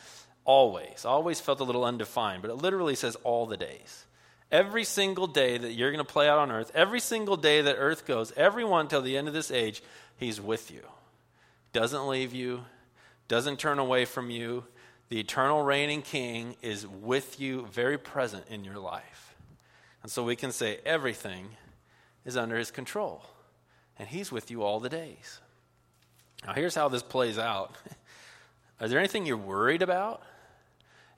always. 0.46 1.04
Always 1.04 1.40
felt 1.40 1.60
a 1.60 1.64
little 1.64 1.84
undefined, 1.84 2.40
but 2.40 2.50
it 2.50 2.54
literally 2.54 2.94
says 2.94 3.16
all 3.16 3.44
the 3.44 3.58
days. 3.58 4.06
Every 4.50 4.84
single 4.84 5.26
day 5.26 5.58
that 5.58 5.72
you're 5.72 5.92
going 5.92 6.06
to 6.06 6.10
play 6.10 6.28
out 6.28 6.38
on 6.38 6.50
earth, 6.50 6.70
every 6.74 7.00
single 7.00 7.36
day 7.36 7.60
that 7.62 7.76
earth 7.76 8.06
goes, 8.06 8.32
everyone 8.36 8.88
till 8.88 9.02
the 9.02 9.18
end 9.18 9.28
of 9.28 9.34
this 9.34 9.50
age, 9.50 9.82
he's 10.16 10.40
with 10.40 10.70
you 10.70 10.82
doesn't 11.72 12.06
leave 12.06 12.34
you, 12.34 12.64
doesn't 13.28 13.58
turn 13.58 13.78
away 13.78 14.04
from 14.04 14.30
you. 14.30 14.64
The 15.08 15.20
eternal 15.20 15.62
reigning 15.62 16.02
king 16.02 16.56
is 16.62 16.86
with 16.86 17.40
you, 17.40 17.66
very 17.66 17.98
present 17.98 18.44
in 18.48 18.64
your 18.64 18.78
life. 18.78 19.34
And 20.02 20.10
so 20.10 20.24
we 20.24 20.36
can 20.36 20.52
say 20.52 20.78
everything 20.84 21.48
is 22.24 22.36
under 22.36 22.56
his 22.56 22.70
control, 22.70 23.24
and 23.98 24.08
he's 24.08 24.32
with 24.32 24.50
you 24.50 24.62
all 24.62 24.80
the 24.80 24.88
days. 24.88 25.40
Now, 26.46 26.54
here's 26.54 26.74
how 26.74 26.88
this 26.88 27.02
plays 27.02 27.38
out. 27.38 27.74
Is 28.80 28.90
there 28.90 28.98
anything 28.98 29.26
you're 29.26 29.36
worried 29.36 29.80
about? 29.80 30.22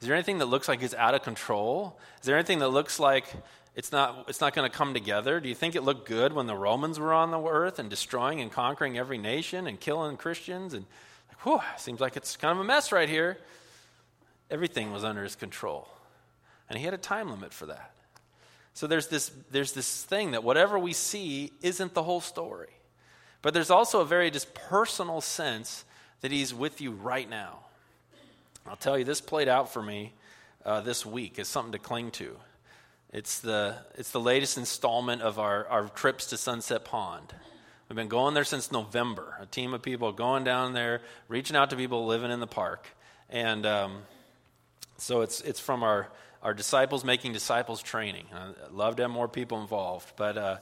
Is 0.00 0.06
there 0.06 0.14
anything 0.14 0.38
that 0.38 0.46
looks 0.46 0.68
like 0.68 0.82
it's 0.82 0.92
out 0.92 1.14
of 1.14 1.22
control? 1.22 1.98
Is 2.20 2.26
there 2.26 2.36
anything 2.36 2.58
that 2.58 2.68
looks 2.68 3.00
like 3.00 3.26
it's 3.74 3.90
not, 3.90 4.26
it's 4.28 4.40
not 4.40 4.54
going 4.54 4.70
to 4.70 4.76
come 4.76 4.94
together? 4.94 5.40
Do 5.40 5.48
you 5.48 5.54
think 5.54 5.74
it 5.74 5.82
looked 5.82 6.06
good 6.06 6.32
when 6.32 6.46
the 6.46 6.56
Romans 6.56 6.98
were 6.98 7.12
on 7.12 7.30
the 7.30 7.42
earth 7.42 7.78
and 7.78 7.90
destroying 7.90 8.40
and 8.40 8.50
conquering 8.50 8.96
every 8.96 9.18
nation 9.18 9.66
and 9.66 9.80
killing 9.80 10.16
Christians? 10.16 10.74
And, 10.74 10.86
like, 11.28 11.40
whew, 11.44 11.60
seems 11.76 12.00
like 12.00 12.16
it's 12.16 12.36
kind 12.36 12.52
of 12.52 12.60
a 12.60 12.64
mess 12.64 12.92
right 12.92 13.08
here. 13.08 13.38
Everything 14.50 14.92
was 14.92 15.02
under 15.02 15.24
his 15.24 15.34
control. 15.34 15.88
And 16.68 16.78
he 16.78 16.84
had 16.84 16.94
a 16.94 16.98
time 16.98 17.30
limit 17.30 17.52
for 17.52 17.66
that. 17.66 17.92
So 18.74 18.86
there's 18.86 19.08
this, 19.08 19.30
there's 19.50 19.72
this 19.72 20.04
thing 20.04 20.32
that 20.32 20.44
whatever 20.44 20.78
we 20.78 20.92
see 20.92 21.52
isn't 21.62 21.94
the 21.94 22.02
whole 22.02 22.20
story. 22.20 22.70
But 23.42 23.54
there's 23.54 23.70
also 23.70 24.00
a 24.00 24.04
very 24.04 24.30
just 24.30 24.54
personal 24.54 25.20
sense 25.20 25.84
that 26.20 26.32
he's 26.32 26.54
with 26.54 26.80
you 26.80 26.92
right 26.92 27.28
now. 27.28 27.58
I'll 28.66 28.76
tell 28.76 28.98
you, 28.98 29.04
this 29.04 29.20
played 29.20 29.48
out 29.48 29.72
for 29.72 29.82
me 29.82 30.14
uh, 30.64 30.80
this 30.80 31.04
week 31.04 31.38
as 31.38 31.48
something 31.48 31.72
to 31.72 31.78
cling 31.78 32.12
to. 32.12 32.36
It's 33.14 33.38
the, 33.38 33.76
it's 33.96 34.10
the 34.10 34.18
latest 34.18 34.58
installment 34.58 35.22
of 35.22 35.38
our, 35.38 35.68
our 35.68 35.86
trips 35.86 36.26
to 36.26 36.36
Sunset 36.36 36.84
Pond. 36.84 37.32
We've 37.88 37.94
been 37.94 38.08
going 38.08 38.34
there 38.34 38.42
since 38.42 38.72
November. 38.72 39.36
A 39.40 39.46
team 39.46 39.72
of 39.72 39.82
people 39.82 40.10
going 40.10 40.42
down 40.42 40.72
there, 40.72 41.00
reaching 41.28 41.54
out 41.54 41.70
to 41.70 41.76
people 41.76 42.06
living 42.06 42.32
in 42.32 42.40
the 42.40 42.48
park. 42.48 42.88
And 43.30 43.64
um, 43.66 43.98
so 44.98 45.20
it's, 45.20 45.40
it's 45.42 45.60
from 45.60 45.84
our, 45.84 46.08
our 46.42 46.54
Disciples 46.54 47.04
Making 47.04 47.32
Disciples 47.32 47.80
training. 47.80 48.24
I'd 48.34 48.72
love 48.72 48.96
to 48.96 49.02
have 49.02 49.12
more 49.12 49.28
people 49.28 49.60
involved. 49.60 50.12
But 50.16 50.36
uh, 50.36 50.56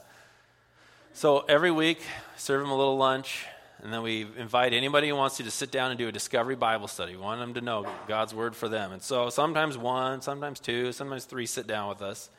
so 1.13 1.45
every 1.49 1.71
week, 1.71 2.01
serve 2.37 2.61
them 2.61 2.69
a 2.69 2.77
little 2.77 2.97
lunch. 2.97 3.47
And 3.81 3.91
then 3.91 4.03
we 4.03 4.27
invite 4.37 4.73
anybody 4.73 5.09
who 5.09 5.15
wants 5.15 5.37
to 5.37 5.43
to 5.43 5.49
sit 5.49 5.71
down 5.71 5.89
and 5.89 5.97
do 5.97 6.07
a 6.07 6.11
discovery 6.11 6.55
Bible 6.55 6.87
study. 6.87 7.15
We 7.15 7.21
want 7.23 7.39
them 7.39 7.55
to 7.55 7.61
know 7.61 7.87
God's 8.07 8.35
word 8.35 8.55
for 8.55 8.69
them. 8.69 8.91
And 8.91 9.01
so 9.01 9.31
sometimes 9.31 9.75
one, 9.75 10.21
sometimes 10.21 10.59
two, 10.59 10.91
sometimes 10.91 11.25
three 11.25 11.47
sit 11.47 11.65
down 11.65 11.89
with 11.89 12.03
us. 12.03 12.29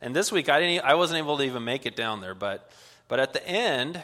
And 0.00 0.14
this 0.14 0.30
week, 0.30 0.48
I, 0.48 0.60
didn't, 0.60 0.84
I 0.84 0.94
wasn't 0.94 1.18
able 1.18 1.38
to 1.38 1.44
even 1.44 1.64
make 1.64 1.86
it 1.86 1.96
down 1.96 2.20
there. 2.20 2.34
But, 2.34 2.70
but 3.08 3.20
at 3.20 3.32
the 3.32 3.46
end, 3.46 4.00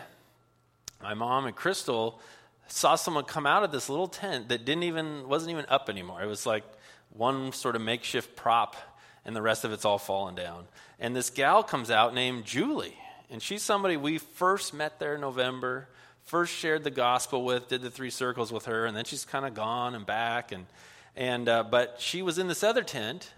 my 1.03 1.15
mom 1.15 1.47
and 1.47 1.55
Crystal 1.55 2.21
saw 2.69 2.95
someone 2.95 3.25
come 3.25 3.47
out 3.47 3.65
of 3.65 3.73
this 3.73 3.89
little 3.89 4.09
tent 4.09 4.49
that 4.49 4.65
didn't 4.65 4.85
even, 4.85 5.29
wasn't 5.29 5.51
even 5.51 5.67
up 5.69 5.91
anymore. 5.91 6.23
It 6.23 6.27
was 6.27 6.47
like 6.47 6.65
one 7.11 7.53
sort 7.53 7.77
of 7.77 7.83
makeshift 7.83 8.35
prop, 8.37 8.77
and 9.25 9.37
the 9.37 9.43
rest 9.43 9.65
of 9.65 9.73
it's 9.73 9.85
all 9.85 9.99
fallen 9.99 10.35
down. 10.35 10.65
And 10.99 11.15
this 11.15 11.31
gal 11.31 11.63
comes 11.63 11.91
out 11.91 12.15
named 12.15 12.45
Julie. 12.45 12.97
And 13.31 13.43
she's 13.43 13.63
somebody 13.63 13.97
we 13.97 14.19
first 14.19 14.75
met 14.75 14.99
there 14.99 15.15
in 15.15 15.21
November, 15.21 15.89
first 16.25 16.55
shared 16.55 16.85
the 16.85 16.91
gospel 16.91 17.45
with, 17.45 17.69
did 17.69 17.83
the 17.83 17.91
three 17.91 18.11
circles 18.11 18.53
with 18.53 18.67
her, 18.67 18.87
and 18.87 18.97
then 18.97 19.05
she's 19.05 19.25
kind 19.25 19.45
of 19.45 19.55
gone 19.55 19.95
and 19.95 20.07
back. 20.07 20.53
And, 20.53 20.67
and, 21.17 21.49
uh, 21.49 21.65
but 21.65 21.97
she 21.99 22.23
was 22.23 22.39
in 22.39 22.49
this 22.49 22.63
other 22.63 22.83
tent 22.83 23.33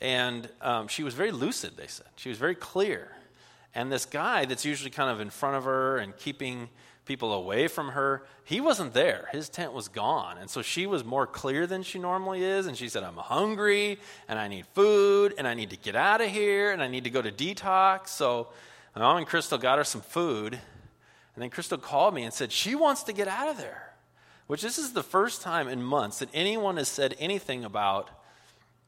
and 0.00 0.48
um, 0.60 0.88
she 0.88 1.02
was 1.02 1.14
very 1.14 1.32
lucid, 1.32 1.76
they 1.76 1.86
said. 1.86 2.06
She 2.16 2.28
was 2.28 2.38
very 2.38 2.54
clear. 2.54 3.16
And 3.74 3.92
this 3.92 4.06
guy 4.06 4.46
that's 4.46 4.64
usually 4.64 4.90
kind 4.90 5.10
of 5.10 5.20
in 5.20 5.30
front 5.30 5.56
of 5.56 5.64
her 5.64 5.98
and 5.98 6.16
keeping 6.16 6.68
people 7.04 7.32
away 7.32 7.68
from 7.68 7.88
her, 7.88 8.24
he 8.44 8.60
wasn't 8.60 8.94
there. 8.94 9.28
His 9.32 9.48
tent 9.48 9.72
was 9.72 9.88
gone. 9.88 10.38
And 10.38 10.48
so 10.48 10.62
she 10.62 10.86
was 10.86 11.04
more 11.04 11.26
clear 11.26 11.66
than 11.66 11.82
she 11.82 11.98
normally 11.98 12.42
is. 12.42 12.66
And 12.66 12.76
she 12.76 12.88
said, 12.88 13.02
I'm 13.02 13.16
hungry 13.16 13.98
and 14.28 14.38
I 14.38 14.48
need 14.48 14.66
food 14.74 15.34
and 15.36 15.46
I 15.46 15.54
need 15.54 15.70
to 15.70 15.76
get 15.76 15.96
out 15.96 16.20
of 16.20 16.30
here 16.30 16.72
and 16.72 16.82
I 16.82 16.88
need 16.88 17.04
to 17.04 17.10
go 17.10 17.22
to 17.22 17.30
detox. 17.30 18.08
So 18.08 18.48
my 18.94 19.02
mom 19.02 19.18
and 19.18 19.26
Crystal 19.26 19.58
got 19.58 19.78
her 19.78 19.84
some 19.84 20.00
food. 20.00 20.54
And 20.54 21.42
then 21.42 21.50
Crystal 21.50 21.78
called 21.78 22.14
me 22.14 22.24
and 22.24 22.32
said, 22.32 22.52
She 22.52 22.74
wants 22.74 23.02
to 23.04 23.12
get 23.12 23.28
out 23.28 23.48
of 23.48 23.56
there. 23.58 23.92
Which 24.46 24.62
this 24.62 24.78
is 24.78 24.92
the 24.92 25.02
first 25.02 25.42
time 25.42 25.68
in 25.68 25.80
months 25.82 26.18
that 26.18 26.28
anyone 26.34 26.76
has 26.76 26.88
said 26.88 27.14
anything 27.20 27.64
about 27.64 28.10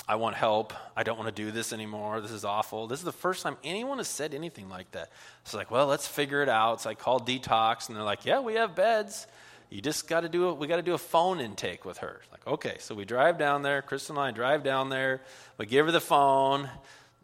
I 0.09 0.17
want 0.17 0.35
help. 0.35 0.73
I 0.97 1.05
don't 1.05 1.17
want 1.17 1.35
to 1.35 1.43
do 1.43 1.51
this 1.53 1.73
anymore. 1.73 2.21
This 2.21 2.33
is 2.33 2.45
awful. 2.45 2.87
This 2.87 2.99
is 2.99 3.05
the 3.05 3.13
first 3.13 3.43
time 3.43 3.57
anyone 3.63 3.99
has 3.99 4.09
said 4.09 4.35
anything 4.35 4.69
like 4.69 4.91
that. 4.93 5.11
It's 5.43 5.55
like, 5.55 5.71
well, 5.71 5.87
let's 5.87 6.07
figure 6.07 6.43
it 6.43 6.49
out. 6.49 6.81
So 6.81 6.91
I 6.91 6.95
called 6.95 7.27
detox, 7.27 7.89
and 7.89 7.97
they're 7.97 8.05
like, 8.05 8.25
yeah, 8.25 8.41
we 8.41 8.55
have 8.55 8.75
beds. 8.75 9.27
You 9.71 9.81
just 9.81 10.09
got 10.09 10.21
to 10.21 10.29
do 10.29 10.51
it. 10.51 10.59
We 10.59 10.67
got 10.67 10.77
to 10.77 10.83
do 10.83 10.95
a 10.95 10.99
phone 10.99 11.41
intake 11.41 11.85
with 11.85 11.99
her. 11.99 12.21
Like, 12.31 12.47
okay. 12.47 12.77
So 12.81 12.95
we 12.95 13.05
drive 13.05 13.39
down 13.39 13.63
there. 13.63 13.81
Kristen 13.81 14.17
and 14.17 14.25
I 14.25 14.31
drive 14.33 14.65
down 14.65 14.91
there. 14.91 15.23
We 15.57 15.67
give 15.67 15.87
her 15.87 15.93
the 15.93 16.01
phone. 16.01 16.69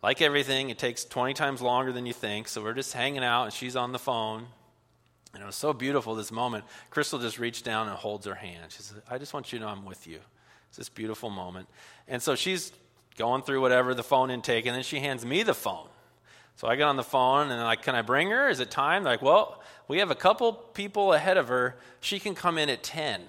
Like 0.02 0.22
everything, 0.22 0.70
it 0.70 0.78
takes 0.78 1.04
20 1.04 1.34
times 1.34 1.60
longer 1.60 1.92
than 1.92 2.06
you 2.06 2.12
think. 2.12 2.48
So 2.48 2.62
we're 2.62 2.74
just 2.74 2.92
hanging 2.92 3.24
out, 3.24 3.44
and 3.44 3.52
she's 3.52 3.74
on 3.74 3.92
the 3.92 3.98
phone. 3.98 4.46
And 5.34 5.42
it 5.42 5.46
was 5.46 5.56
so 5.56 5.72
beautiful 5.72 6.14
this 6.14 6.32
moment. 6.32 6.64
Crystal 6.90 7.18
just 7.18 7.38
reached 7.38 7.64
down 7.64 7.88
and 7.88 7.96
holds 7.96 8.24
her 8.26 8.34
hand. 8.34 8.70
She 8.70 8.82
said, 8.82 9.02
I 9.10 9.18
just 9.18 9.34
want 9.34 9.52
you 9.52 9.58
to 9.58 9.64
know 9.64 9.70
I'm 9.70 9.84
with 9.84 10.06
you. 10.06 10.20
It's 10.68 10.78
this 10.78 10.88
beautiful 10.88 11.30
moment. 11.30 11.68
And 12.06 12.22
so 12.22 12.34
she's 12.34 12.72
going 13.16 13.42
through 13.42 13.60
whatever, 13.60 13.94
the 13.94 14.02
phone 14.02 14.30
intake, 14.30 14.66
and 14.66 14.74
then 14.74 14.82
she 14.82 15.00
hands 15.00 15.26
me 15.26 15.42
the 15.42 15.54
phone. 15.54 15.88
So 16.56 16.66
I 16.66 16.74
get 16.74 16.84
on 16.84 16.96
the 16.96 17.04
phone 17.04 17.50
and 17.52 17.62
like, 17.62 17.82
Can 17.82 17.94
I 17.94 18.02
bring 18.02 18.30
her? 18.30 18.48
Is 18.48 18.58
it 18.58 18.70
time? 18.70 19.04
They're 19.04 19.12
like, 19.12 19.22
Well, 19.22 19.62
we 19.86 19.98
have 19.98 20.10
a 20.10 20.16
couple 20.16 20.52
people 20.52 21.12
ahead 21.12 21.36
of 21.36 21.48
her. 21.48 21.76
She 22.00 22.18
can 22.18 22.34
come 22.34 22.58
in 22.58 22.68
at 22.68 22.82
10. 22.82 23.22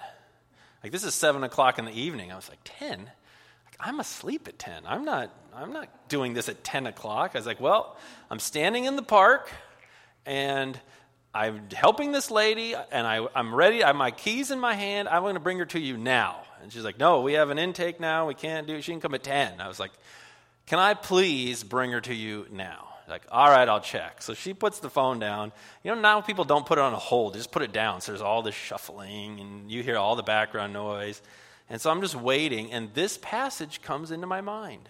Like, 0.82 0.92
this 0.92 1.04
is 1.04 1.14
7 1.14 1.44
o'clock 1.44 1.78
in 1.78 1.86
the 1.86 1.92
evening. 1.92 2.32
I 2.32 2.36
was 2.36 2.50
like, 2.50 2.60
10? 2.64 3.00
Like, 3.00 3.76
I'm 3.80 4.00
asleep 4.00 4.48
at 4.48 4.58
10. 4.58 4.84
I'm 4.88 5.06
not, 5.06 5.32
I'm 5.54 5.74
not 5.74 6.10
doing 6.10 6.34
this 6.34 6.50
at 6.50 6.64
10 6.64 6.88
o'clock. 6.88 7.32
I 7.36 7.38
was 7.38 7.46
like, 7.46 7.60
Well, 7.60 7.98
I'm 8.32 8.40
standing 8.40 8.86
in 8.86 8.96
the 8.96 9.04
park 9.04 9.52
and 10.26 10.80
I'm 11.32 11.70
helping 11.72 12.12
this 12.12 12.32
lady 12.32 12.74
and 12.92 13.06
I, 13.06 13.28
I'm 13.36 13.54
ready. 13.54 13.84
I 13.84 13.88
have 13.88 13.96
my 13.96 14.10
keys 14.10 14.50
in 14.50 14.60
my 14.60 14.74
hand. 14.74 15.08
I'm 15.08 15.22
going 15.22 15.36
to 15.36 15.40
bring 15.40 15.60
her 15.60 15.66
to 15.68 15.80
you 15.80 15.98
now. 15.98 16.42
And 16.62 16.72
she's 16.72 16.84
like, 16.84 17.00
No, 17.00 17.22
we 17.22 17.34
have 17.34 17.50
an 17.50 17.58
intake 17.58 18.00
now. 18.00 18.28
We 18.28 18.36
can't 18.36 18.68
do 18.68 18.76
it. 18.76 18.84
She 18.84 18.92
can 18.92 19.02
come 19.02 19.14
at 19.14 19.24
10. 19.24 19.62
I 19.62 19.68
was 19.68 19.80
like, 19.80 19.92
Can 20.66 20.80
I 20.80 20.94
please 20.94 21.64
bring 21.64 21.92
her 21.92 22.02
to 22.02 22.14
you 22.14 22.46
now? 22.52 22.90
Like, 23.10 23.24
all 23.32 23.50
right, 23.50 23.68
I'll 23.68 23.82
check. 23.82 24.22
So 24.22 24.36
she 24.36 24.54
puts 24.54 24.80
the 24.80 24.90
phone 24.90 25.18
down. 25.18 25.52
You 25.84 25.96
know, 25.96 26.00
now 26.00 26.22
people 26.22 26.46
don't 26.46 26.66
put 26.66 26.78
it 26.78 26.82
on 26.82 26.94
a 26.94 27.00
hold, 27.00 27.34
they 27.34 27.40
just 27.40 27.52
put 27.52 27.64
it 27.64 27.74
down. 27.74 28.02
So 28.02 28.12
there's 28.12 28.22
all 28.22 28.44
this 28.44 28.56
shuffling, 28.56 29.40
and 29.40 29.72
you 29.72 29.82
hear 29.82 29.98
all 29.98 30.16
the 30.16 30.24
background 30.24 30.74
noise. 30.74 31.22
And 31.70 31.82
so 31.82 31.90
I'm 31.90 32.02
just 32.02 32.16
waiting, 32.16 32.72
and 32.72 32.94
this 32.94 33.18
passage 33.22 33.82
comes 33.82 34.12
into 34.12 34.28
my 34.28 34.42
mind. 34.42 34.90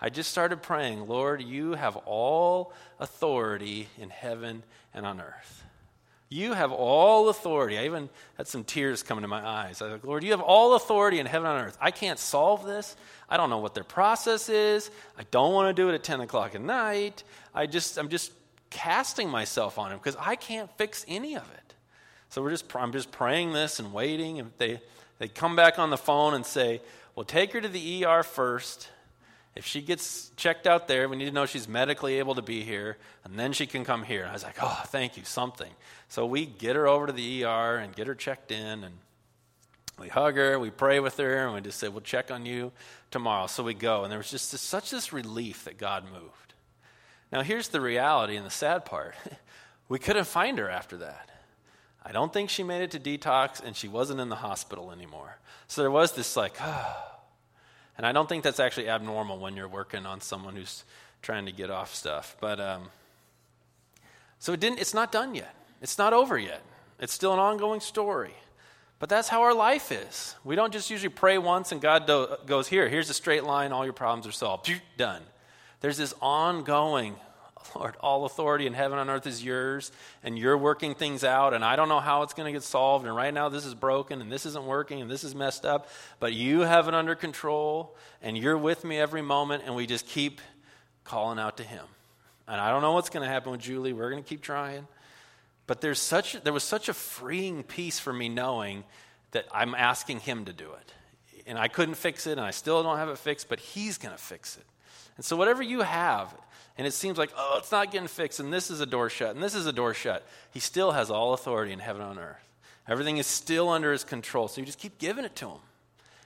I 0.00 0.08
just 0.08 0.30
started 0.30 0.62
praying, 0.62 1.06
Lord, 1.06 1.42
you 1.42 1.74
have 1.74 1.96
all 1.96 2.72
authority 2.98 3.88
in 3.98 4.08
heaven 4.08 4.62
and 4.94 5.04
on 5.04 5.20
earth. 5.20 5.64
You 6.32 6.52
have 6.52 6.70
all 6.70 7.28
authority. 7.28 7.76
I 7.76 7.86
even 7.86 8.08
had 8.36 8.46
some 8.46 8.62
tears 8.62 9.02
coming 9.02 9.22
to 9.22 9.28
my 9.28 9.44
eyes. 9.44 9.82
I 9.82 9.86
was 9.86 9.92
like, 9.94 10.04
Lord, 10.04 10.22
you 10.22 10.30
have 10.30 10.40
all 10.40 10.76
authority 10.76 11.18
in 11.18 11.26
heaven 11.26 11.50
and 11.50 11.66
earth. 11.66 11.76
I 11.80 11.90
can't 11.90 12.20
solve 12.20 12.64
this. 12.64 12.96
I 13.28 13.36
don't 13.36 13.50
know 13.50 13.58
what 13.58 13.74
their 13.74 13.84
process 13.84 14.48
is. 14.48 14.92
I 15.18 15.24
don't 15.32 15.52
want 15.52 15.74
to 15.74 15.82
do 15.82 15.88
it 15.88 15.94
at 15.94 16.04
10 16.04 16.20
o'clock 16.20 16.54
at 16.54 16.60
night. 16.60 17.24
I 17.52 17.66
just, 17.66 17.98
I'm 17.98 18.08
just 18.08 18.32
casting 18.70 19.28
myself 19.28 19.76
on 19.76 19.90
him 19.90 19.98
because 19.98 20.16
I 20.20 20.36
can't 20.36 20.70
fix 20.78 21.04
any 21.08 21.34
of 21.34 21.50
it. 21.52 21.74
So 22.28 22.42
we're 22.42 22.50
just, 22.50 22.76
I'm 22.76 22.92
just 22.92 23.10
praying 23.10 23.52
this 23.52 23.80
and 23.80 23.92
waiting. 23.92 24.38
And 24.38 24.52
they, 24.56 24.80
they 25.18 25.26
come 25.26 25.56
back 25.56 25.80
on 25.80 25.90
the 25.90 25.98
phone 25.98 26.34
and 26.34 26.46
say, 26.46 26.80
well, 27.16 27.24
take 27.24 27.52
her 27.54 27.60
to 27.60 27.68
the 27.68 28.04
ER 28.04 28.22
first 28.22 28.88
if 29.56 29.66
she 29.66 29.82
gets 29.82 30.30
checked 30.36 30.66
out 30.66 30.86
there, 30.86 31.08
we 31.08 31.16
need 31.16 31.26
to 31.26 31.32
know 31.32 31.44
she's 31.44 31.68
medically 31.68 32.18
able 32.18 32.36
to 32.36 32.42
be 32.42 32.62
here, 32.62 32.96
and 33.24 33.38
then 33.38 33.52
she 33.52 33.66
can 33.66 33.84
come 33.84 34.04
here. 34.04 34.22
And 34.22 34.30
I 34.30 34.32
was 34.32 34.44
like, 34.44 34.56
oh, 34.62 34.82
thank 34.86 35.16
you, 35.16 35.24
something. 35.24 35.72
So 36.08 36.24
we 36.24 36.46
get 36.46 36.76
her 36.76 36.86
over 36.86 37.08
to 37.08 37.12
the 37.12 37.44
ER 37.44 37.76
and 37.76 37.94
get 37.94 38.06
her 38.06 38.14
checked 38.14 38.52
in, 38.52 38.84
and 38.84 38.94
we 39.98 40.08
hug 40.08 40.36
her, 40.36 40.58
we 40.58 40.70
pray 40.70 41.00
with 41.00 41.16
her, 41.16 41.46
and 41.46 41.54
we 41.54 41.60
just 41.60 41.78
say, 41.78 41.88
we'll 41.88 42.00
check 42.00 42.30
on 42.30 42.46
you 42.46 42.72
tomorrow. 43.10 43.48
So 43.48 43.64
we 43.64 43.74
go, 43.74 44.04
and 44.04 44.10
there 44.10 44.18
was 44.18 44.30
just 44.30 44.52
this, 44.52 44.60
such 44.60 44.90
this 44.90 45.12
relief 45.12 45.64
that 45.64 45.78
God 45.78 46.04
moved. 46.04 46.54
Now, 47.32 47.42
here's 47.42 47.68
the 47.68 47.80
reality 47.80 48.36
and 48.36 48.46
the 48.46 48.50
sad 48.50 48.84
part 48.84 49.14
we 49.88 49.98
couldn't 49.98 50.26
find 50.26 50.58
her 50.58 50.70
after 50.70 50.96
that. 50.98 51.28
I 52.04 52.12
don't 52.12 52.32
think 52.32 52.48
she 52.48 52.62
made 52.62 52.82
it 52.82 52.92
to 52.92 53.00
detox, 53.00 53.62
and 53.62 53.76
she 53.76 53.88
wasn't 53.88 54.20
in 54.20 54.30
the 54.30 54.36
hospital 54.36 54.90
anymore. 54.90 55.38
So 55.66 55.82
there 55.82 55.90
was 55.90 56.12
this, 56.12 56.36
like, 56.36 56.56
oh, 56.60 56.96
and 58.00 58.06
I 58.06 58.12
don't 58.12 58.26
think 58.26 58.42
that's 58.42 58.60
actually 58.60 58.88
abnormal 58.88 59.38
when 59.38 59.56
you're 59.56 59.68
working 59.68 60.06
on 60.06 60.22
someone 60.22 60.56
who's 60.56 60.84
trying 61.20 61.44
to 61.44 61.52
get 61.52 61.70
off 61.70 61.94
stuff. 61.94 62.34
But 62.40 62.58
um, 62.58 62.84
so 64.38 64.54
it 64.54 64.60
didn't. 64.60 64.78
It's 64.78 64.94
not 64.94 65.12
done 65.12 65.34
yet. 65.34 65.54
It's 65.82 65.98
not 65.98 66.14
over 66.14 66.38
yet. 66.38 66.62
It's 66.98 67.12
still 67.12 67.34
an 67.34 67.38
ongoing 67.38 67.80
story. 67.80 68.32
But 69.00 69.10
that's 69.10 69.28
how 69.28 69.42
our 69.42 69.52
life 69.52 69.92
is. 69.92 70.34
We 70.44 70.56
don't 70.56 70.72
just 70.72 70.88
usually 70.88 71.10
pray 71.10 71.36
once 71.36 71.72
and 71.72 71.80
God 71.82 72.06
do- 72.06 72.36
goes, 72.46 72.68
Here, 72.68 72.88
here's 72.88 73.10
a 73.10 73.14
straight 73.14 73.44
line, 73.44 73.70
all 73.70 73.84
your 73.84 73.92
problems 73.92 74.26
are 74.26 74.32
solved. 74.32 74.72
Done. 74.96 75.20
There's 75.80 75.98
this 75.98 76.14
ongoing 76.22 77.16
Lord, 77.74 77.96
all 78.00 78.24
authority 78.24 78.66
in 78.66 78.74
heaven 78.74 78.98
and 78.98 79.10
earth 79.10 79.26
is 79.26 79.44
yours, 79.44 79.92
and 80.22 80.38
you're 80.38 80.58
working 80.58 80.94
things 80.94 81.24
out, 81.24 81.54
and 81.54 81.64
I 81.64 81.76
don't 81.76 81.88
know 81.88 82.00
how 82.00 82.22
it's 82.22 82.34
going 82.34 82.46
to 82.46 82.52
get 82.52 82.62
solved, 82.62 83.06
and 83.06 83.14
right 83.14 83.32
now 83.32 83.48
this 83.48 83.64
is 83.64 83.74
broken, 83.74 84.20
and 84.20 84.30
this 84.30 84.46
isn't 84.46 84.64
working, 84.64 85.00
and 85.00 85.10
this 85.10 85.24
is 85.24 85.34
messed 85.34 85.64
up, 85.64 85.88
but 86.18 86.32
you 86.32 86.60
have 86.60 86.88
it 86.88 86.94
under 86.94 87.14
control, 87.14 87.96
and 88.22 88.36
you're 88.36 88.58
with 88.58 88.84
me 88.84 88.98
every 88.98 89.22
moment, 89.22 89.62
and 89.66 89.74
we 89.74 89.86
just 89.86 90.06
keep 90.06 90.40
calling 91.04 91.38
out 91.38 91.56
to 91.58 91.62
Him. 91.62 91.84
And 92.46 92.60
I 92.60 92.70
don't 92.70 92.82
know 92.82 92.92
what's 92.92 93.10
going 93.10 93.24
to 93.24 93.32
happen 93.32 93.52
with 93.52 93.60
Julie. 93.60 93.92
We're 93.92 94.10
going 94.10 94.22
to 94.22 94.28
keep 94.28 94.42
trying. 94.42 94.88
But 95.66 95.80
there's 95.80 96.00
such, 96.00 96.42
there 96.42 96.52
was 96.52 96.64
such 96.64 96.88
a 96.88 96.94
freeing 96.94 97.62
peace 97.62 98.00
for 98.00 98.12
me 98.12 98.28
knowing 98.28 98.82
that 99.30 99.46
I'm 99.52 99.74
asking 99.74 100.20
Him 100.20 100.46
to 100.46 100.52
do 100.52 100.68
it. 100.72 100.94
And 101.46 101.58
I 101.58 101.68
couldn't 101.68 101.94
fix 101.94 102.26
it, 102.26 102.32
and 102.32 102.40
I 102.40 102.50
still 102.50 102.82
don't 102.82 102.98
have 102.98 103.08
it 103.08 103.18
fixed, 103.18 103.48
but 103.48 103.60
He's 103.60 103.98
going 103.98 104.14
to 104.14 104.20
fix 104.20 104.56
it. 104.56 104.64
And 105.16 105.24
so, 105.24 105.36
whatever 105.36 105.62
you 105.62 105.82
have, 105.82 106.34
and 106.80 106.86
it 106.86 106.94
seems 106.94 107.18
like, 107.18 107.30
oh, 107.36 107.56
it's 107.58 107.70
not 107.70 107.92
getting 107.92 108.08
fixed, 108.08 108.40
and 108.40 108.50
this 108.50 108.70
is 108.70 108.80
a 108.80 108.86
door 108.86 109.10
shut, 109.10 109.34
and 109.34 109.44
this 109.44 109.54
is 109.54 109.66
a 109.66 109.72
door 109.72 109.92
shut. 109.92 110.26
He 110.50 110.60
still 110.60 110.92
has 110.92 111.10
all 111.10 111.34
authority 111.34 111.74
in 111.74 111.78
heaven 111.78 112.00
and 112.00 112.12
on 112.12 112.18
earth. 112.18 112.42
Everything 112.88 113.18
is 113.18 113.26
still 113.26 113.68
under 113.68 113.92
his 113.92 114.02
control. 114.02 114.48
So 114.48 114.62
you 114.62 114.66
just 114.66 114.78
keep 114.78 114.96
giving 114.96 115.26
it 115.26 115.36
to 115.36 115.48
him 115.48 115.58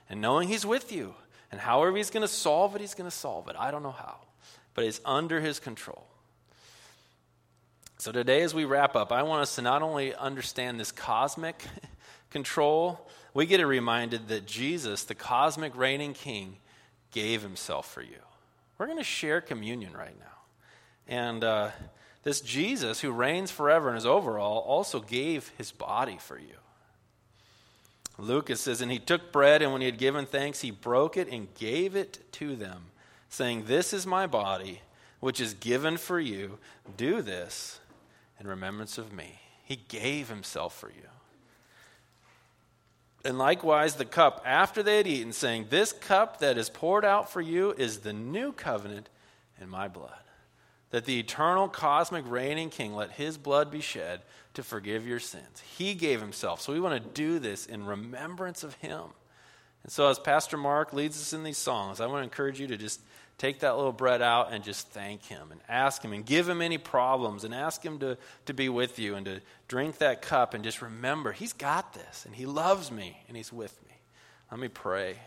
and 0.09 0.21
knowing 0.21 0.47
he's 0.47 0.65
with 0.65 0.93
you. 0.93 1.13
And 1.51 1.59
however 1.59 1.97
he's 1.97 2.09
going 2.09 2.21
to 2.21 2.29
solve 2.29 2.73
it, 2.73 2.79
he's 2.79 2.93
going 2.93 3.09
to 3.09 3.13
solve 3.13 3.49
it. 3.49 3.57
I 3.59 3.69
don't 3.69 3.83
know 3.83 3.91
how, 3.91 4.15
but 4.75 4.85
it's 4.85 5.01
under 5.03 5.41
his 5.41 5.59
control. 5.59 6.05
So 7.97 8.13
today, 8.13 8.41
as 8.41 8.53
we 8.53 8.63
wrap 8.63 8.95
up, 8.95 9.11
I 9.11 9.23
want 9.23 9.41
us 9.41 9.55
to 9.55 9.61
not 9.61 9.81
only 9.81 10.15
understand 10.15 10.79
this 10.79 10.93
cosmic 10.93 11.65
control, 12.29 13.09
we 13.33 13.45
get 13.45 13.59
reminded 13.67 14.29
that 14.29 14.45
Jesus, 14.45 15.03
the 15.03 15.15
cosmic 15.15 15.75
reigning 15.75 16.13
king, 16.13 16.59
gave 17.11 17.41
himself 17.41 17.91
for 17.91 18.01
you. 18.01 18.21
We're 18.77 18.85
going 18.85 18.99
to 18.99 19.03
share 19.03 19.41
communion 19.41 19.91
right 19.91 20.17
now. 20.17 20.34
And 21.07 21.43
uh, 21.43 21.69
this 22.23 22.41
Jesus, 22.41 23.01
who 23.01 23.11
reigns 23.11 23.51
forever 23.51 23.89
and 23.89 23.97
is 23.97 24.05
over 24.05 24.39
all, 24.39 24.59
also 24.59 24.99
gave 24.99 25.51
his 25.57 25.71
body 25.71 26.17
for 26.19 26.39
you. 26.39 26.55
Lucas 28.17 28.61
says, 28.61 28.81
And 28.81 28.91
he 28.91 28.99
took 28.99 29.31
bread, 29.31 29.61
and 29.61 29.71
when 29.71 29.81
he 29.81 29.87
had 29.87 29.97
given 29.97 30.25
thanks, 30.25 30.61
he 30.61 30.71
broke 30.71 31.17
it 31.17 31.29
and 31.29 31.53
gave 31.55 31.95
it 31.95 32.19
to 32.33 32.55
them, 32.55 32.85
saying, 33.29 33.65
This 33.65 33.93
is 33.93 34.07
my 34.07 34.25
body, 34.25 34.81
which 35.19 35.39
is 35.39 35.53
given 35.53 35.97
for 35.97 36.19
you. 36.19 36.57
Do 36.97 37.21
this 37.21 37.79
in 38.39 38.47
remembrance 38.47 38.97
of 38.97 39.13
me. 39.13 39.39
He 39.63 39.75
gave 39.75 40.29
himself 40.29 40.75
for 40.75 40.89
you. 40.89 41.09
And 43.23 43.37
likewise, 43.37 43.95
the 43.95 44.05
cup 44.05 44.43
after 44.45 44.81
they 44.81 44.97
had 44.97 45.07
eaten, 45.07 45.33
saying, 45.33 45.67
This 45.69 45.91
cup 45.91 46.39
that 46.39 46.57
is 46.57 46.69
poured 46.69 47.05
out 47.05 47.31
for 47.31 47.41
you 47.41 47.73
is 47.77 47.99
the 47.99 48.13
new 48.13 48.51
covenant 48.51 49.09
in 49.59 49.69
my 49.69 49.87
blood 49.87 50.24
that 50.91 51.05
the 51.05 51.19
eternal 51.19 51.67
cosmic 51.67 52.29
reigning 52.29 52.69
king 52.69 52.95
let 52.95 53.11
his 53.11 53.37
blood 53.37 53.71
be 53.71 53.81
shed 53.81 54.21
to 54.53 54.63
forgive 54.63 55.07
your 55.07 55.19
sins. 55.19 55.61
He 55.77 55.93
gave 55.93 56.21
himself. 56.21 56.61
So 56.61 56.73
we 56.73 56.79
want 56.79 57.01
to 57.01 57.09
do 57.09 57.39
this 57.39 57.65
in 57.65 57.85
remembrance 57.85 58.63
of 58.63 58.75
him. 58.75 59.03
And 59.83 59.91
so 59.91 60.07
as 60.07 60.17
Pastor 60.17 60.57
Mark 60.57 60.93
leads 60.93 61.19
us 61.19 61.33
in 61.33 61.43
these 61.43 61.57
songs, 61.57 61.99
I 61.99 62.07
want 62.07 62.19
to 62.19 62.23
encourage 62.23 62.59
you 62.59 62.67
to 62.67 62.77
just 62.77 63.01
take 63.37 63.59
that 63.59 63.75
little 63.75 63.91
bread 63.91 64.21
out 64.21 64.53
and 64.53 64.63
just 64.63 64.89
thank 64.89 65.25
him 65.25 65.51
and 65.51 65.59
ask 65.67 66.01
him 66.01 66.13
and 66.13 66.25
give 66.25 66.47
him 66.47 66.61
any 66.61 66.77
problems 66.77 67.43
and 67.43 67.53
ask 67.53 67.83
him 67.83 67.99
to, 67.99 68.17
to 68.45 68.53
be 68.53 68.69
with 68.69 68.97
you 68.97 69.15
and 69.15 69.25
to 69.25 69.41
drink 69.67 69.97
that 69.97 70.21
cup 70.21 70.53
and 70.53 70.63
just 70.63 70.81
remember 70.81 71.33
he's 71.33 71.53
got 71.53 71.93
this 71.93 72.25
and 72.25 72.35
he 72.35 72.45
loves 72.45 72.91
me 72.91 73.21
and 73.27 73.35
he's 73.35 73.51
with 73.51 73.77
me. 73.85 73.93
Let 74.49 74.59
me 74.59 74.69
pray. 74.69 75.17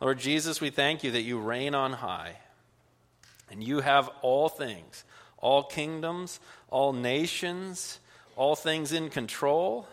Lord 0.00 0.18
Jesus, 0.18 0.60
we 0.60 0.70
thank 0.70 1.02
you 1.02 1.12
that 1.12 1.22
you 1.22 1.38
reign 1.38 1.74
on 1.74 1.94
high 1.94 2.36
and 3.50 3.62
you 3.62 3.80
have 3.80 4.10
all 4.22 4.48
things, 4.48 5.04
all 5.38 5.62
kingdoms, 5.62 6.40
all 6.70 6.92
nations, 6.92 8.00
all 8.36 8.56
things 8.56 8.92
in 8.92 9.10
control? 9.10 9.88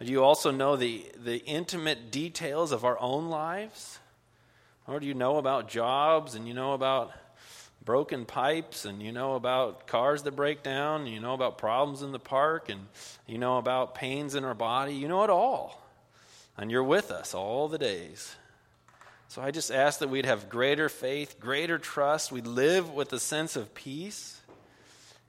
Do 0.00 0.10
you 0.10 0.24
also 0.24 0.50
know 0.50 0.76
the, 0.76 1.04
the 1.22 1.38
intimate 1.44 2.10
details 2.10 2.72
of 2.72 2.84
our 2.84 2.98
own 3.00 3.28
lives? 3.28 3.98
Or 4.86 4.98
do 4.98 5.06
you 5.06 5.14
know 5.14 5.36
about 5.36 5.68
jobs 5.68 6.34
and 6.34 6.48
you 6.48 6.54
know 6.54 6.72
about 6.72 7.12
broken 7.84 8.24
pipes 8.24 8.84
and 8.84 9.02
you 9.02 9.12
know 9.12 9.34
about 9.34 9.86
cars 9.86 10.22
that 10.24 10.32
break 10.32 10.62
down, 10.62 11.06
you 11.06 11.20
know 11.20 11.34
about 11.34 11.58
problems 11.58 12.02
in 12.02 12.12
the 12.12 12.18
park 12.18 12.68
and 12.68 12.86
you 13.26 13.38
know 13.38 13.58
about 13.58 13.94
pains 13.94 14.34
in 14.34 14.44
our 14.44 14.54
body? 14.54 14.94
You 14.94 15.08
know 15.08 15.22
it 15.22 15.30
all. 15.30 15.80
And 16.56 16.70
you're 16.70 16.84
with 16.84 17.10
us 17.10 17.34
all 17.34 17.68
the 17.68 17.78
days. 17.78 18.36
So 19.32 19.40
I 19.40 19.50
just 19.50 19.70
ask 19.70 20.00
that 20.00 20.10
we'd 20.10 20.26
have 20.26 20.50
greater 20.50 20.90
faith, 20.90 21.40
greater 21.40 21.78
trust. 21.78 22.30
We'd 22.30 22.46
live 22.46 22.90
with 22.90 23.14
a 23.14 23.18
sense 23.18 23.56
of 23.56 23.72
peace. 23.72 24.38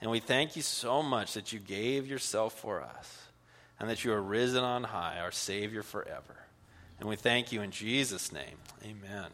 And 0.01 0.11
we 0.11 0.19
thank 0.19 0.57
you 0.57 0.61
so 0.61 1.01
much 1.01 1.35
that 1.35 1.53
you 1.53 1.59
gave 1.59 2.05
yourself 2.05 2.59
for 2.59 2.81
us 2.81 3.27
and 3.79 3.89
that 3.89 4.03
you 4.03 4.11
are 4.11 4.21
risen 4.21 4.61
on 4.61 4.83
high, 4.83 5.19
our 5.21 5.31
Savior 5.31 5.83
forever. 5.83 6.35
And 6.99 7.07
we 7.07 7.15
thank 7.15 7.53
you 7.53 7.61
in 7.61 7.71
Jesus' 7.71 8.33
name. 8.33 8.57
Amen. 8.83 9.27